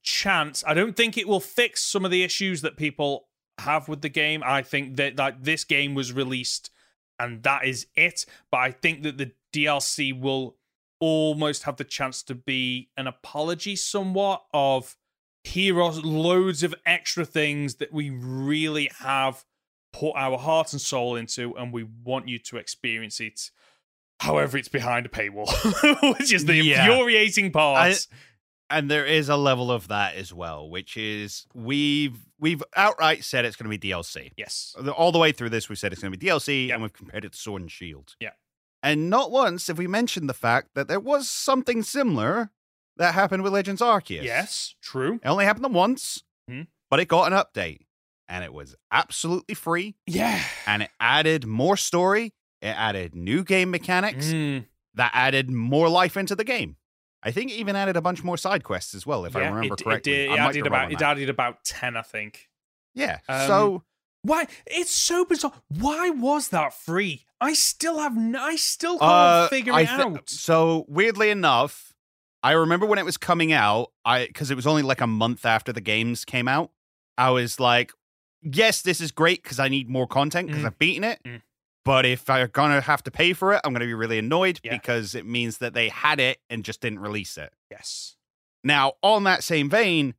chance. 0.01 0.63
I 0.65 0.73
don't 0.73 0.95
think 0.95 1.17
it 1.17 1.27
will 1.27 1.39
fix 1.39 1.83
some 1.83 2.05
of 2.05 2.11
the 2.11 2.23
issues 2.23 2.61
that 2.61 2.77
people 2.77 3.27
have 3.59 3.87
with 3.87 4.01
the 4.01 4.09
game. 4.09 4.41
I 4.43 4.63
think 4.63 4.97
that 4.97 5.17
like 5.17 5.43
this 5.43 5.63
game 5.63 5.93
was 5.93 6.11
released 6.11 6.71
and 7.19 7.43
that 7.43 7.65
is 7.65 7.87
it. 7.95 8.25
But 8.51 8.57
I 8.57 8.71
think 8.71 9.03
that 9.03 9.17
the 9.17 9.31
DLC 9.53 10.19
will 10.19 10.55
almost 10.99 11.63
have 11.63 11.77
the 11.77 11.83
chance 11.83 12.23
to 12.23 12.35
be 12.35 12.89
an 12.97 13.07
apology 13.07 13.75
somewhat 13.75 14.43
of 14.53 14.97
here 15.43 15.81
are 15.81 15.91
loads 15.91 16.63
of 16.63 16.75
extra 16.85 17.25
things 17.25 17.75
that 17.75 17.91
we 17.93 18.09
really 18.09 18.89
have 18.99 19.45
put 19.93 20.11
our 20.15 20.37
heart 20.37 20.71
and 20.73 20.81
soul 20.81 21.15
into 21.15 21.55
and 21.57 21.73
we 21.73 21.83
want 22.03 22.27
you 22.27 22.37
to 22.37 22.57
experience 22.57 23.19
it 23.19 23.49
however 24.19 24.57
it's 24.57 24.67
behind 24.67 25.05
a 25.05 25.09
paywall 25.09 25.47
which 26.19 26.31
is 26.33 26.45
the 26.45 26.55
Yeah. 26.55 26.85
infuriating 26.85 27.51
part 27.51 28.05
And 28.71 28.91
there 28.91 29.05
is 29.05 29.29
a 29.29 29.35
level 29.37 29.71
of 29.71 29.87
that 29.87 30.13
as 30.13 30.31
well, 30.31 30.69
which 30.69 30.95
is 30.95 31.47
we've 31.55 32.19
we've 32.39 32.61
outright 32.75 33.23
said 33.23 33.43
it's 33.45 33.55
going 33.55 33.71
to 33.71 33.75
be 33.75 33.89
DLC. 33.89 34.31
yes 34.37 34.75
All 34.95 35.11
the 35.11 35.17
way 35.17 35.31
through 35.31 35.49
this, 35.49 35.69
we've 35.69 35.79
said 35.79 35.91
it's 35.91 36.01
going 36.03 36.11
to 36.13 36.17
be 36.19 36.27
DLC, 36.27 36.67
Yeah. 36.67 36.73
and 36.75 36.83
we've 36.83 36.93
compared 36.93 37.25
it 37.25 37.31
to 37.31 37.37
Sword 37.39 37.63
and 37.63 37.71
Shield. 37.71 38.13
Yeah. 38.19 38.33
And 38.83 39.09
not 39.09 39.31
once 39.31 39.65
have 39.67 39.79
we 39.79 39.87
mentioned 39.87 40.29
the 40.29 40.35
fact 40.35 40.69
that 40.75 40.87
there 40.87 40.99
was 40.99 41.27
something 41.27 41.81
similar 41.81 42.51
that 42.99 43.13
happened 43.15 43.41
with 43.43 43.51
Legends 43.53 43.81
Arceus. 43.81 44.21
yes 44.23 44.75
true 44.81 45.15
It 45.23 45.27
only 45.27 45.45
happened 45.45 45.73
once, 45.73 46.23
Hmm. 46.47 46.63
but 46.91 46.99
it 46.99 47.07
got 47.07 47.31
an 47.31 47.37
update, 47.37 47.87
and 48.27 48.43
it 48.43 48.53
was 48.53 48.75
absolutely 48.91 49.55
free, 49.55 49.95
yeah 50.05 50.41
and 50.67 50.83
it 50.83 50.91
added 50.99 51.45
more 51.47 51.75
story. 51.77 52.33
It 52.61 52.75
added 52.77 53.15
new 53.15 53.43
game 53.43 53.71
mechanics 53.71 54.27
Mm, 54.27 54.65
that 54.95 55.11
added 55.13 55.49
more 55.49 55.87
life 55.89 56.17
into 56.17 56.35
the 56.35 56.43
game. 56.43 56.75
I 57.23 57.31
think 57.31 57.51
it 57.51 57.55
even 57.55 57.75
added 57.75 57.95
a 57.97 58.01
bunch 58.01 58.23
more 58.23 58.37
side 58.37 58.63
quests 58.63 58.93
as 58.93 59.05
well, 59.05 59.25
if 59.25 59.35
I 59.35 59.39
remember 59.47 59.73
it, 59.75 59.83
correctly. 59.83 60.13
It, 60.13 60.27
did, 60.27 60.31
it 60.31 60.39
added 60.39 60.67
about 60.67 60.91
it 60.91 61.01
added 61.01 61.29
about 61.29 61.63
ten, 61.63 61.95
I 61.97 62.01
think. 62.01 62.49
Yeah. 62.95 63.19
Um, 63.29 63.47
so 63.47 63.83
Why? 64.23 64.47
It's 64.65 64.91
so 64.93 65.23
bizarre. 65.25 65.53
Why 65.69 66.09
was 66.09 66.49
that 66.49 66.73
free? 66.73 67.25
I 67.39 67.53
still 67.53 67.99
have. 67.99 68.17
n- 68.17 68.35
I 68.35 68.57
still 68.57 68.99
can't 68.99 69.09
uh, 69.11 69.47
figure 69.47 69.71
it 69.79 69.87
thi- 69.87 69.93
out. 70.01 70.29
So 70.29 70.85
weirdly 70.89 71.29
enough, 71.29 71.88
I 72.43 72.51
remember 72.51 72.85
when 72.85 72.99
it 72.99 73.05
was 73.05 73.17
coming 73.17 73.51
out, 73.51 73.91
I 74.05 74.25
because 74.27 74.49
it 74.51 74.55
was 74.55 74.67
only 74.67 74.81
like 74.81 75.01
a 75.01 75.07
month 75.07 75.45
after 75.45 75.73
the 75.73 75.81
games 75.81 76.23
came 76.25 76.47
out. 76.47 76.71
I 77.17 77.31
was 77.31 77.59
like, 77.59 77.91
yes, 78.41 78.81
this 78.81 79.01
is 79.01 79.11
great 79.11 79.43
because 79.43 79.59
I 79.59 79.67
need 79.67 79.89
more 79.89 80.07
content 80.07 80.47
because 80.47 80.63
Mm. 80.63 80.67
I've 80.67 80.79
beaten 80.79 81.03
it. 81.03 81.19
Mm. 81.25 81.41
But 81.85 82.05
if 82.05 82.29
I'm 82.29 82.49
gonna 82.53 82.81
have 82.81 83.03
to 83.03 83.11
pay 83.11 83.33
for 83.33 83.53
it, 83.53 83.61
I'm 83.63 83.73
gonna 83.73 83.85
be 83.85 83.93
really 83.93 84.19
annoyed 84.19 84.59
Yeah. 84.63 84.71
because 84.73 85.15
it 85.15 85.25
means 85.25 85.57
that 85.57 85.73
they 85.73 85.89
had 85.89 86.19
it 86.19 86.39
and 86.49 86.63
just 86.63 86.81
didn't 86.81 86.99
release 86.99 87.37
it. 87.37 87.51
Yes. 87.71 88.15
Now, 88.63 88.93
on 89.03 89.23
that 89.23 89.43
same 89.43 89.69
vein, 89.69 90.13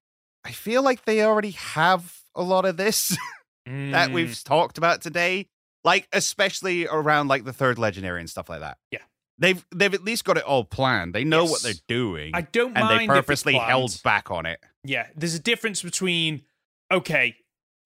I 0.45 0.53
feel 0.53 0.83
like 0.83 1.05
they 1.05 1.23
already 1.23 1.51
have 1.53 2.21
a 2.35 2.43
lot 2.43 2.65
of 2.65 2.77
this 2.77 3.09
that 3.67 4.11
Mm, 4.11 4.13
we've 4.13 4.43
talked 4.45 4.79
about 4.79 5.01
today. 5.03 5.47
Like, 5.85 6.09
especially 6.13 6.87
around 6.87 7.29
like 7.29 7.45
the 7.45 7.53
third 7.55 7.79
legendary 7.79 8.21
and 8.21 8.29
stuff 8.29 8.49
like 8.51 8.61
that. 8.61 8.77
Yeah. 8.91 8.99
They've 9.41 9.65
they've 9.75 9.93
at 9.93 10.05
least 10.05 10.25
got 10.25 10.37
it 10.37 10.45
all 10.45 10.65
planned. 10.65 11.15
They 11.15 11.25
know 11.25 11.45
what 11.45 11.62
they're 11.62 11.73
doing. 11.89 12.33
I 12.35 12.43
don't 12.43 12.77
and 12.77 12.87
mind 12.87 13.01
they 13.01 13.07
purposely 13.07 13.55
held 13.55 14.01
back 14.05 14.31
on 14.31 14.47
it. 14.47 14.61
Yeah, 14.85 15.07
there's 15.17 15.35
a 15.35 15.41
difference 15.41 15.83
between 15.83 16.43
okay, 16.93 17.37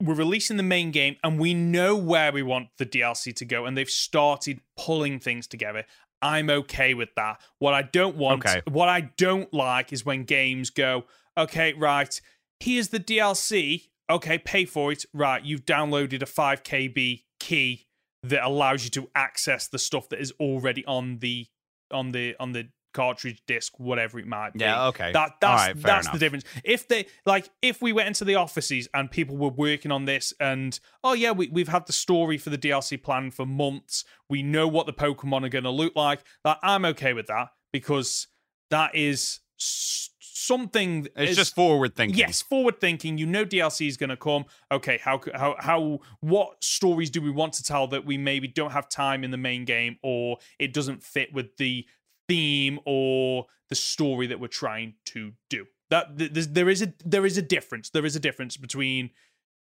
we're 0.02 0.14
releasing 0.14 0.56
the 0.56 0.62
main 0.64 0.90
game 0.90 1.16
and 1.22 1.38
we 1.38 1.54
know 1.54 1.94
where 1.96 2.32
we 2.32 2.42
want 2.42 2.68
the 2.78 2.86
DLC 2.86 3.34
to 3.36 3.44
go, 3.44 3.64
and 3.66 3.76
they've 3.76 3.88
started 3.88 4.60
pulling 4.76 5.20
things 5.20 5.46
together. 5.46 5.84
I'm 6.20 6.50
okay 6.50 6.94
with 6.94 7.14
that. 7.16 7.40
What 7.58 7.74
I 7.74 7.82
don't 7.82 8.16
want, 8.16 8.44
Okay. 8.44 8.62
what 8.68 8.88
I 8.88 9.12
don't 9.16 9.52
like, 9.52 9.92
is 9.92 10.04
when 10.04 10.24
games 10.24 10.70
go, 10.70 11.04
okay, 11.36 11.74
right, 11.74 12.20
here's 12.60 12.88
the 12.88 12.98
DLC. 13.00 13.88
Okay, 14.10 14.38
pay 14.38 14.64
for 14.64 14.90
it. 14.90 15.04
Right, 15.12 15.44
you've 15.44 15.64
downloaded 15.66 16.22
a 16.22 16.26
5 16.26 16.62
KB 16.62 17.24
key 17.38 17.83
that 18.24 18.44
allows 18.44 18.84
you 18.84 18.90
to 18.90 19.08
access 19.14 19.68
the 19.68 19.78
stuff 19.78 20.08
that 20.10 20.20
is 20.20 20.32
already 20.40 20.84
on 20.86 21.18
the 21.18 21.46
on 21.90 22.12
the 22.12 22.34
on 22.40 22.52
the 22.52 22.68
cartridge 22.92 23.42
disc, 23.48 23.72
whatever 23.78 24.20
it 24.20 24.26
might 24.26 24.52
be. 24.52 24.60
Yeah, 24.60 24.86
okay. 24.86 25.10
That 25.12 25.32
that's 25.40 25.66
right, 25.66 25.82
that's 25.82 26.08
the 26.10 26.18
difference. 26.18 26.44
If 26.62 26.86
they 26.88 27.06
like, 27.26 27.48
if 27.60 27.82
we 27.82 27.92
went 27.92 28.08
into 28.08 28.24
the 28.24 28.36
offices 28.36 28.88
and 28.94 29.10
people 29.10 29.36
were 29.36 29.48
working 29.50 29.90
on 29.90 30.04
this, 30.04 30.32
and 30.40 30.78
oh 31.02 31.12
yeah, 31.12 31.32
we 31.32 31.48
we've 31.48 31.68
had 31.68 31.86
the 31.86 31.92
story 31.92 32.38
for 32.38 32.50
the 32.50 32.58
DLC 32.58 33.02
plan 33.02 33.30
for 33.30 33.44
months. 33.46 34.04
We 34.30 34.42
know 34.42 34.68
what 34.68 34.86
the 34.86 34.92
Pokemon 34.92 35.44
are 35.44 35.48
going 35.48 35.64
to 35.64 35.70
look 35.70 35.94
like. 35.96 36.20
That 36.44 36.58
I'm 36.62 36.84
okay 36.86 37.12
with 37.12 37.26
that 37.26 37.48
because 37.72 38.28
that 38.70 38.94
is 38.94 39.40
s- 39.60 40.10
something. 40.34 41.06
It's 41.16 41.30
is- 41.32 41.36
just 41.36 41.54
forward 41.54 41.94
thinking. 41.94 42.18
Yes, 42.18 42.42
forward 42.42 42.80
thinking. 42.80 43.16
You 43.18 43.26
know 43.26 43.44
DLC 43.46 43.86
is 43.88 43.96
going 43.96 44.10
to 44.10 44.16
come. 44.16 44.44
Okay, 44.70 44.98
how 45.02 45.20
how 45.34 45.56
how 45.58 46.00
what 46.20 46.62
stories 46.62 47.10
do 47.10 47.22
we 47.22 47.30
want 47.30 47.52
to 47.54 47.62
tell 47.62 47.86
that 47.88 48.04
we 48.04 48.18
maybe 48.18 48.48
don't 48.48 48.72
have 48.72 48.88
time 48.88 49.24
in 49.24 49.30
the 49.30 49.36
main 49.38 49.64
game 49.64 49.96
or 50.02 50.38
it 50.58 50.72
doesn't 50.72 51.02
fit 51.02 51.32
with 51.32 51.56
the 51.56 51.86
theme 52.28 52.80
or 52.84 53.46
the 53.68 53.74
story 53.74 54.26
that 54.26 54.40
we're 54.40 54.48
trying 54.48 54.94
to 55.06 55.32
do. 55.48 55.66
That 55.90 56.16
there's- 56.18 56.46
a 56.82 56.92
there 57.04 57.24
is 57.26 57.38
a 57.38 57.42
difference. 57.42 57.90
There 57.90 58.04
is 58.06 58.16
a 58.16 58.20
difference 58.20 58.56
between 58.56 59.10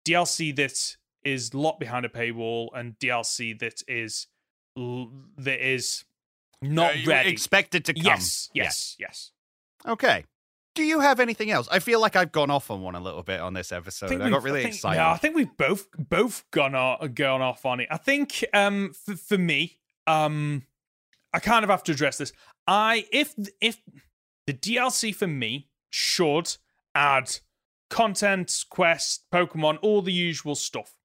DLC 0.06 0.52
that 0.56 0.96
is 1.24 1.54
locked 1.54 1.80
behind 1.80 2.06
a 2.06 2.10
paywall 2.10 2.70
and 2.74 2.98
DLC 3.00 3.54
that 3.60 3.82
is 3.88 4.28
that 4.76 5.60
is 5.66 6.06
not 6.62 6.96
Uh, 6.96 7.06
ready. 7.06 7.30
Expect 7.32 7.76
it 7.76 7.86
to 7.86 7.94
come. 7.94 8.04
yes, 8.04 8.50
yes, 8.54 8.96
yes. 9.00 9.32
Okay. 9.86 10.26
Do 10.80 10.86
you 10.86 11.02
have 11.02 11.20
anything 11.20 11.52
else? 11.52 11.68
I 11.70 11.80
feel 11.80 12.00
like 12.00 12.16
I've 12.16 12.32
gone 12.32 12.50
off 12.50 12.72
on 12.72 12.82
one 12.82 12.96
a 12.96 13.02
little 13.02 13.22
bit 13.22 13.42
on 13.42 13.54
this 13.54 13.74
episode. 13.74 14.14
I, 14.14 14.16
we've- 14.16 14.30
got 14.30 14.44
really 14.44 14.62
think- 14.64 14.76
excited. 14.76 14.98
No, 14.98 15.10
I 15.10 15.18
think 15.18 15.36
we've 15.36 15.58
both 15.58 15.88
both 15.98 16.46
gone 16.52 16.74
off, 16.74 17.02
gone 17.14 17.42
off 17.42 17.66
on 17.66 17.82
it. 17.82 17.90
I 17.92 17.98
think 17.98 18.46
um 18.54 18.94
for, 18.94 19.18
for 19.18 19.38
me, 19.38 19.78
um 20.08 20.64
I 21.34 21.40
kind 21.40 21.66
of 21.66 21.70
have 21.70 21.84
to 21.84 21.92
address 21.92 22.18
this. 22.18 22.32
I 22.66 23.06
if 23.12 23.34
if 23.60 23.82
the 24.48 24.54
DLC 24.54 25.14
for 25.14 25.28
me 25.28 25.68
should 25.90 26.56
add 26.96 27.40
content, 27.90 28.64
quest, 28.70 29.26
Pokemon, 29.34 29.80
all 29.82 30.02
the 30.02 30.14
usual 30.14 30.56
stuff. 30.56 30.96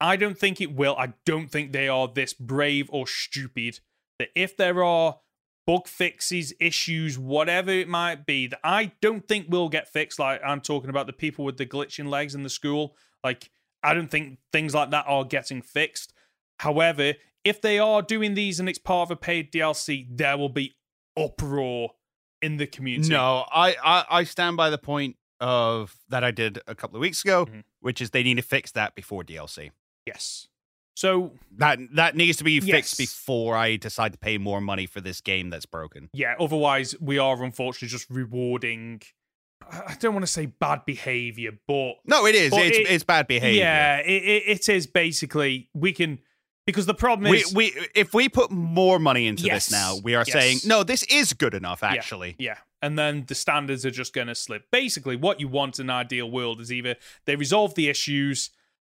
I 0.00 0.16
don't 0.16 0.38
think 0.38 0.60
it 0.60 0.74
will. 0.74 0.94
I 0.96 1.14
don't 1.26 1.50
think 1.50 1.72
they 1.72 1.88
are 1.88 2.06
this 2.06 2.34
brave 2.34 2.88
or 2.90 3.06
stupid 3.08 3.80
that 4.20 4.28
if 4.36 4.56
there 4.56 4.84
are 4.84 5.18
bug 5.66 5.86
fixes, 5.88 6.52
issues, 6.60 7.18
whatever 7.18 7.70
it 7.70 7.88
might 7.88 8.26
be, 8.26 8.46
that 8.48 8.60
I 8.64 8.92
don't 9.00 9.26
think 9.26 9.46
will 9.48 9.68
get 9.68 9.88
fixed. 9.88 10.18
Like 10.18 10.40
I'm 10.44 10.60
talking 10.60 10.90
about 10.90 11.06
the 11.06 11.12
people 11.12 11.44
with 11.44 11.56
the 11.56 11.66
glitching 11.66 12.08
legs 12.08 12.34
in 12.34 12.42
the 12.42 12.50
school. 12.50 12.96
Like 13.22 13.50
I 13.82 13.94
don't 13.94 14.10
think 14.10 14.38
things 14.52 14.74
like 14.74 14.90
that 14.90 15.04
are 15.08 15.24
getting 15.24 15.62
fixed. 15.62 16.12
However, 16.60 17.14
if 17.44 17.60
they 17.60 17.78
are 17.78 18.00
doing 18.02 18.34
these 18.34 18.60
and 18.60 18.68
it's 18.68 18.78
part 18.78 19.08
of 19.08 19.10
a 19.10 19.16
paid 19.16 19.52
DLC, 19.52 20.06
there 20.10 20.36
will 20.38 20.48
be 20.48 20.74
uproar 21.18 21.90
in 22.42 22.56
the 22.56 22.66
community. 22.66 23.10
No, 23.10 23.44
I, 23.50 23.76
I 23.82 24.04
I 24.10 24.24
stand 24.24 24.56
by 24.56 24.70
the 24.70 24.78
point 24.78 25.16
of 25.40 25.96
that 26.08 26.22
I 26.24 26.30
did 26.30 26.60
a 26.66 26.74
couple 26.74 26.96
of 26.96 27.00
weeks 27.00 27.22
ago, 27.22 27.46
Mhm. 27.46 27.64
which 27.80 28.00
is 28.00 28.10
they 28.10 28.22
need 28.22 28.36
to 28.36 28.42
fix 28.42 28.70
that 28.72 28.94
before 28.94 29.22
DLC. 29.24 29.70
Yes. 30.06 30.48
So 30.94 31.32
That 31.58 31.78
that 31.94 32.16
needs 32.16 32.38
to 32.38 32.44
be 32.44 32.52
Yes. 32.52 32.64
fixed 32.70 32.98
before 32.98 33.56
I 33.56 33.76
decide 33.76 34.12
to 34.12 34.18
pay 34.18 34.38
more 34.38 34.60
money 34.60 34.86
for 34.86 35.00
this 35.00 35.20
game 35.20 35.50
that's 35.50 35.66
broken. 35.66 36.08
yeah, 36.12 36.34
otherwise 36.38 36.94
we 37.00 37.18
are 37.18 37.42
unfortunately 37.42 37.88
just 37.88 38.08
rewarding. 38.10 39.02
I 39.70 39.96
don't 39.98 40.12
want 40.12 40.26
to 40.26 40.30
say 40.32 40.46
bad 40.46 40.84
behavior, 40.84 41.52
but 41.66 41.94
No, 42.06 42.26
it 42.26 42.34
is. 42.34 42.52
It's 42.54 42.76
it- 42.78 42.86
it's 42.90 43.04
bad 43.04 43.26
behavior. 43.26 43.60
yeah, 43.60 43.98
it, 43.98 44.22
it, 44.22 44.42
it 44.46 44.68
is 44.68 44.86
basically 44.86 45.68
we 45.74 45.92
can 45.92 46.18
because 46.66 46.86
the 46.86 46.94
problem 46.94 47.34
is 47.34 47.52
we 47.54 47.72
if 47.94 48.14
we 48.14 48.28
put 48.28 48.50
more 48.50 48.98
money 48.98 49.26
into 49.26 49.44
Yes. 49.44 49.66
this 49.66 49.72
now, 49.72 49.96
we 50.02 50.14
are 50.14 50.24
Yes. 50.26 50.32
saying 50.32 50.58
no. 50.64 50.82
This 50.82 51.02
is 51.04 51.32
good 51.32 51.54
enough. 51.54 51.82
Actually, 51.82 52.36
Yeah. 52.38 52.58
And 52.82 52.98
then 52.98 53.24
the 53.26 53.34
standards 53.34 53.86
are 53.86 53.90
just 53.90 54.12
going 54.12 54.26
to 54.26 54.34
slip. 54.34 54.70
Basically, 54.70 55.16
what 55.16 55.40
you 55.40 55.48
want 55.48 55.78
in 55.78 55.86
an 55.88 55.96
ideal 55.96 56.30
world 56.30 56.60
is 56.60 56.70
either 56.70 56.96
they 57.24 57.34
resolve 57.34 57.74
the 57.74 57.88
issues, 57.88 58.50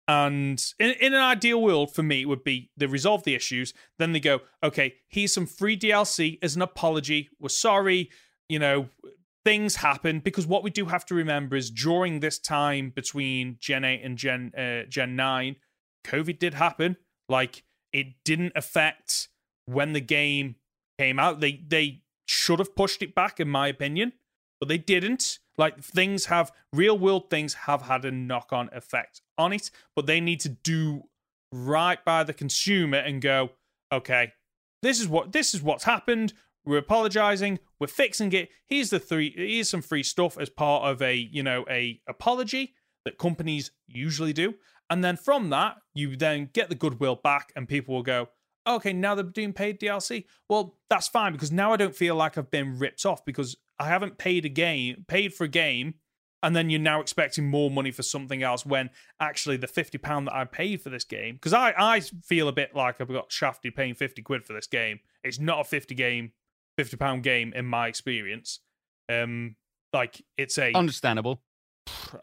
and 0.08 0.64
in, 0.80 0.92
in 1.00 1.14
an 1.14 1.22
ideal 1.22 1.62
world, 1.62 1.94
for 1.94 2.04
me, 2.04 2.26
would 2.26 2.44
be 2.44 2.72
they 2.76 2.86
resolve 2.86 3.24
the 3.24 3.36
issues, 3.36 3.74
then 4.00 4.12
they 4.12 4.20
go, 4.20 4.42
okay, 4.64 4.96
here's 5.08 5.34
some 5.34 5.46
free 5.46 5.78
DLC 5.78 6.38
as 6.42 6.56
an 6.56 6.62
apology. 6.62 7.30
We're 7.40 7.50
sorry, 7.50 8.10
you 8.50 8.60
know, 8.60 8.90
things 9.46 9.78
happen. 9.78 10.20
Because 10.20 10.48
what 10.48 10.64
we 10.64 10.70
do 10.70 10.86
have 10.86 11.06
to 11.08 11.16
remember 11.16 11.56
is 11.56 11.70
during 11.70 12.20
this 12.20 12.40
time 12.40 12.92
between 12.94 13.58
Gen 13.60 13.84
8 13.84 14.02
and 14.04 14.18
Gen, 14.18 14.52
uh, 14.58 14.90
Gen 14.90 15.16
9, 15.16 15.56
COVID 16.04 16.40
did 16.40 16.56
happen. 16.56 16.98
Like, 17.30 17.64
it 17.94 18.08
didn't 18.26 18.54
affect 18.56 19.30
when 19.66 19.94
the 19.94 20.02
game 20.02 20.56
came 20.98 21.20
out. 21.20 21.40
They 21.40 21.64
they 21.68 22.04
should 22.26 22.60
have 22.60 22.76
pushed 22.76 23.02
it 23.02 23.16
back, 23.16 23.40
in 23.40 23.50
my 23.50 23.68
opinion, 23.68 24.14
but 24.60 24.70
they 24.70 24.78
didn't. 24.78 25.40
Like 25.62 25.80
things 25.80 26.26
have 26.26 26.52
real 26.74 26.98
world 26.98 27.30
things 27.30 27.54
have 27.54 27.84
had 27.84 28.04
a 28.04 28.10
knock 28.10 28.52
on 28.52 28.72
effect 28.74 29.22
on 29.38 29.54
it, 29.54 29.70
but 29.96 30.08
they 30.08 30.20
need 30.20 30.40
to 30.40 30.50
do 30.50 31.04
right 31.52 32.04
by 32.04 32.24
the 32.24 32.34
consumer 32.34 32.98
and 32.98 33.22
go, 33.22 33.52
okay, 33.92 34.34
this 34.82 35.00
is 35.00 35.08
what 35.08 35.34
this 35.34 35.54
is 35.54 35.62
what's 35.62 35.84
happened. 35.84 36.34
We're 36.66 36.80
apologizing. 36.80 37.60
We're 37.80 37.86
fixing 37.86 38.34
it. 38.34 38.50
Here's 38.66 38.90
the 38.90 38.98
three. 38.98 39.36
Here's 39.38 39.70
some 39.70 39.84
free 39.84 40.02
stuff 40.02 40.36
as 40.40 40.50
part 40.50 40.86
of 40.86 41.00
a 41.00 41.16
you 41.16 41.44
know 41.44 41.64
a 41.70 42.02
apology 42.10 42.74
that 43.06 43.20
companies 43.20 43.70
usually 43.86 44.34
do, 44.34 44.56
and 44.90 45.04
then 45.04 45.16
from 45.16 45.52
that 45.52 45.76
you 45.94 46.16
then 46.16 46.50
get 46.54 46.70
the 46.70 46.76
goodwill 46.76 47.18
back, 47.18 47.54
and 47.56 47.70
people 47.70 47.94
will 47.94 48.02
go, 48.02 48.30
okay, 48.68 48.94
now 48.94 49.14
they're 49.14 49.24
doing 49.24 49.54
paid 49.54 49.80
DLC. 49.80 50.26
Well, 50.50 50.80
that's 50.90 51.08
fine 51.08 51.34
because 51.34 51.52
now 51.52 51.72
I 51.72 51.78
don't 51.78 51.96
feel 51.96 52.16
like 52.16 52.36
I've 52.40 52.50
been 52.50 52.80
ripped 52.80 53.06
off 53.06 53.24
because 53.26 53.56
I 53.82 53.86
haven't 53.86 54.20
paid 54.20 54.46
a 54.46 54.50
game, 54.50 55.06
paid 55.08 55.34
for 55.34 55.44
a 55.44 55.48
game, 55.48 55.96
and 56.44 56.56
then 56.56 56.70
you're 56.70 56.80
now 56.80 57.02
expecting 57.02 57.50
more 57.50 57.72
money 57.72 57.90
for 57.90 58.04
something 58.04 58.44
else 58.44 58.64
when 58.64 58.92
actually 59.20 59.58
the 59.58 59.68
fifty 59.68 59.98
pound 59.98 60.28
that 60.28 60.36
I 60.36 60.46
paid 60.46 60.82
for 60.82 60.92
this 60.92 61.04
game 61.04 61.36
because 61.36 61.54
I 61.54 61.74
I 61.76 62.00
feel 62.00 62.48
a 62.48 62.52
bit 62.52 62.76
like 62.76 63.02
I've 63.02 63.08
got 63.08 63.32
shafted 63.32 63.76
paying 63.76 63.96
fifty 63.96 64.22
quid 64.22 64.46
for 64.46 64.54
this 64.54 64.68
game. 64.68 65.00
It's 65.24 65.40
not 65.40 65.62
a 65.62 65.64
fifty 65.64 65.96
game, 65.96 66.34
fifty 66.78 66.96
pound 66.96 67.24
game 67.24 67.54
in 67.56 67.66
my 67.66 67.88
experience. 67.88 68.60
Um, 69.10 69.56
like 69.94 70.22
it's 70.38 70.60
a. 70.60 70.74
understandable. 70.74 71.42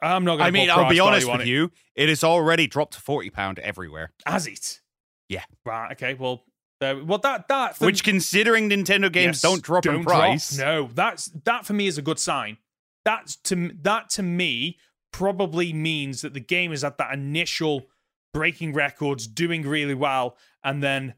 I'm 0.00 0.24
not. 0.24 0.36
Gonna 0.36 0.48
I 0.48 0.50
mean, 0.52 0.70
I'll 0.70 0.88
be 0.88 1.00
honest 1.00 1.30
with 1.30 1.40
it. 1.40 1.48
you. 1.48 1.72
It 1.96 2.08
is 2.08 2.22
already 2.22 2.68
dropped 2.68 2.94
to 2.94 3.00
forty 3.00 3.30
pound 3.30 3.58
everywhere. 3.58 4.12
Has 4.26 4.46
it? 4.46 4.80
Yeah. 5.28 5.42
Right. 5.64 5.90
Okay. 5.92 6.14
Well. 6.14 6.44
Uh, 6.80 6.94
well, 7.04 7.18
that 7.18 7.48
that 7.48 7.76
for 7.76 7.86
Which, 7.86 8.04
considering 8.04 8.70
Nintendo 8.70 9.10
games 9.10 9.36
Yes, 9.36 9.42
don't 9.42 9.62
drop 9.62 9.84
in 9.86 9.92
don't 9.94 10.04
price, 10.04 10.56
No, 10.56 10.88
that's 10.94 11.26
that 11.44 11.66
for 11.66 11.72
me 11.72 11.86
is 11.88 11.98
a 11.98 12.02
good 12.02 12.18
sign. 12.20 12.56
That's 13.04 13.36
to 13.36 13.72
that 13.82 14.10
to 14.10 14.22
me 14.22 14.78
probably 15.12 15.72
means 15.72 16.20
that 16.20 16.34
the 16.34 16.40
game 16.40 16.70
is 16.72 16.84
at 16.84 16.98
that 16.98 17.12
initial 17.12 17.86
breaking 18.32 18.74
records, 18.74 19.26
doing 19.26 19.62
really 19.66 19.94
well, 19.94 20.36
and 20.62 20.82
then 20.82 21.14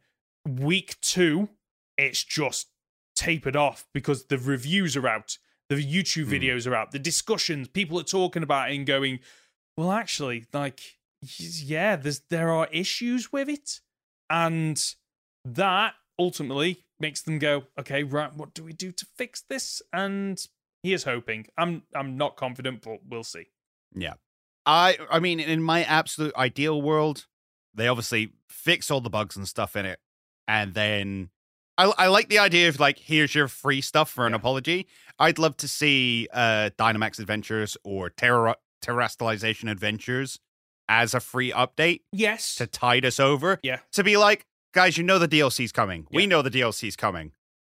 week 0.48 0.98
two, 1.02 1.50
it's 1.98 2.24
just 2.24 2.68
tapered 3.14 3.56
off 3.56 3.86
because 3.92 4.26
the 4.26 4.38
reviews 4.38 4.96
are 4.96 5.06
out. 5.08 5.36
The 5.68 5.74
YouTube 5.76 6.26
Mm. 6.28 6.40
videos 6.42 6.66
are 6.66 6.74
out. 6.74 6.92
The 6.92 6.98
discussions, 6.98 7.68
people 7.68 8.00
are 8.00 8.04
talking 8.04 8.42
about 8.42 8.70
it 8.70 8.76
and 8.76 8.86
going, 8.86 9.20
well, 9.76 9.92
actually, 9.92 10.46
like, 10.54 10.80
yeah, 11.38 11.96
there's 11.96 12.20
there 12.30 12.50
are 12.50 12.66
issues 12.72 13.30
with 13.30 13.48
it, 13.48 13.80
and 14.30 14.82
that 15.44 15.94
ultimately 16.18 16.84
makes 16.98 17.22
them 17.22 17.38
go, 17.38 17.64
okay, 17.78 18.02
right, 18.02 18.34
what 18.34 18.52
do 18.54 18.62
we 18.62 18.72
do 18.72 18.92
to 18.92 19.06
fix 19.16 19.42
this? 19.48 19.80
And 19.92 20.38
here's 20.82 21.04
hoping. 21.04 21.46
I'm 21.56 21.82
I'm 21.94 22.16
not 22.16 22.36
confident, 22.36 22.82
but 22.82 22.98
we'll 23.08 23.24
see. 23.24 23.46
Yeah. 23.94 24.14
I 24.66 24.98
I 25.10 25.18
mean 25.20 25.40
in 25.40 25.62
my 25.62 25.84
absolute 25.84 26.34
ideal 26.36 26.80
world, 26.82 27.26
they 27.74 27.88
obviously 27.88 28.32
fix 28.48 28.90
all 28.90 29.00
the 29.00 29.10
bugs 29.10 29.36
and 29.36 29.48
stuff 29.48 29.76
in 29.76 29.86
it. 29.86 29.98
And 30.46 30.74
then 30.74 31.30
I 31.78 31.92
I 31.96 32.06
like 32.08 32.28
the 32.28 32.38
idea 32.38 32.68
of 32.68 32.78
like 32.78 32.98
here's 32.98 33.34
your 33.34 33.48
free 33.48 33.80
stuff 33.80 34.10
for 34.10 34.26
an 34.26 34.32
Yeah. 34.32 34.36
apology. 34.36 34.86
I'd 35.18 35.38
love 35.38 35.56
to 35.58 35.68
see 35.68 36.28
uh 36.32 36.70
Dynamax 36.78 37.18
Adventures 37.18 37.76
or 37.84 38.10
Terra 38.10 38.56
Terastallization 38.84 39.70
Adventures 39.70 40.38
as 40.88 41.14
a 41.14 41.20
free 41.20 41.52
update 41.52 42.00
Yes. 42.12 42.54
to 42.56 42.66
tide 42.66 43.04
us 43.06 43.18
over. 43.20 43.58
Yeah. 43.62 43.78
To 43.92 44.02
be 44.04 44.16
like, 44.16 44.44
guys, 44.72 44.96
you 44.98 45.04
know 45.04 45.18
the 45.18 45.28
DLC's 45.28 45.72
coming. 45.72 46.06
We 46.10 46.26
know 46.26 46.42
the 46.42 46.50
DLC's 46.50 46.96
coming. 46.96 47.32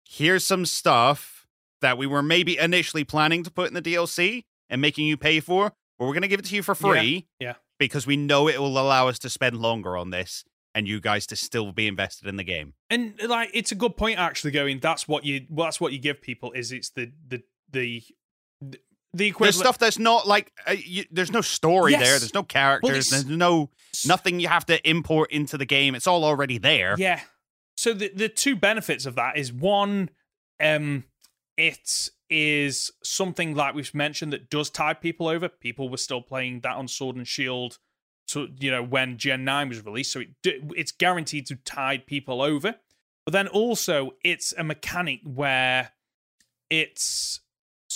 Here's 0.09 0.44
some 0.44 0.66
stuff 0.66 1.47
that 1.81 1.98
we 1.98 2.06
were 2.06 2.23
maybe 2.23 2.59
initially 2.59 3.05
planning 3.05 3.43
to 3.43 3.51
put 3.51 3.68
in 3.68 3.74
the 3.74 3.82
DLC 3.82 4.44
and 4.70 4.81
making 4.81 5.06
you 5.06 5.16
pay 5.16 5.40
for, 5.40 5.73
but 5.98 6.06
we're 6.06 6.12
going 6.12 6.23
to 6.23 6.28
give 6.28 6.40
it 6.40 6.47
to 6.47 6.55
you 6.55 6.62
for 6.62 6.74
free. 6.74 7.27
yeah. 7.39 7.55
Because 7.78 8.06
we 8.06 8.16
know 8.16 8.48
it 8.48 8.59
will 8.59 8.78
allow 8.78 9.09
us 9.09 9.18
to 9.20 9.28
spend 9.28 9.59
longer 9.59 9.97
on 9.97 10.10
this 10.10 10.44
and 10.74 10.89
you 10.89 11.01
guys 11.01 11.27
to 11.27 11.36
still 11.36 11.73
be 11.73 11.86
invested 11.86 12.28
in 12.28 12.36
the 12.36 12.44
game. 12.44 12.74
and 12.90 13.14
like 13.27 13.51
it's 13.52 13.73
a 13.73 13.74
good 13.74 13.97
point 13.97 14.18
actually 14.18 14.51
going 14.51 14.78
that's 14.78 15.06
what 15.09 15.24
you 15.24 15.47
well, 15.51 15.66
that's 15.66 15.81
what 15.81 15.93
you 15.93 15.98
give 15.98 16.20
people 16.23 16.52
is 16.52 16.73
it's 16.73 16.90
the 16.90 17.12
the 17.28 17.43
the 17.70 18.02
the 19.17 19.35
There's 19.39 19.57
stuff 19.57 19.79
that's 19.79 19.99
not 19.99 20.27
like 20.27 20.53
uh, 20.67 20.73
you, 20.73 21.05
there's 21.11 21.31
no 21.33 21.41
story 21.41 21.93
there. 21.93 22.19
There's 22.19 22.35
no 22.35 22.43
characters. 22.43 23.09
it's- 23.09 23.11
there's 23.11 23.27
no 23.27 23.71
nothing 24.07 24.41
you 24.41 24.49
have 24.49 24.67
to 24.67 24.89
import 24.89 25.33
into 25.33 25.57
the 25.59 25.65
game. 25.67 25.95
It's 25.95 26.07
all 26.07 26.25
already 26.25 26.59
there. 26.59 26.95
Yeah. 26.99 27.21
So 27.77 27.93
the 27.93 28.11
the 28.15 28.29
two 28.29 28.57
benefits 28.57 29.07
of 29.07 29.15
that 29.17 29.37
is 29.37 29.53
one, 29.53 30.11
um, 30.61 31.05
it 31.57 32.09
is 32.29 32.91
something 33.03 33.55
like 33.55 33.75
we've 33.75 33.95
mentioned 33.95 34.33
that 34.33 34.51
does 34.51 34.71
tide 34.71 35.01
people 35.01 35.29
over. 35.29 35.49
People 35.49 35.89
were 35.89 35.97
still 35.97 36.23
playing 36.23 36.61
that 36.61 36.77
on 36.77 36.89
Sword 36.89 37.17
and 37.17 37.27
Shield, 37.29 37.79
to 38.29 38.49
you 38.59 38.71
know 38.71 38.83
when 38.83 39.19
Gen 39.19 39.45
Nine 39.45 39.69
was 39.69 39.85
released, 39.85 40.13
so 40.13 40.21
it 40.21 40.29
it's 40.45 40.93
guaranteed 40.93 41.47
to 41.47 41.57
tide 41.57 42.07
people 42.07 42.43
over. 42.43 42.75
But 43.25 43.33
then 43.33 43.49
also 43.49 44.13
it's 44.25 44.53
a 44.57 44.65
mechanic 44.65 45.21
where 45.25 45.91
it's 46.71 47.41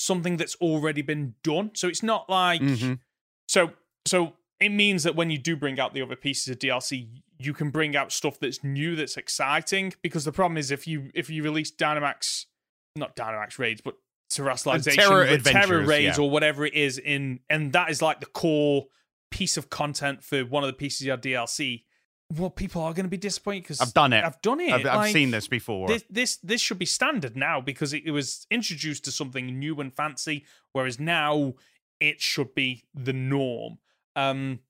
something 0.01 0.37
that's 0.37 0.55
already 0.57 1.03
been 1.03 1.35
done. 1.43 1.71
So 1.75 1.89
it's 1.89 2.03
not 2.03 2.29
like 2.29 2.61
Mhm. 2.61 3.01
so 3.47 3.73
so 4.07 4.35
it 4.59 4.71
means 4.71 5.03
that 5.05 5.15
when 5.15 5.31
you 5.31 5.39
do 5.39 5.57
bring 5.57 5.79
out 5.79 5.95
the 5.95 6.03
other 6.03 6.17
pieces 6.17 6.49
of 6.49 6.59
DLC, 6.59 7.09
you 7.39 7.53
can 7.55 7.71
bring 7.71 7.97
out 7.97 8.13
stuff 8.13 8.39
that's 8.39 8.63
new, 8.63 8.95
that's 8.97 9.17
exciting. 9.17 9.95
Because 10.03 10.25
the 10.25 10.33
problem 10.33 10.57
is 10.59 10.71
if 10.71 10.87
you 10.87 11.11
if 11.15 11.29
you 11.31 11.43
release 11.43 11.71
Dynamax, 11.71 12.47
not 12.97 13.15
Dynamax 13.17 13.59
raids, 13.59 13.81
but 13.81 13.97
Terastallization, 14.33 14.95
Tera 14.95 15.39
Tera 15.39 15.85
raids 15.85 16.17
yeah. 16.19 16.25
or 16.25 16.31
whatever 16.31 16.65
it 16.65 16.75
is 16.75 16.99
in, 16.99 17.41
and 17.51 17.73
that 17.73 17.91
is 17.91 18.01
like 18.01 18.21
the 18.21 18.27
core 18.27 18.87
piece 19.31 19.57
of 19.57 19.71
content 19.71 20.25
for 20.25 20.45
one 20.45 20.63
of 20.63 20.69
the 20.69 20.73
pieces 20.75 21.03
of 21.03 21.07
your 21.07 21.17
DLC. 21.19 21.85
Well, 22.33 22.51
people 22.51 22.83
are 22.83 22.93
going 22.93 23.07
to 23.07 23.11
be 23.11 23.17
disappointed 23.17 23.65
because 23.65 23.81
I've 23.81 23.93
done 23.93 24.13
it. 24.13 24.25
I've 24.25 24.41
done 24.41 24.61
it. 24.61 24.73
I've, 24.73 24.87
I've 24.87 24.95
Like, 24.97 25.13
seen 25.13 25.31
this 25.33 25.49
before. 25.49 25.89
this 25.89 26.05
this 26.09 26.37
this 26.37 26.61
should 26.61 26.79
be 26.79 26.87
standard 26.87 27.37
now 27.37 27.61
because 27.61 27.93
it, 27.93 28.05
it 28.07 28.13
was 28.13 28.47
introduced 28.51 29.05
to 29.07 29.13
something 29.13 29.59
new 29.59 29.81
and 29.81 29.93
fancy, 29.95 30.45
whereas 30.73 31.01
now 31.01 31.55
it 31.99 32.21
should 32.21 32.55
be 32.55 32.85
the 32.95 33.13
norm. 33.13 33.79
Um, 34.15 34.61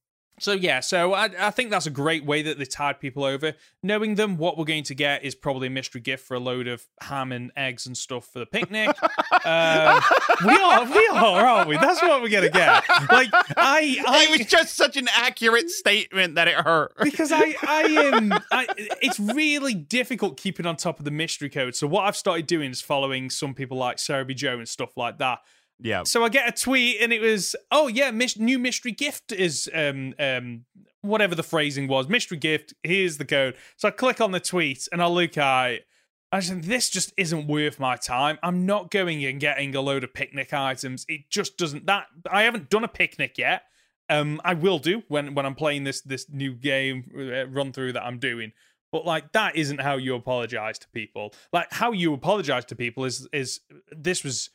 so 0.41 0.53
yeah, 0.53 0.81
so 0.81 1.13
I, 1.13 1.31
I 1.39 1.51
think 1.51 1.71
that's 1.71 1.87
a 1.87 1.91
great 1.91 2.25
way 2.25 2.43
that 2.43 2.59
they 2.59 2.65
tied 2.65 2.99
people 2.99 3.25
over. 3.25 3.55
Knowing 3.83 4.15
them, 4.15 4.37
what 4.37 4.57
we're 4.57 4.65
going 4.65 4.85
to 4.85 4.95
get 4.95 5.23
is 5.23 5.35
probably 5.35 5.67
a 5.67 5.71
mystery 5.71 6.01
gift 6.01 6.27
for 6.27 6.35
a 6.35 6.41
load 6.41 6.67
of 6.67 6.87
ham 7.03 7.31
and 7.31 7.53
eggs 7.57 7.87
and 7.87 7.97
stuff 7.97 8.27
for 8.27 8.39
the 8.39 8.47
picnic. 8.47 8.89
um, 9.45 10.01
we 10.45 10.57
are, 10.57 10.85
we 10.85 11.11
are, 11.13 11.47
aren't 11.47 11.69
we? 11.69 11.77
That's 11.77 12.03
what 12.03 12.23
we're 12.23 12.31
gonna 12.31 12.49
get. 12.49 12.85
Like 13.11 13.29
I, 13.33 14.03
I 14.07 14.27
it 14.29 14.39
was 14.39 14.47
just 14.47 14.77
such 14.77 14.97
an 14.97 15.09
accurate 15.15 15.71
statement 15.71 16.37
that 16.37 16.49
it 16.49 16.55
hurt. 16.55 16.95
because 17.03 17.33
I, 17.33 17.55
I 17.63 17.83
am. 17.83 18.33
I, 18.51 18.67
it's 19.03 19.21
really 19.21 19.75
difficult 19.75 20.37
keeping 20.37 20.67
on 20.67 20.77
top 20.77 20.99
of 20.99 21.05
the 21.05 21.11
mystery 21.11 21.51
code. 21.51 21.75
So 21.75 21.87
what 21.87 22.05
I've 22.05 22.17
started 22.17 22.47
doing 22.47 22.71
is 22.71 22.81
following 22.81 23.31
some 23.31 23.55
people 23.55 23.77
like 23.77 23.99
Serebii 23.99 24.37
Joe 24.37 24.59
and 24.59 24.69
stuff 24.69 24.97
like 24.97 25.19
that. 25.19 25.41
Yeah. 25.83 26.03
So 26.05 26.25
I 26.25 26.29
get 26.29 26.49
a 26.49 26.53
tweet 26.53 26.99
and 27.01 27.13
it 27.13 27.21
was, 27.21 27.57
oh 27.71 27.89
yeah, 27.89 28.11
mis- 28.11 28.39
new 28.39 28.59
mystery 28.59 28.93
gift 28.93 29.33
is 29.33 29.71
um 29.75 30.15
um 30.19 30.65
whatever 31.03 31.35
the 31.35 31.43
phrasing 31.43 31.89
was, 31.89 32.09
mystery 32.09 32.37
gift. 32.39 32.75
Here's 32.83 33.17
the 33.17 33.25
code. 33.25 33.57
So 33.77 33.89
I 33.89 33.91
click 33.91 34.21
on 34.21 34.33
the 34.33 34.41
tweet 34.41 34.87
and 34.93 35.03
I 35.03 35.07
look 35.07 35.39
at 35.39 35.71
it. 35.71 35.87
I 36.33 36.41
said, 36.41 36.63
this 36.63 36.91
just 36.91 37.13
isn't 37.17 37.49
worth 37.49 37.81
my 37.81 37.97
time. 37.97 38.39
I'm 38.43 38.65
not 38.65 38.91
going 38.91 39.25
and 39.25 39.41
getting 39.41 39.75
a 39.75 39.81
load 39.81 40.05
of 40.05 40.15
picnic 40.15 40.53
items. 40.53 41.05
It 41.09 41.23
just 41.29 41.57
doesn't. 41.57 41.87
That 41.87 42.07
I 42.31 42.43
haven't 42.43 42.71
done 42.71 42.85
a 42.85 42.89
picnic 42.89 43.37
yet. 43.37 43.63
Um, 44.09 44.41
I 44.45 44.55
will 44.55 44.79
do 44.79 45.03
when 45.09 45.35
when 45.35 45.47
I'm 45.47 45.55
playing 45.55 45.85
this 45.85 46.03
this 46.03 46.29
new 46.31 46.55
game 46.55 47.11
uh, 47.17 47.49
run 47.49 47.73
through 47.73 47.95
that 47.95 48.05
I'm 48.05 48.19
doing. 48.19 48.53
But 48.93 49.07
like 49.07 49.33
that 49.33 49.57
isn't 49.57 49.81
how 49.81 49.97
you 49.97 50.15
apologize 50.15 50.79
to 50.81 50.89
people. 50.91 51.33
Like 51.53 51.73
how 51.73 51.93
you 51.93 52.13
apologize 52.15 52.65
to 52.67 52.77
people 52.77 53.05
is 53.05 53.27
is 53.33 53.61
this 53.91 54.23
was 54.23 54.51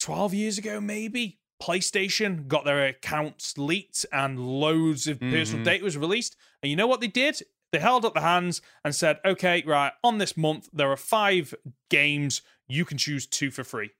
12 0.00 0.34
years 0.34 0.58
ago 0.58 0.80
maybe. 0.80 1.38
PlayStation 1.62 2.48
got 2.48 2.64
their 2.64 2.86
accounts 2.86 3.58
leaked 3.58 4.06
and 4.12 4.40
loads 4.40 5.06
of 5.06 5.20
personal 5.20 5.60
Mhm. 5.60 5.64
data 5.64 5.84
was 5.84 5.96
released. 5.96 6.34
And 6.62 6.70
you 6.70 6.76
know 6.76 6.86
what 6.86 7.00
they 7.02 7.06
did? 7.06 7.42
They 7.70 7.78
held 7.78 8.04
up 8.04 8.14
their 8.14 8.22
hands 8.22 8.62
and 8.82 8.94
said, 8.96 9.20
"Okay, 9.24 9.62
right, 9.66 9.92
on 10.02 10.18
this 10.18 10.36
month 10.36 10.68
there 10.72 10.90
are 10.90 10.96
5 10.96 11.54
games 11.90 12.40
you 12.66 12.84
can 12.86 12.96
choose 12.98 13.26
two 13.26 13.50
for 13.50 13.62
free." 13.62 13.90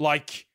Like 0.00 0.46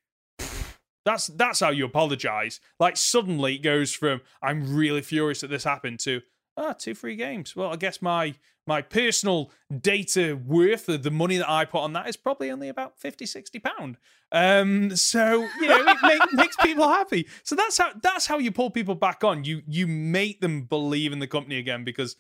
that's 1.06 1.28
that's 1.28 1.60
how 1.60 1.70
you 1.70 1.86
apologize. 1.86 2.60
Like 2.80 2.98
suddenly 2.98 3.56
it 3.56 3.60
goes 3.60 3.94
from 3.94 4.22
I'm 4.42 4.76
really 4.76 5.04
furious 5.04 5.42
that 5.42 5.50
this 5.50 5.64
happened 5.66 6.00
to 6.02 6.24
ah 6.58 6.74
two 6.74 6.96
free 6.96 7.16
games. 7.16 7.56
Well, 7.56 7.72
I 7.72 7.76
guess 7.76 8.02
my 8.02 8.34
my 8.68 8.82
personal 8.82 9.52
data 9.82 10.36
worth 10.36 10.88
the, 10.88 10.98
the 10.98 11.12
money 11.12 11.38
that 11.38 11.50
I 11.50 11.66
put 11.66 11.80
on 11.80 11.94
that 11.94 12.08
is 12.08 12.18
probably 12.18 12.52
only 12.52 12.70
about 12.70 12.98
50 13.00 13.26
60 13.26 13.60
pound. 13.60 13.98
Um 14.32 14.96
so 14.96 15.48
you 15.60 15.68
know 15.68 15.86
it 15.88 15.98
make, 16.02 16.22
makes 16.34 16.56
people 16.58 16.88
happy. 16.88 17.28
So 17.44 17.56
that's 17.56 17.78
how 17.78 17.92
that's 18.02 18.26
how 18.26 18.38
you 18.38 18.52
pull 18.52 18.72
people 18.72 18.96
back 18.96 19.24
on. 19.24 19.44
You 19.44 19.62
you 19.68 19.88
make 19.88 20.42
them 20.42 20.64
believe 20.64 21.14
in 21.14 21.20
the 21.20 21.28
company 21.28 21.58
again 21.58 21.84
because 21.84 22.16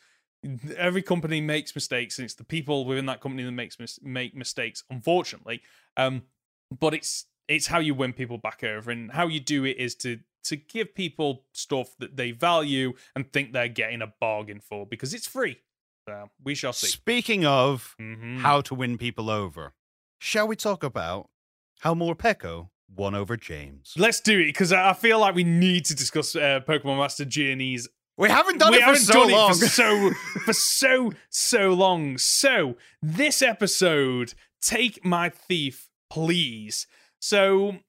every 0.77 1.01
company 1.01 1.41
makes 1.41 1.73
mistakes 1.73 2.19
and 2.19 2.25
it's 2.25 2.35
the 2.35 2.43
people 2.43 2.85
within 2.85 3.07
that 3.07 3.19
company 3.21 3.43
that 3.43 3.51
makes 3.51 3.79
mis- 3.79 3.99
make 4.03 4.35
mistakes 4.35 4.83
unfortunately. 4.89 5.61
Um 5.97 6.23
but 6.79 6.93
it's 6.93 7.25
it's 7.47 7.67
how 7.67 7.79
you 7.79 7.93
win 7.93 8.13
people 8.13 8.37
back 8.37 8.63
over 8.63 8.91
and 8.91 9.11
how 9.11 9.27
you 9.27 9.39
do 9.39 9.65
it 9.65 9.77
is 9.77 9.95
to 9.95 10.19
to 10.43 10.55
give 10.55 10.93
people 10.93 11.45
stuff 11.53 11.95
that 11.97 12.17
they 12.17 12.29
value 12.29 12.93
and 13.15 13.31
think 13.33 13.51
they're 13.51 13.67
getting 13.67 14.03
a 14.03 14.13
bargain 14.19 14.59
for 14.59 14.85
because 14.85 15.13
it's 15.13 15.27
free 15.27 15.57
so 16.07 16.29
we 16.43 16.55
shall 16.55 16.73
see 16.73 16.87
Speaking 16.87 17.45
of 17.45 17.95
Mhm. 17.99 18.39
how 18.39 18.61
to 18.61 18.75
win 18.75 18.97
people 18.97 19.29
over, 19.29 19.73
shall 20.19 20.47
we 20.47 20.55
talk 20.55 20.83
about 20.83 21.29
how 21.79 21.93
Morpeko 21.93 22.69
won 22.89 23.15
over 23.15 23.35
James? 23.37 23.93
let's 23.97 24.19
do 24.21 24.39
it 24.39 24.45
because 24.45 24.71
i 24.71 24.89
I 24.89 24.93
feel 24.93 25.19
like 25.19 25.35
we 25.35 25.43
need 25.43 25.85
to 25.85 25.95
discuss 25.95 26.35
uh, 26.35 26.59
pokemon 26.67 26.97
master 26.99 27.25
journeys 27.25 27.87
We 28.17 28.29
haven't 28.29 28.59
done 28.59 28.71
we 28.71 28.77
it 28.77 28.81
for 28.81 28.85
haven't 28.85 29.01
so 29.01 29.13
done 29.13 29.31
long. 29.31 29.51
it 29.51 29.55
for 29.57 29.67
so 29.67 30.11
for 30.45 30.53
so 30.53 31.13
so 31.29 31.73
long. 31.73 32.17
So 32.17 32.77
this 33.01 33.41
episode, 33.41 34.33
take 34.61 35.03
my 35.03 35.27
thief, 35.29 35.89
please. 36.09 36.87
So 37.19 37.79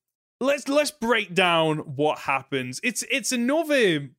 let's 0.41 0.67
let's 0.69 0.91
break 0.91 1.33
down 1.35 1.79
what 1.97 2.21
happens. 2.21 2.81
It's 2.83 3.05
it's 3.11 3.31
another 3.31 4.11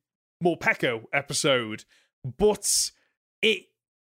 Morpeko 0.42 1.04
episode, 1.12 1.84
but 2.24 2.90
it 3.42 3.66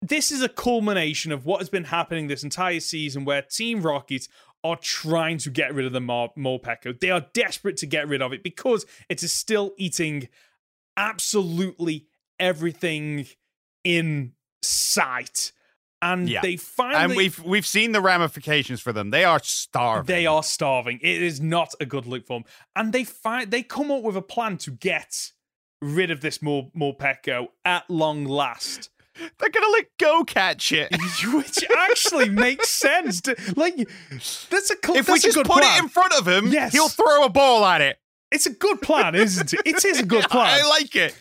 this 0.09 0.31
is 0.33 0.43
a 0.43 0.49
culmination 0.49 1.33
of 1.33 1.45
what 1.47 1.61
has 1.61 1.69
been 1.69 1.85
happening 1.85 2.27
this 2.27 2.45
entire 2.45 2.81
season 2.81 3.24
where 3.24 3.43
Team 3.43 3.83
Rocket 3.83 4.28
are 4.65 4.77
trying 4.77 5.39
to 5.39 5.51
get 5.51 5.74
rid 5.74 5.87
of 5.87 5.93
the 5.93 6.01
Mor- 6.01 6.33
Morpeko. 6.37 6.99
They 6.99 7.11
are 7.11 7.27
desperate 7.33 7.77
to 7.78 7.87
get 7.87 8.09
rid 8.09 8.20
of 8.23 8.33
it 8.33 8.43
because 8.43 8.85
it 9.09 9.23
is 9.23 9.33
still 9.33 9.73
eating 9.77 10.28
absolutely 10.97 12.07
everything 12.41 13.27
in 13.85 14.33
sight. 14.62 15.53
And 16.03 16.28
Yeah. 16.28 16.41
they 16.43 16.57
finally 16.57 17.03
and 17.05 17.16
we've 17.16 17.43
we've 17.43 17.66
seen 17.66 17.93
the 17.93 18.01
ramifications 18.03 18.81
for 18.81 18.93
them. 18.93 19.11
They 19.11 19.24
are 19.24 19.41
starving. 19.43 20.07
they 20.07 20.27
are 20.27 20.43
starving. 20.43 20.99
It 21.03 21.23
is 21.23 21.41
not 21.41 21.74
a 21.81 21.87
good 21.87 22.07
look 22.07 22.27
for 22.27 22.41
them. 22.41 22.45
And 22.74 22.93
they 22.93 23.05
find 23.05 23.51
they 23.51 23.62
come 23.62 23.91
up 23.91 24.03
with 24.03 24.16
a 24.16 24.23
plan 24.23 24.59
to 24.59 24.70
get 24.70 25.31
rid 25.81 26.11
of 26.11 26.20
this 26.20 26.43
more 26.43 26.70
Morpeko 26.77 27.49
at 27.65 27.89
long 27.89 28.24
last. 28.24 28.91
They're 29.39 29.49
gonna 29.49 29.71
like 29.73 29.91
go 29.99 30.25
catch 30.25 30.73
it. 30.73 30.91
which 31.33 31.59
actually 31.79 32.29
makes 32.29 32.69
sense. 32.69 33.21
To, 33.23 33.35
like 33.57 33.77
that's 34.51 34.71
a 34.71 34.77
cl- 34.85 34.99
If 34.99 35.09
we 35.09 35.19
just 35.19 35.37
put 35.37 35.47
plan. 35.47 35.63
it 35.79 35.83
in 35.85 35.89
front 35.89 36.13
of 36.15 36.27
him, 36.29 36.49
Yes. 36.49 36.73
he'll 36.73 36.89
throw 36.89 37.25
a 37.25 37.29
ball 37.29 37.65
at 37.65 37.81
it. 37.81 37.99
It's 38.31 38.47
a 38.47 38.51
good 38.53 38.83
plan, 38.83 39.15
isn't 39.15 39.53
it? 39.55 39.61
It 39.65 39.85
is 39.85 40.01
a 40.01 40.07
good 40.07 40.25
plan. 40.31 40.47
I 40.63 40.69
like 40.69 40.95
it. 40.97 41.15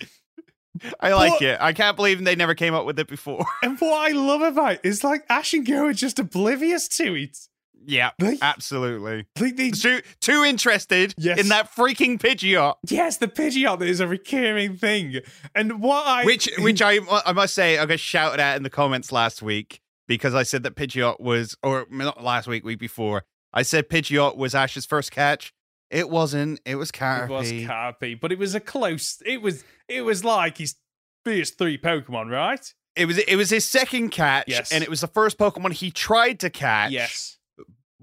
I 0.99 1.13
like 1.13 1.33
But- 1.33 1.41
it. 1.43 1.57
I 1.61 1.71
can't 1.71 1.95
believe 1.95 2.21
they 2.23 2.35
never 2.35 2.53
came 2.55 2.73
up 2.73 2.85
with 2.85 2.99
it 2.99 3.07
before. 3.07 3.45
and 3.63 3.79
what 3.79 4.09
I 4.09 4.13
love 4.13 4.41
about 4.41 4.73
it 4.73 4.79
is 4.83 5.03
like 5.03 5.23
Ash 5.29 5.53
and 5.53 5.65
Go 5.65 5.85
are 5.85 5.93
just 5.93 6.19
oblivious 6.19 6.87
to 6.97 7.15
it. 7.15 7.37
Yeah, 7.87 8.11
Like, 8.19 8.39
absolutely. 8.41 9.25
like 9.39 9.55
they 9.57 9.71
Too, 9.71 10.01
too 10.21 10.43
interested 10.43 11.13
Yes. 11.17 11.39
in 11.39 11.49
that 11.49 11.73
freaking 11.75 12.19
Pidgeot. 12.19 12.75
Yes, 12.89 13.17
the 13.17 13.27
Pidgeot 13.27 13.81
is 13.81 13.99
a 13.99 14.07
recurring 14.07 14.75
thing. 14.77 15.19
And 15.53 15.81
what 15.81 16.05
I 16.07 16.25
Which, 16.25 16.49
which 16.59 16.81
I, 16.81 16.99
I 17.25 17.33
must 17.33 17.53
say, 17.53 17.77
I 17.77 17.85
got 17.85 17.99
shouted 17.99 18.39
at 18.39 18.57
in 18.57 18.63
the 18.63 18.69
comments 18.69 19.11
last 19.11 19.41
week 19.41 19.81
because 20.07 20.33
I 20.35 20.43
said 20.43 20.63
that 20.63 20.75
Pidgeot 20.75 21.19
was, 21.19 21.55
or 21.63 21.85
not 21.89 22.23
last 22.23 22.47
week, 22.47 22.63
week 22.65 22.79
before. 22.79 23.23
I 23.53 23.61
said 23.61 23.89
Pidgeot 23.89 24.35
was 24.37 24.53
Ash's 24.53 24.85
first 24.85 25.11
catch. 25.11 25.53
It 25.91 26.09
wasn't. 26.09 26.59
It 26.65 26.75
was 26.75 26.91
Caterpie. 26.91 27.25
it 27.25 27.29
was 27.29 27.51
Caterpie, 27.51 28.19
but 28.19 28.31
it 28.31 28.39
was 28.39 28.55
a 28.55 28.59
close 28.59 29.21
it 29.25 29.41
was 29.41 29.63
it 29.87 30.01
was 30.01 30.25
like 30.25 30.57
his 30.57 30.75
first 31.23 31.57
three 31.57 31.77
Pokemon, 31.77 32.29
right? 32.31 32.73
It 32.95 33.05
was 33.05 33.17
it 33.19 33.35
was 33.35 33.49
his 33.51 33.65
second 33.67 34.09
catch, 34.09 34.45
Yes. 34.47 34.71
and 34.71 34.83
it 34.83 34.89
was 34.89 35.01
the 35.01 35.07
first 35.07 35.37
Pokemon 35.37 35.73
he 35.73 35.91
tried 35.91 36.39
to 36.41 36.49
catch. 36.49 36.91
Yes. 36.91 37.34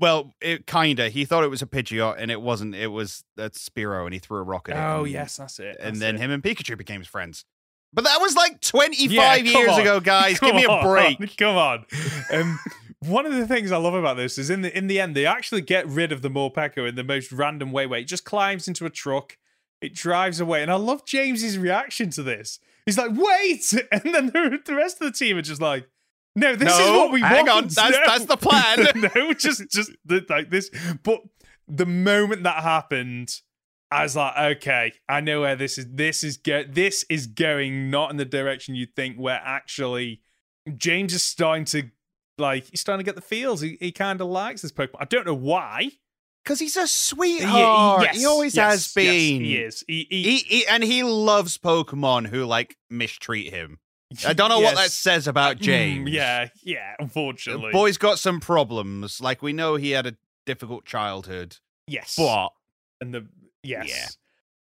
Well, 0.03 0.35
it 0.41 0.67
kinda. 0.67 1.09
He 1.09 1.25
thought 1.25 1.45
it 1.45 1.49
was 1.49 1.63
a 1.63 1.67
Pidgeot, 1.67 2.17
and 2.19 2.31
it 2.31 2.43
wasn't. 2.43 2.75
It 2.75 2.89
was 2.89 3.25
a 3.39 3.51
Spearow, 3.51 4.05
and 4.05 4.13
he 4.13 4.19
threw 4.19 4.39
a 4.39 4.43
rocket. 4.43 4.75
at 4.75 4.79
it. 4.79 4.93
Oh 4.99 5.05
and- 5.05 5.13
yes, 5.13 5.37
that's 5.39 5.59
it. 5.61 5.77
And 5.81 5.95
that's 5.95 6.01
then 6.01 6.17
it. 6.17 6.21
him 6.21 6.31
and 6.33 6.43
Pikachu 6.43 6.77
became 6.77 7.03
friends. 7.05 7.45
But 7.95 8.05
that 8.05 8.21
was 8.21 8.35
like 8.35 8.61
25 8.63 9.11
Yeah, 9.13 9.37
come 9.37 9.47
years 9.47 9.69
on. 9.75 9.81
ago, 9.81 10.01
guys. 10.15 10.41
Give 10.41 10.49
Come 10.51 10.57
me 10.57 10.65
a 10.65 10.69
on, 10.71 10.85
break. 10.85 11.37
Come 11.37 11.57
on. 11.57 11.85
Um, 12.33 12.59
one 13.01 13.27
of 13.27 13.35
the 13.35 13.47
things 13.47 13.71
I 13.71 13.77
love 13.77 13.95
about 13.95 14.17
this 14.17 14.39
is 14.39 14.51
in 14.51 14.63
the 14.63 14.77
in 14.77 14.87
the 14.89 14.99
end 15.01 15.15
they 15.15 15.25
actually 15.27 15.61
get 15.61 15.87
rid 15.89 16.11
of 16.11 16.21
the 16.23 16.31
Morpeko 16.31 16.89
in 16.89 16.95
the 16.97 17.05
most 17.05 17.31
random 17.31 17.71
way 17.71 17.87
where 17.87 18.01
it 18.01 18.05
just 18.09 18.25
climbs 18.25 18.67
into 18.67 18.85
a 18.87 18.91
truck, 18.91 19.39
it 19.81 19.95
drives 19.95 20.41
away, 20.41 20.63
and 20.63 20.71
I 20.73 20.77
love 20.77 21.05
James's 21.07 21.59
reaction 21.59 22.11
to 22.11 22.23
this. 22.25 22.59
He's 22.87 22.99
like, 22.99 23.13
"Wait!" 23.15 23.73
and 23.93 24.03
then 24.15 24.27
the, 24.27 24.59
the 24.65 24.75
rest 24.75 25.01
of 25.01 25.07
the 25.13 25.17
team 25.17 25.37
are 25.37 25.43
just 25.43 25.61
like, 25.61 25.87
"No, 26.37 26.57
this 26.57 26.73
is 26.79 26.91
what 26.91 27.11
we 27.13 27.21
hang 27.21 27.47
want." 27.47 27.65
on. 27.65 27.69
That's- 27.69 27.93
No. 27.93 28.01
that's 28.07 28.25
the 28.27 28.37
plan. 28.37 29.11
no, 29.15 29.33
just 29.35 29.71
just 29.71 29.91
the, 30.05 30.25
like 30.29 30.51
this. 30.51 30.71
But 31.03 31.21
the 31.69 31.87
moment 31.87 32.43
that 32.45 32.63
happened, 32.63 33.35
I 33.91 34.03
was 34.03 34.17
like, 34.17 34.37
okay, 34.57 34.93
I 35.09 35.21
know 35.21 35.43
where 35.43 35.57
this 35.57 35.79
is. 35.79 35.87
This 35.91 36.25
is 36.25 36.37
go- 36.39 36.65
This 36.69 37.05
is 37.11 37.27
going 37.27 37.91
not 37.91 38.11
in 38.11 38.17
the 38.17 38.25
direction 38.25 38.75
you 38.75 38.87
think. 38.87 39.17
Where 39.17 39.41
actually 39.45 40.21
James 40.77 41.13
is 41.15 41.23
starting 41.23 41.65
to 41.67 41.91
like 42.39 42.65
he's 42.71 42.81
starting 42.81 43.05
to 43.05 43.09
get 43.09 43.15
the 43.17 43.21
feels. 43.23 43.61
He, 43.61 43.77
he 43.81 43.93
kind 43.93 44.21
of 44.21 44.27
likes 44.29 44.63
this 44.63 44.73
Pokemon. 44.73 44.97
I 45.01 45.05
don't 45.05 45.27
know 45.27 45.35
why. 45.35 45.91
Because 46.45 46.59
he's 46.59 46.77
a 46.77 46.83
He- 46.83 46.87
sweetheart. 46.89 48.03
yes, 48.03 48.17
he 48.19 48.27
always 48.27 48.57
yes, 48.57 48.73
has 48.73 48.93
been. 48.95 49.45
Yes, 49.45 49.45
he 49.45 49.57
is. 49.59 49.85
He, 49.87 50.07
he, 50.11 50.23
He, 50.23 50.37
he- 50.39 50.67
and 50.67 50.83
he 50.83 51.03
loves 51.05 51.57
Pokemon 51.59 52.27
who 52.29 52.45
like 52.47 52.77
mistreat 52.91 53.53
him. 53.53 53.79
I 54.27 54.33
don't 54.33 54.49
know 54.49 54.61
what 54.61 54.75
that 54.77 54.91
says 54.91 55.27
about 55.29 55.57
Mm, 55.59 55.61
James. 55.63 56.11
yeah, 56.11 56.49
yeah. 56.63 56.95
Unfortunately, 56.99 57.73
Boy's 57.73 57.99
got 57.99 58.19
some 58.19 58.41
problems. 58.41 59.21
Like 59.21 59.43
we 59.43 59.53
know 59.53 59.77
he 59.77 59.91
had 59.93 60.07
a 60.07 60.17
difficult 60.47 60.85
childhood. 60.85 61.57
yes. 61.87 62.15
But 62.17 62.49
and 63.01 63.15
the 63.15 63.27
yes. 63.63 63.89
Yeah. 63.89 64.07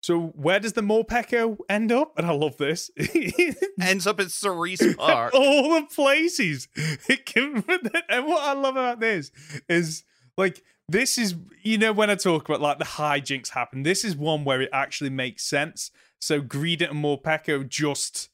So 0.02 0.28
where 0.28 0.60
does 0.62 0.74
the 0.74 0.82
Morpeko 0.82 1.58
end 1.68 1.92
up? 1.92 2.14
And 2.18 2.26
I 2.26 2.32
love 2.32 2.56
this. 2.58 2.90
ends 3.82 4.08
up 4.08 4.20
at 4.22 4.32
Cerise 4.32 4.96
Park. 4.96 5.34
All 5.34 5.74
the 5.82 5.88
places 5.94 6.68
it 6.76 7.26
can. 7.26 7.64
And 8.10 8.26
what 8.26 8.42
I 8.42 8.54
love 8.54 8.76
about 8.78 9.00
this 9.02 9.32
is 9.68 10.04
like 10.38 10.64
this 10.88 11.18
is 11.18 11.36
you 11.62 11.78
know 11.78 11.92
when 11.92 12.10
I 12.10 12.16
talk 12.16 12.48
about 12.48 12.62
like 12.62 12.80
the 12.80 12.86
hijinks 12.86 13.50
happen. 13.50 13.84
This 13.84 14.04
is 14.06 14.16
one 14.16 14.46
where 14.46 14.62
it 14.62 14.70
actually 14.72 15.10
makes 15.10 15.44
sense. 15.44 15.92
So 16.22 16.42
Greedent 16.42 16.92
and 16.92 17.04
Morpeko 17.04 17.68
just 17.68 18.30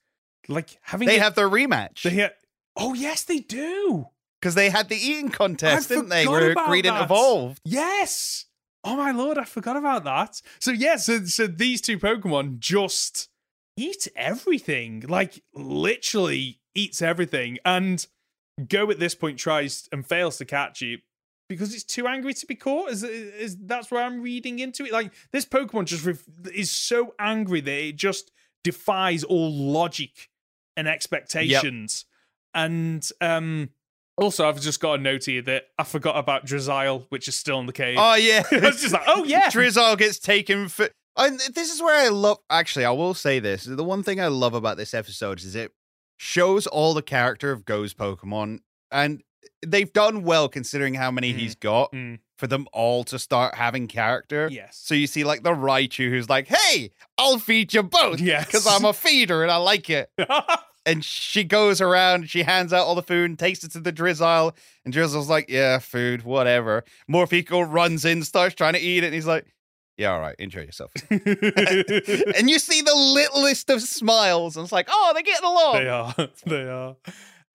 like 0.47 0.77
having 0.81 1.07
They 1.07 1.15
it- 1.17 1.21
have 1.21 1.35
their 1.35 1.49
rematch. 1.49 2.03
they 2.03 2.21
ha- 2.21 2.33
oh 2.75 2.93
yes 2.93 3.23
they 3.23 3.39
do 3.39 4.07
Because 4.41 4.55
they 4.55 4.69
had 4.69 4.89
the 4.89 4.95
eating 4.95 5.29
contest, 5.29 5.91
I 5.91 5.95
didn't 5.95 6.09
they? 6.09 6.27
Where 6.27 6.53
Greedent 6.55 6.83
that. 6.97 7.03
evolved. 7.05 7.59
yes. 7.65 8.45
Oh 8.83 8.95
my 8.95 9.09
lord, 9.11 9.39
I 9.39 9.45
forgot 9.45 9.77
about 9.77 10.03
that. 10.03 10.41
So 10.59 10.69
yeah, 10.71 10.97
so 10.97 11.25
so 11.25 11.47
these 11.47 11.81
two 11.81 11.97
Pokemon 11.97 12.59
just 12.59 13.29
eat 13.77 14.07
everything, 14.15 15.03
like 15.07 15.41
literally 15.55 16.59
eats 16.75 17.01
everything, 17.01 17.57
and 17.65 18.05
Go 18.69 18.89
at 18.89 18.99
this 18.99 19.15
point 19.15 19.37
tries 19.37 19.89
and 19.91 20.07
fails 20.07 20.37
to 20.37 20.45
catch 20.45 20.81
you 20.81 20.99
because 21.49 21.73
it's 21.75 21.83
too 21.83 22.07
angry 22.07 22.33
to 22.33 22.45
be 22.45 22.55
caught. 22.55 22.89
Is 22.89 23.03
is 23.03 23.57
that's 23.59 23.91
where 23.91 24.01
I'm 24.01 24.21
reading 24.21 24.59
into 24.59 24.85
it? 24.85 24.93
Like 24.93 25.11
this 25.33 25.45
Pokemon 25.45 25.87
just 25.87 26.05
ref- 26.05 26.23
is 26.53 26.71
so 26.71 27.15
angry 27.19 27.59
that 27.59 27.87
it 27.87 27.97
just 27.97 28.31
defies 28.63 29.25
all 29.25 29.51
logic 29.51 30.29
and 30.77 30.87
expectations, 30.87 32.05
and 32.53 33.07
um. 33.21 33.69
Also, 34.17 34.47
I've 34.47 34.61
just 34.61 34.79
got 34.79 34.97
a 34.97 35.01
note 35.03 35.25
here 35.25 35.41
that 35.41 35.65
I 35.77 35.83
forgot 35.83 36.17
about 36.17 36.45
Drizzile, 36.45 37.05
which 37.09 37.27
is 37.27 37.35
still 37.35 37.59
in 37.59 37.65
the 37.65 37.73
cave. 37.73 37.97
Oh 37.99 38.15
yeah. 38.15 38.43
I 38.51 38.59
was 38.59 38.79
just 38.79 38.93
like, 38.93 39.03
oh 39.07 39.25
yeah, 39.25 39.49
Drizzile 39.51 39.97
gets 39.97 40.19
taken 40.19 40.69
for. 40.69 40.87
And 41.17 41.37
this 41.53 41.73
is 41.73 41.81
where 41.81 42.01
I 42.01 42.07
love. 42.07 42.37
Actually, 42.49 42.85
I 42.85 42.91
will 42.91 43.13
say 43.13 43.39
this: 43.39 43.65
the 43.65 43.83
one 43.83 44.03
thing 44.03 44.21
I 44.21 44.27
love 44.27 44.53
about 44.53 44.77
this 44.77 44.93
episode 44.93 45.39
is 45.39 45.53
it 45.53 45.73
shows 46.15 46.65
all 46.65 46.93
the 46.93 47.01
character 47.01 47.51
of 47.51 47.65
Go's 47.65 47.93
Pokemon, 47.93 48.59
and 48.89 49.21
they've 49.65 49.91
done 49.91 50.23
well 50.23 50.47
considering 50.49 50.93
how 50.93 51.11
many 51.11 51.33
Mm. 51.33 51.37
he's 51.37 51.55
got 51.55 51.91
Mm. 51.91 52.19
for 52.37 52.47
them 52.47 52.67
all 52.73 53.03
to 53.05 53.17
start 53.19 53.55
having 53.55 53.87
character. 53.87 54.49
yes, 54.51 54.77
So 54.83 54.93
you 54.95 55.07
see, 55.07 55.23
like 55.23 55.43
the 55.43 55.51
Raichu, 55.51 56.09
who's 56.09 56.29
like, 56.29 56.47
"Hey, 56.47 56.91
I'll 57.17 57.39
feed 57.39 57.73
you 57.73 57.83
both, 57.83 58.19
Yes. 58.19 58.45
because 58.45 58.67
I'm 58.67 58.85
a 58.85 58.93
feeder 58.93 59.41
and 59.43 59.51
I 59.51 59.57
like 59.57 59.89
it." 59.89 60.09
And 60.87 61.03
she 61.03 61.43
goes 61.43 61.81
around, 61.81 62.29
she 62.29 62.43
hands 62.43 62.71
out 62.71 62.85
all 62.85 62.93
the 62.93 63.01
food 63.01 63.27
and 63.27 63.39
takes 63.39 63.63
it 63.63 63.71
to 63.71 63.79
the 63.79 63.91
Drizzile. 63.91 64.55
And 64.85 64.93
Drizzile's 64.93 65.27
like, 65.27 65.49
yeah, 65.49 65.79
food, 65.79 66.21
whatever. 66.21 66.83
Morpeko 67.09 67.65
runs 67.67 68.05
in, 68.05 68.21
starts 68.21 68.53
trying 68.53 68.73
to 68.73 68.79
eat 68.79 69.03
it. 69.03 69.07
And 69.07 69.15
he's 69.15 69.25
like, 69.25 69.47
yeah, 69.97 70.13
all 70.13 70.19
right, 70.19 70.35
enjoy 70.37 70.59
yourself. 70.59 70.91
and 71.09 72.49
you 72.51 72.59
see 72.59 72.83
the 72.83 72.93
littlest 72.93 73.71
of 73.71 73.81
smiles. 73.81 74.57
And 74.57 74.63
it's 74.63 74.71
like, 74.71 74.85
oh, 74.87 75.09
they're 75.15 75.23
getting 75.23 75.47
along. 75.49 75.73
they 75.77 75.89
are, 75.89 76.15
they 76.45 76.69
are. 76.69 76.95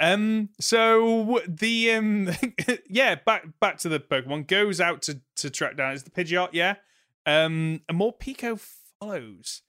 Um, 0.00 0.48
so 0.58 1.42
the 1.46 1.92
um, 1.92 2.30
yeah, 2.88 3.16
back 3.16 3.46
back 3.60 3.78
to 3.78 3.88
the 3.88 4.00
Pokemon 4.00 4.48
goes 4.48 4.80
out 4.80 5.02
to 5.02 5.20
to 5.36 5.50
track 5.50 5.76
down. 5.76 5.92
It's 5.92 6.02
the 6.02 6.10
Pidgeot, 6.10 6.48
yeah. 6.52 6.76
Um, 7.26 7.82
and 7.86 8.00
Morpeko 8.00 8.58
follows, 8.98 9.60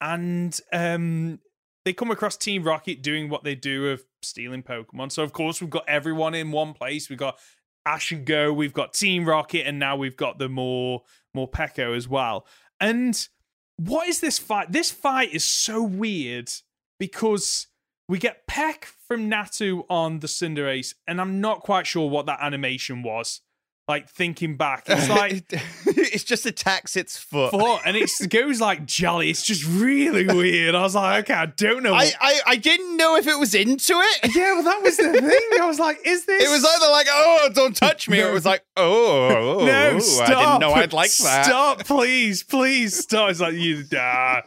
and 0.00 0.58
um, 0.72 1.40
they 1.84 1.92
come 1.92 2.12
across 2.12 2.36
Team 2.36 2.62
Rocket 2.62 3.02
doing 3.02 3.28
what 3.28 3.42
they 3.42 3.56
do 3.56 3.88
of 3.88 4.04
stealing 4.22 4.62
Pokemon. 4.62 5.10
So 5.10 5.24
of 5.24 5.32
course 5.32 5.60
we've 5.60 5.68
got 5.68 5.88
everyone 5.88 6.34
in 6.34 6.52
one 6.52 6.72
place. 6.72 7.10
We've 7.10 7.18
got 7.18 7.38
Ash 7.84 8.12
and 8.12 8.24
Go. 8.24 8.52
We've 8.52 8.72
got 8.72 8.94
Team 8.94 9.28
Rocket, 9.28 9.66
and 9.66 9.80
now 9.80 9.96
we've 9.96 10.16
got 10.16 10.38
the 10.38 10.48
more 10.48 11.02
Morpeko 11.36 11.96
as 11.96 12.06
well. 12.06 12.46
And 12.78 13.28
what 13.76 14.08
is 14.08 14.20
this 14.20 14.38
fight? 14.38 14.70
This 14.70 14.92
fight 14.92 15.32
is 15.32 15.44
so 15.44 15.82
weird 15.82 16.52
because 17.00 17.66
we 18.10 18.18
get 18.18 18.44
Peck 18.48 18.86
from 19.06 19.30
Natu 19.30 19.84
on 19.88 20.18
the 20.18 20.26
Cinderace, 20.26 20.94
and 21.06 21.20
I'm 21.20 21.40
not 21.40 21.60
quite 21.60 21.86
sure 21.86 22.10
what 22.10 22.26
that 22.26 22.40
animation 22.42 23.04
was. 23.04 23.40
Like 23.86 24.08
thinking 24.08 24.56
back, 24.56 24.84
it's 24.88 25.08
like 25.08 25.44
it 25.86 26.24
just 26.26 26.44
attacks 26.44 26.96
its 26.96 27.16
foot. 27.16 27.52
foot, 27.52 27.80
and 27.84 27.96
it 27.96 28.10
goes 28.30 28.60
like 28.60 28.84
jelly. 28.84 29.30
It's 29.30 29.44
just 29.44 29.64
really 29.64 30.26
weird. 30.26 30.74
I 30.74 30.82
was 30.82 30.96
like, 30.96 31.24
okay, 31.24 31.38
I 31.38 31.46
don't 31.46 31.84
know. 31.84 31.92
I, 31.94 32.06
what- 32.06 32.16
I, 32.20 32.40
I 32.48 32.56
didn't 32.56 32.96
know 32.96 33.14
if 33.16 33.28
it 33.28 33.38
was 33.38 33.54
into 33.54 33.94
it. 33.94 34.34
yeah, 34.34 34.54
well, 34.54 34.64
that 34.64 34.82
was 34.82 34.96
the 34.96 35.12
thing. 35.12 35.60
I 35.60 35.66
was 35.66 35.78
like, 35.78 36.00
is 36.04 36.24
this? 36.24 36.42
It 36.44 36.50
was 36.50 36.64
either 36.64 36.90
like, 36.90 37.06
oh, 37.10 37.48
don't 37.52 37.76
touch 37.76 38.08
me, 38.08 38.20
or 38.20 38.30
it 38.30 38.34
was 38.34 38.44
like, 38.44 38.64
oh, 38.76 39.60
oh, 39.60 39.64
no, 39.64 39.90
oh, 39.94 39.98
stop! 40.00 40.28
I 40.28 40.34
didn't 40.34 40.60
know 40.60 40.72
I'd 40.72 40.92
like 40.92 41.14
that. 41.18 41.46
Stop, 41.46 41.84
please, 41.84 42.42
please 42.42 42.96
stop. 42.96 43.30
It's 43.30 43.40
like 43.40 43.54
you, 43.54 43.84
ah. 43.96 44.42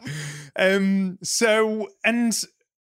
Um. 0.58 1.18
So, 1.24 1.90
and 2.06 2.34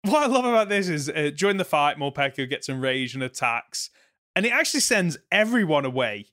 what 0.08 0.24
I 0.24 0.28
love 0.28 0.46
about 0.46 0.70
this 0.70 0.90
is 0.90 1.10
uh, 1.10 1.32
during 1.36 1.58
the 1.58 1.66
fight, 1.66 1.98
Morpeko 1.98 2.50
gets 2.50 2.70
enraged 2.70 3.16
and 3.16 3.24
attacks, 3.24 3.90
and 4.36 4.46
it 4.46 4.52
actually 4.52 4.80
sends 4.82 5.18
everyone 5.32 5.86
away. 5.86 6.28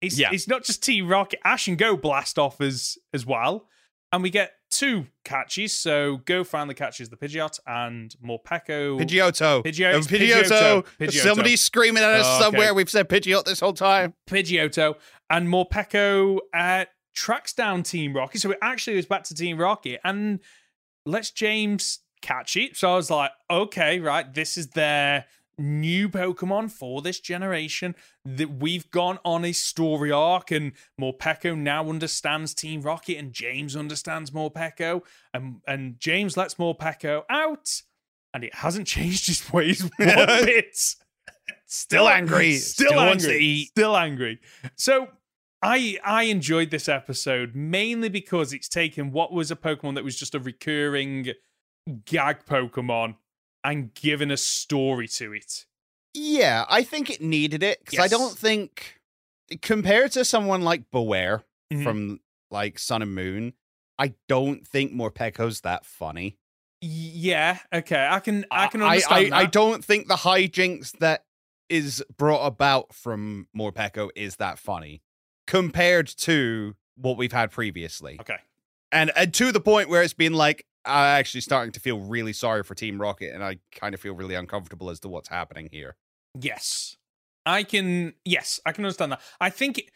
It's 0.00 0.18
Yeah. 0.18 0.30
it's 0.32 0.48
not 0.48 0.64
just 0.64 0.82
Team 0.82 1.08
Rocket. 1.08 1.40
Ash 1.44 1.68
and 1.68 1.76
Go 1.78 1.96
blast 1.96 2.38
off 2.38 2.60
as 2.60 2.96
as 3.12 3.26
well, 3.26 3.68
and 4.12 4.22
we 4.22 4.30
get 4.30 4.52
two 4.70 5.06
catches. 5.24 5.74
So 5.74 6.18
Go 6.24 6.42
finally 6.44 6.74
catches 6.74 7.10
the 7.10 7.16
Pidgeot, 7.16 7.58
and 7.66 8.14
Morpeko. 8.24 8.98
Pidgeotto. 9.00 9.62
Pidgeot- 9.64 10.06
Pidgeotto. 10.06 10.06
Pidgeotto. 10.06 10.86
Pidgeotto. 10.98 11.12
Somebody's 11.22 11.62
screaming 11.62 12.02
at 12.02 12.10
us 12.10 12.26
Oh, 12.26 12.34
okay. 12.36 12.44
somewhere. 12.44 12.72
We've 12.74 12.88
said 12.90 13.08
Pidgeot 13.08 13.44
this 13.44 13.60
whole 13.60 13.72
time. 13.74 14.14
Pidgeotto, 14.26 14.94
and 15.28 15.48
Morpeko 15.48 16.38
uh, 16.54 16.84
tracks 17.14 17.52
down 17.52 17.82
Team 17.82 18.14
Rocket. 18.14 18.40
So 18.40 18.52
it 18.52 18.58
actually 18.62 18.94
goes 18.94 19.06
back 19.06 19.24
to 19.24 19.34
Team 19.34 19.58
Rocket 19.58 20.00
and 20.04 20.40
lets 21.04 21.30
James 21.30 22.00
catch 22.20 22.56
it. 22.56 22.76
So 22.76 22.92
I 22.92 22.96
was 22.96 23.10
like, 23.10 23.30
okay, 23.50 24.00
right, 24.00 24.32
this 24.32 24.56
is 24.56 24.68
their 24.68 25.26
new 25.58 26.08
Pokemon 26.08 26.70
for 26.70 27.02
this 27.02 27.20
generation. 27.20 27.94
That 28.24 28.50
we've 28.50 28.90
gone 28.90 29.18
on 29.24 29.44
a 29.44 29.52
story 29.52 30.10
arc, 30.10 30.50
and 30.50 30.72
Morpeko 31.00 31.56
now 31.56 31.88
understands 31.88 32.54
Team 32.54 32.80
Rocket, 32.82 33.16
and 33.18 33.32
James 33.32 33.76
understands 33.76 34.30
Morpeko, 34.30 35.02
and 35.34 35.56
and 35.66 35.98
James 35.98 36.36
lets 36.36 36.54
Morpeko 36.54 37.22
out, 37.30 37.82
and 38.34 38.44
it 38.44 38.54
hasn't 38.54 38.86
changed 38.96 39.26
his 39.26 39.52
ways 39.52 39.82
one 39.82 39.88
bit. 39.98 40.76
Still 41.66 42.08
angry. 42.08 42.54
Still, 42.54 42.88
Still 42.88 43.00
angry. 43.00 43.08
wants 43.08 43.24
to 43.24 43.32
eat. 43.34 43.68
Still 43.68 43.96
angry. 43.96 44.40
So 44.76 45.08
I 45.62 45.98
I 46.04 46.24
enjoyed 46.24 46.70
this 46.70 46.88
episode 46.88 47.54
mainly 47.54 48.08
because 48.08 48.52
it's 48.52 48.68
taken 48.68 49.12
what 49.12 49.32
was 49.32 49.50
a 49.50 49.56
Pokemon 49.56 49.94
that 49.94 50.04
was 50.04 50.16
just 50.16 50.34
a 50.34 50.40
recurring 50.40 51.28
gag 51.90 52.44
Pokemon 52.46 53.16
and 53.64 53.92
given 53.94 54.30
a 54.30 54.36
story 54.36 55.06
to 55.08 55.32
it. 55.32 55.66
Yeah, 56.14 56.64
I 56.68 56.82
think 56.82 57.10
it 57.10 57.20
needed 57.20 57.62
it 57.62 57.80
because 57.84 57.98
I 58.00 58.08
don't 58.08 58.36
think 58.36 59.00
compared 59.62 60.12
to 60.12 60.24
someone 60.24 60.62
like 60.62 60.90
Bewear 60.90 61.44
Mhm. 61.72 61.84
from 61.84 62.20
like 62.50 62.78
Sun 62.78 63.02
and 63.02 63.14
Moon, 63.14 63.52
I 63.98 64.14
don't 64.28 64.66
think 64.66 64.92
Morpeko's 64.92 65.60
that 65.60 65.84
funny. 65.86 66.38
Yeah, 66.80 67.58
okay. 67.72 68.08
I 68.10 68.20
can 68.20 68.46
I 68.50 68.66
can 68.68 68.82
I, 68.82 68.86
understand 68.92 69.34
I, 69.34 69.38
I 69.38 69.42
that. 69.42 69.52
don't 69.52 69.84
think 69.84 70.08
the 70.08 70.16
hijinks 70.16 70.92
that 70.98 71.24
is 71.68 72.02
brought 72.16 72.46
about 72.46 72.94
from 72.94 73.46
Morpeko 73.56 74.08
is 74.16 74.36
that 74.36 74.58
funny 74.58 75.02
compared 75.46 76.08
to 76.08 76.74
what 76.96 77.16
we've 77.16 77.32
had 77.32 77.50
previously. 77.52 78.16
Okay. 78.20 78.38
And, 78.90 79.12
and 79.14 79.32
to 79.34 79.52
the 79.52 79.60
point 79.60 79.88
where 79.88 80.02
it's 80.02 80.14
been 80.14 80.32
like, 80.34 80.66
I'm 80.90 81.18
actually 81.18 81.40
starting 81.42 81.72
to 81.72 81.80
feel 81.80 82.00
really 82.00 82.32
sorry 82.32 82.62
for 82.62 82.74
Team 82.74 83.00
Rocket, 83.00 83.34
and 83.34 83.42
I 83.44 83.58
kind 83.72 83.94
of 83.94 84.00
feel 84.00 84.14
really 84.14 84.34
uncomfortable 84.34 84.90
as 84.90 85.00
to 85.00 85.08
what's 85.08 85.28
happening 85.28 85.68
here. 85.70 85.96
Yes. 86.38 86.96
I 87.46 87.62
can 87.62 88.14
yes, 88.24 88.60
I 88.66 88.72
can 88.72 88.84
understand 88.84 89.12
that. 89.12 89.20
I 89.40 89.50
think 89.50 89.90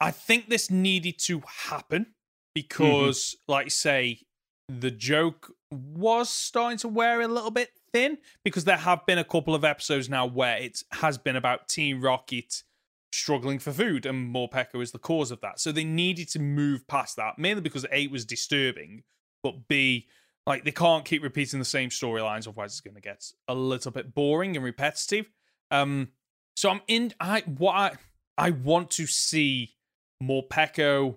I 0.00 0.10
think 0.10 0.48
this 0.48 0.70
needed 0.70 1.18
to 1.20 1.42
happen 1.46 2.02
mm-hmm. 2.02 2.12
because 2.54 3.36
like 3.48 3.70
say 3.70 4.20
the 4.68 4.90
joke 4.90 5.52
was 5.70 6.28
starting 6.30 6.78
to 6.78 6.88
wear 6.88 7.20
a 7.20 7.28
little 7.28 7.50
bit 7.50 7.70
thin 7.92 8.18
because 8.44 8.64
there 8.64 8.76
have 8.76 9.04
been 9.06 9.18
a 9.18 9.24
couple 9.24 9.54
of 9.54 9.64
episodes 9.64 10.08
now 10.08 10.26
where 10.26 10.56
it 10.58 10.82
has 10.92 11.18
been 11.18 11.36
about 11.36 11.68
Team 11.68 12.00
Rocket 12.00 12.62
struggling 13.12 13.58
for 13.58 13.72
food 13.72 14.06
and 14.06 14.34
Morpeko 14.34 14.82
is 14.82 14.92
the 14.92 14.98
cause 14.98 15.30
of 15.30 15.40
that. 15.40 15.60
So 15.60 15.72
they 15.72 15.84
needed 15.84 16.28
to 16.30 16.38
move 16.38 16.86
past 16.88 17.16
that 17.16 17.38
mainly 17.38 17.62
because 17.62 17.86
A 17.92 18.06
was 18.08 18.24
disturbing, 18.24 19.02
but 19.42 19.68
B 19.68 20.08
like 20.46 20.64
they 20.64 20.72
can't 20.72 21.04
keep 21.04 21.22
repeating 21.22 21.58
the 21.58 21.64
same 21.64 21.90
storylines 21.90 22.48
otherwise 22.48 22.72
it's 22.72 22.80
going 22.80 22.94
to 22.94 23.00
get 23.00 23.24
a 23.48 23.54
little 23.54 23.92
bit 23.92 24.14
boring 24.14 24.56
and 24.56 24.64
repetitive. 24.64 25.30
Um, 25.70 26.08
so 26.56 26.68
I'm 26.70 26.80
in. 26.88 27.12
I 27.20 27.40
what 27.46 27.72
I 27.74 27.92
I 28.36 28.50
want 28.50 28.90
to 28.92 29.06
see 29.06 29.76
Morpeko 30.22 31.16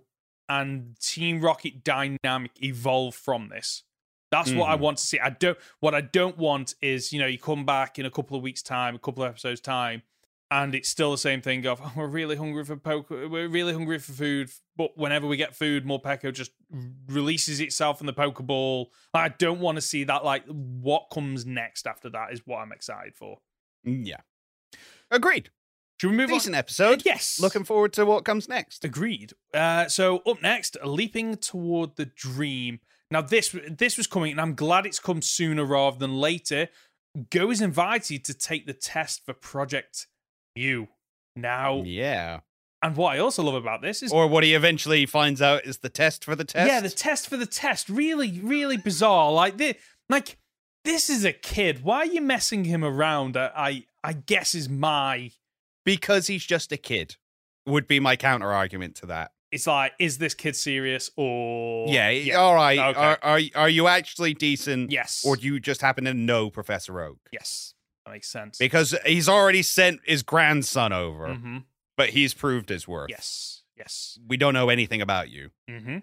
and 0.49 0.95
Team 0.99 1.41
Rocket 1.41 1.83
dynamic 1.83 2.51
evolve 2.63 3.15
from 3.15 3.49
this. 3.49 3.83
That's 4.31 4.53
what 4.53 4.69
I 4.69 4.75
Mhm. 4.75 4.79
want 4.79 4.97
to 4.97 5.03
see. 5.03 5.19
I 5.19 5.29
don't. 5.29 5.57
What 5.79 5.95
I 5.95 6.01
don't 6.01 6.37
want 6.37 6.75
is 6.81 7.13
you 7.13 7.19
know 7.19 7.27
you 7.27 7.37
come 7.37 7.65
back 7.65 7.97
in 7.99 8.05
a 8.05 8.11
couple 8.11 8.35
of 8.35 8.43
weeks' 8.43 8.61
time, 8.61 8.95
a 8.95 8.99
couple 8.99 9.23
of 9.23 9.29
episodes' 9.29 9.61
time, 9.61 10.03
and 10.51 10.75
it's 10.75 10.89
still 10.89 11.11
the 11.11 11.17
same 11.17 11.41
thing 11.41 11.65
of 11.65 11.81
oh, 11.83 11.91
we're 11.95 12.07
really 12.07 12.35
hungry 12.35 12.63
for 12.63 12.75
poke, 12.75 13.09
we're 13.09 13.47
really 13.47 13.73
hungry 13.73 13.99
for 13.99 14.11
food, 14.11 14.49
but 14.75 14.97
whenever 14.97 15.27
we 15.27 15.37
get 15.37 15.55
food, 15.55 15.85
Morpeko 15.85 16.33
just 16.33 16.51
releases 17.07 17.59
itself 17.59 17.99
in 18.01 18.07
the 18.07 18.13
Pokeball. 18.13 18.87
I 19.13 19.29
don't 19.29 19.59
want 19.59 19.77
to 19.77 19.81
see 19.81 20.03
that. 20.05 20.23
Like 20.23 20.45
what 20.47 21.07
comes 21.11 21.45
next 21.45 21.87
after 21.87 22.09
that 22.11 22.31
is 22.33 22.41
what 22.45 22.57
I'm 22.57 22.71
excited 22.71 23.15
for. 23.15 23.37
Mm, 23.85 24.05
Yeah. 24.07 24.21
Agreed. 25.11 25.49
Should 26.01 26.11
we 26.11 26.17
move 26.17 26.29
on? 26.29 26.35
Decent 26.35 26.55
episode. 26.55 27.03
Yes. 27.05 27.39
Looking 27.39 27.63
forward 27.63 27.93
to 27.93 28.05
what 28.05 28.25
comes 28.25 28.49
next. 28.49 28.83
Agreed. 28.83 29.33
Uh, 29.53 29.87
so 29.87 30.17
up 30.27 30.41
next, 30.41 30.75
leaping 30.83 31.37
toward 31.37 31.95
the 31.95 32.05
dream. 32.05 32.79
Now 33.11 33.21
this 33.21 33.55
this 33.69 33.97
was 33.97 34.07
coming, 34.07 34.31
and 34.31 34.41
I'm 34.41 34.55
glad 34.55 34.85
it's 34.85 34.99
come 34.99 35.21
sooner 35.21 35.63
rather 35.63 35.97
than 35.97 36.15
later. 36.17 36.67
Go 37.29 37.49
is 37.49 37.61
invited 37.61 38.25
to 38.25 38.33
take 38.33 38.65
the 38.65 38.73
test 38.73 39.25
for 39.25 39.33
Project 39.33 40.07
Mew. 40.55 40.87
Now, 41.35 41.81
Yeah. 41.83 42.39
and 42.81 42.95
what 42.95 43.15
I 43.15 43.19
also 43.19 43.43
love 43.43 43.55
about 43.55 43.81
this 43.81 44.01
is 44.01 44.11
Or 44.11 44.27
what 44.27 44.43
he 44.43 44.53
eventually 44.53 45.05
finds 45.05 45.41
out 45.41 45.65
is 45.65 45.79
the 45.79 45.89
test 45.89 46.23
for 46.23 46.35
the 46.35 46.45
test. 46.45 46.67
yeah, 46.69 46.79
the 46.79 46.89
test 46.89 47.27
for 47.27 47.35
the 47.37 47.45
test. 47.45 47.89
Really, 47.89 48.39
really 48.39 48.77
bizarre. 48.77 49.31
Like 49.31 49.57
this, 49.57 49.75
like 50.09 50.37
this 50.85 51.09
is 51.09 51.25
a 51.25 51.33
kid. 51.33 51.83
Why 51.83 51.97
are 51.99 52.05
you 52.05 52.21
messing 52.21 52.63
him 52.65 52.83
around? 52.85 53.35
I 53.35 53.51
I, 53.55 53.85
I 54.03 54.13
guess 54.13 54.55
is 54.55 54.69
my. 54.69 55.31
because 55.83 56.27
he's 56.27 56.45
just 56.45 56.71
a 56.71 56.77
kid. 56.77 57.17
Would 57.67 57.87
be 57.87 57.99
my 57.99 58.15
counter 58.15 58.51
argument 58.51 58.95
to 58.97 59.07
that. 59.07 59.31
It's 59.51 59.67
like, 59.67 59.93
is 59.99 60.17
this 60.17 60.33
kid 60.33 60.55
serious 60.55 61.09
or 61.17 61.87
yeah, 61.87 62.35
all 62.37 62.55
right. 62.55 62.77
Okay. 62.79 62.99
Are, 62.99 63.19
are 63.21 63.39
are 63.55 63.69
you 63.69 63.87
actually 63.87 64.33
decent, 64.33 64.91
Yes. 64.91 65.23
or 65.25 65.35
do 65.35 65.45
you 65.47 65.59
just 65.59 65.81
happen 65.81 66.05
to 66.05 66.13
know 66.13 66.49
Professor 66.49 66.99
Oak? 67.01 67.19
yes. 67.31 67.73
That 68.05 68.11
makes 68.11 68.29
sense. 68.29 68.57
Because 68.57 68.95
he's 69.05 69.27
already 69.27 69.63
sent 69.63 70.01
his 70.05 70.23
grandson 70.23 70.93
over, 70.93 71.33
hmm 71.35 71.57
but 71.97 72.09
he's 72.09 72.33
proved 72.33 72.67
his 72.67 72.85
worth. 72.89 73.09
Yes. 73.09 73.63
Yes. 73.77 74.19
we 74.27 74.35
don't 74.35 74.53
know 74.53 74.67
anything 74.67 75.01
about 75.01 75.29
you. 75.29 75.51
hmm 75.69 75.99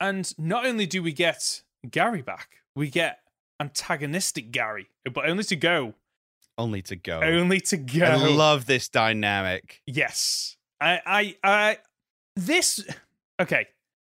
And 0.00 0.32
not 0.38 0.64
only 0.64 0.86
do 0.86 1.02
we 1.02 1.12
get 1.12 1.62
Gary 1.90 2.22
back, 2.22 2.56
we 2.74 2.88
get 2.88 3.18
antagonistic 3.60 4.50
Gary, 4.50 4.88
but 5.12 5.28
only 5.28 5.44
to 5.44 5.56
go. 5.56 5.94
Only 6.56 6.80
to 6.82 6.96
go. 6.96 7.20
Only 7.20 7.60
to 7.60 7.76
go. 7.76 8.04
I 8.06 8.14
love 8.16 8.64
this 8.66 8.88
dynamic. 8.88 9.82
Yes. 9.86 10.56
I, 10.80 11.00
I, 11.04 11.36
I, 11.44 11.78
this, 12.36 12.84
okay. 13.40 13.68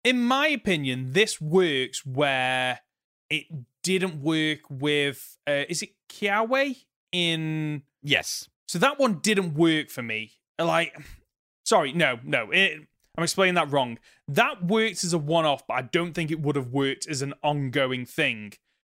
In 0.04 0.24
my 0.24 0.48
opinion, 0.48 1.14
this 1.14 1.40
works 1.42 2.06
where 2.06 2.80
it 3.30 3.46
didn't 3.84 4.22
work 4.22 4.60
with, 4.70 5.38
uh, 5.48 5.64
is 5.70 5.82
it 5.84 5.90
Kiawe 6.10 6.76
in, 7.12 7.84
Yes. 8.02 8.48
so 8.68 8.80
that 8.80 9.00
one 9.00 9.16
didn't 9.20 9.54
work 9.56 9.90
for 9.90 10.02
me. 10.02 10.32
Like, 10.60 10.96
sorry, 11.66 11.94
no, 11.94 12.20
no, 12.24 12.52
it, 12.52 12.82
I'm 13.18 13.24
explaining 13.24 13.56
that 13.56 13.72
wrong. 13.72 13.98
That 14.28 14.64
worked 14.66 15.04
as 15.04 15.14
a 15.14 15.18
one 15.18 15.46
off, 15.46 15.66
but 15.68 15.74
I 15.76 15.82
don't 15.84 16.14
think 16.14 16.32
it 16.32 16.40
would 16.40 16.56
have 16.56 16.68
worked 16.68 17.08
as 17.08 17.22
an 17.22 17.34
ongoing 17.44 18.06
thing. 18.06 18.54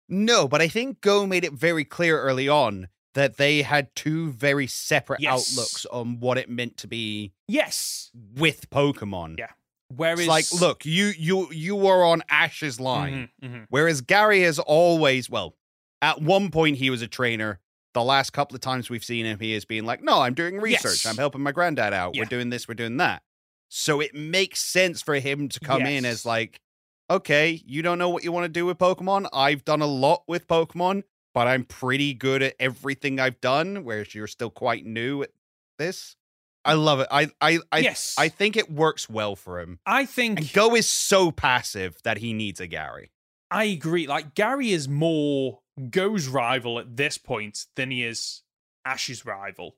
No, 0.10 0.48
but 0.48 0.62
I 0.62 0.68
think 0.68 1.02
Go 1.02 1.26
made 1.26 1.44
it 1.46 1.54
very 1.54 1.86
clear 1.86 2.20
early 2.22 2.48
on 2.50 2.90
that 3.14 3.38
they 3.38 3.62
had 3.62 3.94
two 3.96 4.32
very 4.32 4.68
separate 4.68 5.22
Yes. 5.22 5.52
outlooks 5.52 5.86
on 5.86 6.20
what 6.20 6.38
it 6.38 6.50
meant 6.50 6.78
to 6.78 6.88
be 6.88 7.34
Yes. 7.48 8.12
with 8.36 8.70
Pokemon. 8.70 9.38
Yeah. 9.40 9.50
Whereas, 9.94 10.20
It's 10.22 10.28
like, 10.30 10.46
look, 10.62 10.86
you 10.86 11.12
you 11.18 11.52
you 11.52 11.76
were 11.76 12.06
on 12.06 12.24
Ash's 12.30 12.80
line, 12.80 13.30
Mhm, 13.44 13.50
mhm. 13.50 13.66
whereas 13.70 14.00
Gary 14.00 14.42
has 14.44 14.58
always, 14.58 15.30
well, 15.30 15.58
at 16.02 16.22
one 16.22 16.50
point 16.50 16.78
he 16.78 16.90
was 16.90 17.02
a 17.02 17.08
trainer. 17.08 17.60
The 17.94 18.04
last 18.04 18.32
couple 18.32 18.56
of 18.56 18.62
times 18.62 18.90
we've 18.90 19.04
seen 19.04 19.26
him, 19.26 19.40
he 19.40 19.54
has 19.54 19.66
been 19.66 19.86
like, 19.86 20.02
"No, 20.02 20.22
I'm 20.22 20.34
doing 20.34 20.58
research. 20.58 21.04
Yes. 21.04 21.06
I'm 21.06 21.18
helping 21.18 21.42
my 21.42 21.52
granddad 21.52 21.94
out. 21.94 22.16
Yeah. 22.16 22.22
We're 22.22 22.26
doing 22.30 22.50
this. 22.50 22.68
We're 22.68 22.74
doing 22.76 22.98
that." 22.98 23.24
So 23.70 24.00
it 24.00 24.14
makes 24.14 24.60
sense 24.62 25.02
for 25.02 25.16
him 25.16 25.50
to 25.50 25.60
come 25.60 25.84
in 25.84 26.06
as 26.06 26.26
like, 26.26 26.62
"Okay, 27.10 27.62
you 27.66 27.82
don't 27.82 27.98
know 27.98 28.10
what 28.10 28.24
you 28.24 28.32
want 28.32 28.46
to 28.46 28.50
do 28.50 28.66
with 28.66 28.78
Pokemon. 28.78 29.30
I've 29.34 29.66
done 29.66 29.82
a 29.82 29.88
lot 29.88 30.24
with 30.28 30.48
Pokemon, 30.48 31.04
but 31.34 31.48
I'm 31.48 31.64
pretty 31.64 32.14
good 32.14 32.42
at 32.42 32.56
everything 32.60 33.20
I've 33.20 33.42
done. 33.42 33.84
Whereas 33.84 34.14
you're 34.16 34.28
still 34.28 34.50
quite 34.50 34.86
new 34.86 35.24
at 35.24 35.32
this." 35.78 36.16
I 36.64 36.74
love 36.74 37.00
it. 37.00 37.08
I 37.10 37.30
I 37.42 37.60
I 37.72 37.80
yes. 37.80 38.16
I 38.18 38.30
think 38.30 38.56
it 38.56 38.70
works 38.72 39.10
well 39.10 39.36
for 39.36 39.60
him. 39.60 39.80
I 39.86 40.06
think 40.06 40.40
And 40.40 40.54
Go 40.54 40.76
is 40.76 40.88
so 40.88 41.32
passive 41.32 41.98
that 42.04 42.20
he 42.20 42.34
needs 42.34 42.60
a 42.60 42.68
Gary. 42.68 43.12
I 43.50 43.64
agree. 43.64 44.06
Like 44.06 44.36
Gary 44.36 44.72
is 44.72 44.88
more 44.88 45.61
Go's 45.90 46.28
rival 46.28 46.80
at 46.80 46.98
this 46.98 47.18
point 47.18 47.66
than 47.76 47.92
he 47.92 48.04
is 48.04 48.42
Ash's 48.86 49.26
rival. 49.26 49.76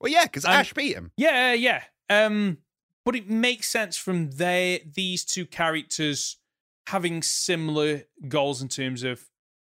Well, 0.00 0.10
yeah, 0.10 0.24
because 0.24 0.44
Ash 0.44 0.72
beat 0.72 0.94
him. 0.94 1.12
Yeah, 1.16 1.52
yeah. 1.52 1.82
Um, 2.10 2.58
but 3.04 3.16
it 3.16 3.30
makes 3.30 3.68
sense 3.68 3.96
from 3.96 4.32
their 4.32 4.80
these 4.94 5.24
two 5.24 5.46
characters 5.46 6.36
having 6.88 7.22
similar 7.22 8.02
goals 8.28 8.60
in 8.60 8.68
terms 8.68 9.02
of 9.02 9.22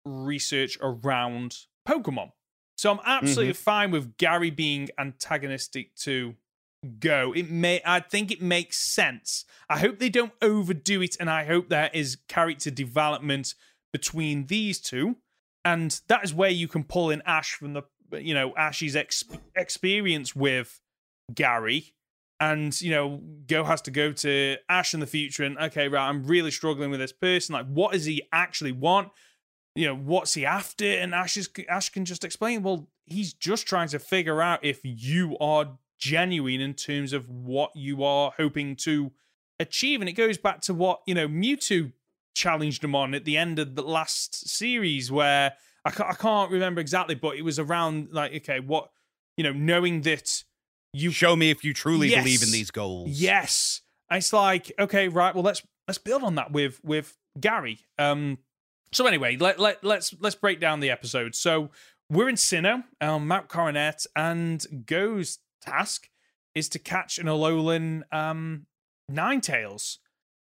research 0.06 0.78
around 0.82 1.58
Pokemon. 1.88 2.32
So 2.78 2.92
I'm 2.92 3.00
absolutely 3.06 3.54
fine 3.54 3.92
with 3.92 4.18
Gary 4.18 4.52
being 4.52 4.90
antagonistic 4.98 5.96
to 5.98 6.36
Go. 7.02 7.34
It 7.34 7.50
may 7.50 7.82
I 7.86 8.00
think 8.00 8.32
it 8.32 8.42
makes 8.42 8.78
sense. 8.78 9.44
I 9.70 9.80
hope 9.80 10.00
they 10.00 10.08
don't 10.08 10.32
overdo 10.42 11.02
it, 11.02 11.18
and 11.20 11.30
I 11.30 11.44
hope 11.44 11.68
there 11.68 11.90
is 11.94 12.18
character 12.30 12.72
development 12.72 13.54
between 13.92 14.46
these 14.46 14.80
two. 14.80 15.18
And 15.66 16.00
that 16.08 16.24
is 16.24 16.34
where 16.34 16.50
you 16.50 16.68
can 16.68 16.84
pull 16.84 17.10
in 17.10 17.22
Ash 17.26 17.54
from 17.54 17.74
the 17.74 17.84
you 18.12 18.34
know, 18.34 18.56
Ash's 18.58 18.96
ex- 18.96 19.24
experience 19.56 20.36
with 20.36 20.82
Gary. 21.34 21.94
And, 22.40 22.80
you 22.82 22.90
know, 22.90 23.22
Go 23.48 23.66
has 23.66 23.82
to 23.84 23.92
go 23.92 24.14
to 24.14 24.56
Ash 24.68 24.94
in 24.94 25.00
the 25.00 25.06
future 25.06 25.44
and, 25.44 25.58
okay, 25.60 25.90
right, 25.90 26.08
I'm 26.08 26.24
really 26.24 26.52
struggling 26.52 26.90
with 26.90 27.00
this 27.00 27.12
person. 27.12 27.54
Like, 27.54 27.68
what 27.68 27.92
does 27.92 28.06
he 28.06 28.24
actually 28.32 28.72
want? 28.72 29.10
you 29.76 29.86
know, 29.86 29.96
what's 29.96 30.34
he 30.34 30.46
after? 30.46 30.86
And 30.86 31.14
Ash 31.14 31.38
is 31.38 31.50
Ash 31.70 31.90
can 31.90 32.06
just 32.06 32.26
explain. 32.26 32.64
Well, 32.64 32.90
he's 33.06 33.34
just 33.34 33.66
trying 33.66 33.88
to 33.90 34.00
figure 34.00 34.42
out 34.42 34.60
if 34.64 34.82
you 34.84 35.38
are 35.40 35.78
genuine 35.98 36.62
in 36.62 36.74
terms 36.74 37.14
of 37.14 37.30
what 37.30 37.72
you 37.76 38.04
are 38.04 38.34
hoping 38.36 38.76
to 38.78 39.12
achieve. 39.60 40.02
And 40.02 40.10
it 40.10 40.14
goes 40.14 40.38
back 40.38 40.62
to 40.62 40.74
what 40.74 41.02
you 41.06 41.14
know 41.14 41.28
Mewtwo 41.28 41.94
challenged 42.40 42.84
him 42.84 42.96
on 42.96 43.14
at 43.14 43.26
the 43.26 43.38
end 43.38 43.60
of 43.60 43.76
the 43.76 43.84
last 43.84 44.48
series, 44.50 45.12
where 45.12 45.54
I 45.86 45.92
can't, 45.92 46.10
I 46.10 46.14
can't 46.14 46.52
remember 46.52 46.82
exactly, 46.82 47.16
but 47.16 47.36
it 47.36 47.44
was 47.44 47.60
around 47.60 48.10
like, 48.12 48.34
okay, 48.38 48.60
what 48.60 48.90
you 49.38 49.44
know, 49.44 49.54
knowing 49.54 50.02
that 50.02 50.44
you 50.94 51.12
Show 51.12 51.36
me 51.36 51.52
if 51.52 51.64
you 51.64 51.74
truly 51.74 52.10
Yes. 52.10 52.24
believe 52.24 52.42
in 52.44 52.52
these 52.52 52.72
goals. 52.72 53.10
Yes. 53.10 53.82
It's 54.12 54.34
like, 54.34 54.72
okay, 54.80 55.08
right, 55.08 55.36
well 55.36 55.44
let's 55.44 55.62
let's 55.88 56.00
build 56.00 56.24
on 56.24 56.36
that 56.36 56.52
with 56.52 56.80
with 56.84 57.16
Gary. 57.40 57.80
Um 58.00 58.40
so 58.92 59.06
anyway, 59.06 59.38
let 59.38 59.60
let 59.60 59.84
let's 59.84 60.16
let's 60.20 60.36
break 60.36 60.60
down 60.60 60.80
the 60.80 60.90
episode. 60.90 61.36
So 61.36 61.70
we're 62.10 62.28
in 62.28 62.36
Sinnoh, 62.38 62.86
um, 63.02 63.28
Mount 63.28 63.50
Coronet, 63.50 64.08
and 64.16 64.66
Go's 64.88 65.38
task 65.62 66.10
is 66.56 66.68
to 66.70 66.80
catch 66.80 67.20
an 67.20 67.28
Alolan 67.28 68.02
um 68.12 68.66
Ninetales. 69.12 69.98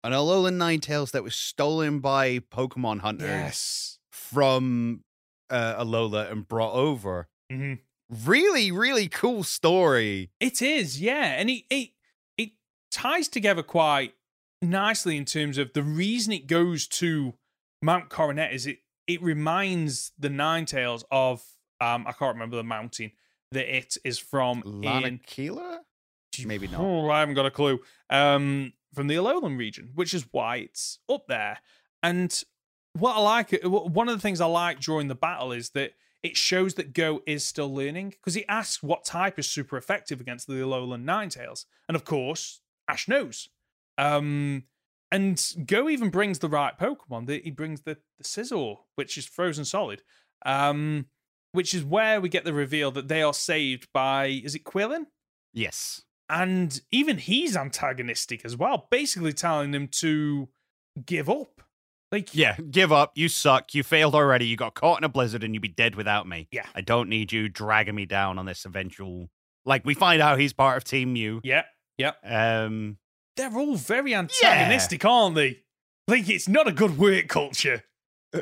An 0.05 0.11
Alolan 0.13 0.57
Ninetales 0.57 1.11
that 1.11 1.23
was 1.23 1.35
stolen 1.35 1.99
by 1.99 2.39
Pokemon 2.39 2.99
hunters 3.01 3.27
Yes. 3.27 3.99
from 4.11 5.03
uh, 5.49 5.83
Alola 5.83 6.31
and 6.31 6.47
brought 6.47 6.73
over. 6.73 7.27
hmm 7.49 7.73
Really, 8.07 8.71
really 8.71 9.07
cool 9.07 9.43
story. 9.43 10.29
It 10.39 10.61
is, 10.61 11.01
yeah, 11.01 11.33
and 11.39 11.49
it 11.49 11.63
it 11.71 11.89
it 12.37 12.51
ties 12.91 13.27
together 13.27 13.63
quite 13.63 14.13
nicely 14.61 15.17
in 15.17 15.25
terms 15.25 15.57
of 15.57 15.73
the 15.73 15.81
reason 15.81 16.31
it 16.31 16.45
goes 16.45 16.87
to 16.87 17.33
Mount 17.81 18.09
Coronet 18.09 18.53
is 18.53 18.67
it 18.67 18.77
it 19.07 19.23
reminds 19.23 20.11
the 20.19 20.29
Ninetales 20.29 21.03
of 21.09 21.43
um 21.81 22.05
I 22.05 22.11
can't 22.11 22.35
remember 22.35 22.57
the 22.57 22.63
mountain 22.63 23.11
that 23.51 23.75
it 23.75 23.97
is 24.03 24.19
from 24.19 24.61
in 24.83 25.19
Maybe 26.45 26.67
not. 26.67 26.81
Oh, 26.81 27.09
I 27.09 27.21
haven't 27.21 27.35
got 27.35 27.45
a 27.47 27.51
clue. 27.51 27.79
Um, 28.09 28.73
from 28.95 29.07
the 29.07 29.15
Alolan 29.15 29.57
region, 29.57 29.91
which 29.95 30.13
is 30.13 30.27
why 30.31 30.57
it's 30.57 30.99
up 31.09 31.27
there. 31.27 31.59
And 32.01 32.43
what 32.93 33.15
I 33.15 33.19
like, 33.19 33.49
w- 33.61 33.89
one 33.89 34.09
of 34.09 34.15
the 34.15 34.21
things 34.21 34.41
I 34.41 34.45
like 34.45 34.79
during 34.79 35.07
the 35.07 35.15
battle 35.15 35.51
is 35.51 35.71
that 35.71 35.91
it 36.23 36.37
shows 36.37 36.73
that 36.75 36.93
Go 36.93 37.21
is 37.27 37.43
still 37.43 37.73
learning 37.73 38.09
because 38.09 38.33
he 38.33 38.47
asks 38.47 38.81
what 38.81 39.05
type 39.05 39.37
is 39.37 39.47
super 39.47 39.77
effective 39.77 40.19
against 40.19 40.47
the 40.47 40.53
Alolan 40.53 41.03
Ninetales, 41.03 41.65
and 41.87 41.95
of 41.95 42.05
course 42.05 42.61
Ash 42.87 43.07
knows. 43.07 43.49
Um, 43.97 44.63
and 45.11 45.53
Go 45.65 45.87
even 45.87 46.09
brings 46.09 46.39
the 46.39 46.49
right 46.49 46.77
Pokemon. 46.77 47.29
He 47.43 47.51
brings 47.51 47.81
the 47.81 47.97
the 48.17 48.23
Scizor, 48.23 48.77
which 48.95 49.17
is 49.17 49.25
frozen 49.25 49.65
solid. 49.65 50.01
Um, 50.45 51.07
which 51.51 51.73
is 51.73 51.83
where 51.83 52.19
we 52.19 52.29
get 52.29 52.43
the 52.43 52.53
reveal 52.53 52.91
that 52.91 53.07
they 53.07 53.21
are 53.21 53.33
saved 53.33 53.87
by 53.93 54.25
is 54.25 54.55
it 54.55 54.63
Quillon? 54.63 55.05
Yes. 55.53 56.01
And 56.29 56.81
even 56.91 57.17
he's 57.17 57.55
antagonistic 57.55 58.43
as 58.45 58.55
well, 58.57 58.87
basically 58.89 59.33
telling 59.33 59.71
them 59.71 59.87
to 59.99 60.49
give 61.05 61.29
up. 61.29 61.61
Like, 62.11 62.33
Yeah, 62.33 62.55
give 62.71 62.91
up. 62.91 63.11
You 63.15 63.27
suck. 63.27 63.73
You 63.73 63.83
failed 63.83 64.15
already. 64.15 64.45
You 64.45 64.55
got 64.55 64.73
caught 64.75 64.99
in 64.99 65.03
a 65.03 65.09
blizzard 65.09 65.43
and 65.43 65.53
you'd 65.53 65.61
be 65.61 65.67
dead 65.67 65.95
without 65.95 66.27
me. 66.27 66.47
Yeah. 66.51 66.65
I 66.73 66.81
don't 66.81 67.09
need 67.09 67.31
you 67.31 67.49
dragging 67.49 67.95
me 67.95 68.05
down 68.05 68.37
on 68.39 68.45
this 68.45 68.65
eventual. 68.65 69.29
Like, 69.65 69.83
we 69.85 69.95
find 69.95 70.21
out 70.21 70.39
he's 70.39 70.53
part 70.53 70.77
of 70.77 70.83
Team 70.83 71.13
Mew. 71.13 71.41
yeah, 71.43 71.63
yeah. 71.97 72.11
Um, 72.23 72.97
They're 73.35 73.55
all 73.57 73.75
very 73.75 74.13
antagonistic, 74.13 75.03
aren't 75.03 75.35
they? 75.35 75.61
Like, 76.07 76.29
it's 76.29 76.47
not 76.47 76.67
a 76.67 76.71
good 76.71 76.97
work 76.99 77.27
culture. 77.27 77.83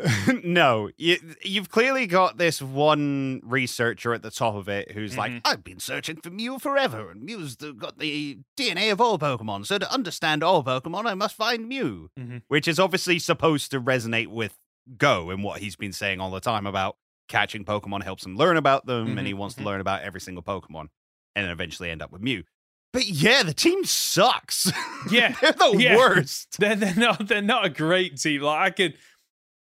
no, 0.44 0.90
you, 0.98 1.18
you've 1.44 1.70
clearly 1.70 2.07
got 2.07 2.38
this 2.38 2.61
one 2.61 3.41
researcher 3.44 4.14
at 4.14 4.22
the 4.22 4.32
top 4.32 4.56
of 4.56 4.68
it 4.70 4.91
who's 4.91 5.18
like, 5.18 5.32
Mhm. 5.32 5.41
I've 5.45 5.64
been 5.64 5.80
searching 5.80 6.18
for 6.18 6.30
Mew 6.30 6.60
forever, 6.60 7.11
and 7.11 7.22
Mew's 7.24 7.57
the, 7.57 7.74
got 7.74 7.99
the 7.99 8.40
DNA 8.57 8.91
of 8.91 8.99
all 9.02 9.18
Pokemon. 9.20 9.65
So 9.65 9.78
to 9.78 9.91
understand 9.94 10.44
all 10.44 10.64
Pokemon, 10.64 11.06
I 11.06 11.14
must 11.14 11.36
find 11.36 11.68
Mew, 11.68 12.10
Mhm. 12.20 12.41
which 12.48 12.68
is 12.68 12.80
obviously 12.80 13.20
supposed 13.20 13.72
to 13.72 13.82
resonate 13.82 14.28
with 14.28 14.57
Go 14.98 15.30
and 15.30 15.44
what 15.44 15.61
he's 15.61 15.76
been 15.78 15.94
saying 15.94 16.20
all 16.20 16.32
the 16.32 16.41
time 16.41 16.68
about 16.68 16.98
catching 17.30 17.64
Pokemon 17.64 18.03
helps 18.03 18.26
him 18.26 18.36
learn 18.36 18.57
about 18.57 18.86
them, 18.86 19.18
and 19.18 19.26
he 19.26 19.34
Mhm, 19.34 19.38
wants 19.38 19.56
to 19.56 19.64
learn 19.64 19.80
about 19.80 20.02
every 20.02 20.20
single 20.20 20.44
Pokemon, 20.44 20.88
and 21.36 21.45
then 21.45 21.49
eventually 21.52 21.90
end 21.90 22.02
up 22.02 22.11
with 22.11 22.22
Mew. 22.22 22.44
But 22.91 23.06
yeah, 23.07 23.41
the 23.44 23.53
team 23.53 23.86
sucks. 23.86 24.72
Yeah, 25.10 25.36
they're 25.41 25.52
the 25.53 25.76
yeah. 25.80 25.98
worst. 25.98 26.57
They're 26.60 26.76
they're 26.76 26.95
not 26.95 27.28
they're 27.28 27.41
not 27.41 27.65
a 27.65 27.70
great 27.70 28.18
team. 28.18 28.41
Like 28.41 28.60
I 28.60 28.70
could, 28.74 28.98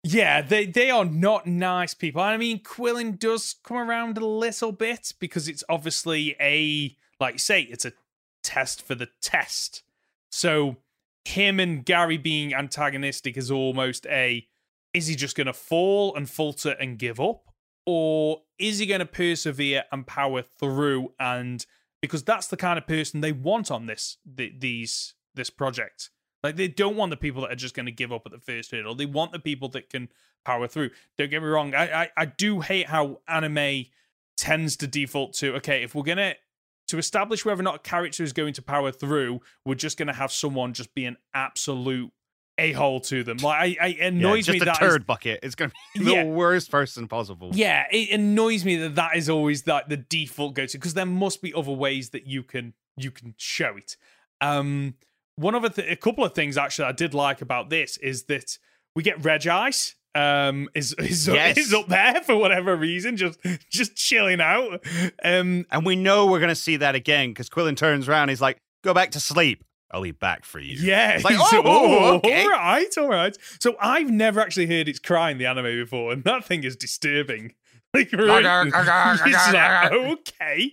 yeah, 0.03 0.41
they 0.41 0.65
they 0.65 0.91
are 0.91 1.05
not 1.05 1.47
nice 1.47 1.93
people. 1.93 2.21
I 2.21 2.35
mean, 2.37 2.59
Quillon 2.59 3.17
does 3.17 3.55
come 3.63 3.77
around 3.77 4.17
a 4.17 4.25
little 4.25 4.73
bit 4.73 5.13
because 5.19 5.47
it's 5.47 5.63
obviously 5.69 6.35
a 6.41 6.95
like 7.19 7.39
say 7.39 7.61
it's 7.61 7.85
a 7.85 7.93
test 8.43 8.81
for 8.81 8.95
the 8.95 9.09
test. 9.21 9.83
So 10.29 10.77
him 11.25 11.59
and 11.59 11.85
Gary 11.85 12.17
being 12.17 12.53
antagonistic 12.53 13.37
is 13.37 13.49
almost 13.49 14.05
a 14.07 14.45
is 14.93 15.07
he 15.07 15.15
just 15.15 15.37
going 15.37 15.47
to 15.47 15.53
fall 15.53 16.15
and 16.15 16.29
falter 16.29 16.71
and 16.71 16.99
give 16.99 17.19
up 17.19 17.45
or 17.85 18.41
is 18.59 18.79
he 18.79 18.85
going 18.85 18.99
to 18.99 19.05
persevere 19.05 19.85
and 19.91 20.05
power 20.05 20.43
through 20.59 21.13
and 21.19 21.65
because 22.01 22.23
that's 22.23 22.47
the 22.47 22.57
kind 22.57 22.77
of 22.77 22.85
person 22.85 23.21
they 23.21 23.31
want 23.31 23.71
on 23.71 23.85
this 23.85 24.17
th- 24.37 24.53
these 24.59 25.15
this 25.33 25.49
project 25.49 26.09
like 26.43 26.55
they 26.55 26.67
don't 26.67 26.95
want 26.97 27.09
the 27.09 27.17
people 27.17 27.41
that 27.43 27.51
are 27.51 27.55
just 27.55 27.75
going 27.75 27.85
to 27.85 27.91
give 27.91 28.11
up 28.11 28.23
at 28.25 28.31
the 28.31 28.39
first 28.39 28.71
hurdle 28.71 28.95
they 28.95 29.05
want 29.05 29.31
the 29.31 29.39
people 29.39 29.69
that 29.69 29.89
can 29.89 30.09
power 30.45 30.67
through 30.67 30.89
don't 31.17 31.29
get 31.29 31.41
me 31.41 31.47
wrong 31.47 31.73
i 31.73 32.03
i, 32.03 32.09
I 32.17 32.25
do 32.25 32.59
hate 32.61 32.87
how 32.87 33.21
anime 33.27 33.85
tends 34.37 34.75
to 34.77 34.87
default 34.87 35.33
to 35.35 35.55
okay 35.55 35.83
if 35.83 35.95
we're 35.95 36.03
going 36.03 36.17
to 36.87 36.97
establish 36.97 37.43
whether 37.43 37.59
or 37.61 37.63
not 37.63 37.75
a 37.75 37.79
character 37.79 38.21
is 38.23 38.33
going 38.33 38.53
to 38.53 38.61
power 38.61 38.91
through 38.91 39.41
we're 39.65 39.73
just 39.75 39.97
going 39.97 40.07
to 40.07 40.13
have 40.13 40.31
someone 40.31 40.73
just 40.73 40.93
be 40.93 41.05
an 41.05 41.17
absolute 41.33 42.11
a-hole 42.59 42.99
to 42.99 43.23
them 43.23 43.37
like 43.37 43.79
I, 43.79 43.83
I 43.83 43.87
Yeah, 43.87 44.07
annoys 44.09 44.45
just 44.45 44.53
me 44.57 44.61
a 44.61 44.65
that 44.65 44.73
is- 44.73 44.77
turd 44.77 45.07
bucket. 45.07 45.39
It's 45.41 45.55
going 45.55 45.71
to 45.71 45.75
be 45.97 46.05
the 46.05 46.11
Yeah. 46.11 46.23
worst 46.25 46.69
person 46.69 47.07
possible. 47.07 47.49
yeah, 47.53 47.85
it 47.91 48.11
annoys 48.11 48.63
me 48.63 48.75
that 48.75 48.93
that 48.93 49.15
is 49.15 49.27
always 49.27 49.65
like 49.65 49.87
the 49.89 49.97
default 49.97 50.53
go 50.53 50.67
to 50.67 50.77
because 50.77 50.93
there 50.93 51.07
must 51.07 51.41
be 51.41 51.51
other 51.51 51.71
ways 51.71 52.11
that 52.11 52.27
you 52.27 52.43
can 52.43 52.75
you 52.95 53.09
can 53.09 53.33
show 53.37 53.75
it. 53.75 53.97
Um, 54.39 54.93
one 55.35 55.55
of 55.55 55.73
th- 55.75 55.91
a 55.91 55.95
couple 55.95 56.23
of 56.23 56.33
things 56.33 56.57
actually 56.57 56.85
I 56.85 56.91
did 56.91 57.13
like 57.13 57.41
about 57.41 57.69
this 57.69 57.97
is 57.97 58.23
that 58.25 58.57
we 58.95 59.03
get 59.03 59.19
Regice. 59.21 59.93
Um, 60.15 60.69
is 60.75 60.93
is, 60.99 61.27
Yes. 61.27 61.57
is 61.57 61.73
up 61.73 61.87
there 61.87 62.21
for 62.21 62.35
whatever 62.35 62.75
reason, 62.75 63.17
just 63.17 63.39
just 63.71 63.95
chilling 63.95 64.41
out. 64.41 64.85
Um, 65.23 65.65
And 65.71 65.85
we 65.85 65.95
know 65.95 66.27
we're 66.27 66.39
going 66.39 66.49
to 66.49 66.55
see 66.55 66.77
that 66.77 66.93
again 66.95 67.29
because 67.29 67.49
Quillon 67.49 67.75
turns 67.75 68.07
around. 68.07 68.29
He's 68.29 68.41
like, 68.41 68.57
go 68.83 68.93
back 68.93 69.11
to 69.11 69.19
sleep. 69.19 69.63
I'll 69.91 70.01
be 70.01 70.11
back 70.11 70.43
for 70.45 70.59
you. 70.59 70.75
yeah, 70.79 71.11
It's 71.11 71.23
like, 71.23 71.35
he's- 71.35 71.49
oh, 71.53 71.61
oh, 71.65 72.15
okay. 72.17 72.43
all 72.43 72.49
right, 72.49 72.97
all 72.97 73.09
right. 73.09 73.37
So 73.59 73.75
I've 73.79 74.09
never 74.09 74.39
actually 74.39 74.65
heard 74.65 74.87
it's 74.87 74.97
crying 74.99 75.37
the 75.37 75.45
anime 75.45 75.65
before, 75.65 76.11
and 76.13 76.23
that 76.23 76.45
thing 76.45 76.63
is 76.63 76.75
disturbing. 76.75 77.53
Like, 77.95 78.11
really, 78.11 78.43
It's 78.43 79.53
like, 79.53 79.91
okay. 79.91 80.71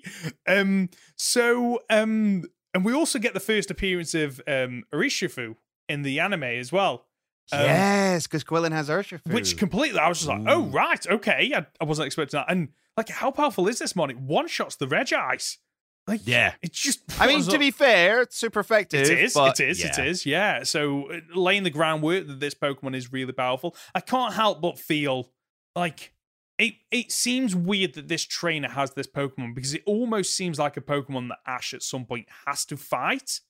Um. 0.49 0.89
So, 1.17 1.81
um, 1.91 2.45
and 2.75 2.85
we 2.85 2.93
also 2.93 3.19
get 3.19 3.35
the 3.35 3.41
first 3.41 3.71
appearance 3.71 4.15
of 4.15 4.41
um 4.47 4.85
Urshifu 4.93 5.57
in 5.89 6.03
the 6.03 6.21
anime 6.21 6.45
as 6.45 6.71
well. 6.73 7.07
Um, 7.53 7.63
yes, 7.63 8.27
because 8.29 8.45
Quillon 8.45 8.71
has 8.73 8.89
Urshifu. 8.89 9.33
Which 9.33 9.57
completely, 9.57 9.99
I 9.99 10.09
was 10.09 10.19
just 10.19 10.29
like, 10.29 10.43
oh 10.47 10.63
right, 10.67 11.05
okay. 11.07 11.53
I, 11.55 11.67
I 11.81 11.85
wasn't 11.85 12.07
expecting 12.07 12.39
that. 12.39 12.47
And 12.49 12.69
like, 12.97 13.09
how 13.09 13.31
powerful 13.33 13.67
is 13.67 13.79
this 13.81 13.97
mon? 13.97 14.11
It 14.11 14.19
one 14.19 14.47
shots 14.47 14.77
the 14.77 14.87
Regice. 14.87 15.59
Like, 16.07 16.21
Yeah. 16.25 16.55
it's 16.63 16.81
just. 16.81 17.01
I 17.21 17.27
mean, 17.27 17.43
to 17.43 17.55
up- 17.55 17.59
be 17.61 17.71
fair, 17.71 18.23
it's 18.23 18.37
super 18.37 18.61
effective. 18.61 19.03
it 19.09 19.19
is, 19.19 19.35
but 19.35 19.59
it 19.61 19.69
is, 19.69 19.83
yeah. 19.85 20.01
is, 20.03 20.27
yeah. 20.27 20.63
So 20.63 21.11
uh, 21.11 21.21
laying 21.35 21.63
the 21.65 21.71
groundwork 21.71 22.27
that 22.29 22.41
this 22.41 22.55
Pokemon 22.55 22.95
is 22.97 23.13
really 23.13 23.33
powerful. 23.33 23.77
I 23.95 24.01
can't 24.01 24.35
help 24.35 24.61
but 24.61 24.79
feel 24.79 25.29
like 25.77 26.13
it. 26.61 26.75
It 26.91 27.11
seems 27.11 27.57
weird 27.57 27.95
that 27.95 28.09
this 28.09 28.25
trainer 28.25 28.69
has 28.69 28.93
this 28.93 29.07
Pokemon 29.07 29.55
because 29.55 29.75
it 29.75 29.83
almost 29.87 30.37
seems 30.37 30.59
like 30.59 30.77
a 30.77 30.81
Pokemon 30.81 31.29
that 31.29 31.39
Ash 31.47 31.75
at 31.75 31.83
some 31.83 32.05
point 32.05 32.27
has 32.47 32.65
to 32.67 32.77
fight. 32.77 33.41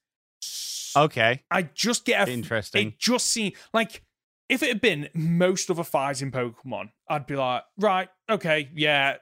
Okay, 0.96 1.42
I 1.50 1.62
just 1.62 2.04
get 2.04 2.28
a 2.28 2.32
interesting. 2.32 2.88
it 2.88 2.98
just 2.98 3.26
seems 3.26 3.56
like 3.72 4.02
if 4.48 4.62
it 4.62 4.68
had 4.68 4.80
been 4.80 5.08
most 5.14 5.70
other 5.70 5.82
in 5.82 6.32
Pokemon, 6.32 6.90
I'd 7.08 7.26
be 7.26 7.36
like, 7.36 7.62
right, 7.78 8.08
okay, 8.28 8.68
yeah, 8.74 9.16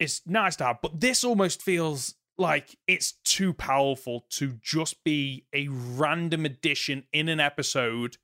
it's 0.00 0.22
nice 0.26 0.56
to 0.56 0.64
have. 0.64 0.78
But 0.82 1.00
this 1.00 1.22
almost 1.22 1.62
feels 1.62 2.14
like 2.38 2.76
it's 2.88 3.12
too 3.24 3.52
powerful 3.52 4.26
to 4.30 4.58
just 4.60 5.04
be 5.04 5.46
a 5.54 5.68
random 5.68 6.44
addition 6.44 7.04
in 7.12 7.28
an 7.28 7.38
episode 7.38 8.16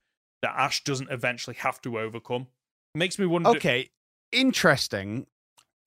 that 0.43 0.55
Ash 0.57 0.83
doesn't 0.83 1.11
eventually 1.11 1.57
have 1.57 1.81
to 1.83 1.99
overcome. 1.99 2.49
Makes 2.95 3.19
me 3.19 3.27
wonder. 3.27 3.51
Okay, 3.51 3.91
interesting. 4.33 5.27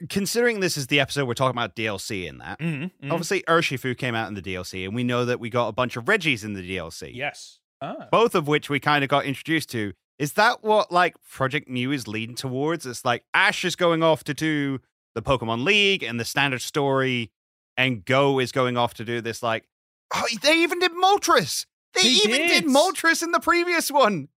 Considering 0.09 0.61
this 0.61 0.77
is 0.77 0.88
the 0.88 0.99
episode 0.99 1.27
we're 1.27 1.35
talking 1.35 1.55
about 1.57 1.76
DLC 1.76 2.26
in 2.27 2.39
that, 2.39 2.57
Mhm, 2.59 2.91
mhm. 3.03 3.11
obviously 3.11 3.43
Urshifu 3.43 3.95
came 3.95 4.15
out 4.15 4.27
in 4.27 4.34
the 4.34 4.41
DLC, 4.41 4.84
and 4.84 4.95
we 4.95 5.03
know 5.03 5.26
that 5.26 5.39
we 5.39 5.49
got 5.51 5.68
a 5.68 5.72
bunch 5.72 5.95
of 5.95 6.07
Regis 6.07 6.43
in 6.43 6.53
the 6.53 6.61
DLC. 6.61 7.11
yes. 7.13 7.59
Ah. 7.84 8.07
both 8.11 8.35
of 8.35 8.47
which 8.47 8.69
we 8.69 8.80
kind 8.80 9.03
of 9.03 9.09
got 9.09 9.26
introduced 9.26 9.69
to 9.72 9.93
Is 10.19 10.34
that 10.34 10.63
what 10.63 10.91
like 10.91 11.15
Project 11.27 11.68
Mew 11.68 11.91
is 11.91 12.07
leading 12.07 12.35
towards? 12.35 12.85
It's 12.85 13.03
like 13.03 13.23
Ash 13.34 13.65
is 13.65 13.76
going 13.76 14.03
off 14.03 14.23
to 14.26 14.35
do 14.35 14.80
the 15.15 15.22
Pokemon 15.23 15.63
League 15.65 16.03
and 16.03 16.19
the 16.19 16.26
standard 16.26 16.61
story, 16.61 17.31
and 17.76 18.05
Go 18.05 18.38
is 18.39 18.51
going 18.51 18.77
off 18.77 18.93
to 18.95 19.05
do 19.05 19.19
this 19.22 19.41
like 19.41 19.68
oh 20.13 20.26
they 20.43 20.61
even 20.61 20.77
did 20.80 20.91
Moltres. 20.93 21.65
They, 21.95 22.01
They 22.03 22.09
even 22.09 22.31
did. 22.47 22.63
did. 22.63 22.65
Moltres 22.65 23.23
in 23.23 23.31
the 23.31 23.39
previous 23.39 23.89
one. 23.91 24.27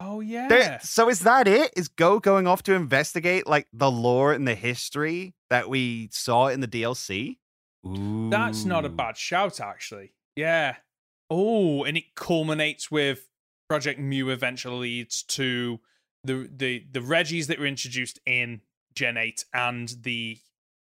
Oh 0.00 0.20
yeah. 0.20 0.48
There- 0.48 0.78
so 0.82 1.08
is 1.08 1.20
that 1.20 1.46
it? 1.48 1.72
Is 1.76 1.88
Go 1.88 2.18
going 2.20 2.46
off 2.46 2.62
to 2.64 2.74
investigate 2.74 3.46
like 3.46 3.68
the 3.72 3.90
lore 3.90 4.32
and 4.32 4.46
the 4.46 4.54
history 4.54 5.34
that 5.50 5.68
we 5.68 6.08
saw 6.12 6.48
in 6.48 6.60
the 6.60 6.68
DLC? 6.68 7.38
Ooh. 7.86 8.28
That's 8.30 8.64
not 8.64 8.84
a 8.84 8.88
bad 8.88 9.16
shout, 9.16 9.60
actually. 9.60 10.14
Yeah. 10.36 10.76
Oh, 11.30 11.84
and 11.84 11.96
it 11.96 12.14
culminates 12.16 12.90
with 12.90 13.28
Project 13.68 13.98
Mew 14.00 14.30
eventually 14.30 14.78
leads 14.78 15.22
to 15.24 15.80
the 16.24 16.48
the 16.54 16.86
the 16.90 17.00
Regis 17.02 17.46
that 17.46 17.58
were 17.58 17.66
introduced 17.66 18.18
in 18.26 18.60
Gen 18.94 19.16
8 19.16 19.44
and 19.54 19.88
the 20.02 20.38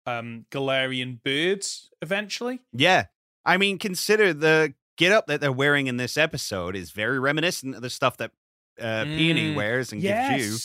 um 0.07 0.47
Galarian 0.51 1.23
birds 1.23 1.91
eventually. 2.03 2.61
Yeah. 2.73 3.07
I 3.45 3.57
mean, 3.57 3.79
consider 3.79 4.33
the 4.35 4.75
get 4.97 5.13
up 5.13 5.27
that 5.29 5.41
they're 5.41 5.53
wearing 5.53 5.87
in 5.87 5.97
this 5.97 6.17
episode 6.17 6.75
is 6.77 6.91
very 6.91 7.19
reminiscent 7.19 7.75
of 7.77 7.83
the 7.83 7.91
stuff 7.91 8.17
that 8.19 8.33
uh, 8.81 9.05
Peony 9.05 9.49
Mm, 9.49 9.55
wears 9.55 9.93
and 9.93 10.03
gives 10.03 10.29
you 10.29 10.57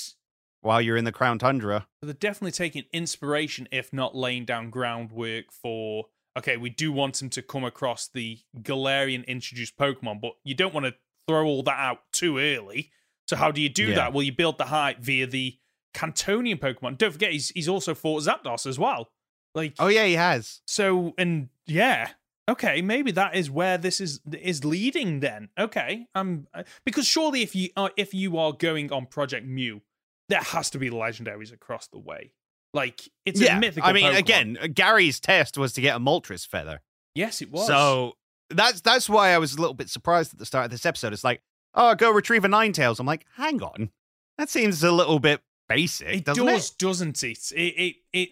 while 0.61 0.81
you're 0.81 0.97
in 0.97 1.05
the 1.05 1.11
Crown 1.11 1.39
Tundra. 1.39 1.87
So 2.01 2.07
they're 2.07 2.13
definitely 2.13 2.51
taking 2.51 2.83
inspiration, 2.93 3.67
if 3.71 3.91
not 3.93 4.15
laying 4.15 4.45
down 4.45 4.69
groundwork 4.69 5.51
for. 5.51 6.05
Okay, 6.37 6.57
we 6.57 6.69
do 6.69 6.91
want 6.91 7.15
them 7.19 7.29
to 7.31 7.41
come 7.43 7.63
across 7.63 8.07
the 8.07 8.39
Galarian 8.59 9.25
introduced 9.27 9.77
Pokemon, 9.77 10.19
but 10.21 10.33
you 10.43 10.55
don't 10.55 10.73
want 10.73 10.85
to 10.87 10.95
throw 11.27 11.45
all 11.45 11.61
that 11.63 11.77
out 11.79 11.99
too 12.11 12.37
early. 12.39 12.91
So 13.27 13.35
how 13.35 13.51
do 13.51 13.61
you 13.61 13.69
do 13.69 13.87
Yeah. 13.89 13.95
that? 13.95 14.13
Well, 14.13 14.23
you 14.23 14.31
build 14.31 14.57
the 14.57 14.65
hype 14.65 14.99
via 14.99 15.27
the 15.27 15.57
Kantonian 15.93 16.59
Pokemon. 16.59 16.97
Don't 16.97 17.11
forget, 17.11 17.31
he's 17.31 17.49
he's 17.49 17.69
also 17.69 17.93
fought 17.93 18.23
Zapdos 18.23 18.65
as 18.65 18.79
well. 18.79 19.09
Like, 19.53 19.75
Oh 19.77 19.87
yeah, 19.87 20.05
he 20.05 20.13
has. 20.13 20.61
so 20.65 21.13
and 21.17 21.49
yeah, 21.67 22.09
okay, 22.49 22.81
maybe 22.81 23.11
that 23.11 23.35
is 23.35 23.49
where 23.49 23.77
this 23.77 24.01
is 24.01 24.19
is 24.31 24.63
leading. 24.65 25.19
Then, 25.19 25.49
okay, 25.57 26.07
um, 26.15 26.47
because 26.85 27.07
surely 27.07 27.41
if 27.41 27.55
you 27.55 27.69
are 27.75 27.91
if 27.97 28.13
you 28.13 28.37
are 28.37 28.53
going 28.53 28.91
on 28.91 29.05
Project 29.05 29.45
Mew, 29.45 29.81
there 30.29 30.41
has 30.41 30.69
to 30.71 30.79
be 30.79 30.89
legendaries 30.89 31.53
across 31.53 31.87
the 31.87 31.99
way. 31.99 32.31
Like 32.73 33.01
it's 33.25 33.39
a 33.39 33.45
yeah. 33.45 33.59
mythical. 33.59 33.89
I 33.89 33.93
mean, 33.93 34.05
Pokemon. 34.05 34.17
again, 34.17 34.57
Gary's 34.73 35.19
test 35.19 35.57
was 35.57 35.73
to 35.73 35.81
get 35.81 35.95
a 35.95 35.99
Moltres 35.99 36.47
feather. 36.47 36.81
yes, 37.15 37.41
it 37.41 37.51
was. 37.51 37.67
So 37.67 38.13
that's 38.49 38.81
that's 38.81 39.09
why 39.09 39.29
I 39.29 39.37
was 39.37 39.53
a 39.53 39.61
little 39.61 39.75
bit 39.75 39.89
surprised 39.89 40.33
at 40.33 40.39
the 40.39 40.45
start 40.45 40.65
of 40.65 40.71
this 40.71 40.85
episode. 40.85 41.13
It's 41.13 41.23
like, 41.23 41.41
oh, 41.75 41.93
go 41.95 42.11
retrieve 42.11 42.45
a 42.45 42.47
Ninetales. 42.47 42.99
I'm 42.99 43.05
like, 43.05 43.25
hang 43.35 43.61
on, 43.61 43.91
that 44.37 44.49
seems 44.49 44.83
a 44.83 44.91
little 44.91 45.19
bit 45.19 45.41
basic, 45.69 46.07
it 46.07 46.25
doesn't 46.25 46.45
does, 46.45 46.69
it? 46.71 46.77
doesn't 46.77 47.23
it? 47.23 47.51
It 47.51 47.57
it 47.57 47.95
it 48.11 48.29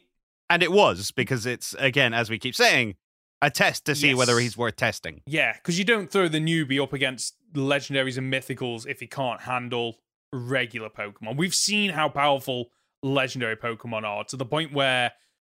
And 0.50 0.64
it 0.64 0.72
was 0.72 1.12
because 1.12 1.46
it's 1.46 1.76
again, 1.78 2.14
as 2.14 2.30
we 2.30 2.40
keep 2.40 2.56
saying, 2.56 2.96
a 3.42 3.50
test 3.50 3.86
to 3.86 3.96
see 3.96 4.14
whether 4.14 4.40
he's 4.40 4.58
worth 4.58 4.76
testing. 4.76 5.22
Yeah, 5.26 5.54
because 5.54 5.80
you 5.80 5.86
don't 5.86 6.12
throw 6.12 6.28
the 6.28 6.40
newbie 6.40 6.82
up 6.82 6.94
against 6.94 7.36
legendaries 7.54 8.18
and 8.18 8.32
mythicals 8.32 8.88
if 8.88 9.00
he 9.00 9.08
can't 9.08 9.42
handle 9.42 9.98
regular 10.32 10.90
Pokemon. 10.90 11.38
We've 11.38 11.56
seen 11.56 11.92
how 11.92 12.10
powerful 12.10 12.72
legendary 13.04 13.56
Pokemon 13.56 14.04
are 14.04 14.24
to 14.26 14.38
the 14.38 14.46
point 14.46 14.74
where, 14.74 15.12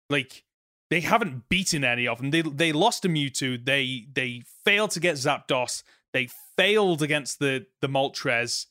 like, 0.09 0.43
they 0.89 1.01
haven't 1.01 1.49
beaten 1.49 1.84
any 1.84 2.07
of 2.07 2.19
them. 2.19 2.31
They 2.31 2.41
they 2.41 2.72
lost 2.72 3.05
a 3.05 3.09
Mewtwo. 3.09 3.64
They 3.64 4.07
they 4.14 4.43
failed 4.64 4.91
to 4.91 4.99
get 4.99 5.15
Zapdos. 5.15 5.84
They 6.14 6.30
failed 6.55 7.01
against 7.01 7.39
the 7.39 7.65
the 7.81 7.89
Moltres. 7.89 8.68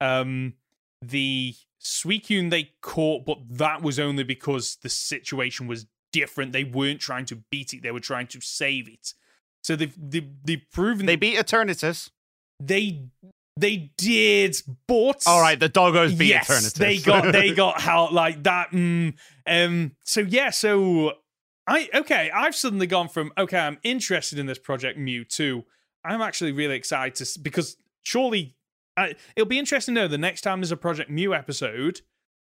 Um, 0.00 0.54
the 1.02 1.54
Suicune 1.80 2.50
they 2.50 2.72
caught, 2.80 3.24
but 3.24 3.38
that 3.50 3.82
was 3.82 3.98
only 3.98 4.24
because 4.24 4.76
the 4.82 4.88
situation 4.88 5.66
was 5.66 5.86
different. 6.12 6.52
They 6.52 6.64
weren't 6.64 7.00
trying 7.00 7.26
to 7.26 7.36
beat 7.50 7.72
it; 7.74 7.82
they 7.82 7.90
were 7.90 8.00
trying 8.00 8.26
to 8.28 8.40
save 8.40 8.88
it. 8.88 9.14
So 9.62 9.76
they've 9.76 9.94
they've, 9.98 10.28
they've 10.44 10.62
proven 10.72 11.06
They 11.06 11.16
beat 11.16 11.36
Eternatus. 11.36 12.10
they 12.58 13.04
they 13.56 13.92
did, 13.98 14.56
but 14.86 15.22
All 15.26 15.40
right, 15.40 15.58
the 15.58 15.68
doggos 15.68 16.16
beat 16.16 16.28
yes, 16.28 16.48
Eternatus. 16.48 16.74
they 16.74 16.98
got 16.98 17.32
they 17.32 17.52
got 17.54 17.80
how 17.80 18.10
like 18.10 18.42
that. 18.44 18.70
Mm, 18.70 19.14
um. 19.46 19.92
So 20.04 20.20
yeah. 20.20 20.50
So 20.50 21.12
I 21.66 21.88
okay. 21.94 22.30
I've 22.34 22.54
suddenly 22.54 22.86
gone 22.86 23.08
from 23.08 23.32
okay. 23.36 23.58
I'm 23.58 23.78
interested 23.82 24.38
in 24.38 24.46
this 24.46 24.58
project 24.58 24.98
Mew 24.98 25.24
to 25.24 25.64
I'm 26.04 26.22
actually 26.22 26.52
really 26.52 26.76
excited 26.76 27.14
to 27.16 27.38
because 27.38 27.76
surely 28.02 28.56
I, 28.96 29.14
it'll 29.36 29.48
be 29.48 29.58
interesting 29.58 29.94
to 29.94 30.00
know 30.02 30.08
the 30.08 30.18
next 30.18 30.40
time 30.42 30.60
there's 30.60 30.72
a 30.72 30.76
Project 30.76 31.10
Mew 31.10 31.34
episode. 31.34 32.00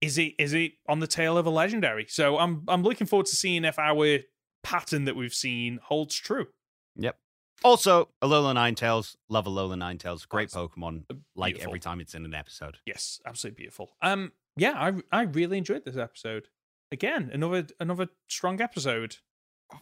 Is 0.01 0.17
it 0.17 0.33
is 0.39 0.53
it 0.53 0.73
on 0.87 0.99
the 0.99 1.07
tail 1.07 1.37
of 1.37 1.45
a 1.45 1.49
legendary? 1.49 2.07
So 2.09 2.37
I'm 2.37 2.63
I'm 2.67 2.83
looking 2.83 3.07
forward 3.07 3.27
to 3.27 3.35
seeing 3.35 3.63
if 3.65 3.77
our 3.77 4.19
pattern 4.63 5.05
that 5.05 5.15
we've 5.15 5.33
seen 5.33 5.79
holds 5.83 6.15
true. 6.15 6.47
Yep. 6.95 7.17
Also, 7.63 8.09
Alola 8.23 8.55
Ninetales. 8.55 9.15
Love 9.29 9.45
Alola 9.45 9.75
Ninetales. 9.75 10.27
Great 10.27 10.51
That's 10.51 10.55
Pokemon. 10.55 11.03
Like 11.35 11.59
every 11.59 11.79
time 11.79 12.01
it's 12.01 12.15
in 12.15 12.25
an 12.25 12.33
episode. 12.33 12.77
Yes, 12.85 13.19
absolutely 13.25 13.57
beautiful. 13.57 13.91
Um, 14.01 14.31
yeah, 14.57 14.73
I 14.75 14.93
I 15.11 15.23
really 15.23 15.57
enjoyed 15.57 15.85
this 15.85 15.97
episode. 15.97 16.47
Again, 16.91 17.29
another 17.31 17.67
another 17.79 18.09
strong 18.27 18.59
episode. 18.61 19.17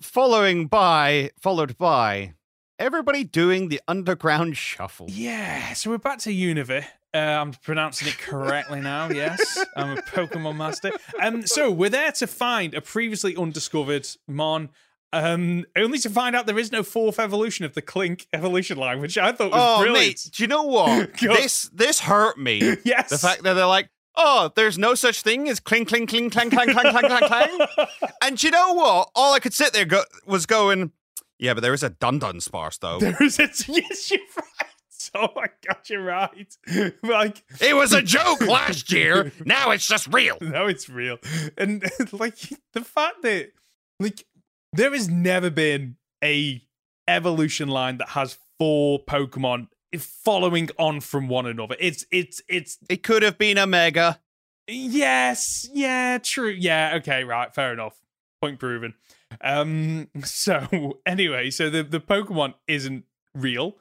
Following 0.02 0.68
by, 0.68 1.32
followed 1.40 1.76
by 1.78 2.34
everybody 2.78 3.24
doing 3.24 3.70
the 3.70 3.82
underground 3.88 4.56
shuffle. 4.58 5.08
Yeah, 5.10 5.74
so 5.74 5.90
we're 5.90 5.98
back 5.98 6.20
to 6.20 6.30
Univie. 6.30 6.86
Uh, 7.14 7.18
I'm 7.18 7.54
pronouncing 7.54 8.08
it 8.08 8.18
correctly 8.20 8.82
now. 8.82 9.10
Yes, 9.10 9.58
I'm 9.76 9.98
a 9.98 10.02
Pokemon 10.02 10.58
master. 10.58 10.92
Um, 11.22 11.46
so 11.48 11.72
we're 11.72 11.90
there 11.90 12.12
to 12.14 12.28
find 12.28 12.74
a 12.74 12.82
previously 12.82 13.36
undiscovered 13.36 14.08
Mon. 14.28 14.70
Um, 15.12 15.66
only 15.76 15.98
to 16.00 16.10
find 16.12 16.36
out 16.36 16.46
there 16.46 16.60
is 16.60 16.72
no 16.72 16.84
fourth 16.84 17.18
evolution 17.20 17.66
of 17.66 17.74
the 17.74 17.82
Clink 17.82 18.28
evolution 18.32 18.78
line, 18.78 19.02
which 19.02 19.18
I 19.18 19.32
thought 19.32 19.50
was 19.52 19.60
Oh, 19.60 19.82
brilliant. 19.82 20.08
mate, 20.08 20.30
do 20.36 20.44
you 20.44 20.48
know 20.48 20.64
what? 20.64 21.10
This 21.20 21.64
this 21.74 22.02
hurt 22.02 22.38
me. 22.38 22.60
yes, 22.86 23.10
The 23.10 23.18
fact 23.18 23.42
that 23.42 23.54
they're 23.56 23.66
like, 23.66 23.90
oh, 24.16 24.52
there's 24.56 24.78
no 24.78 24.94
such 24.94 25.24
thing 25.24 25.50
as 25.50 25.60
clink, 25.60 25.88
clink, 25.88 26.12
clink, 26.12 26.32
clang, 26.32 26.52
clang, 26.52 26.70
clang, 26.70 26.92
clang, 26.92 27.08
clang, 27.08 27.28
clang. 27.28 27.68
And 28.24 28.38
do 28.38 28.46
you 28.46 28.52
know 28.52 28.74
what? 28.74 29.10
All 29.16 29.34
I 29.34 29.40
could 29.40 29.56
sit 29.56 29.74
there 29.74 29.86
go- 29.86 30.04
was 30.28 30.46
going, 30.46 30.92
yeah, 31.40 31.56
but 31.56 31.62
there 31.62 31.74
is 31.74 31.82
a 31.82 31.90
Dudunsparce 31.90 32.78
though. 32.78 33.00
there 33.00 33.18
is 33.20 33.40
a 33.40 33.50
yes, 33.68 34.12
you're 34.12 34.20
right. 34.38 34.69
Oh 35.16 35.30
my 35.36 35.48
god, 35.66 35.78
you're 35.88 36.04
right. 36.04 36.58
like 37.04 37.44
it 37.62 37.76
was 37.76 37.94
a 37.94 38.02
joke 38.02 38.42
last 38.48 38.92
year. 38.92 39.32
Now 39.46 39.72
it's 39.72 39.88
just 39.88 40.08
real. 40.14 40.38
Now 40.42 40.68
it's 40.68 40.90
real. 40.90 41.18
And 41.58 41.84
like 42.12 42.36
the 42.74 42.84
fact 42.84 43.22
that 43.24 43.52
like 44.00 44.26
there 44.74 44.92
has 44.92 45.08
never 45.10 45.50
been 45.50 45.96
a 46.24 46.62
evolution 47.08 47.70
line 47.70 47.98
that 47.98 48.10
has 48.10 48.38
four 48.60 49.00
Pokemon 49.04 49.68
following 49.98 50.70
on 50.78 51.00
from 51.02 51.28
one 51.28 51.46
another. 51.46 51.76
It's 51.80 52.06
it's 52.12 52.42
it's 52.48 52.78
It 52.90 53.02
could 53.02 53.24
have 53.24 53.38
been 53.38 53.58
a 53.58 53.66
mega. 53.66 54.20
yes, 54.68 55.68
yeah, 55.74 56.18
true. 56.20 56.50
Yeah, 56.52 56.94
okay, 56.98 57.24
right, 57.24 57.54
fair 57.56 57.74
enough. 57.74 58.00
Point 58.42 58.60
proven. 58.60 58.94
Um 59.42 60.10
so 60.24 61.00
anyway, 61.06 61.50
so 61.52 61.70
the 61.70 61.84
the 61.84 62.00
Pokemon 62.02 62.54
isn't 62.68 63.06
real. 63.34 63.78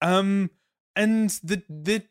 Um 0.00 0.50
and 0.96 1.30
the 1.42 1.62
the 1.68 2.02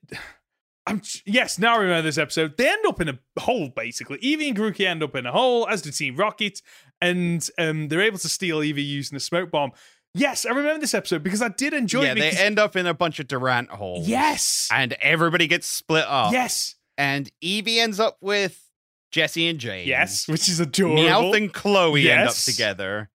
I'm 0.88 1.02
yes, 1.26 1.60
now 1.60 1.76
I 1.76 1.82
remember 1.82 2.02
this 2.02 2.18
episode. 2.18 2.58
They 2.58 2.68
end 2.68 2.86
up 2.88 3.00
in 3.00 3.10
a 3.10 3.20
hole, 3.40 3.70
basically. 3.70 4.18
Eevee 4.18 4.48
and 4.50 4.58
Grookey 4.58 4.86
end 4.88 5.04
up 5.04 5.16
in 5.16 5.26
a 5.28 5.32
hole, 5.32 5.68
as 5.68 5.82
do 5.84 5.92
Team 5.92 6.16
Rocket, 6.16 6.62
and 7.00 7.48
um, 7.60 7.88
they're 7.88 8.02
able 8.02 8.18
to 8.18 8.30
steal 8.30 8.60
Eevee 8.60 8.86
using 8.86 9.16
a 9.16 9.20
smoke 9.20 9.52
bomb. 9.52 9.72
Yes, 10.16 10.46
I 10.46 10.50
remember 10.50 10.80
this 10.82 10.94
episode 10.96 11.24
because 11.24 11.42
I 11.42 11.50
did 11.50 11.74
enjoy 11.74 12.04
yeah, 12.04 12.12
it. 12.14 12.16
they 12.16 12.32
end 12.32 12.60
up 12.60 12.76
in 12.76 12.86
a 12.88 12.94
bunch 12.94 13.20
of 13.20 13.28
Durant 13.28 13.70
holes. 13.70 14.08
yes, 14.08 14.68
And 14.74 14.92
everybody 15.00 15.48
gets 15.48 15.68
split 15.68 16.04
up. 16.06 16.34
yes, 16.34 16.76
And 16.98 17.32
Eevee 17.42 17.78
ends 17.78 17.98
up 17.98 18.18
with 18.20 18.60
Jessie 19.14 19.48
and 19.48 19.58
James. 19.60 19.88
yes, 19.88 20.28
which 20.28 20.50
is 20.50 20.60
adorable. 20.60 21.04
Meowth 21.04 21.38
and 21.38 21.54
Chloe 21.54 22.10
end 22.12 22.28
up 22.28 22.36
together. 22.36 23.10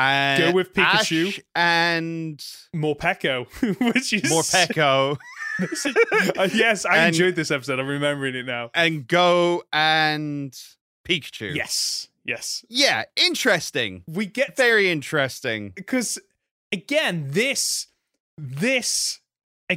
And 0.00 0.42
Go 0.44 0.52
with 0.52 0.72
Pikachu. 0.74 1.28
Ash 1.28 1.40
and 1.54 2.38
Morpeko, 2.74 3.46
which 3.94 4.12
is 4.12 4.22
Morpeko 4.22 5.16
Uh, 6.38 6.48
yes, 6.54 6.84
I 6.86 6.96
And- 6.98 7.08
enjoyed 7.14 7.34
this 7.34 7.50
episode. 7.50 7.78
I'm 7.78 7.86
remembering 7.86 8.34
it 8.34 8.46
now. 8.46 8.70
and 8.74 9.06
Go 9.06 9.62
and 9.72 10.52
Pikachu. 11.06 11.54
Yes, 11.54 12.08
yes, 12.24 12.64
Yeah, 12.68 13.04
interesting. 13.16 14.02
we 14.06 14.26
get 14.26 14.56
Very 14.56 14.90
interesting. 14.90 15.72
because 15.74 16.18
again, 16.72 17.26
this 17.28 17.88
this 18.38 19.20
uh, 19.68 19.74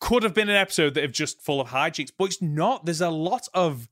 could 0.00 0.22
have 0.22 0.34
been 0.34 0.48
an 0.48 0.54
episode 0.56 0.94
that 0.94 1.02
is 1.04 1.10
just 1.12 1.40
full 1.42 1.60
of 1.60 1.68
hijinks, 1.68 2.12
but 2.16 2.26
it's 2.26 2.40
not. 2.42 2.84
There's 2.84 3.00
a 3.00 3.10
lot 3.10 3.48
of 3.54 3.88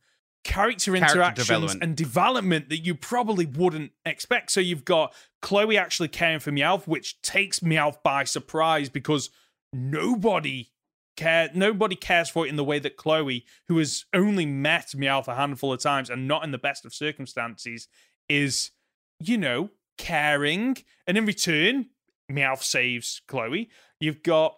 character, 0.47 0.94
interactions 0.94 1.47
development. 1.47 1.82
and 1.82 1.97
development 1.97 2.68
that 2.68 2.78
you 2.78 2.94
probably 2.94 3.47
wouldn't 3.47 3.93
expect. 4.05 4.51
So 4.51 4.60
you've 4.60 4.85
got 4.85 5.14
Chloe 5.43 5.77
actually 5.77 6.09
caring 6.09 6.40
for 6.40 6.51
Meowth, 6.52 6.86
which 6.86 7.20
takes 7.23 7.60
Meowth 7.60 8.02
by 8.02 8.24
surprise 8.24 8.89
because 8.89 9.31
nobody 9.73 10.70
care. 11.16 11.51
Nobody 11.55 11.97
cares 11.97 12.28
for 12.28 12.47
it 12.47 12.51
in 12.51 12.56
the 12.56 12.64
way 12.64 12.78
that 12.78 12.97
Chloe, 12.97 13.44
who 13.68 13.78
has 13.78 14.05
only 14.14 14.47
met 14.47 14.93
Meowth 14.97 15.28
a 15.28 15.35
handful 15.35 15.73
of 15.73 15.81
times 15.81 16.10
and 16.10 16.28
not 16.28 16.44
in 16.44 16.52
the 16.52 16.59
best 16.59 16.85
of 16.85 16.94
circumstances, 16.94 17.89
is, 18.28 18.70
you 19.20 19.39
know, 19.39 19.70
caring. 19.98 20.77
And 21.06 21.18
in 21.18 21.27
return, 21.27 21.86
Meowth 22.31 22.62
saves 22.62 23.23
Chloe. 23.28 23.70
You've 24.01 24.23
got 24.23 24.56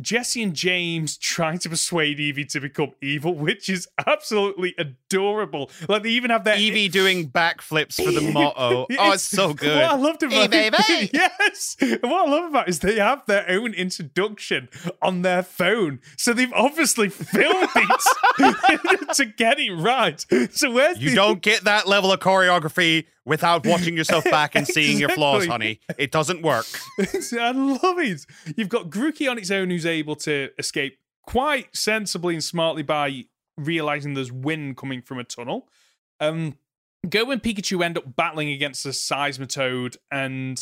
Jessie 0.00 0.42
and 0.42 0.54
James 0.54 1.16
trying 1.16 1.58
to 1.58 1.68
persuade 1.68 2.18
Eevee 2.18 2.48
to 2.52 2.60
become 2.60 2.92
evil, 3.02 3.34
which 3.34 3.68
is 3.68 3.88
absolutely 4.06 4.74
adorable. 4.78 5.70
Like 5.88 6.04
they 6.04 6.10
even 6.10 6.30
have 6.30 6.44
their 6.44 6.56
Eevee 6.56 6.90
doing 6.92 7.28
backflips 7.30 7.94
for 8.02 8.12
the 8.12 8.20
motto. 8.32 8.86
Oh, 9.00 9.12
it's 9.12 9.22
so 9.22 9.54
good. 9.54 9.76
What 9.76 9.84
I 9.84 9.96
loved 9.96 10.22
about 10.22 10.50
Eevee, 10.50 11.02
it, 11.04 11.10
yes, 11.12 11.76
what 11.80 12.28
I 12.28 12.30
love 12.30 12.50
about 12.50 12.68
it 12.68 12.70
is 12.70 12.78
they 12.80 12.96
have 12.96 13.24
their 13.26 13.48
own 13.50 13.74
introduction 13.74 14.68
on 15.02 15.22
their 15.22 15.42
phone, 15.42 16.00
so 16.16 16.32
they've 16.32 16.52
obviously 16.52 17.08
filmed 17.08 17.68
it 17.74 19.14
to 19.14 19.24
get 19.24 19.58
it 19.58 19.72
right. 19.72 20.24
So 20.52 20.70
where's 20.70 20.98
You 20.98 21.10
the- 21.10 21.16
don't 21.16 21.42
get 21.42 21.62
that 21.64 21.86
level 21.88 22.12
of 22.12 22.20
choreography 22.20 23.06
without 23.28 23.66
watching 23.66 23.96
yourself 23.96 24.24
back 24.24 24.54
and 24.54 24.66
seeing 24.66 24.98
your 24.98 25.10
flaws, 25.10 25.46
honey. 25.46 25.80
It 25.96 26.10
doesn't 26.10 26.42
work. 26.42 26.66
I 26.98 27.52
love 27.52 27.98
it. 27.98 28.24
You've 28.56 28.68
got 28.68 28.90
Grookey 28.90 29.30
on 29.30 29.38
its 29.38 29.50
own 29.50 29.70
who's 29.70 29.86
able 29.86 30.16
to 30.16 30.50
escape 30.58 30.98
quite 31.26 31.74
sensibly 31.76 32.34
and 32.34 32.42
smartly 32.42 32.82
by 32.82 33.26
realizing 33.56 34.14
there's 34.14 34.32
wind 34.32 34.76
coming 34.76 35.02
from 35.02 35.18
a 35.18 35.24
tunnel. 35.24 35.68
Um, 36.20 36.56
Go 37.08 37.30
and 37.30 37.40
Pikachu 37.42 37.84
end 37.84 37.96
up 37.96 38.16
battling 38.16 38.50
against 38.50 38.84
a 38.84 38.88
Seismitoad 38.88 39.96
and 40.10 40.60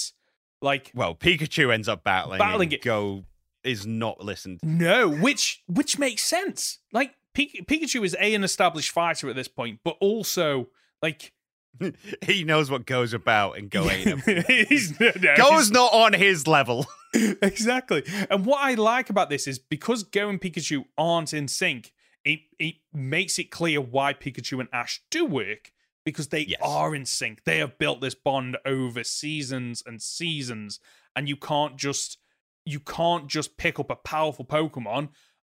like 0.60 0.90
Well, 0.94 1.14
Pikachu 1.14 1.72
ends 1.72 1.88
up 1.88 2.04
battling. 2.04 2.38
Battling 2.38 2.72
it. 2.72 2.82
Go 2.82 3.24
is 3.64 3.86
not 3.86 4.22
listened. 4.22 4.60
no, 4.62 5.08
which 5.08 5.62
which 5.66 5.98
makes 5.98 6.22
sense. 6.22 6.78
Like 6.92 7.14
Pikachu 7.34 8.04
is 8.04 8.14
a 8.20 8.34
an 8.34 8.44
established 8.44 8.90
fighter 8.92 9.28
at 9.30 9.36
this 9.36 9.48
point, 9.48 9.80
but 9.82 9.96
also 10.00 10.68
like 11.02 11.32
he 12.22 12.44
knows 12.44 12.70
what 12.70 12.86
goes 12.86 13.12
about, 13.12 13.58
and 13.58 13.70
Go 13.70 13.88
ain't 13.90 14.06
him. 14.26 14.44
he's, 14.68 14.98
no, 14.98 15.12
no, 15.20 15.34
Go's 15.36 15.70
not 15.70 15.92
on 15.92 16.12
his 16.12 16.46
level. 16.46 16.86
exactly. 17.14 18.04
And 18.30 18.44
what 18.46 18.60
I 18.62 18.74
like 18.74 19.10
about 19.10 19.30
this 19.30 19.46
is 19.46 19.58
because 19.58 20.02
Go 20.02 20.28
and 20.28 20.40
Pikachu 20.40 20.84
aren't 20.98 21.32
in 21.32 21.48
sync, 21.48 21.92
it 22.24 22.40
it 22.58 22.76
makes 22.92 23.38
it 23.38 23.50
clear 23.50 23.80
why 23.80 24.12
Pikachu 24.12 24.60
and 24.60 24.68
Ash 24.72 25.02
do 25.10 25.24
work 25.24 25.72
because 26.04 26.28
they 26.28 26.40
Yes. 26.40 26.60
are 26.62 26.94
in 26.94 27.04
sync. 27.04 27.44
They 27.44 27.58
have 27.58 27.78
built 27.78 28.00
this 28.00 28.14
bond 28.14 28.56
over 28.64 29.02
seasons 29.04 29.82
and 29.84 30.00
seasons, 30.00 30.78
and 31.14 31.28
you 31.28 31.36
can't 31.36 31.76
just 31.76 32.18
you 32.64 32.80
can't 32.80 33.28
just 33.28 33.56
pick 33.56 33.78
up 33.78 33.90
a 33.90 33.96
powerful 33.96 34.44
Pokemon 34.44 35.10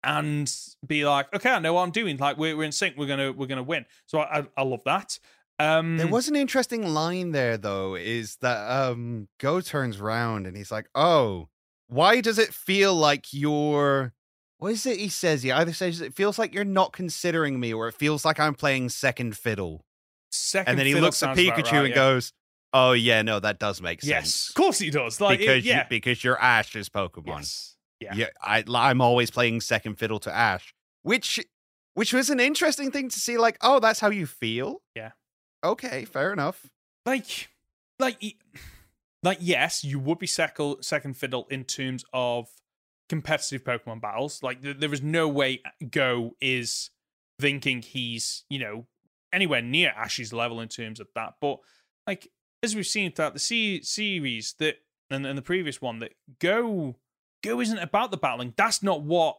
and 0.03 0.53
be 0.85 1.05
like, 1.05 1.33
okay, 1.33 1.51
I 1.51 1.59
know 1.59 1.73
what 1.73 1.83
I'm 1.83 1.91
doing. 1.91 2.17
Like 2.17 2.37
we're, 2.37 2.55
we're 2.55 2.63
in 2.63 2.71
sync. 2.71 2.95
We're 2.97 3.07
gonna 3.07 3.31
we're 3.31 3.47
gonna 3.47 3.63
win. 3.63 3.85
So 4.05 4.19
I 4.19 4.39
I, 4.39 4.47
I 4.57 4.63
love 4.63 4.81
that. 4.85 5.17
Um, 5.59 5.97
There 5.97 6.07
was 6.07 6.27
an 6.27 6.35
interesting 6.35 6.93
line 6.93 7.31
there, 7.31 7.57
though, 7.57 7.95
is 7.95 8.37
that 8.41 8.69
um 8.69 9.27
Go 9.39 9.61
turns 9.61 9.99
round 9.99 10.45
and 10.45 10.55
he's 10.55 10.71
like, 10.71 10.87
"Oh, 10.93 11.49
why 11.87 12.21
does 12.21 12.37
it 12.37 12.53
feel 12.53 12.93
like 12.95 13.33
you're?" 13.33 14.13
What 14.59 14.71
is 14.71 14.85
it 14.85 14.97
he 14.99 15.09
says? 15.09 15.43
He 15.43 15.51
either 15.51 15.73
says 15.73 16.01
it 16.01 16.15
feels 16.15 16.37
like 16.39 16.53
you're 16.53 16.63
not 16.63 16.91
considering 16.93 17.59
me, 17.59 17.73
or 17.73 17.87
it 17.87 17.95
feels 17.95 18.25
like 18.25 18.39
I'm 18.39 18.55
playing 18.55 18.89
second 18.89 19.37
fiddle. 19.37 19.85
second 20.31 20.71
and 20.71 20.79
then 20.79 20.85
he 20.85 20.95
looks 20.95 21.21
at 21.23 21.35
Pikachu 21.35 21.71
right, 21.71 21.73
and 21.73 21.89
yeah. 21.89 21.95
goes, 21.95 22.33
"Oh 22.73 22.91
yeah, 22.91 23.21
no, 23.21 23.39
that 23.39 23.59
does 23.59 23.81
make 23.81 24.01
sense. 24.01 24.09
yes, 24.09 24.49
of 24.49 24.55
course 24.55 24.79
he 24.79 24.89
does. 24.89 25.19
Like 25.21 25.39
it- 25.39 25.41
because 25.41 25.65
yeah, 25.65 25.79
you, 25.79 25.83
because 25.89 26.23
you're 26.23 26.39
Ash's 26.41 26.89
Pokemon. 26.89 27.37
yes, 27.39 27.77
yeah. 27.99 28.13
Yeah, 28.15 28.27
I, 28.41 28.63
I'm 28.75 29.01
always 29.01 29.31
playing 29.31 29.61
second 29.61 29.95
fiddle 29.95 30.19
to 30.21 30.33
Ash, 30.33 30.73
which 31.03 31.43
which 31.93 32.13
was 32.13 32.29
an 32.29 32.39
interesting 32.39 32.91
thing 32.91 33.09
to 33.09 33.19
see. 33.19 33.37
Like, 33.37 33.57
oh, 33.61 33.79
that's 33.79 33.99
how 33.99 34.09
you 34.09 34.27
feel. 34.27 34.81
Yeah. 34.95 35.11
Okay, 35.63 36.05
fair 36.05 36.33
enough. 36.33 36.65
like 37.05 37.49
like 37.99 38.35
like 39.23 39.39
yes 39.41 39.83
you 39.83 39.99
would 39.99 40.19
be 40.19 40.27
second 40.27 40.83
second 40.83 41.17
fiddle 41.17 41.47
in 41.49 41.63
terms 41.63 42.05
of 42.13 42.47
competitive 43.09 43.63
pokemon 43.63 44.01
battles. 44.01 44.43
Like 44.43 44.61
th- 44.61 44.77
there 44.79 44.93
is 44.93 45.01
no 45.01 45.27
way 45.27 45.61
go 45.89 46.35
is 46.41 46.89
thinking 47.39 47.81
he's 47.81 48.43
you 48.49 48.59
know 48.59 48.85
anywhere 49.33 49.61
near 49.61 49.93
ash's 49.95 50.33
level 50.33 50.59
in 50.61 50.67
terms 50.67 50.99
of 50.99 51.07
that 51.13 51.33
but 51.41 51.59
like 52.07 52.29
as 52.63 52.75
we've 52.75 52.87
seen 52.87 53.11
throughout 53.11 53.33
the 53.33 53.39
se- 53.39 53.81
series 53.81 54.55
that 54.57 54.77
and, 55.09 55.25
and 55.25 55.37
the 55.37 55.43
previous 55.43 55.81
one 55.81 55.99
that 55.99 56.13
go 56.39 56.95
go 57.43 57.61
isn't 57.61 57.77
about 57.77 58.11
the 58.11 58.17
battling. 58.17 58.53
That's 58.57 58.83
not 58.83 59.03
what 59.03 59.37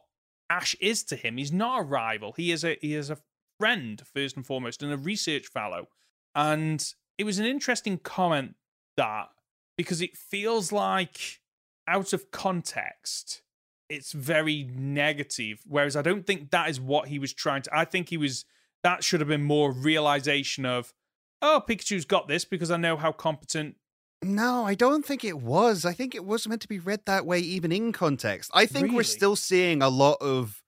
ash 0.49 0.75
is 0.79 1.03
to 1.05 1.15
him. 1.15 1.37
He's 1.37 1.51
not 1.51 1.79
a 1.79 1.83
rival. 1.83 2.33
He 2.33 2.51
is 2.51 2.63
a 2.63 2.77
he 2.81 2.95
is 2.95 3.09
a 3.09 3.17
friend 3.59 4.01
first 4.13 4.35
and 4.35 4.45
foremost 4.45 4.81
and 4.81 4.91
a 4.91 4.97
research 4.97 5.47
fellow 5.47 5.87
and 6.35 6.93
it 7.17 7.23
was 7.23 7.39
an 7.39 7.45
interesting 7.45 7.97
comment 7.97 8.55
that 8.97 9.29
because 9.77 10.01
it 10.01 10.17
feels 10.17 10.71
like 10.71 11.41
out 11.87 12.13
of 12.13 12.31
context, 12.31 13.41
it's 13.89 14.11
very 14.11 14.69
negative. 14.73 15.61
Whereas 15.65 15.95
I 15.95 16.01
don't 16.01 16.25
think 16.25 16.51
that 16.51 16.69
is 16.69 16.79
what 16.79 17.07
he 17.07 17.19
was 17.19 17.33
trying 17.33 17.61
to. 17.63 17.77
I 17.77 17.85
think 17.85 18.09
he 18.09 18.17
was 18.17 18.45
that 18.83 19.03
should 19.03 19.19
have 19.19 19.29
been 19.29 19.43
more 19.43 19.71
realization 19.71 20.65
of, 20.65 20.93
oh, 21.41 21.61
Pikachu's 21.67 22.05
got 22.05 22.27
this 22.27 22.45
because 22.45 22.71
I 22.71 22.77
know 22.77 22.95
how 22.97 23.11
competent. 23.11 23.75
No, 24.21 24.65
I 24.65 24.75
don't 24.75 25.05
think 25.05 25.23
it 25.23 25.39
was. 25.39 25.85
I 25.85 25.93
think 25.93 26.13
it 26.13 26.25
was 26.25 26.47
meant 26.47 26.61
to 26.61 26.67
be 26.67 26.79
read 26.79 27.01
that 27.05 27.25
way, 27.25 27.39
even 27.39 27.71
in 27.71 27.91
context. 27.93 28.51
I 28.53 28.65
think 28.65 28.91
we're 28.91 29.03
still 29.03 29.35
seeing 29.35 29.81
a 29.81 29.89
lot 29.89 30.17
of 30.21 30.61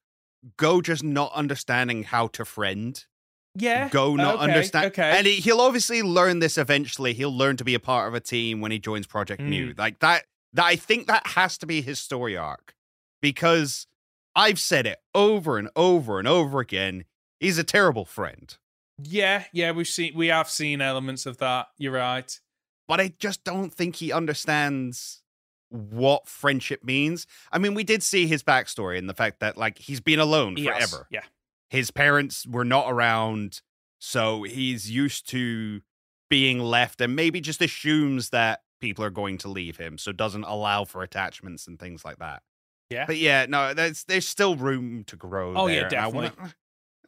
Go 0.56 0.80
just 0.80 1.04
not 1.04 1.32
understanding 1.34 2.02
how 2.02 2.26
to 2.28 2.44
friend. 2.44 3.04
Yeah, 3.54 3.88
Go 3.90 4.16
not 4.16 4.36
okay, 4.36 4.44
understand. 4.44 4.86
Okay, 4.86 5.16
And 5.18 5.26
he, 5.26 5.34
he'll 5.34 5.60
obviously 5.60 6.02
learn 6.02 6.38
this 6.38 6.56
eventually. 6.56 7.12
He'll 7.12 7.36
learn 7.36 7.56
to 7.58 7.64
be 7.64 7.74
a 7.74 7.80
part 7.80 8.08
of 8.08 8.14
a 8.14 8.20
team 8.20 8.60
when 8.60 8.72
he 8.72 8.78
joins 8.78 9.06
Project 9.06 9.42
Mm. 9.42 9.48
New. 9.48 9.74
Like 9.76 9.98
that, 10.00 10.24
that 10.54 10.64
I 10.64 10.76
think 10.76 11.06
that 11.08 11.26
has 11.26 11.58
to 11.58 11.66
be 11.66 11.82
his 11.82 11.98
story 11.98 12.36
arc 12.36 12.74
because 13.20 13.86
I've 14.34 14.58
said 14.58 14.86
it 14.86 15.00
over 15.14 15.58
and 15.58 15.68
over 15.76 16.18
and 16.18 16.26
over 16.26 16.60
again. 16.60 17.04
He's 17.40 17.58
a 17.58 17.64
terrible 17.64 18.04
friend. 18.06 18.56
yeah, 19.02 19.44
yeah. 19.52 19.72
We've 19.72 19.86
seen 19.88 20.12
we 20.14 20.28
have 20.28 20.48
seen 20.48 20.80
elements 20.80 21.26
of 21.26 21.36
that. 21.38 21.66
You're 21.76 21.92
right. 21.92 22.40
but 22.88 23.00
I 23.00 23.12
just 23.18 23.44
don't 23.44 23.72
think 23.72 23.96
he 23.96 24.12
understands 24.12 25.22
what 25.70 26.28
friendship 26.28 26.84
means. 26.84 27.26
I 27.50 27.58
mean, 27.58 27.74
we 27.74 27.84
did 27.84 28.02
see 28.02 28.26
his 28.26 28.42
backstory 28.42 28.98
and 28.98 29.08
the 29.08 29.14
fact 29.14 29.40
that 29.40 29.56
like 29.56 29.78
he's 29.78 30.00
been 30.00 30.18
alone 30.20 30.56
Yes, 30.56 30.90
forever. 30.90 31.06
Yeah. 31.10 31.22
His 31.72 31.90
parents 31.90 32.46
were 32.46 32.66
not 32.66 32.84
around, 32.92 33.62
so 33.98 34.42
he's 34.42 34.90
used 34.90 35.26
to 35.30 35.80
being 36.28 36.58
left 36.58 37.00
and 37.00 37.16
maybe 37.16 37.40
just 37.40 37.62
assumes 37.62 38.28
that 38.28 38.60
people 38.82 39.02
are 39.02 39.10
going 39.10 39.38
to 39.38 39.48
leave 39.48 39.78
him, 39.78 39.96
so 39.96 40.12
doesn't 40.12 40.44
allow 40.44 40.84
for 40.84 41.02
attachments 41.02 41.66
and 41.66 41.78
things 41.78 42.04
like 42.04 42.18
that. 42.18 42.42
Yeah. 42.90 43.06
But 43.06 43.16
yeah, 43.16 43.46
no, 43.48 43.72
there's 43.72 44.04
there's 44.04 44.28
still 44.28 44.54
room 44.54 45.04
to 45.04 45.16
grow. 45.16 45.54
Oh, 45.56 45.66
yeah, 45.66 45.88
there, 45.88 45.94
and 45.94 45.96
I 45.96 46.08
wanna- 46.08 46.28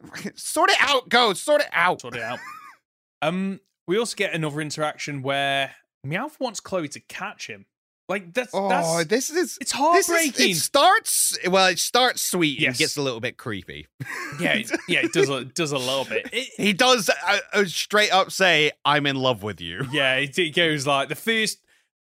definitely. 0.01 0.31
sort 0.35 0.71
it 0.71 0.77
out, 0.79 1.09
go 1.09 1.33
sort 1.33 1.61
it 1.61 1.69
out. 1.71 2.01
sort 2.01 2.15
it 2.15 2.23
out. 2.23 2.39
um, 3.21 3.59
we 3.87 3.99
also 3.99 4.15
get 4.15 4.33
another 4.33 4.61
interaction 4.61 5.21
where 5.21 5.75
Meowth 6.03 6.39
wants 6.39 6.59
Chloe 6.59 6.87
to 6.87 6.99
catch 7.01 7.45
him. 7.45 7.67
Like 8.07 8.33
that's 8.33 8.51
Oh, 8.53 8.69
that's 8.69 9.05
this 9.05 9.29
is 9.31 9.57
it's 9.59 9.71
This 9.71 9.71
is, 9.71 9.71
heartbreaking. 9.71 10.51
it 10.51 10.55
starts 10.57 11.37
well. 11.49 11.67
It 11.67 11.79
starts 11.79 12.21
sweet 12.21 12.59
Yes. 12.59 12.67
and 12.69 12.77
gets 12.77 12.97
a 12.97 13.01
little 13.01 13.19
bit 13.19 13.37
creepy. 13.37 13.87
yeah, 14.39 14.53
it, 14.53 14.71
yeah, 14.87 14.99
it 15.05 15.11
does 15.13 15.27
a, 15.29 15.37
it 15.37 15.55
does 15.55 15.71
a 15.71 15.77
little 15.77 16.05
bit. 16.05 16.29
It, 16.31 16.49
he 16.57 16.73
does 16.73 17.09
uh, 17.09 17.37
uh, 17.53 17.65
straight 17.65 18.11
up 18.13 18.31
say, 18.31 18.71
"I'm 18.85 19.07
in 19.07 19.15
love 19.15 19.41
with 19.41 19.59
you." 19.59 19.85
yeah, 19.91 20.15
it, 20.17 20.37
it 20.37 20.55
goes 20.55 20.85
like 20.85 21.09
the 21.09 21.15
first. 21.15 21.59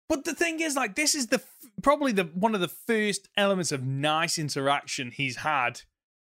But 0.09 0.25
the 0.25 0.35
thing 0.35 0.61
is, 0.61 0.75
like, 0.77 0.95
this 0.97 1.15
is 1.15 1.27
the 1.29 1.43
probably 1.83 2.13
the 2.13 2.25
one 2.25 2.55
of 2.55 2.61
the 2.61 2.69
first 2.69 3.29
elements 3.37 3.73
of 3.73 3.83
nice 3.85 4.39
interaction 4.39 5.11
he's 5.11 5.37
had 5.37 5.83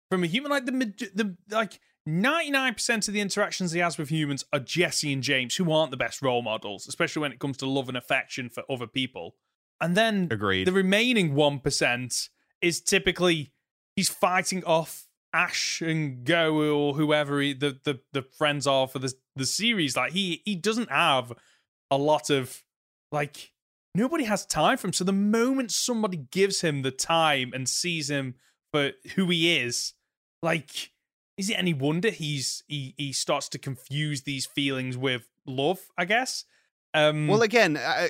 from 0.10 0.24
a 0.24 0.28
human. 0.28 0.50
Like 0.52 0.66
the 0.66 0.72
the 1.14 1.36
like 1.50 1.80
ninety 2.06 2.52
nine 2.52 2.74
percent 2.74 3.10
of 3.10 3.14
the 3.14 3.20
interactions 3.22 3.74
he 3.74 3.80
has 3.80 3.98
with 3.98 4.08
humans 4.10 4.46
are 4.54 4.60
Jessie 4.60 5.12
and 5.12 5.22
James, 5.24 5.56
who 5.58 5.70
aren't 5.74 5.92
the 5.92 5.98
best 5.98 6.22
role 6.22 6.42
models, 6.42 6.88
especially 6.88 7.22
when 7.22 7.34
it 7.34 7.40
comes 7.40 7.58
to 7.58 7.66
love 7.70 7.90
and 7.90 7.98
affection 7.98 8.50
for 8.50 8.64
other 8.70 8.88
people. 8.88 9.36
And 9.80 9.96
then 9.96 10.28
Agreed. 10.32 10.68
the 10.68 10.72
remaining 10.72 11.36
one 11.36 11.60
percent 11.60 12.30
is 12.62 12.82
typically 12.82 13.52
he's 13.96 14.10
fighting 14.10 14.64
off 14.64 15.08
Ash 15.34 15.82
and 15.82 16.24
Go 16.24 16.56
or 16.72 16.94
whoever 16.96 17.40
he, 17.42 17.54
the, 17.54 17.78
the 17.84 18.00
the 18.14 18.22
friends 18.22 18.66
are 18.66 18.88
for 18.88 19.00
the 19.00 19.14
the 19.36 19.46
series. 19.46 19.96
Like 19.96 20.14
he 20.14 20.42
he 20.46 20.56
doesn't 20.56 20.90
have 20.90 21.34
a 21.92 21.98
lot 21.98 22.30
of 22.30 22.64
like 23.12 23.52
nobody 23.94 24.24
has 24.24 24.46
time 24.46 24.78
for 24.78 24.88
him. 24.88 24.94
So 24.94 25.04
the 25.04 25.14
moment 25.14 25.72
somebody 25.72 26.18
gives 26.32 26.62
him 26.62 26.82
the 26.82 26.92
time 26.92 27.52
and 27.54 27.70
sees 27.70 28.10
him 28.10 28.36
for 28.72 28.92
who 29.16 29.30
he 29.30 29.58
is, 29.58 29.94
like 30.42 30.92
is 31.38 31.52
it 31.52 31.60
any 31.60 31.74
wonder 31.74 32.10
he's 32.10 32.64
he 32.68 32.96
he 32.98 33.14
starts 33.14 33.48
to 33.50 33.60
confuse 33.60 34.24
these 34.24 34.46
feelings 34.46 34.98
with 34.98 35.28
love? 35.46 35.80
I 35.98 36.06
guess. 36.06 36.46
Um, 36.94 37.28
Well, 37.28 37.42
again, 37.42 37.78
uh, 37.78 38.08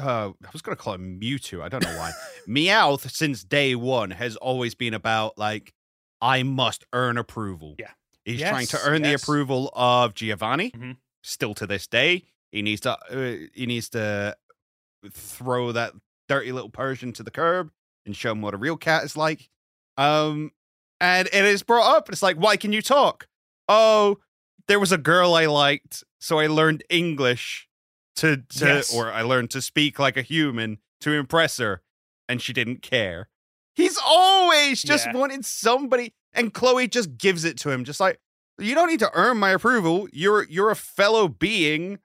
uh, 0.00 0.30
I 0.30 0.48
was 0.52 0.62
going 0.62 0.76
to 0.76 0.82
call 0.82 0.94
him 0.94 1.20
Mewtwo. 1.20 1.62
I 1.62 1.68
don't 1.68 1.82
know 1.84 1.96
why. 1.96 2.12
Meowth, 2.48 3.10
since 3.10 3.44
day 3.44 3.74
one, 3.74 4.10
has 4.10 4.36
always 4.36 4.74
been 4.74 4.94
about 4.94 5.38
like, 5.38 5.72
I 6.20 6.42
must 6.42 6.84
earn 6.92 7.18
approval. 7.18 7.76
Yeah. 7.78 7.90
He's 8.24 8.40
trying 8.40 8.66
to 8.68 8.76
Yes, 8.76 8.86
earn 8.86 9.02
the 9.02 9.14
approval 9.14 9.70
of 9.74 10.14
Giovanni. 10.14 10.70
Mhm. 10.70 10.96
Still 11.24 11.54
to 11.54 11.66
this 11.66 11.86
day, 11.86 12.24
he 12.52 12.62
needs 12.62 12.80
to. 12.82 12.92
Uh, 12.92 13.46
he 13.52 13.66
needs 13.66 13.88
to 13.90 14.36
throw 15.10 15.72
that 15.72 15.92
dirty 16.28 16.52
little 16.52 16.70
Persian 16.70 17.12
to 17.14 17.22
the 17.22 17.30
curb 17.30 17.70
and 18.06 18.16
show 18.16 18.32
him 18.32 18.42
what 18.42 18.54
a 18.54 18.56
real 18.56 18.76
cat 18.76 19.04
is 19.04 19.16
like. 19.16 19.48
Um, 19.96 20.52
and 21.00 21.28
it 21.28 21.44
is 21.44 21.62
brought 21.64 21.96
up. 21.96 22.08
It's 22.10 22.22
like, 22.22 22.36
why 22.36 22.56
can 22.56 22.72
you 22.72 22.82
talk? 22.82 23.26
Oh, 23.68 24.18
there 24.68 24.78
was 24.80 24.92
a 24.92 24.98
girl 24.98 25.34
I 25.34 25.46
liked, 25.46 26.04
so 26.20 26.38
I 26.38 26.46
learned 26.46 26.84
English 26.88 27.68
to, 28.16 28.36
to 28.38 28.64
Yes. 28.66 28.94
or 28.94 29.12
I 29.12 29.22
learned 29.22 29.50
to 29.52 29.62
speak 29.62 29.98
like 29.98 30.16
a 30.16 30.22
human 30.22 30.78
to 31.00 31.12
impress 31.12 31.58
her, 31.58 31.82
and 32.28 32.40
she 32.40 32.52
didn't 32.52 32.82
care. 32.82 33.28
He's 33.74 33.98
always 34.04 34.82
just 34.82 35.06
Yeah. 35.06 35.16
wanted 35.16 35.44
somebody, 35.44 36.14
and 36.32 36.52
Chloe 36.52 36.88
just 36.88 37.16
gives 37.16 37.44
it 37.44 37.56
to 37.58 37.70
him, 37.70 37.84
just 37.84 38.00
like 38.00 38.18
you 38.58 38.74
don't 38.74 38.88
need 38.88 39.00
to 39.00 39.10
earn 39.14 39.38
my 39.38 39.50
approval. 39.50 40.08
You're 40.12 40.44
you're 40.44 40.70
a 40.70 40.76
fellow 40.76 41.26
being. 41.28 41.98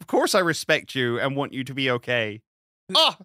Of 0.00 0.06
course, 0.06 0.34
I 0.34 0.38
respect 0.40 0.94
you 0.94 1.20
and 1.20 1.36
want 1.36 1.52
you 1.52 1.62
to 1.64 1.74
be 1.74 1.90
okay. 1.90 2.40
Oh, 2.94 3.16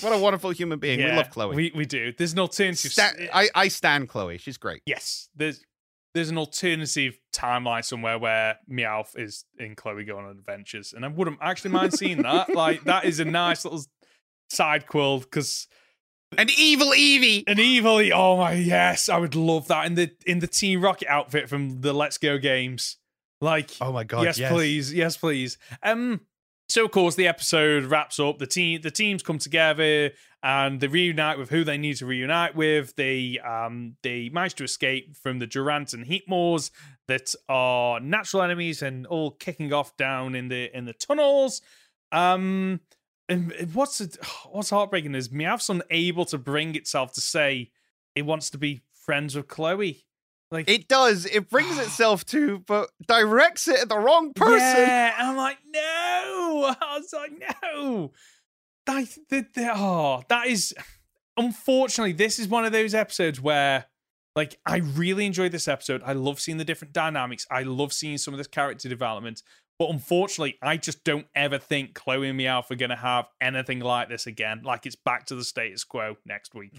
what 0.00 0.12
a 0.12 0.18
wonderful 0.20 0.50
human 0.52 0.78
being. 0.78 1.00
we 1.00 1.10
love 1.10 1.30
Chloe. 1.30 1.56
We 1.56 1.72
we 1.74 1.84
do. 1.84 2.12
There's 2.16 2.32
an 2.32 2.38
alternative. 2.38 2.92
I 3.34 3.50
I 3.54 3.68
stand 3.68 4.08
Chloe. 4.08 4.38
She's 4.38 4.56
great. 4.56 4.82
yes, 4.86 5.28
there's 5.34 5.64
there's 6.14 6.28
an 6.30 6.38
alternative 6.38 7.18
timeline 7.32 7.84
somewhere 7.84 8.18
where 8.18 8.58
Meowth 8.70 9.18
is 9.18 9.44
in 9.58 9.74
Chloe 9.74 10.04
going 10.04 10.24
on 10.26 10.30
adventures, 10.32 10.92
and 10.92 11.04
I 11.04 11.08
wouldn't 11.08 11.38
actually 11.40 11.70
mind 11.72 11.94
seeing 11.94 12.22
that. 12.22 12.50
like 12.54 12.84
that 12.84 13.04
is 13.04 13.20
a 13.20 13.24
nice 13.24 13.64
little 13.64 13.82
side 14.50 14.86
quill 14.86 15.20
because 15.20 15.66
An 16.36 16.48
evil 16.56 16.88
Eevee. 16.88 17.44
an 17.46 17.58
evil. 17.58 18.00
Oh 18.12 18.36
my 18.36 18.52
yes, 18.52 19.08
I 19.08 19.18
would 19.18 19.34
love 19.34 19.68
that 19.68 19.86
in 19.86 19.94
the 19.94 20.10
in 20.26 20.38
the 20.40 20.46
Team 20.46 20.80
Rocket 20.82 21.08
outfit 21.08 21.48
from 21.48 21.80
the 21.80 21.92
Let's 21.92 22.18
Go 22.18 22.38
games. 22.38 22.98
Like 23.40 23.70
Oh 23.80 23.92
my 23.92 24.04
god. 24.04 24.24
yes, 24.24 24.38
please, 24.52 24.92
yes, 24.94 25.16
please. 25.16 25.58
Um, 25.82 26.20
so 26.68 26.84
of 26.84 26.90
course 26.92 27.16
the 27.16 27.26
episode 27.26 27.84
wraps 27.84 28.20
up. 28.20 28.38
The 28.38 28.46
team, 28.46 28.80
the 28.82 28.90
teams 28.90 29.22
come 29.22 29.38
together 29.38 30.10
and 30.42 30.80
they 30.80 30.88
reunite 30.88 31.38
with 31.38 31.50
who 31.50 31.64
they 31.64 31.78
need 31.78 31.96
to 31.98 32.06
reunite 32.06 32.56
with. 32.56 32.96
They 32.96 33.38
um 33.38 33.96
they 34.02 34.28
manage 34.28 34.54
to 34.54 34.64
escape 34.64 35.16
from 35.16 35.38
the 35.38 35.46
Durant 35.46 35.92
and 35.92 36.06
Heatmors 36.06 36.70
that 37.08 37.34
are 37.48 38.00
natural 38.00 38.42
enemies 38.42 38.82
and 38.82 39.06
all 39.06 39.32
kicking 39.32 39.72
off 39.72 39.96
down 39.96 40.34
in 40.34 40.48
the 40.48 40.76
in 40.76 40.84
the 40.84 40.92
tunnels. 40.92 41.62
Um, 42.10 42.80
and 43.28 43.52
what's 43.72 44.00
what's 44.50 44.70
heartbreaking 44.70 45.14
is 45.14 45.30
Meowth's 45.30 45.68
unable 45.68 46.24
to 46.26 46.38
bring 46.38 46.74
itself 46.74 47.12
to 47.14 47.20
say 47.20 47.70
it 48.14 48.22
wants 48.22 48.50
to 48.50 48.58
be 48.58 48.82
friends 48.92 49.34
with 49.34 49.48
Chloe. 49.48 50.04
Like 50.50 50.68
It 50.68 50.88
does. 50.88 51.24
It 51.26 51.48
brings 51.48 51.78
itself 51.78 52.26
to, 52.26 52.58
but 52.60 52.90
directs 53.06 53.68
it 53.68 53.80
at 53.80 53.88
the 53.88 53.98
wrong 53.98 54.32
person. 54.34 54.58
Yeah, 54.58 55.14
and 55.18 55.28
I'm 55.28 55.36
like, 55.36 55.58
no. 55.72 56.74
I 56.80 56.98
was 56.98 57.12
like, 57.12 57.32
no. 57.62 58.12
That, 58.86 59.06
that, 59.30 59.54
that- 59.54 59.72
oh, 59.76 60.22
that 60.28 60.46
is 60.48 60.74
unfortunately, 61.36 62.12
this 62.12 62.38
is 62.38 62.48
one 62.48 62.64
of 62.64 62.72
those 62.72 62.94
episodes 62.94 63.40
where 63.40 63.86
like 64.34 64.58
I 64.64 64.78
really 64.78 65.26
enjoyed 65.26 65.52
this 65.52 65.68
episode. 65.68 66.02
I 66.04 66.14
love 66.14 66.40
seeing 66.40 66.56
the 66.58 66.64
different 66.64 66.94
dynamics. 66.94 67.46
I 67.50 67.62
love 67.64 67.92
seeing 67.92 68.18
some 68.18 68.32
of 68.34 68.38
this 68.38 68.46
character 68.46 68.88
development. 68.88 69.42
But 69.78 69.90
unfortunately, 69.90 70.58
I 70.62 70.76
just 70.76 71.02
don't 71.04 71.26
ever 71.34 71.58
think 71.58 71.94
Chloe 71.94 72.28
and 72.28 72.38
Meowth 72.38 72.70
are 72.70 72.76
gonna 72.76 72.96
have 72.96 73.26
anything 73.40 73.80
like 73.80 74.08
this 74.08 74.26
again. 74.26 74.62
Like 74.64 74.86
it's 74.86 74.96
back 74.96 75.26
to 75.26 75.34
the 75.34 75.44
status 75.44 75.84
quo 75.84 76.16
next 76.24 76.54
week. 76.54 76.72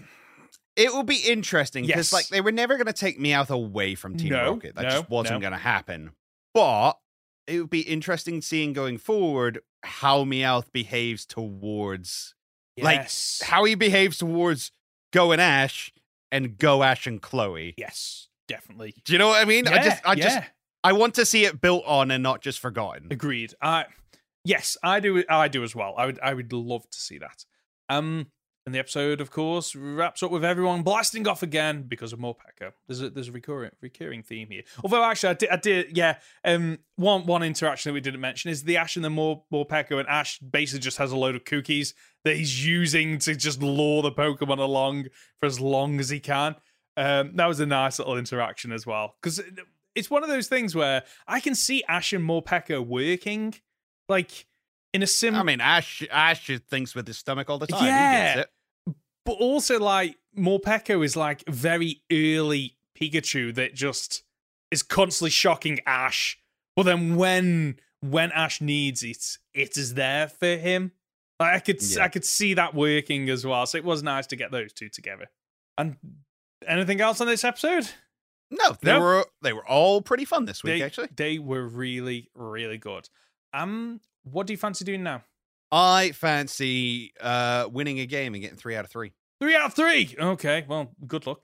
It 0.76 0.92
will 0.92 1.04
be 1.04 1.16
interesting 1.18 1.86
because, 1.86 2.06
Yes. 2.06 2.12
like, 2.12 2.28
they 2.28 2.40
were 2.40 2.50
never 2.50 2.74
going 2.76 2.86
to 2.88 2.92
take 2.92 3.20
Meowth 3.20 3.50
away 3.50 3.94
from 3.94 4.16
Team 4.16 4.30
No, 4.30 4.54
Rocket. 4.54 4.74
That 4.74 4.82
no, 4.82 4.90
just 4.90 5.08
wasn't 5.08 5.36
no. 5.36 5.40
going 5.42 5.52
to 5.52 5.58
happen. 5.64 6.10
But 6.52 6.94
it 7.46 7.60
would 7.60 7.70
be 7.70 7.82
interesting 7.82 8.42
seeing 8.42 8.72
going 8.72 8.98
forward 8.98 9.60
how 9.84 10.24
Meowth 10.24 10.72
behaves 10.72 11.24
towards, 11.26 12.34
Like, 12.80 13.08
how 13.42 13.64
he 13.64 13.74
behaves 13.74 14.18
towards 14.18 14.72
Go 15.12 15.32
and 15.32 15.40
Ash 15.40 15.92
and 16.32 16.58
Go 16.58 16.82
Ash 16.82 17.06
and 17.06 17.20
Chloe. 17.22 17.74
yes, 17.76 18.28
definitely. 18.48 18.94
Do 19.04 19.12
you 19.12 19.18
know 19.18 19.28
what 19.28 19.40
I 19.40 19.44
mean? 19.44 19.68
I 19.68 19.82
just, 19.82 20.02
I 20.04 20.14
just. 20.14 20.40
I 20.82 20.92
want 20.92 21.14
to 21.14 21.24
see 21.24 21.44
it 21.46 21.60
built 21.62 21.82
on 21.86 22.10
and 22.10 22.22
not 22.22 22.42
just 22.42 22.60
forgotten. 22.60 23.08
Agreed. 23.10 23.54
I 23.62 23.86
yes, 24.44 24.76
I 24.82 25.00
do. 25.00 25.24
I 25.30 25.48
do 25.48 25.62
as 25.62 25.74
well. 25.74 25.94
I 25.96 26.06
would. 26.06 26.18
I 26.22 26.34
would 26.34 26.52
love 26.52 26.88
to 26.90 27.00
see 27.00 27.18
that. 27.18 27.44
Um, 27.88 28.26
and 28.66 28.74
the 28.74 28.78
episode, 28.78 29.20
of 29.20 29.30
course, 29.30 29.76
wraps 29.76 30.22
up 30.22 30.30
with 30.30 30.44
everyone 30.44 30.82
blasting 30.82 31.28
off 31.28 31.42
again 31.42 31.82
because 31.82 32.14
of 32.14 32.18
Morpeko. 32.18 32.72
There's 32.86 33.02
a 33.02 33.10
there's 33.10 33.28
a 33.28 33.32
recurring 33.32 33.72
recurring 33.82 34.22
theme 34.22 34.48
here. 34.48 34.62
Although 34.82 35.04
actually, 35.04 35.30
I 35.30 35.34
did, 35.34 35.48
I 35.50 35.56
did 35.56 35.96
yeah. 35.96 36.16
Um, 36.44 36.78
one 36.96 37.26
one 37.26 37.42
interaction 37.42 37.90
that 37.90 37.94
we 37.94 38.00
didn't 38.00 38.20
mention 38.20 38.50
is 38.50 38.64
the 38.64 38.78
Ash 38.78 38.96
and 38.96 39.04
the 39.04 39.10
Mor 39.10 39.42
Morpeko, 39.52 39.98
and 39.98 40.08
Ash 40.08 40.38
basically 40.38 40.80
just 40.80 40.96
has 40.96 41.12
a 41.12 41.16
load 41.16 41.34
of 41.36 41.44
cookies 41.44 41.94
that 42.24 42.36
he's 42.36 42.66
using 42.66 43.18
to 43.18 43.34
just 43.36 43.62
lure 43.62 44.02
the 44.02 44.12
Pokemon 44.12 44.58
along 44.58 45.06
for 45.40 45.46
as 45.46 45.60
long 45.60 46.00
as 46.00 46.08
he 46.08 46.20
can. 46.20 46.56
Um, 46.96 47.36
that 47.36 47.46
was 47.46 47.60
a 47.60 47.66
nice 47.66 47.98
little 47.98 48.16
interaction 48.16 48.72
as 48.72 48.86
well 48.86 49.16
because 49.20 49.42
it's 49.94 50.10
one 50.10 50.22
of 50.22 50.30
those 50.30 50.48
things 50.48 50.74
where 50.74 51.02
I 51.26 51.40
can 51.40 51.54
see 51.54 51.84
Ash 51.86 52.14
and 52.14 52.26
Morpeko 52.26 52.86
working, 52.86 53.54
like 54.08 54.46
in 54.94 55.02
a 55.02 55.06
sim. 55.06 55.34
I 55.34 55.42
mean, 55.42 55.60
Ash, 55.60 56.02
Ash 56.10 56.50
thinks 56.70 56.94
with 56.94 57.06
his 57.06 57.18
stomach 57.18 57.50
all 57.50 57.58
the 57.58 57.66
time. 57.66 57.82
He 57.82 57.88
Yeah. 57.88 58.44
But 59.24 59.32
also 59.32 59.78
like 59.78 60.16
Morpeko 60.36 61.04
is 61.04 61.16
like 61.16 61.44
very 61.48 62.02
early 62.12 62.76
Pikachu 62.98 63.54
that 63.54 63.74
just 63.74 64.22
is 64.70 64.82
constantly 64.82 65.30
shocking 65.30 65.80
Ash. 65.86 66.38
But 66.76 66.84
then 66.84 67.16
when 67.16 67.76
when 68.00 68.32
Ash 68.32 68.60
needs 68.60 69.02
it, 69.02 69.38
it 69.54 69.76
is 69.76 69.94
there 69.94 70.28
for 70.28 70.56
him. 70.56 70.92
Like 71.40 71.54
I 71.54 71.58
could 71.60 71.82
Yeah. 71.82 72.04
I 72.04 72.08
could 72.08 72.24
see 72.24 72.54
that 72.54 72.74
working 72.74 73.28
as 73.30 73.44
well. 73.46 73.66
So 73.66 73.78
it 73.78 73.84
was 73.84 74.02
nice 74.02 74.26
to 74.28 74.36
get 74.36 74.50
those 74.50 74.72
two 74.72 74.88
together. 74.88 75.26
And 75.78 75.96
anything 76.66 77.00
else 77.00 77.20
on 77.20 77.26
this 77.26 77.44
episode? 77.44 77.88
No, 78.50 78.76
they 78.82 78.92
Nope. 78.92 79.02
were 79.02 79.26
they 79.42 79.52
were 79.52 79.66
all 79.66 80.00
pretty 80.02 80.24
fun 80.24 80.44
this 80.44 80.62
week, 80.62 80.78
they, 80.78 80.82
actually. 80.84 81.08
they 81.16 81.38
were 81.38 81.66
really 81.66 82.28
really 82.34 82.78
good. 82.78 83.08
Um, 83.52 84.00
what 84.24 84.46
do 84.46 84.52
you 84.52 84.56
fancy 84.56 84.84
doing 84.84 85.02
now? 85.02 85.22
I 85.74 86.12
fancy 86.12 87.12
uh 87.20 87.68
winning 87.70 87.98
a 87.98 88.06
game 88.06 88.34
and 88.34 88.40
getting 88.40 88.56
three 88.56 88.76
out 88.76 88.84
of 88.84 88.92
three. 88.92 89.12
Three 89.40 89.56
out 89.56 89.66
of 89.66 89.74
three. 89.74 90.14
Okay, 90.16 90.64
well, 90.68 90.94
good 91.04 91.26
luck. 91.26 91.40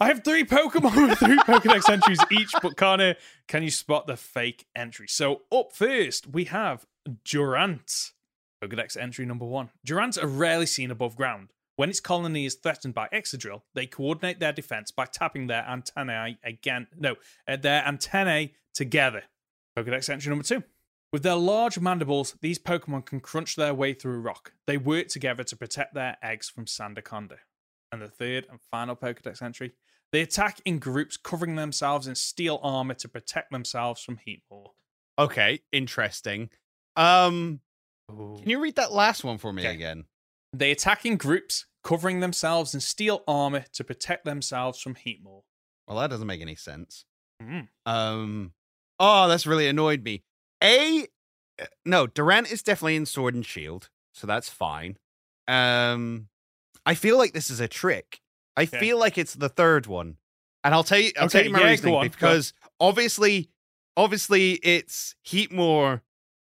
I 0.00 0.06
have 0.06 0.22
three 0.22 0.44
Pokemon 0.44 1.08
with 1.08 1.18
three 1.18 1.36
Pokedex 1.38 1.92
entries 1.92 2.20
each, 2.30 2.52
but 2.62 2.76
Conor, 2.76 3.16
can 3.48 3.64
you 3.64 3.72
spot 3.72 4.06
the 4.06 4.16
fake 4.16 4.66
entry? 4.76 5.08
So 5.08 5.42
up 5.50 5.72
first, 5.72 6.28
we 6.28 6.44
have 6.44 6.86
Durant. 7.24 8.12
Pokedex 8.62 8.96
entry 8.96 9.26
number 9.26 9.44
one. 9.44 9.70
Durants 9.84 10.22
are 10.22 10.28
rarely 10.28 10.66
seen 10.66 10.92
above 10.92 11.16
ground. 11.16 11.48
When 11.74 11.90
its 11.90 12.00
colony 12.00 12.46
is 12.46 12.54
threatened 12.54 12.94
by 12.94 13.08
Excadrill, 13.12 13.62
they 13.74 13.86
coordinate 13.86 14.38
their 14.38 14.52
defense 14.52 14.92
by 14.92 15.06
tapping 15.06 15.48
their 15.48 15.68
antennae 15.68 16.38
again. 16.44 16.86
No, 16.96 17.16
uh, 17.48 17.56
their 17.56 17.84
antennae 17.86 18.52
together. 18.72 19.24
Pokedex 19.76 20.08
entry 20.08 20.30
number 20.30 20.44
two. 20.44 20.62
With 21.12 21.22
their 21.22 21.34
large 21.36 21.78
mandibles, 21.78 22.36
these 22.40 22.58
Pokemon 22.58 23.04
can 23.04 23.20
crunch 23.20 23.54
their 23.56 23.74
way 23.74 23.92
through 23.92 24.20
rock. 24.20 24.52
They 24.66 24.78
work 24.78 25.08
together 25.08 25.44
to 25.44 25.56
protect 25.56 25.92
their 25.94 26.16
eggs 26.22 26.48
from 26.48 26.64
Sandaconda. 26.64 27.36
And 27.92 28.00
the 28.00 28.08
third 28.08 28.46
and 28.50 28.58
final 28.70 28.96
Pokedex 28.96 29.42
entry. 29.42 29.72
They 30.12 30.22
attack 30.22 30.60
in 30.64 30.78
groups, 30.78 31.16
covering 31.18 31.56
themselves 31.56 32.06
in 32.06 32.14
steel 32.14 32.60
armor 32.62 32.94
to 32.94 33.08
protect 33.08 33.50
themselves 33.50 34.02
from 34.02 34.18
Heatmor. 34.26 34.68
Okay, 35.18 35.60
interesting. 35.72 36.48
Um 36.96 37.60
can 38.08 38.48
you 38.50 38.60
read 38.60 38.76
that 38.76 38.92
last 38.92 39.24
one 39.24 39.38
for 39.38 39.52
me 39.52 39.62
Okay. 39.62 39.74
again? 39.74 40.04
They 40.54 40.70
attack 40.70 41.06
in 41.06 41.16
groups, 41.16 41.66
covering 41.82 42.20
themselves 42.20 42.74
in 42.74 42.80
steel 42.80 43.22
armor 43.26 43.64
to 43.72 43.84
protect 43.84 44.24
themselves 44.24 44.80
from 44.80 44.94
Heatmor. 44.94 45.42
Well, 45.86 45.98
that 45.98 46.10
doesn't 46.10 46.26
make 46.26 46.40
any 46.42 46.56
sense. 46.56 47.04
Mm. 47.42 47.68
Um 47.84 48.52
Oh, 48.98 49.28
that's 49.28 49.46
really 49.46 49.66
annoyed 49.68 50.02
me. 50.02 50.24
A 50.62 51.06
uh, 51.60 51.66
no, 51.84 52.06
Durant 52.06 52.50
is 52.50 52.62
definitely 52.62 52.96
in 52.96 53.06
Sword 53.06 53.34
and 53.34 53.44
Shield, 53.44 53.88
so 54.12 54.26
that's 54.26 54.48
fine. 54.48 54.96
Um 55.48 56.28
I 56.84 56.94
feel 56.94 57.16
like 57.18 57.32
this 57.32 57.50
is 57.50 57.60
a 57.60 57.68
trick. 57.68 58.20
I 58.56 58.62
Okay. 58.62 58.78
feel 58.78 58.98
like 58.98 59.16
it's 59.18 59.34
the 59.34 59.48
third 59.48 59.86
one. 59.86 60.16
And 60.64 60.74
I'll 60.74 60.84
tell 60.84 60.98
you 60.98 61.10
I'll 61.18 61.28
tell 61.28 61.44
you 61.44 61.50
my 61.50 61.60
yeah, 61.60 61.66
reasoning 61.70 61.94
on, 61.94 62.08
because 62.08 62.52
obviously 62.80 63.48
obviously 63.96 64.52
it's 64.62 65.14
Heatmor 65.26 66.00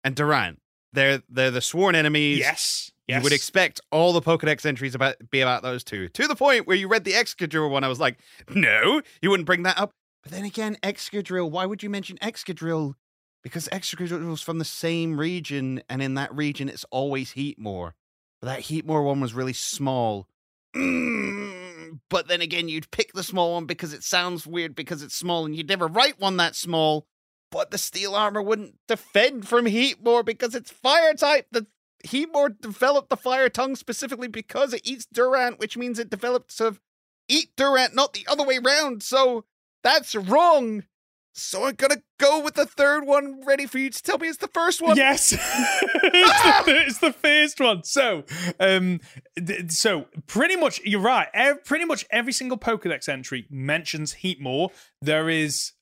and 0.05 0.15
Durant. 0.15 0.61
They're 0.93 1.23
they're 1.29 1.51
the 1.51 1.61
sworn 1.61 1.95
enemies. 1.95 2.39
Yes. 2.39 2.91
You 3.09 3.21
would 3.21 3.33
expect 3.33 3.81
all 3.93 4.13
the 4.13 4.21
Pokedex 4.21 4.67
entries 4.67 4.97
about 4.97 5.15
be 5.31 5.41
about 5.41 5.63
those 5.63 5.85
two. 5.85 6.09
To 6.09 6.27
the 6.27 6.35
point 6.35 6.67
where 6.67 6.77
you 6.77 6.89
read 6.89 7.05
the 7.05 7.13
Excadrill 7.13 7.71
one, 7.71 7.85
I 7.85 7.89
was 7.89 8.01
like, 8.01 8.19
no, 8.51 9.01
you 9.23 9.31
wouldn't 9.31 9.47
bring 9.47 9.63
that 9.63 9.79
up. 9.79 9.93
But 10.25 10.33
then 10.33 10.45
again, 10.45 10.77
Excadrill, 10.83 11.49
why 11.49 11.67
would 11.67 11.85
you 11.85 11.91
mention 11.91 12.19
Excadrill 12.19 12.95
because 13.47 13.68
Excadrill's 13.68 14.43
from 14.43 14.59
the 14.59 14.64
same 14.64 15.20
region, 15.20 15.81
and 15.89 16.02
in 16.02 16.14
that 16.14 16.35
region, 16.35 16.68
it's 16.68 16.85
always 16.90 17.35
Heatmor. 17.35 17.93
But 18.40 18.48
that 18.48 18.60
Heatmor 18.62 19.05
one 19.05 19.20
was 19.20 19.35
really 19.35 19.52
small. 19.52 20.27
Mm, 20.74 22.01
but 22.10 22.27
then 22.27 22.40
again, 22.40 22.68
you'd 22.68 22.90
pick 22.90 23.12
the 23.12 23.23
small 23.23 23.55
one 23.55 23.64
because 23.64 23.93
it 23.93 24.02
sounds 24.02 24.48
weird 24.48 24.74
because 24.74 25.01
it's 25.01 25.14
small, 25.14 25.47
and 25.47 25.55
you'd 25.55 25.68
never 25.68 25.86
write 25.86 26.18
one 26.18 26.39
that 26.39 26.56
small. 26.56 27.06
But 27.52 27.70
the 27.70 27.78
steel 27.78 28.16
armor 28.16 28.43
wouldn't 28.43 28.81
defend 28.89 29.47
from 29.47 29.66
Heatmor 29.66 30.24
because 30.24 30.56
it's 30.56 30.73
fire 30.73 31.14
type. 31.14 31.47
The 31.52 31.68
Heatmor 32.05 32.60
developed 32.60 33.10
the 33.10 33.16
fire 33.16 33.48
tongue 33.48 33.77
specifically 33.77 34.27
because 34.27 34.74
it 34.74 34.82
eats 34.85 35.06
Durant, 35.06 35.60
which 35.60 35.77
means 35.77 36.01
it 36.01 36.10
developed 36.10 36.59
to 36.59 36.81
eat 37.28 37.51
Durant, 37.56 37.94
not 37.94 38.12
the 38.12 38.27
other 38.28 38.44
way 38.44 38.59
round. 38.59 39.05
So 39.05 39.44
that's 39.85 40.16
wrong. 40.16 40.82
So 41.39 41.67
I'm 41.67 41.75
gonna 41.75 42.03
go 42.17 42.41
with 42.41 42.55
the 42.55 42.65
third 42.65 43.07
one. 43.07 43.43
Ready 43.45 43.67
for 43.67 43.77
you 43.77 43.91
to 43.91 44.03
tell 44.03 44.17
me 44.17 44.27
it's 44.27 44.39
the 44.39 44.49
first 44.49 44.81
one? 44.81 44.97
Yes, 44.97 45.33
it's, 45.35 46.65
the, 46.65 46.77
it's, 46.87 46.99
the, 46.99 47.13
first 47.13 47.61
one. 47.61 47.85
So, 47.85 48.25
um, 48.59 49.01
th- 49.37 49.71
so 49.71 50.07
pretty 50.27 50.57
much 50.57 50.81
you're 50.83 50.99
right. 50.99 51.29
Ev- 51.35 51.63
pretty 51.63 51.85
much 51.85 52.07
every 52.11 52.33
single 52.33 52.57
Pokedex 52.57 53.07
entry 53.07 53.47
mentions 53.51 54.15
Heatmor. 54.15 54.71
There 55.03 55.29
is, 55.29 55.73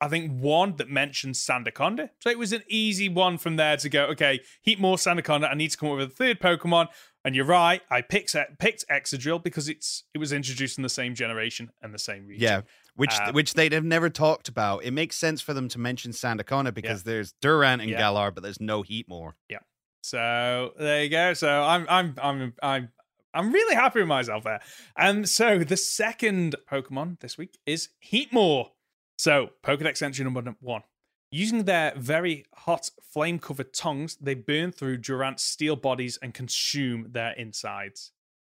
I 0.00 0.08
think, 0.08 0.32
one 0.32 0.74
that 0.78 0.90
mentions 0.90 1.38
Sandaconda. 1.38 2.10
So 2.18 2.28
it 2.28 2.38
was 2.38 2.52
an 2.52 2.64
easy 2.68 3.08
one 3.08 3.38
from 3.38 3.54
there 3.54 3.76
to 3.76 3.88
go. 3.88 4.06
Okay, 4.06 4.40
Heatmor, 4.66 4.96
Sandaconda. 4.96 5.48
I 5.48 5.54
need 5.54 5.70
to 5.70 5.76
come 5.76 5.90
up 5.90 5.98
with 5.98 6.08
a 6.08 6.12
third 6.12 6.40
Pokemon. 6.40 6.88
And 7.24 7.36
you're 7.36 7.46
right. 7.46 7.80
I 7.88 8.02
picked 8.02 8.34
picked 8.58 8.84
Excadrill 8.90 9.42
because 9.44 9.68
it's 9.68 10.02
it 10.12 10.18
was 10.18 10.32
introduced 10.32 10.76
in 10.76 10.82
the 10.82 10.88
same 10.88 11.14
generation 11.14 11.70
and 11.80 11.94
the 11.94 12.00
same 12.00 12.26
region. 12.26 12.42
Yeah 12.42 12.60
which 12.96 13.18
um, 13.20 13.34
which 13.34 13.54
they'd 13.54 13.72
have 13.72 13.84
never 13.84 14.08
talked 14.10 14.48
about. 14.48 14.84
It 14.84 14.92
makes 14.92 15.16
sense 15.16 15.40
for 15.40 15.54
them 15.54 15.68
to 15.68 15.78
mention 15.78 16.12
Sandaconda 16.12 16.72
because 16.72 17.00
yeah. 17.00 17.12
there's 17.12 17.32
Durant 17.40 17.82
and 17.82 17.90
yeah. 17.90 17.98
Galar, 17.98 18.30
but 18.30 18.42
there's 18.42 18.60
no 18.60 18.82
Heatmor. 18.82 19.32
Yeah. 19.48 19.58
So 20.02 20.72
there 20.78 21.02
you 21.02 21.10
go. 21.10 21.34
So 21.34 21.48
I'm 21.48 21.86
I'm 21.88 22.14
I'm 22.22 22.54
I'm 22.62 22.88
I'm 23.32 23.52
really 23.52 23.74
happy 23.74 24.00
with 24.00 24.08
myself 24.08 24.44
there. 24.44 24.60
And 24.96 25.28
so 25.28 25.58
the 25.58 25.76
second 25.76 26.56
Pokemon 26.70 27.20
this 27.20 27.36
week 27.36 27.58
is 27.66 27.88
Heatmor. 28.04 28.70
So 29.18 29.50
Pokedex 29.62 30.02
entry 30.02 30.24
number 30.24 30.54
one. 30.60 30.82
Using 31.30 31.64
their 31.64 31.94
very 31.96 32.44
hot 32.54 32.90
flame 33.02 33.40
covered 33.40 33.74
tongues, 33.74 34.16
they 34.20 34.34
burn 34.34 34.70
through 34.70 34.98
Durant's 34.98 35.42
steel 35.42 35.74
bodies 35.74 36.16
and 36.22 36.32
consume 36.32 37.08
their 37.10 37.32
insides. 37.32 38.12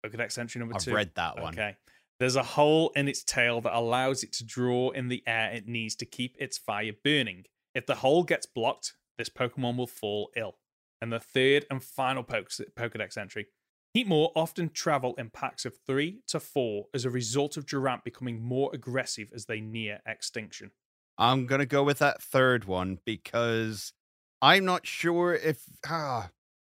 Pokedex 0.06 0.38
entry 0.38 0.60
number 0.60 0.76
I've 0.76 0.84
two. 0.84 0.92
I've 0.92 0.96
read 0.96 1.10
that 1.16 1.40
one. 1.40 1.54
Okay. 1.54 1.76
There's 2.18 2.36
a 2.36 2.42
hole 2.42 2.90
in 2.96 3.06
its 3.06 3.22
tail 3.22 3.60
that 3.60 3.76
allows 3.76 4.22
it 4.22 4.32
to 4.34 4.44
draw 4.44 4.90
in 4.90 5.08
the 5.08 5.22
air 5.26 5.50
it 5.52 5.68
needs 5.68 5.94
to 5.96 6.06
keep 6.06 6.34
its 6.38 6.58
fire 6.58 6.92
burning. 7.04 7.44
If 7.74 7.86
the 7.86 7.96
hole 7.96 8.24
gets 8.24 8.46
blocked, 8.46 8.94
this 9.18 9.28
Pokemon 9.28 9.76
will 9.76 9.86
fall 9.86 10.30
ill. 10.36 10.56
And 11.00 11.12
the 11.12 11.20
third 11.20 11.64
and 11.70 11.82
final 11.82 12.24
Pokedex 12.24 13.16
entry. 13.16 13.46
Heatmor 13.96 14.30
often 14.34 14.70
travel 14.70 15.14
in 15.16 15.30
packs 15.30 15.64
of 15.64 15.74
three 15.86 16.20
to 16.28 16.40
four 16.40 16.86
as 16.92 17.04
a 17.04 17.10
result 17.10 17.56
of 17.56 17.66
Durant 17.66 18.04
becoming 18.04 18.42
more 18.42 18.70
aggressive 18.72 19.30
as 19.34 19.46
they 19.46 19.60
near 19.60 20.00
extinction. 20.06 20.72
I'm 21.16 21.46
going 21.46 21.60
to 21.60 21.66
go 21.66 21.82
with 21.82 21.98
that 21.98 22.22
third 22.22 22.64
one 22.64 22.98
because 23.04 23.92
I'm 24.42 24.64
not 24.64 24.86
sure 24.86 25.34
if. 25.34 25.64
Ah, 25.86 26.30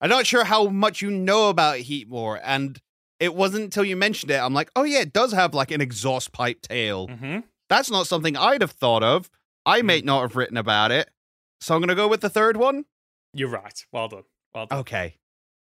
I'm 0.02 0.10
not 0.10 0.28
sure 0.28 0.46
how 0.46 0.68
much 0.68 1.02
you 1.02 1.12
know 1.12 1.50
about 1.50 1.80
Heatmor. 1.80 2.40
And 2.44 2.82
it 3.20 3.36
wasn't 3.36 3.66
until 3.66 3.84
you 3.84 3.96
mentioned 3.96 4.32
it, 4.32 4.38
I'm 4.38 4.54
like, 4.54 4.72
oh 4.76 4.84
yeah, 4.84 5.00
it 5.00 5.14
does 5.14 5.34
have 5.34 5.54
like 5.54 5.72
an 5.72 5.82
exhaust 5.82 6.32
pipe 6.32 6.62
tail. 6.62 7.08
Mm-hmm. 7.08 7.40
That's 7.70 7.92
not 7.92 8.08
something 8.08 8.36
I'd 8.36 8.62
have 8.62 8.72
thought 8.72 9.04
of. 9.04 9.30
I 9.66 9.82
may 9.82 10.02
mm. 10.02 10.06
not 10.06 10.22
have 10.22 10.36
written 10.36 10.58
about 10.58 10.92
it. 10.92 11.10
So 11.62 11.76
I'm 11.76 11.82
gonna 11.82 11.96
go 11.96 12.08
with 12.08 12.22
the 12.22 12.30
third 12.30 12.58
one. 12.58 12.86
You're 13.34 13.50
right. 13.50 13.86
Well 13.92 14.08
done. 14.08 14.24
Well 14.56 14.66
done. 14.66 14.80
Okay. 14.80 15.16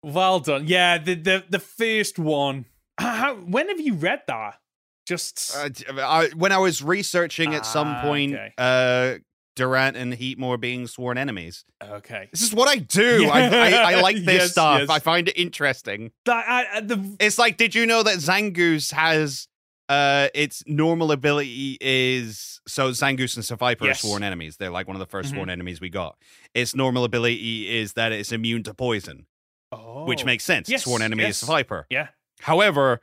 Well 0.03 0.39
done. 0.39 0.67
Yeah, 0.67 0.97
the 0.97 1.15
the 1.15 1.43
the 1.49 1.59
first 1.59 2.19
one. 2.19 2.65
How, 2.99 3.35
when 3.35 3.69
have 3.69 3.79
you 3.79 3.95
read 3.95 4.21
that? 4.27 4.59
Just 5.07 5.55
uh, 5.55 5.69
I, 6.01 6.29
when 6.35 6.51
I 6.51 6.57
was 6.57 6.84
researching 6.84 7.55
at 7.55 7.65
some 7.65 7.88
ah, 7.88 8.01
point, 8.01 8.34
okay. 8.34 8.53
uh, 8.57 9.19
Durant 9.57 9.97
and 9.97 10.13
Heatmor 10.13 10.59
being 10.59 10.88
sworn 10.88 11.17
enemies. 11.17 11.65
Okay. 11.84 12.29
This 12.31 12.41
is 12.41 12.53
what 12.53 12.69
I 12.69 12.77
do. 12.77 13.23
Yeah. 13.23 13.29
I, 13.34 13.41
I, 13.41 13.93
I, 13.93 14.01
like 14.01 14.15
this 14.17 14.25
yes, 14.25 14.51
stuff. 14.51 14.79
Yes. 14.81 14.89
I 14.89 14.99
find 14.99 15.27
it 15.27 15.38
interesting. 15.38 16.11
That, 16.25 16.45
I, 16.47 16.79
the... 16.81 17.17
It's 17.19 17.38
like, 17.38 17.57
did 17.57 17.75
you 17.75 17.85
know 17.85 18.03
that 18.03 18.15
Zangoose 18.17 18.93
has 18.93 19.47
uh 19.89 20.27
its 20.35 20.63
normal 20.67 21.13
ability 21.13 21.77
is 21.79 22.59
so 22.67 22.91
Zangoose 22.91 23.38
and 23.38 23.45
Seviper 23.45 23.85
yes. 23.85 24.03
are 24.03 24.07
sworn 24.07 24.23
enemies. 24.23 24.57
They're 24.57 24.69
like 24.69 24.88
one 24.88 24.95
of 24.95 24.99
the 24.99 25.17
1st 25.17 25.23
mm-hmm. 25.23 25.35
sworn 25.35 25.49
enemies 25.49 25.81
we 25.81 25.89
got. 25.89 26.17
Its 26.53 26.75
normal 26.75 27.03
ability 27.03 27.77
is 27.79 27.93
that 27.93 28.11
it's 28.11 28.31
immune 28.31 28.63
to 28.63 28.73
poison. 28.73 29.25
Oh. 29.71 30.05
Which 30.05 30.23
makes 30.25 30.43
sense. 30.43 30.69
Yes. 30.69 30.84
Sworn 30.84 31.01
enemy 31.01 31.23
yes. 31.23 31.41
is 31.41 31.49
Seviper. 31.49 31.84
Yeah. 31.89 32.09
However, 32.41 33.01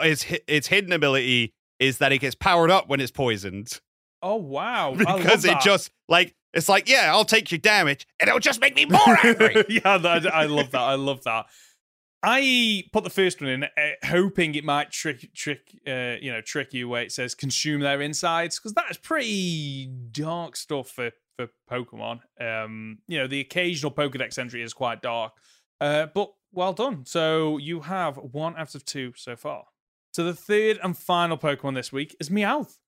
its 0.00 0.26
its 0.46 0.66
hidden 0.66 0.92
ability 0.92 1.54
is 1.78 1.98
that 1.98 2.12
it 2.12 2.18
gets 2.18 2.34
powered 2.34 2.70
up 2.70 2.88
when 2.88 3.00
it's 3.00 3.12
poisoned. 3.12 3.80
Oh 4.24 4.36
wow! 4.36 4.94
Because 4.98 5.44
it 5.44 5.60
just 5.60 5.90
like 6.08 6.34
it's 6.54 6.68
like 6.68 6.88
yeah, 6.88 7.12
I'll 7.12 7.26
take 7.26 7.52
your 7.52 7.58
damage, 7.58 8.06
and 8.18 8.28
it'll 8.28 8.40
just 8.40 8.60
make 8.60 8.74
me 8.74 8.86
more 8.86 9.18
angry. 9.22 9.64
yeah, 9.68 9.98
that, 9.98 10.34
I 10.34 10.46
love 10.46 10.70
that. 10.70 10.80
I 10.80 10.94
love 10.94 11.22
that. 11.24 11.46
I 12.22 12.84
put 12.90 13.04
the 13.04 13.10
first 13.10 13.42
one 13.42 13.50
in, 13.50 13.64
uh, 13.64 13.68
hoping 14.02 14.54
it 14.54 14.64
might 14.64 14.90
trick, 14.90 15.28
trick, 15.34 15.60
uh, 15.86 16.14
you 16.22 16.32
know, 16.32 16.40
trick 16.40 16.72
you 16.72 16.88
where 16.88 17.02
it 17.02 17.12
says 17.12 17.34
consume 17.34 17.82
their 17.82 18.00
insides 18.00 18.58
because 18.58 18.72
that 18.72 18.86
is 18.90 18.96
pretty 18.96 19.90
dark 20.10 20.56
stuff 20.56 20.88
for 20.88 21.10
for 21.36 21.48
Pokemon. 21.70 22.20
Um, 22.40 23.00
you 23.06 23.18
know, 23.18 23.26
the 23.26 23.40
occasional 23.40 23.92
Pokedex 23.92 24.38
entry 24.38 24.62
is 24.62 24.72
quite 24.72 25.02
dark, 25.02 25.32
uh, 25.82 26.06
but 26.14 26.32
well 26.50 26.72
done. 26.72 27.04
So 27.04 27.58
you 27.58 27.82
have 27.82 28.16
one 28.16 28.56
out 28.56 28.74
of 28.74 28.86
two 28.86 29.12
so 29.16 29.36
far. 29.36 29.64
So 30.14 30.24
the 30.24 30.34
third 30.34 30.78
and 30.82 30.96
final 30.96 31.36
Pokemon 31.36 31.74
this 31.74 31.92
week 31.92 32.16
is 32.20 32.30
Meowth. 32.30 32.78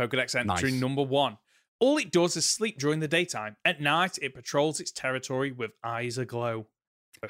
Pokedex 0.00 0.34
entry 0.34 0.72
nice. 0.72 0.80
number 0.80 1.02
one. 1.02 1.38
All 1.78 1.98
it 1.98 2.10
does 2.10 2.36
is 2.36 2.46
sleep 2.46 2.78
during 2.78 3.00
the 3.00 3.08
daytime. 3.08 3.56
At 3.64 3.80
night, 3.80 4.18
it 4.22 4.34
patrols 4.34 4.80
its 4.80 4.90
territory 4.90 5.52
with 5.52 5.72
eyes 5.84 6.16
aglow. 6.16 6.66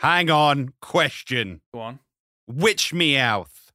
Hang 0.00 0.30
on, 0.30 0.72
question. 0.80 1.62
Go 1.74 1.80
on. 1.80 1.98
Which 2.46 2.92
Meowth? 2.92 3.70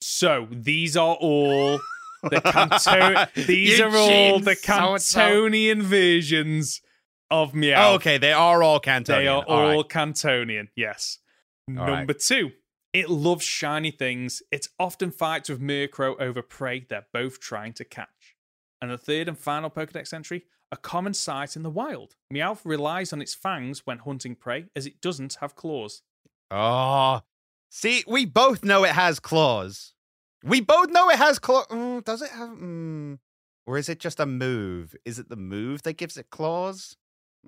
So 0.00 0.48
these 0.50 0.96
are 0.96 1.14
all 1.14 1.78
the 2.22 2.40
Kanto- 2.40 3.26
These 3.46 3.80
are 3.80 3.96
all 3.96 4.40
the 4.40 4.56
Kantonian 4.56 5.82
versions 5.82 6.80
of 7.30 7.52
Meowth. 7.52 7.76
Oh, 7.76 7.94
okay, 7.94 8.18
they 8.18 8.32
are 8.32 8.62
all 8.62 8.80
Kantonian. 8.80 9.06
They 9.06 9.28
are 9.28 9.44
all, 9.44 9.70
all 9.72 9.76
right. 9.78 9.88
Kantonian. 9.88 10.68
Yes. 10.76 11.18
All 11.68 11.74
Number 11.74 11.92
right. 11.92 12.18
two. 12.18 12.52
It 12.92 13.10
loves 13.10 13.44
shiny 13.44 13.90
things. 13.90 14.42
It 14.50 14.68
often 14.78 15.10
fights 15.10 15.48
with 15.48 15.60
Murkrow 15.60 16.18
over 16.20 16.40
prey 16.40 16.86
they're 16.88 17.06
both 17.12 17.40
trying 17.40 17.74
to 17.74 17.84
catch. 17.84 18.08
And 18.80 18.90
the 18.90 18.98
third 18.98 19.28
and 19.28 19.38
final 19.38 19.70
Pokedex 19.70 20.12
entry, 20.12 20.44
a 20.70 20.76
common 20.76 21.14
sight 21.14 21.56
in 21.56 21.62
the 21.62 21.70
wild. 21.70 22.16
Meowth 22.32 22.60
relies 22.64 23.12
on 23.12 23.22
its 23.22 23.34
fangs 23.34 23.82
when 23.86 23.98
hunting 23.98 24.34
prey, 24.34 24.66
as 24.74 24.86
it 24.86 25.00
doesn't 25.00 25.38
have 25.40 25.54
claws. 25.54 26.02
Oh, 26.50 27.22
see, 27.70 28.04
we 28.06 28.26
both 28.26 28.64
know 28.64 28.84
it 28.84 28.92
has 28.92 29.20
claws. 29.20 29.94
We 30.44 30.60
both 30.60 30.90
know 30.90 31.08
it 31.10 31.16
has 31.16 31.38
claws. 31.38 31.66
Mm, 31.68 32.04
does 32.04 32.22
it 32.22 32.30
have? 32.30 32.50
Mm. 32.50 33.18
Or 33.66 33.78
is 33.78 33.88
it 33.88 33.98
just 33.98 34.20
a 34.20 34.26
move? 34.26 34.94
Is 35.04 35.18
it 35.18 35.28
the 35.28 35.36
move 35.36 35.82
that 35.82 35.96
gives 35.96 36.16
it 36.16 36.30
claws? 36.30 36.96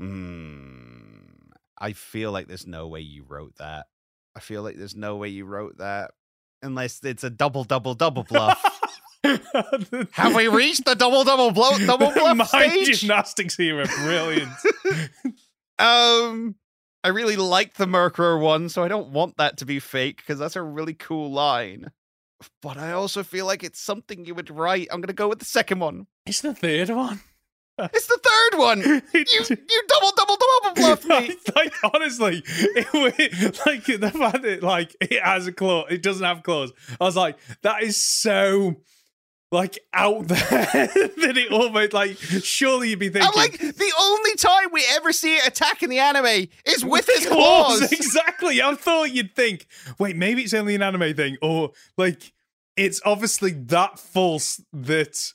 Mm. 0.00 1.50
I 1.78 1.92
feel 1.92 2.32
like 2.32 2.48
there's 2.48 2.66
no 2.66 2.88
way 2.88 3.00
you 3.00 3.22
wrote 3.22 3.56
that. 3.58 3.86
I 4.34 4.40
feel 4.40 4.62
like 4.62 4.76
there's 4.76 4.96
no 4.96 5.16
way 5.16 5.28
you 5.28 5.44
wrote 5.44 5.78
that 5.78 6.12
unless 6.62 7.00
it's 7.04 7.24
a 7.24 7.30
double, 7.30 7.64
double, 7.64 7.94
double 7.94 8.22
bluff. 8.28 8.77
Have 9.24 10.34
we 10.34 10.48
reached 10.48 10.84
the 10.84 10.94
double 10.94 11.24
double 11.24 11.50
blow 11.50 11.76
double 11.86 12.10
bluff 12.12 12.36
My 12.36 12.44
stage? 12.44 13.00
gymnastics 13.00 13.56
here 13.56 13.80
are 13.80 13.86
brilliant. 13.86 14.50
um, 15.78 16.54
I 17.04 17.08
really 17.08 17.36
like 17.36 17.74
the 17.74 17.86
Murkrow 17.86 18.40
one, 18.40 18.68
so 18.68 18.82
I 18.82 18.88
don't 18.88 19.08
want 19.10 19.36
that 19.38 19.58
to 19.58 19.66
be 19.66 19.80
fake 19.80 20.18
because 20.18 20.38
that's 20.38 20.56
a 20.56 20.62
really 20.62 20.94
cool 20.94 21.30
line. 21.32 21.90
But 22.62 22.76
I 22.76 22.92
also 22.92 23.22
feel 23.24 23.46
like 23.46 23.64
it's 23.64 23.80
something 23.80 24.24
you 24.24 24.34
would 24.34 24.50
write. 24.50 24.88
I'm 24.92 25.00
gonna 25.00 25.12
go 25.12 25.28
with 25.28 25.40
the 25.40 25.44
second 25.44 25.80
one. 25.80 26.06
It's 26.26 26.40
the 26.40 26.54
third 26.54 26.90
one. 26.90 27.20
It's 27.80 28.06
the 28.06 28.18
third 28.22 28.58
one. 28.58 28.80
You 29.14 29.24
you 29.48 29.82
double 29.88 30.12
double 30.16 30.36
double 30.36 30.74
bluff 30.74 31.04
me. 31.04 31.36
like 31.54 31.72
honestly, 31.94 32.42
it, 32.46 33.56
like 33.66 33.84
the 33.84 34.10
fact 34.10 34.42
that 34.42 34.62
like 34.62 34.96
it 35.00 35.22
has 35.22 35.46
a 35.46 35.52
claw, 35.52 35.84
it 35.86 36.02
doesn't 36.02 36.24
have 36.24 36.42
claws. 36.42 36.72
I 37.00 37.04
was 37.04 37.16
like, 37.16 37.38
that 37.62 37.82
is 37.82 37.96
so 37.96 38.76
like 39.50 39.78
out 39.94 40.28
there 40.28 40.38
that 40.50 41.34
it 41.36 41.50
almost 41.52 41.92
like 41.92 42.16
surely 42.18 42.90
you'd 42.90 42.98
be 42.98 43.08
thinking. 43.08 43.30
I'm 43.32 43.36
like 43.36 43.58
the 43.58 43.92
only 44.00 44.34
time 44.34 44.68
we 44.72 44.84
ever 44.90 45.12
see 45.12 45.36
it 45.36 45.46
attack 45.46 45.82
in 45.82 45.90
the 45.90 45.98
anime 45.98 46.48
is 46.66 46.84
with 46.84 47.06
his 47.06 47.26
claws. 47.28 47.78
claws. 47.78 47.92
Exactly. 47.98 48.62
I 48.62 48.74
thought 48.74 49.12
you'd 49.12 49.34
think, 49.34 49.66
wait, 49.98 50.16
maybe 50.16 50.42
it's 50.42 50.54
only 50.54 50.74
an 50.74 50.82
anime 50.82 51.14
thing, 51.14 51.36
or 51.42 51.72
like 51.96 52.32
it's 52.76 53.00
obviously 53.04 53.52
that 53.52 53.98
false 53.98 54.60
that 54.72 55.32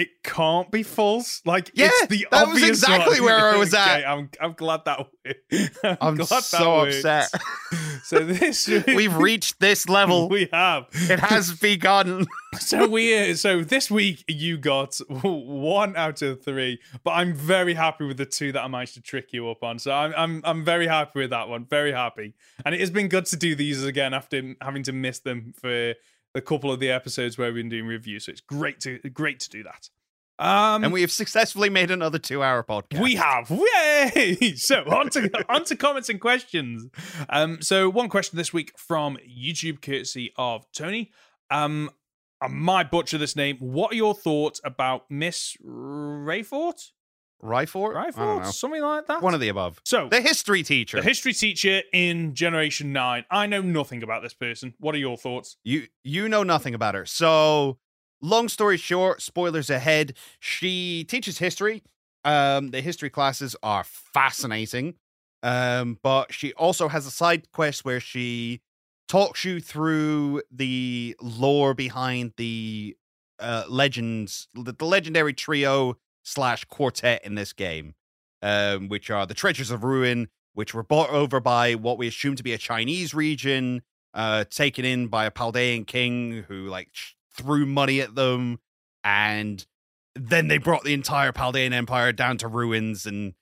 it 0.00 0.22
can't 0.22 0.70
be 0.70 0.82
false. 0.82 1.42
Like 1.44 1.70
Yeah, 1.74 1.88
it's 1.92 2.06
the 2.08 2.26
that 2.30 2.48
was 2.48 2.62
exactly 2.62 3.20
one. 3.20 3.30
where 3.30 3.48
I 3.48 3.56
was 3.56 3.72
at. 3.86 3.96
Okay, 3.98 4.04
I'm 4.04 4.30
I'm 4.40 4.52
glad 4.52 4.84
that. 4.84 5.06
I'm, 5.84 5.96
I'm 6.00 6.14
glad 6.16 6.42
so 6.42 6.76
worked. 6.82 6.94
upset. 6.96 7.30
So 8.04 8.20
this 8.20 8.68
We've 8.86 9.16
reached 9.16 9.58
this 9.58 9.88
level. 9.88 10.28
we 10.28 10.48
have. 10.52 10.86
It 10.92 11.18
has 11.18 11.52
begun. 11.54 12.26
So 12.60 12.86
we 12.86 13.30
uh, 13.32 13.34
so 13.34 13.64
this 13.64 13.90
week 13.90 14.22
you 14.28 14.58
got 14.58 14.96
one 15.08 15.96
out 15.96 16.22
of 16.22 16.44
three, 16.44 16.78
but 17.02 17.12
I'm 17.12 17.34
very 17.34 17.74
happy 17.74 18.04
with 18.04 18.16
the 18.18 18.26
two 18.26 18.52
that 18.52 18.62
I 18.62 18.68
managed 18.68 18.94
to 18.94 19.00
trick 19.00 19.32
you 19.32 19.50
up 19.50 19.64
on. 19.64 19.80
So 19.80 19.90
I'm 19.92 20.12
I'm 20.16 20.40
I'm 20.44 20.64
very 20.64 20.86
happy 20.86 21.18
with 21.20 21.30
that 21.30 21.48
one. 21.48 21.64
Very 21.64 21.90
happy, 21.90 22.34
and 22.64 22.74
it 22.76 22.80
has 22.80 22.90
been 22.92 23.08
good 23.08 23.26
to 23.26 23.36
do 23.36 23.56
these 23.56 23.82
again 23.84 24.14
after 24.14 24.54
having 24.60 24.84
to 24.84 24.92
miss 24.92 25.18
them 25.18 25.52
for 25.60 25.94
a 26.36 26.40
couple 26.40 26.70
of 26.70 26.78
the 26.80 26.90
episodes 26.90 27.38
where 27.38 27.48
we've 27.48 27.62
been 27.62 27.68
doing 27.68 27.86
reviews. 27.86 28.26
So 28.26 28.32
it's 28.32 28.40
great 28.40 28.78
to 28.80 28.98
great 28.98 29.40
to 29.40 29.50
do 29.50 29.62
that. 29.64 29.88
Um, 30.38 30.84
and 30.84 30.92
we 30.92 31.00
have 31.00 31.10
successfully 31.10 31.70
made 31.70 31.90
another 31.90 32.18
two-hour 32.18 32.62
podcast. 32.64 33.00
we 33.00 33.14
have. 33.14 33.50
Yay! 33.50 34.36
So 34.56 34.84
on 34.84 35.08
to, 35.10 35.30
on 35.48 35.64
to 35.64 35.76
comments 35.76 36.10
and 36.10 36.20
questions. 36.20 36.88
Um, 37.30 37.62
so 37.62 37.88
one 37.88 38.10
question 38.10 38.36
this 38.36 38.52
week 38.52 38.72
from 38.76 39.16
YouTube, 39.26 39.80
courtesy 39.80 40.32
of 40.36 40.66
Tony. 40.72 41.10
Um, 41.50 41.90
I 42.42 42.48
might 42.48 42.90
butcher 42.90 43.16
this 43.16 43.34
name. 43.34 43.56
What 43.60 43.92
are 43.92 43.96
your 43.96 44.14
thoughts 44.14 44.60
about 44.62 45.10
Miss 45.10 45.56
Raifort? 45.64 46.90
Ryfort? 47.46 47.96
I 47.96 48.10
don't 48.10 48.14
Rayfort? 48.14 48.42
know. 48.44 48.50
Something 48.50 48.82
like 48.82 49.06
that? 49.06 49.22
One 49.22 49.34
of 49.34 49.40
the 49.40 49.48
above. 49.48 49.80
so, 49.84 50.08
The 50.08 50.20
history 50.20 50.62
teacher. 50.62 50.98
the 50.98 51.02
history 51.02 51.32
teacher 51.32 51.82
in 51.92 52.34
Generation 52.34 52.92
9. 52.92 53.24
I 53.30 53.46
know 53.46 53.62
nothing 53.62 54.02
about 54.02 54.22
this 54.22 54.34
person. 54.34 54.74
What 54.78 54.94
are 54.94 54.98
your 54.98 55.16
thoughts? 55.16 55.56
you 55.64 55.86
you 56.04 56.28
know 56.28 56.42
nothing 56.42 56.74
about 56.74 56.94
her. 56.94 57.06
So, 57.06 57.78
long 58.20 58.48
story 58.48 58.76
short, 58.76 59.22
spoilers 59.22 59.70
ahead. 59.70 60.14
She 60.40 61.04
teaches 61.04 61.38
history. 61.38 61.82
Um, 62.24 62.70
the 62.70 62.80
history 62.80 63.08
classes 63.10 63.54
are 63.62 63.84
fascinating. 63.84 64.94
Um, 65.42 65.98
but 66.02 66.32
she 66.32 66.52
also 66.54 66.88
has 66.88 67.06
a 67.06 67.10
side 67.10 67.52
quest 67.52 67.84
where 67.84 68.00
she 68.00 68.60
talks 69.08 69.44
you 69.44 69.60
through 69.60 70.42
the 70.50 71.14
lore 71.20 71.74
behind 71.74 72.32
the 72.36 72.96
uh 73.38 73.64
legends, 73.68 74.48
the, 74.54 74.72
the 74.72 74.84
legendary 74.86 75.32
trio 75.34 75.96
slash 76.26 76.64
quartet 76.64 77.24
in 77.24 77.36
this 77.36 77.52
game, 77.52 77.94
um, 78.42 78.88
which 78.88 79.10
are 79.10 79.26
the 79.26 79.34
treasures 79.34 79.70
of 79.70 79.84
ruin, 79.84 80.28
which 80.54 80.74
were 80.74 80.82
bought 80.82 81.10
over 81.10 81.38
by 81.38 81.74
what 81.74 81.98
we 81.98 82.08
assume 82.08 82.34
to 82.34 82.42
be 82.42 82.52
a 82.52 82.58
Chinese 82.58 83.14
region, 83.14 83.82
uh, 84.12 84.44
taken 84.50 84.84
in 84.84 85.06
by 85.06 85.24
a 85.24 85.30
Paldean 85.30 85.86
king 85.86 86.44
who 86.48 86.66
like 86.66 86.88
threw 87.32 87.64
money 87.64 88.00
at 88.00 88.14
them, 88.16 88.58
and 89.04 89.64
then 90.14 90.48
they 90.48 90.58
brought 90.58 90.82
the 90.82 90.94
entire 90.94 91.30
Paldean 91.30 91.72
Empire 91.72 92.12
down 92.12 92.38
to 92.38 92.48
ruins 92.48 93.06
and 93.06 93.34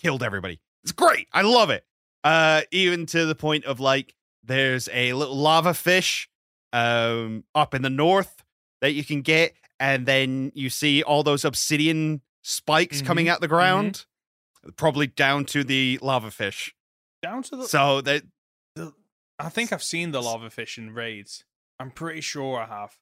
killed 0.00 0.22
everybody. 0.22 0.60
It's 0.82 0.92
great. 0.92 1.28
I 1.32 1.42
love 1.42 1.68
it. 1.68 1.84
Uh, 2.24 2.62
even 2.70 3.06
to 3.06 3.26
the 3.26 3.34
point 3.34 3.64
of 3.66 3.80
like, 3.80 4.14
there's 4.42 4.88
a 4.92 5.12
little 5.12 5.36
lava 5.36 5.74
fish 5.74 6.28
um 6.72 7.44
up 7.54 7.74
in 7.74 7.82
the 7.82 7.90
north 7.90 8.44
that 8.80 8.92
you 8.92 9.04
can 9.04 9.20
get, 9.20 9.52
and 9.78 10.06
then 10.06 10.52
you 10.54 10.70
see 10.70 11.02
all 11.02 11.22
those 11.22 11.44
obsidian 11.44 12.22
spikes 12.42 13.02
coming 13.02 13.28
out 13.28 13.40
the 13.40 13.48
ground, 13.48 14.06
probably 14.76 15.06
down 15.06 15.44
to 15.46 15.64
the 15.64 15.98
lava 16.02 16.30
fish. 16.30 16.74
Down 17.22 17.42
to 17.44 17.56
the. 17.56 17.64
So 17.68 18.00
that 18.02 18.22
the 18.74 18.92
I 19.38 19.48
think 19.48 19.72
I've 19.72 19.82
seen 19.82 20.10
the 20.12 20.22
lava 20.22 20.50
fish 20.50 20.78
in 20.78 20.92
raids. 20.94 21.44
I'm 21.78 21.90
pretty 21.90 22.20
sure 22.20 22.60
I 22.60 22.66
have. 22.66 22.96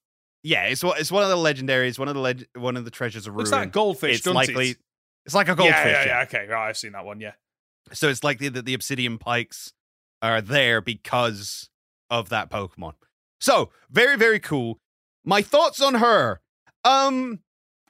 yeah, 0.45 0.65
it's 0.65 0.85
one- 0.85 0.99
it's 0.99 1.11
one 1.11 1.25
of 1.25 1.29
the 1.31 1.37
legendaries, 1.37 1.99
one 1.99 2.09
of 2.09 2.15
the 2.15 2.21
leg- 2.21 2.47
one 2.55 2.77
of 2.77 2.85
the 2.85 2.91
treasures 2.93 3.27
of 3.27 3.35
ruin. 3.35 3.51
like 3.51 3.73
goldfish, 3.73 4.19
it's 4.19 4.27
likely 4.27 4.71
it? 4.71 4.79
it's 5.27 5.35
like 5.35 5.49
a 5.49 5.55
goldfish. 5.57 5.77
yeah, 5.85 5.87
yeah, 5.91 6.05
yeah. 6.05 6.07
yeah. 6.19 6.23
Okay, 6.23 6.47
right. 6.47 6.69
I've 6.69 6.77
seen 6.79 6.93
that 6.93 7.05
one. 7.05 7.21
Yeah. 7.21 7.33
So 7.93 8.09
it's 8.09 8.23
likely 8.23 8.49
that 8.51 8.65
the 8.67 8.75
obsidian 8.75 9.19
pikes 9.19 9.73
are 10.23 10.41
there 10.41 10.81
because 10.81 11.71
of 12.11 12.29
that 12.29 12.51
Pokemon. 12.51 12.95
So 13.41 13.71
very, 13.91 14.17
very 14.17 14.41
cool. 14.41 14.79
My 15.25 15.43
thoughts 15.43 15.81
on 15.81 15.95
her. 15.95 16.41
Um, 16.85 17.41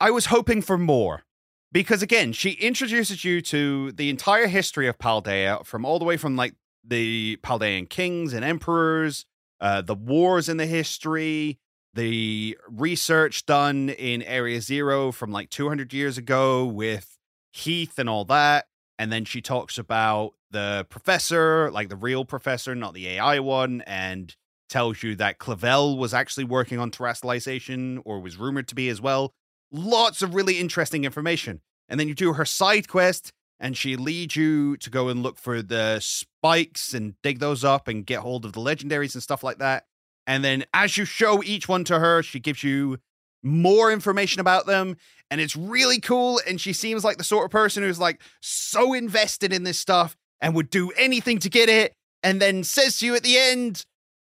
I 0.00 0.10
was 0.10 0.26
hoping 0.26 0.62
for 0.62 0.78
more. 0.78 1.22
Because 1.70 2.02
again, 2.02 2.32
she 2.32 2.52
introduces 2.52 3.24
you 3.24 3.40
to 3.42 3.92
the 3.92 4.08
entire 4.08 4.46
history 4.46 4.88
of 4.88 4.98
Paldea 4.98 5.64
from 5.66 5.84
all 5.84 5.98
the 5.98 6.04
way 6.04 6.16
from 6.16 6.36
like 6.36 6.54
the 6.82 7.38
Paldean 7.42 7.88
kings 7.88 8.32
and 8.32 8.44
emperors, 8.44 9.26
uh, 9.60 9.82
the 9.82 9.94
wars 9.94 10.48
in 10.48 10.56
the 10.56 10.66
history, 10.66 11.58
the 11.94 12.56
research 12.68 13.44
done 13.44 13.90
in 13.90 14.22
Area 14.22 14.60
Zero 14.60 15.12
from 15.12 15.30
like 15.30 15.50
200 15.50 15.92
years 15.92 16.16
ago 16.16 16.64
with 16.64 17.18
Heath 17.52 17.98
and 17.98 18.08
all 18.08 18.24
that. 18.26 18.66
And 18.98 19.12
then 19.12 19.24
she 19.24 19.40
talks 19.40 19.78
about 19.78 20.32
the 20.50 20.86
professor, 20.88 21.70
like 21.70 21.88
the 21.88 21.96
real 21.96 22.24
professor, 22.24 22.74
not 22.74 22.94
the 22.94 23.08
AI 23.08 23.38
one, 23.40 23.82
and 23.82 24.34
tells 24.68 25.02
you 25.02 25.14
that 25.16 25.38
Clavel 25.38 25.98
was 25.98 26.14
actually 26.14 26.44
working 26.44 26.78
on 26.78 26.90
terastallization 26.90 28.00
or 28.04 28.20
was 28.20 28.36
rumored 28.36 28.68
to 28.68 28.74
be 28.74 28.88
as 28.88 29.00
well. 29.00 29.34
Lots 29.70 30.22
of 30.22 30.34
really 30.34 30.58
interesting 30.58 31.04
information. 31.04 31.60
And 31.88 31.98
then 31.98 32.08
you 32.08 32.14
do 32.14 32.34
her 32.34 32.44
side 32.44 32.88
quest, 32.88 33.32
and 33.60 33.76
she 33.76 33.96
leads 33.96 34.36
you 34.36 34.76
to 34.78 34.90
go 34.90 35.08
and 35.08 35.22
look 35.22 35.38
for 35.38 35.62
the 35.62 36.00
spikes 36.00 36.94
and 36.94 37.14
dig 37.22 37.38
those 37.38 37.64
up 37.64 37.88
and 37.88 38.06
get 38.06 38.20
hold 38.20 38.44
of 38.44 38.52
the 38.52 38.60
legendaries 38.60 39.14
and 39.14 39.22
stuff 39.22 39.42
like 39.42 39.58
that. 39.58 39.86
And 40.26 40.44
then 40.44 40.64
as 40.74 40.96
you 40.96 41.04
show 41.04 41.42
each 41.42 41.68
one 41.68 41.84
to 41.84 41.98
her, 41.98 42.22
she 42.22 42.38
gives 42.38 42.62
you 42.62 42.98
more 43.42 43.90
information 43.90 44.40
about 44.40 44.66
them. 44.66 44.96
And 45.30 45.40
it's 45.40 45.56
really 45.56 46.00
cool. 46.00 46.40
And 46.46 46.60
she 46.60 46.72
seems 46.72 47.04
like 47.04 47.16
the 47.16 47.24
sort 47.24 47.44
of 47.44 47.50
person 47.50 47.82
who's 47.82 47.98
like 47.98 48.20
so 48.40 48.92
invested 48.92 49.52
in 49.52 49.64
this 49.64 49.78
stuff 49.78 50.16
and 50.40 50.54
would 50.54 50.70
do 50.70 50.90
anything 50.92 51.38
to 51.40 51.50
get 51.50 51.68
it. 51.68 51.94
And 52.22 52.42
then 52.42 52.64
says 52.64 52.98
to 52.98 53.06
you 53.06 53.14
at 53.14 53.22
the 53.22 53.38
end, 53.38 53.84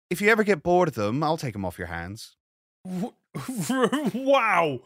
if 0.09 0.21
you 0.21 0.29
ever 0.29 0.43
get 0.43 0.63
bored 0.63 0.89
of 0.89 0.95
them, 0.95 1.23
I'll 1.23 1.37
take 1.37 1.53
them 1.53 1.65
off 1.65 1.77
your 1.77 1.87
hands. 1.87 2.35
wow. 4.13 4.79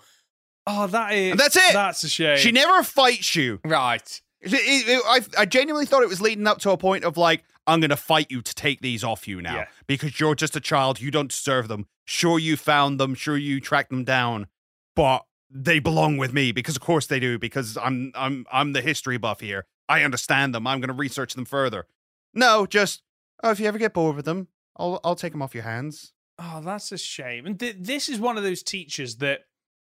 Oh, 0.68 0.86
that 0.88 1.14
is. 1.14 1.32
And 1.32 1.40
that's 1.40 1.56
it. 1.56 1.74
That's 1.74 2.04
a 2.04 2.10
shame. 2.10 2.38
She 2.38 2.52
never 2.52 2.84
fights 2.84 3.36
you. 3.36 3.60
right. 3.64 4.22
It- 4.42 4.54
it- 4.54 4.88
it- 4.90 5.02
I, 5.06 5.42
I 5.42 5.46
genuinely 5.46 5.86
thought 5.88 6.04
it 6.04 6.10
was 6.10 6.22
leading 6.22 6.46
up 6.46 6.60
to 6.60 6.70
a 6.72 6.78
point 6.78 7.04
of 7.04 7.18
like, 7.18 7.44
I'm 7.66 7.80
going 7.80 7.90
to 7.90 7.96
fight 7.98 8.28
you 8.30 8.42
to 8.42 8.54
take 8.56 8.82
these 8.82 9.04
off 9.04 9.28
you 9.28 9.42
now 9.42 9.56
Yeah. 9.56 9.66
because 9.88 10.20
you're 10.20 10.36
just 10.36 10.56
a 10.56 10.60
child. 10.62 11.02
You 11.02 11.10
don't 11.10 11.30
deserve 11.30 11.68
them. 11.68 11.88
Sure, 12.06 12.38
you 12.38 12.56
found 12.56 13.00
them. 13.00 13.16
Sure, 13.16 13.36
you 13.38 13.60
tracked 13.60 13.90
them 13.90 14.04
down, 14.04 14.48
but 14.96 15.26
they 15.50 15.80
belong 15.80 16.18
with 16.18 16.34
me 16.34 16.52
because, 16.52 16.76
of 16.76 16.82
course, 16.82 17.08
they 17.08 17.20
do. 17.20 17.38
Because 17.40 17.78
I'm 17.78 18.12
I'm 18.16 18.46
I'm 18.52 18.74
the 18.74 18.82
history 18.82 19.18
buff 19.18 19.40
here. 19.42 19.66
I 19.90 20.04
understand 20.04 20.54
them. 20.56 20.68
I'm 20.68 20.80
going 20.80 20.88
to 20.90 20.94
research 20.94 21.34
them 21.34 21.46
further. 21.46 21.86
No, 22.34 22.66
just 22.66 23.02
oh, 23.44 23.52
if 23.52 23.60
you 23.60 23.68
ever 23.68 23.78
get 23.78 23.94
bored 23.94 24.16
with 24.16 24.26
them, 24.26 24.48
I'll 24.78 25.00
I'll 25.04 25.16
take 25.16 25.32
them 25.34 25.42
off 25.42 25.54
your 25.56 25.64
hands. 25.64 26.14
Oh, 26.40 26.62
that's 26.64 26.92
a 26.94 26.98
shame. 26.98 27.46
And 27.46 27.60
th- 27.60 27.78
this 27.80 28.08
is 28.08 28.20
one 28.20 28.38
of 28.38 28.44
those 28.44 28.62
teachers 28.64 29.16
that, 29.18 29.42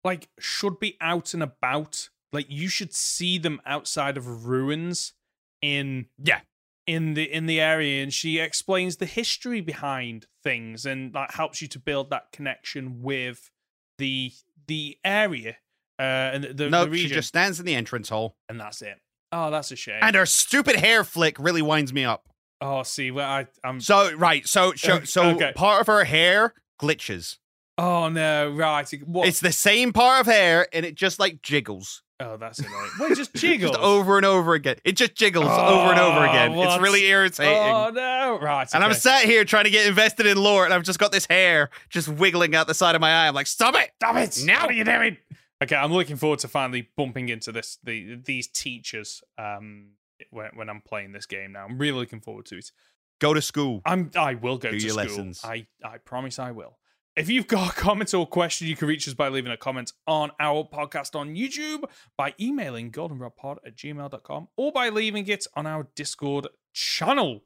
like, 0.03 0.29
should 0.39 0.79
be 0.79 0.97
out 1.01 1.33
and 1.33 1.43
about. 1.43 2.09
Like, 2.31 2.45
you 2.49 2.67
should 2.67 2.93
see 2.93 3.37
them 3.37 3.59
outside 3.65 4.17
of 4.17 4.45
ruins 4.47 5.13
in 5.61 6.05
Yeah. 6.23 6.41
in 6.87 7.13
the 7.15 7.23
in 7.31 7.45
the 7.47 7.59
area, 7.59 8.01
and 8.03 8.13
she 8.13 8.39
explains 8.39 8.97
the 8.97 9.05
history 9.05 9.61
behind 9.61 10.27
things 10.43 10.85
and 10.85 11.13
like 11.13 11.31
helps 11.33 11.61
you 11.61 11.67
to 11.69 11.79
build 11.79 12.09
that 12.11 12.31
connection 12.31 13.01
with 13.01 13.49
the 13.97 14.31
the 14.67 14.97
area 15.03 15.57
uh, 15.99 16.31
and 16.33 16.43
the, 16.45 16.69
no, 16.69 16.85
the 16.85 16.97
she 16.97 17.07
just 17.07 17.27
stands 17.27 17.59
in 17.59 17.65
the 17.65 17.75
entrance 17.75 18.09
hall, 18.09 18.37
and 18.47 18.59
that's 18.59 18.81
it. 18.81 18.97
Oh, 19.31 19.51
that's 19.51 19.71
a 19.71 19.75
shame. 19.75 19.99
and 20.01 20.15
her 20.15 20.25
stupid 20.25 20.75
hair 20.77 21.03
flick 21.03 21.37
really 21.39 21.61
winds 21.61 21.91
me 21.93 22.05
up. 22.05 22.29
oh, 22.61 22.83
see, 22.83 23.11
well, 23.11 23.29
I 23.29 23.47
I'm. 23.63 23.81
So 23.81 24.13
right, 24.15 24.47
so 24.47 24.73
so, 24.75 25.01
so 25.03 25.23
okay. 25.31 25.51
part 25.55 25.81
of 25.81 25.87
her 25.87 26.05
hair 26.05 26.53
glitches. 26.81 27.37
Oh 27.79 28.09
no, 28.09 28.49
right. 28.51 28.89
What? 29.05 29.27
It's 29.27 29.39
the 29.39 29.51
same 29.51 29.93
part 29.93 30.21
of 30.21 30.25
hair, 30.27 30.67
and 30.73 30.85
it 30.85 30.95
just 30.95 31.17
like 31.19 31.41
jiggles. 31.41 32.03
oh, 32.19 32.35
that's 32.35 32.59
annoying. 32.59 32.89
Wait, 32.99 33.15
just 33.15 33.33
jiggles. 33.35 33.71
Just 33.71 33.81
over 33.83 34.17
and 34.17 34.25
over 34.25 34.53
again. 34.53 34.75
It 34.83 34.97
just 34.97 35.15
jiggles 35.15 35.45
over 35.47 35.91
and 35.91 35.99
over 35.99 36.19
Oh, 36.19 36.29
again. 36.29 36.53
what? 36.55 36.69
It's 36.73 36.81
really 36.81 37.05
irritating. 37.05 37.53
Oh 37.57 37.89
no! 37.93 38.37
Right, 38.41 38.67
and 38.73 38.83
I'm 38.83 38.93
sat 38.93 39.23
here 39.23 39.45
trying 39.45 39.63
to 39.63 39.69
get 39.69 39.87
invested 39.87 40.25
in 40.25 40.37
lore, 40.37 40.65
and 40.65 40.73
I've 40.73 40.83
just 40.83 40.99
got 40.99 41.11
this 41.13 41.25
hair 41.27 41.69
just 41.89 42.07
wiggling 42.09 42.53
out 42.55 42.67
the 42.67 42.73
side 42.73 42.95
of 42.95 43.01
my 43.01 43.09
eye. 43.11 43.27
I'm 43.29 43.33
like, 43.35 43.47
stop 43.47 43.75
it! 43.75 43.91
stop 43.95 44.15
it! 44.17 44.41
Now- 44.45 44.61
What 44.63 44.71
are 44.71 44.73
you 44.73 44.83
doing? 44.83 45.17
Okay, 45.63 45.75
I'm 45.75 45.91
looking 45.93 46.15
forward 46.17 46.39
to 46.39 46.47
finally 46.47 46.89
bumping 46.97 47.29
into 47.29 47.51
this 47.51 47.77
the 47.83 48.15
these 48.23 48.47
teachers 48.47 49.21
um 49.37 49.91
when 50.31 50.49
when 50.55 50.69
I'm 50.69 50.81
playing 50.81 51.11
this 51.13 51.25
game 51.25 51.53
now. 51.53 51.65
I'm 51.65 51.77
really 51.77 51.97
looking 51.99 52.19
forward 52.21 52.45
to 52.47 52.57
it. 52.57 52.71
Go 53.19 53.33
to 53.33 53.41
school. 53.41 53.81
I'm 53.85 54.11
I 54.15 54.35
will 54.35 54.57
go 54.57 54.71
Do 54.71 54.77
to 54.79 54.83
your 54.85 54.91
school. 54.93 55.03
lessons. 55.03 55.41
I 55.43 55.67
I 55.83 55.97
promise 55.97 56.39
I 56.39 56.51
will. 56.51 56.77
If 57.19 57.27
you've 57.27 57.47
got 57.47 57.71
a 57.71 57.75
comment 57.75 58.13
or 58.13 58.25
question, 58.25 58.69
you 58.69 58.77
can 58.77 58.87
reach 58.87 59.05
us 59.05 59.13
by 59.13 59.27
leaving 59.27 59.51
a 59.51 59.57
comment 59.57 59.91
on 60.07 60.31
our 60.39 60.63
podcast 60.63 61.19
on 61.19 61.35
YouTube, 61.35 61.83
by 62.15 62.33
emailing 62.39 62.93
goldenrodpod 62.93 63.57
at 63.65 63.75
gmail.com, 63.75 64.47
or 64.55 64.71
by 64.71 64.87
leaving 64.87 65.27
it 65.27 65.45
on 65.53 65.67
our 65.67 65.89
Discord 65.95 66.47
channel. 66.71 67.43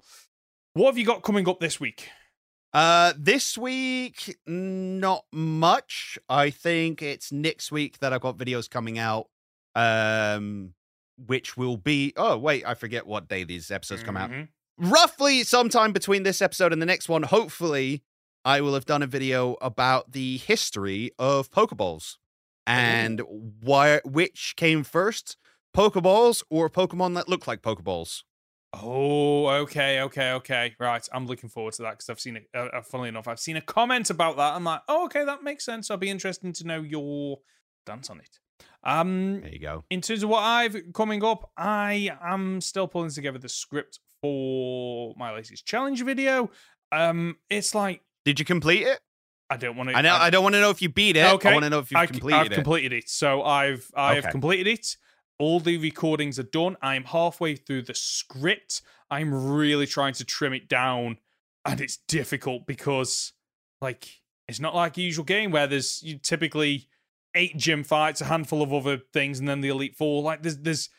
What 0.76 0.90
have 0.90 1.00
you 1.00 1.06
got 1.06 1.24
coming 1.24 1.50
up 1.50 1.60
this 1.60 1.80
week? 1.80 2.10
Uh, 2.72 3.14
this 3.18 3.58
week, 3.58 4.38
not 4.46 5.26
much. 5.32 6.20
I 6.30 6.52
think 6.52 7.02
it's 7.02 7.32
next 7.32 7.72
week 7.72 7.98
that 7.98 8.14
I've 8.14 8.22
got 8.22 8.38
videos 8.38 8.70
coming 8.70 9.00
out. 9.00 9.30
Um, 9.74 10.76
which 11.18 11.58
will 11.58 11.78
be 11.78 12.14
oh 12.16 12.38
wait, 12.38 12.64
I 12.64 12.76
forget 12.76 13.08
what 13.08 13.28
day 13.28 13.44
these 13.44 13.72
episodes 13.72 14.04
come 14.04 14.18
out. 14.18 14.30
Mhm. 14.30 14.50
Roughly 14.78 15.44
sometime 15.44 15.94
between 15.94 16.22
this 16.22 16.44
episode 16.44 16.74
and 16.74 16.80
the 16.80 16.86
next 16.86 17.10
one. 17.10 17.24
Hopefully, 17.24 18.04
I 18.46 18.62
will 18.62 18.74
have 18.74 18.86
done 18.86 19.02
a 19.02 19.08
video 19.08 19.56
about 19.62 20.12
the 20.12 20.38
history 20.38 21.12
of 21.18 21.50
Pokeballs 21.50 22.18
and 22.68 23.22
why 23.62 24.02
which 24.04 24.54
came 24.58 24.84
first, 24.84 25.38
Pokeballs 25.76 26.44
or 26.50 26.70
Pokemon 26.70 27.16
that 27.16 27.30
look 27.30 27.48
like 27.48 27.62
Pokeballs. 27.62 28.24
Oh, 28.74 29.48
okay, 29.48 30.02
okay, 30.02 30.32
okay. 30.34 30.76
Right, 30.80 31.08
I'm 31.14 31.28
looking 31.28 31.50
forward 31.50 31.74
to 31.76 31.84
that 31.84 31.92
because 31.92 32.10
I've 32.10 32.20
seen 32.20 32.38
it. 32.38 32.48
Uh, 32.56 32.70
uh, 32.74 32.82
funnily 32.82 33.10
enough, 33.10 33.28
I've 33.28 33.40
seen 33.40 33.56
a 33.56 33.62
comment 33.62 34.10
about 34.10 34.36
that. 34.38 34.56
I'm 34.56 34.64
like, 34.64 34.82
oh, 34.88 35.06
okay, 35.06 35.24
that 35.26 35.44
makes 35.44 35.64
sense. 35.64 35.92
I'll 35.92 35.98
be 35.98 36.10
interested 36.10 36.54
to 36.56 36.68
know 36.68 36.82
your 36.82 37.40
stance 37.86 38.10
on 38.10 38.20
it. 38.20 38.40
Um, 38.84 39.42
There 39.42 39.52
you 39.52 39.60
go. 39.60 39.84
in 39.90 40.02
terms 40.02 40.24
of 40.24 40.30
what 40.30 40.42
I've 40.44 40.76
coming 40.94 41.24
up, 41.24 41.52
I 41.56 42.10
am 42.22 42.62
still 42.62 42.88
pulling 42.88 43.12
together 43.12 43.38
the 43.38 43.48
script 43.48 44.00
for 44.22 45.14
my 45.18 45.34
latest 45.34 45.66
challenge 45.66 46.02
video. 46.04 46.50
Um, 46.92 47.38
it's 47.50 47.74
like 47.76 48.02
Did 48.26 48.40
you 48.40 48.46
complete 48.46 48.84
it? 48.84 49.00
I 49.50 49.58
don't 49.58 49.76
want 49.76 49.90
to. 49.90 49.96
I 49.96 50.02
know. 50.02 50.16
I 50.16 50.30
don't 50.30 50.44
want 50.44 50.56
to 50.56 50.62
know 50.62 50.70
if 50.70 50.82
you 50.82 50.90
beat 50.90 51.16
it. 51.18 51.26
Okay, 51.26 51.50
I 51.50 51.54
want 51.54 51.64
to 51.64 51.70
know 51.70 51.80
if 51.80 51.92
you've 51.92 52.00
I, 52.00 52.06
completed 52.08 52.38
have 52.38 52.46
it. 52.48 52.52
I've 52.52 52.56
completed 52.64 52.94
it. 52.94 53.10
So 53.10 53.44
I've 53.44 53.92
I 53.96 54.16
have 54.16 54.24
Okay. 54.26 54.32
completed 54.32 54.68
it. 54.68 54.98
All 55.40 55.60
the 55.60 55.78
recordings 55.78 56.40
are 56.40 56.44
done. 56.44 56.78
I'm 56.82 57.04
halfway 57.04 57.56
through 57.56 57.84
the 57.84 57.94
script. 57.94 58.82
I'm 59.12 59.34
really 59.52 59.86
trying 59.86 60.14
to 60.14 60.26
trim 60.26 60.54
it 60.54 60.68
down, 60.68 61.18
and 61.66 61.82
it's 61.82 61.98
difficult 61.98 62.66
because, 62.66 63.34
like, 63.82 64.08
it's 64.48 64.60
not 64.60 64.74
like 64.74 64.98
a 64.98 65.02
usual 65.02 65.26
game 65.26 65.52
where 65.52 65.68
there's 65.68 66.02
you 66.02 66.18
typically 66.18 66.88
eight 67.36 67.58
gym 67.58 67.84
fights, 67.84 68.22
a 68.22 68.26
handful 68.26 68.62
of 68.62 68.74
other 68.74 68.98
things, 69.12 69.40
and 69.40 69.48
then 69.48 69.62
the 69.62 69.70
elite 69.70 69.96
four. 69.96 70.24
Like, 70.24 70.42
there's 70.44 70.58
there's 70.58 70.90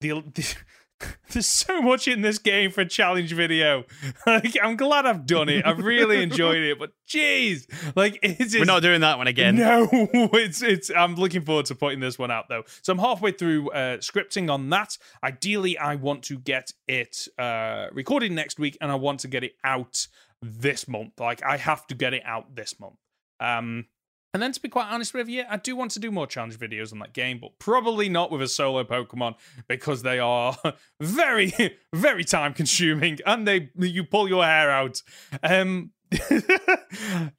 the, 0.00 0.10
the 0.34 0.54
there's 1.32 1.46
so 1.46 1.82
much 1.82 2.06
in 2.08 2.22
this 2.22 2.38
game 2.38 2.70
for 2.70 2.82
a 2.82 2.88
challenge 2.88 3.32
video. 3.32 3.84
Like, 4.26 4.56
I'm 4.62 4.76
glad 4.76 5.04
I've 5.04 5.26
done 5.26 5.48
it. 5.48 5.66
I've 5.66 5.78
really 5.78 6.22
enjoyed 6.22 6.62
it, 6.62 6.78
but 6.78 6.92
jeez, 7.06 7.66
like, 7.94 8.18
it's 8.22 8.54
We're 8.54 8.64
not 8.64 8.80
doing 8.80 9.02
that 9.02 9.18
one 9.18 9.26
again. 9.26 9.56
no, 9.56 9.88
it's 9.92 10.62
it's. 10.62 10.90
I'm 10.90 11.14
looking 11.14 11.42
forward 11.42 11.66
to 11.66 11.74
putting 11.74 12.00
this 12.00 12.18
one 12.18 12.30
out 12.30 12.46
though. 12.48 12.62
So 12.82 12.92
I'm 12.92 12.98
halfway 12.98 13.32
through 13.32 13.70
uh, 13.70 13.98
scripting 13.98 14.50
on 14.50 14.70
that. 14.70 14.96
Ideally, 15.22 15.76
I 15.76 15.96
want 15.96 16.22
to 16.24 16.38
get 16.38 16.72
it 16.88 17.28
uh, 17.38 17.88
recorded 17.92 18.32
next 18.32 18.58
week, 18.58 18.78
and 18.80 18.90
I 18.90 18.94
want 18.94 19.20
to 19.20 19.28
get 19.28 19.44
it 19.44 19.52
out 19.62 20.06
this 20.40 20.88
month. 20.88 21.20
Like 21.20 21.42
I 21.42 21.58
have 21.58 21.86
to 21.88 21.94
get 21.94 22.14
it 22.14 22.22
out 22.24 22.54
this 22.56 22.80
month. 22.80 22.96
Um, 23.40 23.86
and 24.34 24.42
then 24.42 24.50
to 24.50 24.60
be 24.60 24.68
quite 24.68 24.88
honest 24.90 25.14
with 25.14 25.28
you, 25.28 25.44
I 25.48 25.56
do 25.56 25.76
want 25.76 25.92
to 25.92 26.00
do 26.00 26.10
more 26.10 26.26
challenge 26.26 26.58
videos 26.58 26.92
on 26.92 26.98
that 26.98 27.12
game, 27.12 27.38
but 27.40 27.58
probably 27.60 28.08
not 28.08 28.32
with 28.32 28.42
a 28.42 28.48
solo 28.48 28.82
Pokemon 28.82 29.36
because 29.68 30.02
they 30.02 30.18
are 30.18 30.56
very, 31.00 31.52
very 31.94 32.24
time 32.24 32.52
consuming 32.52 33.20
and 33.24 33.46
they 33.46 33.70
you 33.78 34.02
pull 34.02 34.28
your 34.28 34.44
hair 34.44 34.70
out. 34.70 35.00
Um 35.42 35.92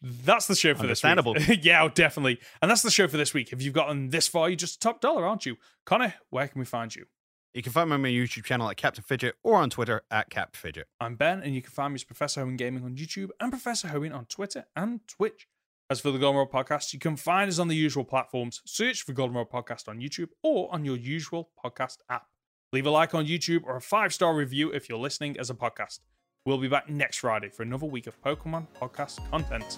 that's 0.01 0.47
the 0.47 0.55
show 0.55 0.73
for 0.73 0.87
this 0.87 1.03
week. 1.03 1.11
Understandable. 1.11 1.37
yeah, 1.61 1.83
oh, 1.83 1.89
definitely. 1.89 2.39
And 2.61 2.71
that's 2.71 2.81
the 2.81 2.91
show 2.91 3.07
for 3.07 3.17
this 3.17 3.33
week. 3.33 3.53
If 3.53 3.61
you've 3.61 3.73
gotten 3.73 4.09
this 4.09 4.27
far, 4.27 4.49
you're 4.49 4.55
just 4.55 4.81
top 4.81 5.01
dollar, 5.01 5.25
aren't 5.25 5.45
you? 5.45 5.57
Conor, 5.85 6.15
where 6.29 6.47
can 6.47 6.59
we 6.59 6.65
find 6.65 6.93
you? 6.93 7.05
You 7.53 7.61
can 7.61 7.71
find 7.71 7.89
me 7.89 7.93
on 7.93 8.01
my 8.01 8.09
YouTube 8.09 8.43
channel 8.43 8.69
at 8.69 8.75
Captain 8.75 9.03
Fidget 9.03 9.35
or 9.43 9.55
on 9.55 9.69
Twitter 9.69 10.01
at 10.11 10.29
Cap 10.29 10.57
Fidget. 10.57 10.87
I'm 10.99 11.15
Ben, 11.15 11.41
and 11.41 11.55
you 11.55 11.61
can 11.61 11.71
find 11.71 11.93
me 11.93 11.95
as 11.95 12.03
Professor 12.03 12.43
Hoenn 12.43 12.57
Gaming 12.57 12.83
on 12.83 12.95
YouTube 12.95 13.29
and 13.39 13.49
Professor 13.49 13.87
Hoenn 13.89 14.13
on 14.13 14.25
Twitter 14.25 14.65
and 14.75 14.99
Twitch. 15.07 15.47
As 15.87 15.99
for 15.99 16.09
the 16.09 16.17
Goldenrod 16.17 16.49
Podcast, 16.49 16.93
you 16.93 16.99
can 16.99 17.15
find 17.15 17.47
us 17.47 17.59
on 17.59 17.67
the 17.67 17.75
usual 17.75 18.03
platforms. 18.03 18.59
Search 18.65 19.03
for 19.03 19.13
Goldenrod 19.13 19.51
Podcast 19.51 19.87
on 19.87 19.99
YouTube 19.99 20.29
or 20.41 20.73
on 20.73 20.83
your 20.83 20.97
usual 20.97 21.51
podcast 21.63 21.97
app. 22.09 22.25
Leave 22.73 22.87
a 22.87 22.89
like 22.89 23.13
on 23.13 23.27
YouTube 23.27 23.61
or 23.65 23.75
a 23.75 23.81
five 23.81 24.11
star 24.11 24.35
review 24.35 24.71
if 24.71 24.89
you're 24.89 24.97
listening 24.97 25.37
as 25.39 25.51
a 25.51 25.53
podcast. 25.53 25.99
We'll 26.43 26.57
be 26.57 26.67
back 26.67 26.89
next 26.89 27.17
Friday 27.17 27.49
for 27.49 27.61
another 27.61 27.85
week 27.85 28.07
of 28.07 28.19
Pokemon 28.19 28.65
podcast 28.81 29.29
content. 29.29 29.77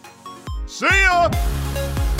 See 0.65 0.87
ya! 0.87 2.16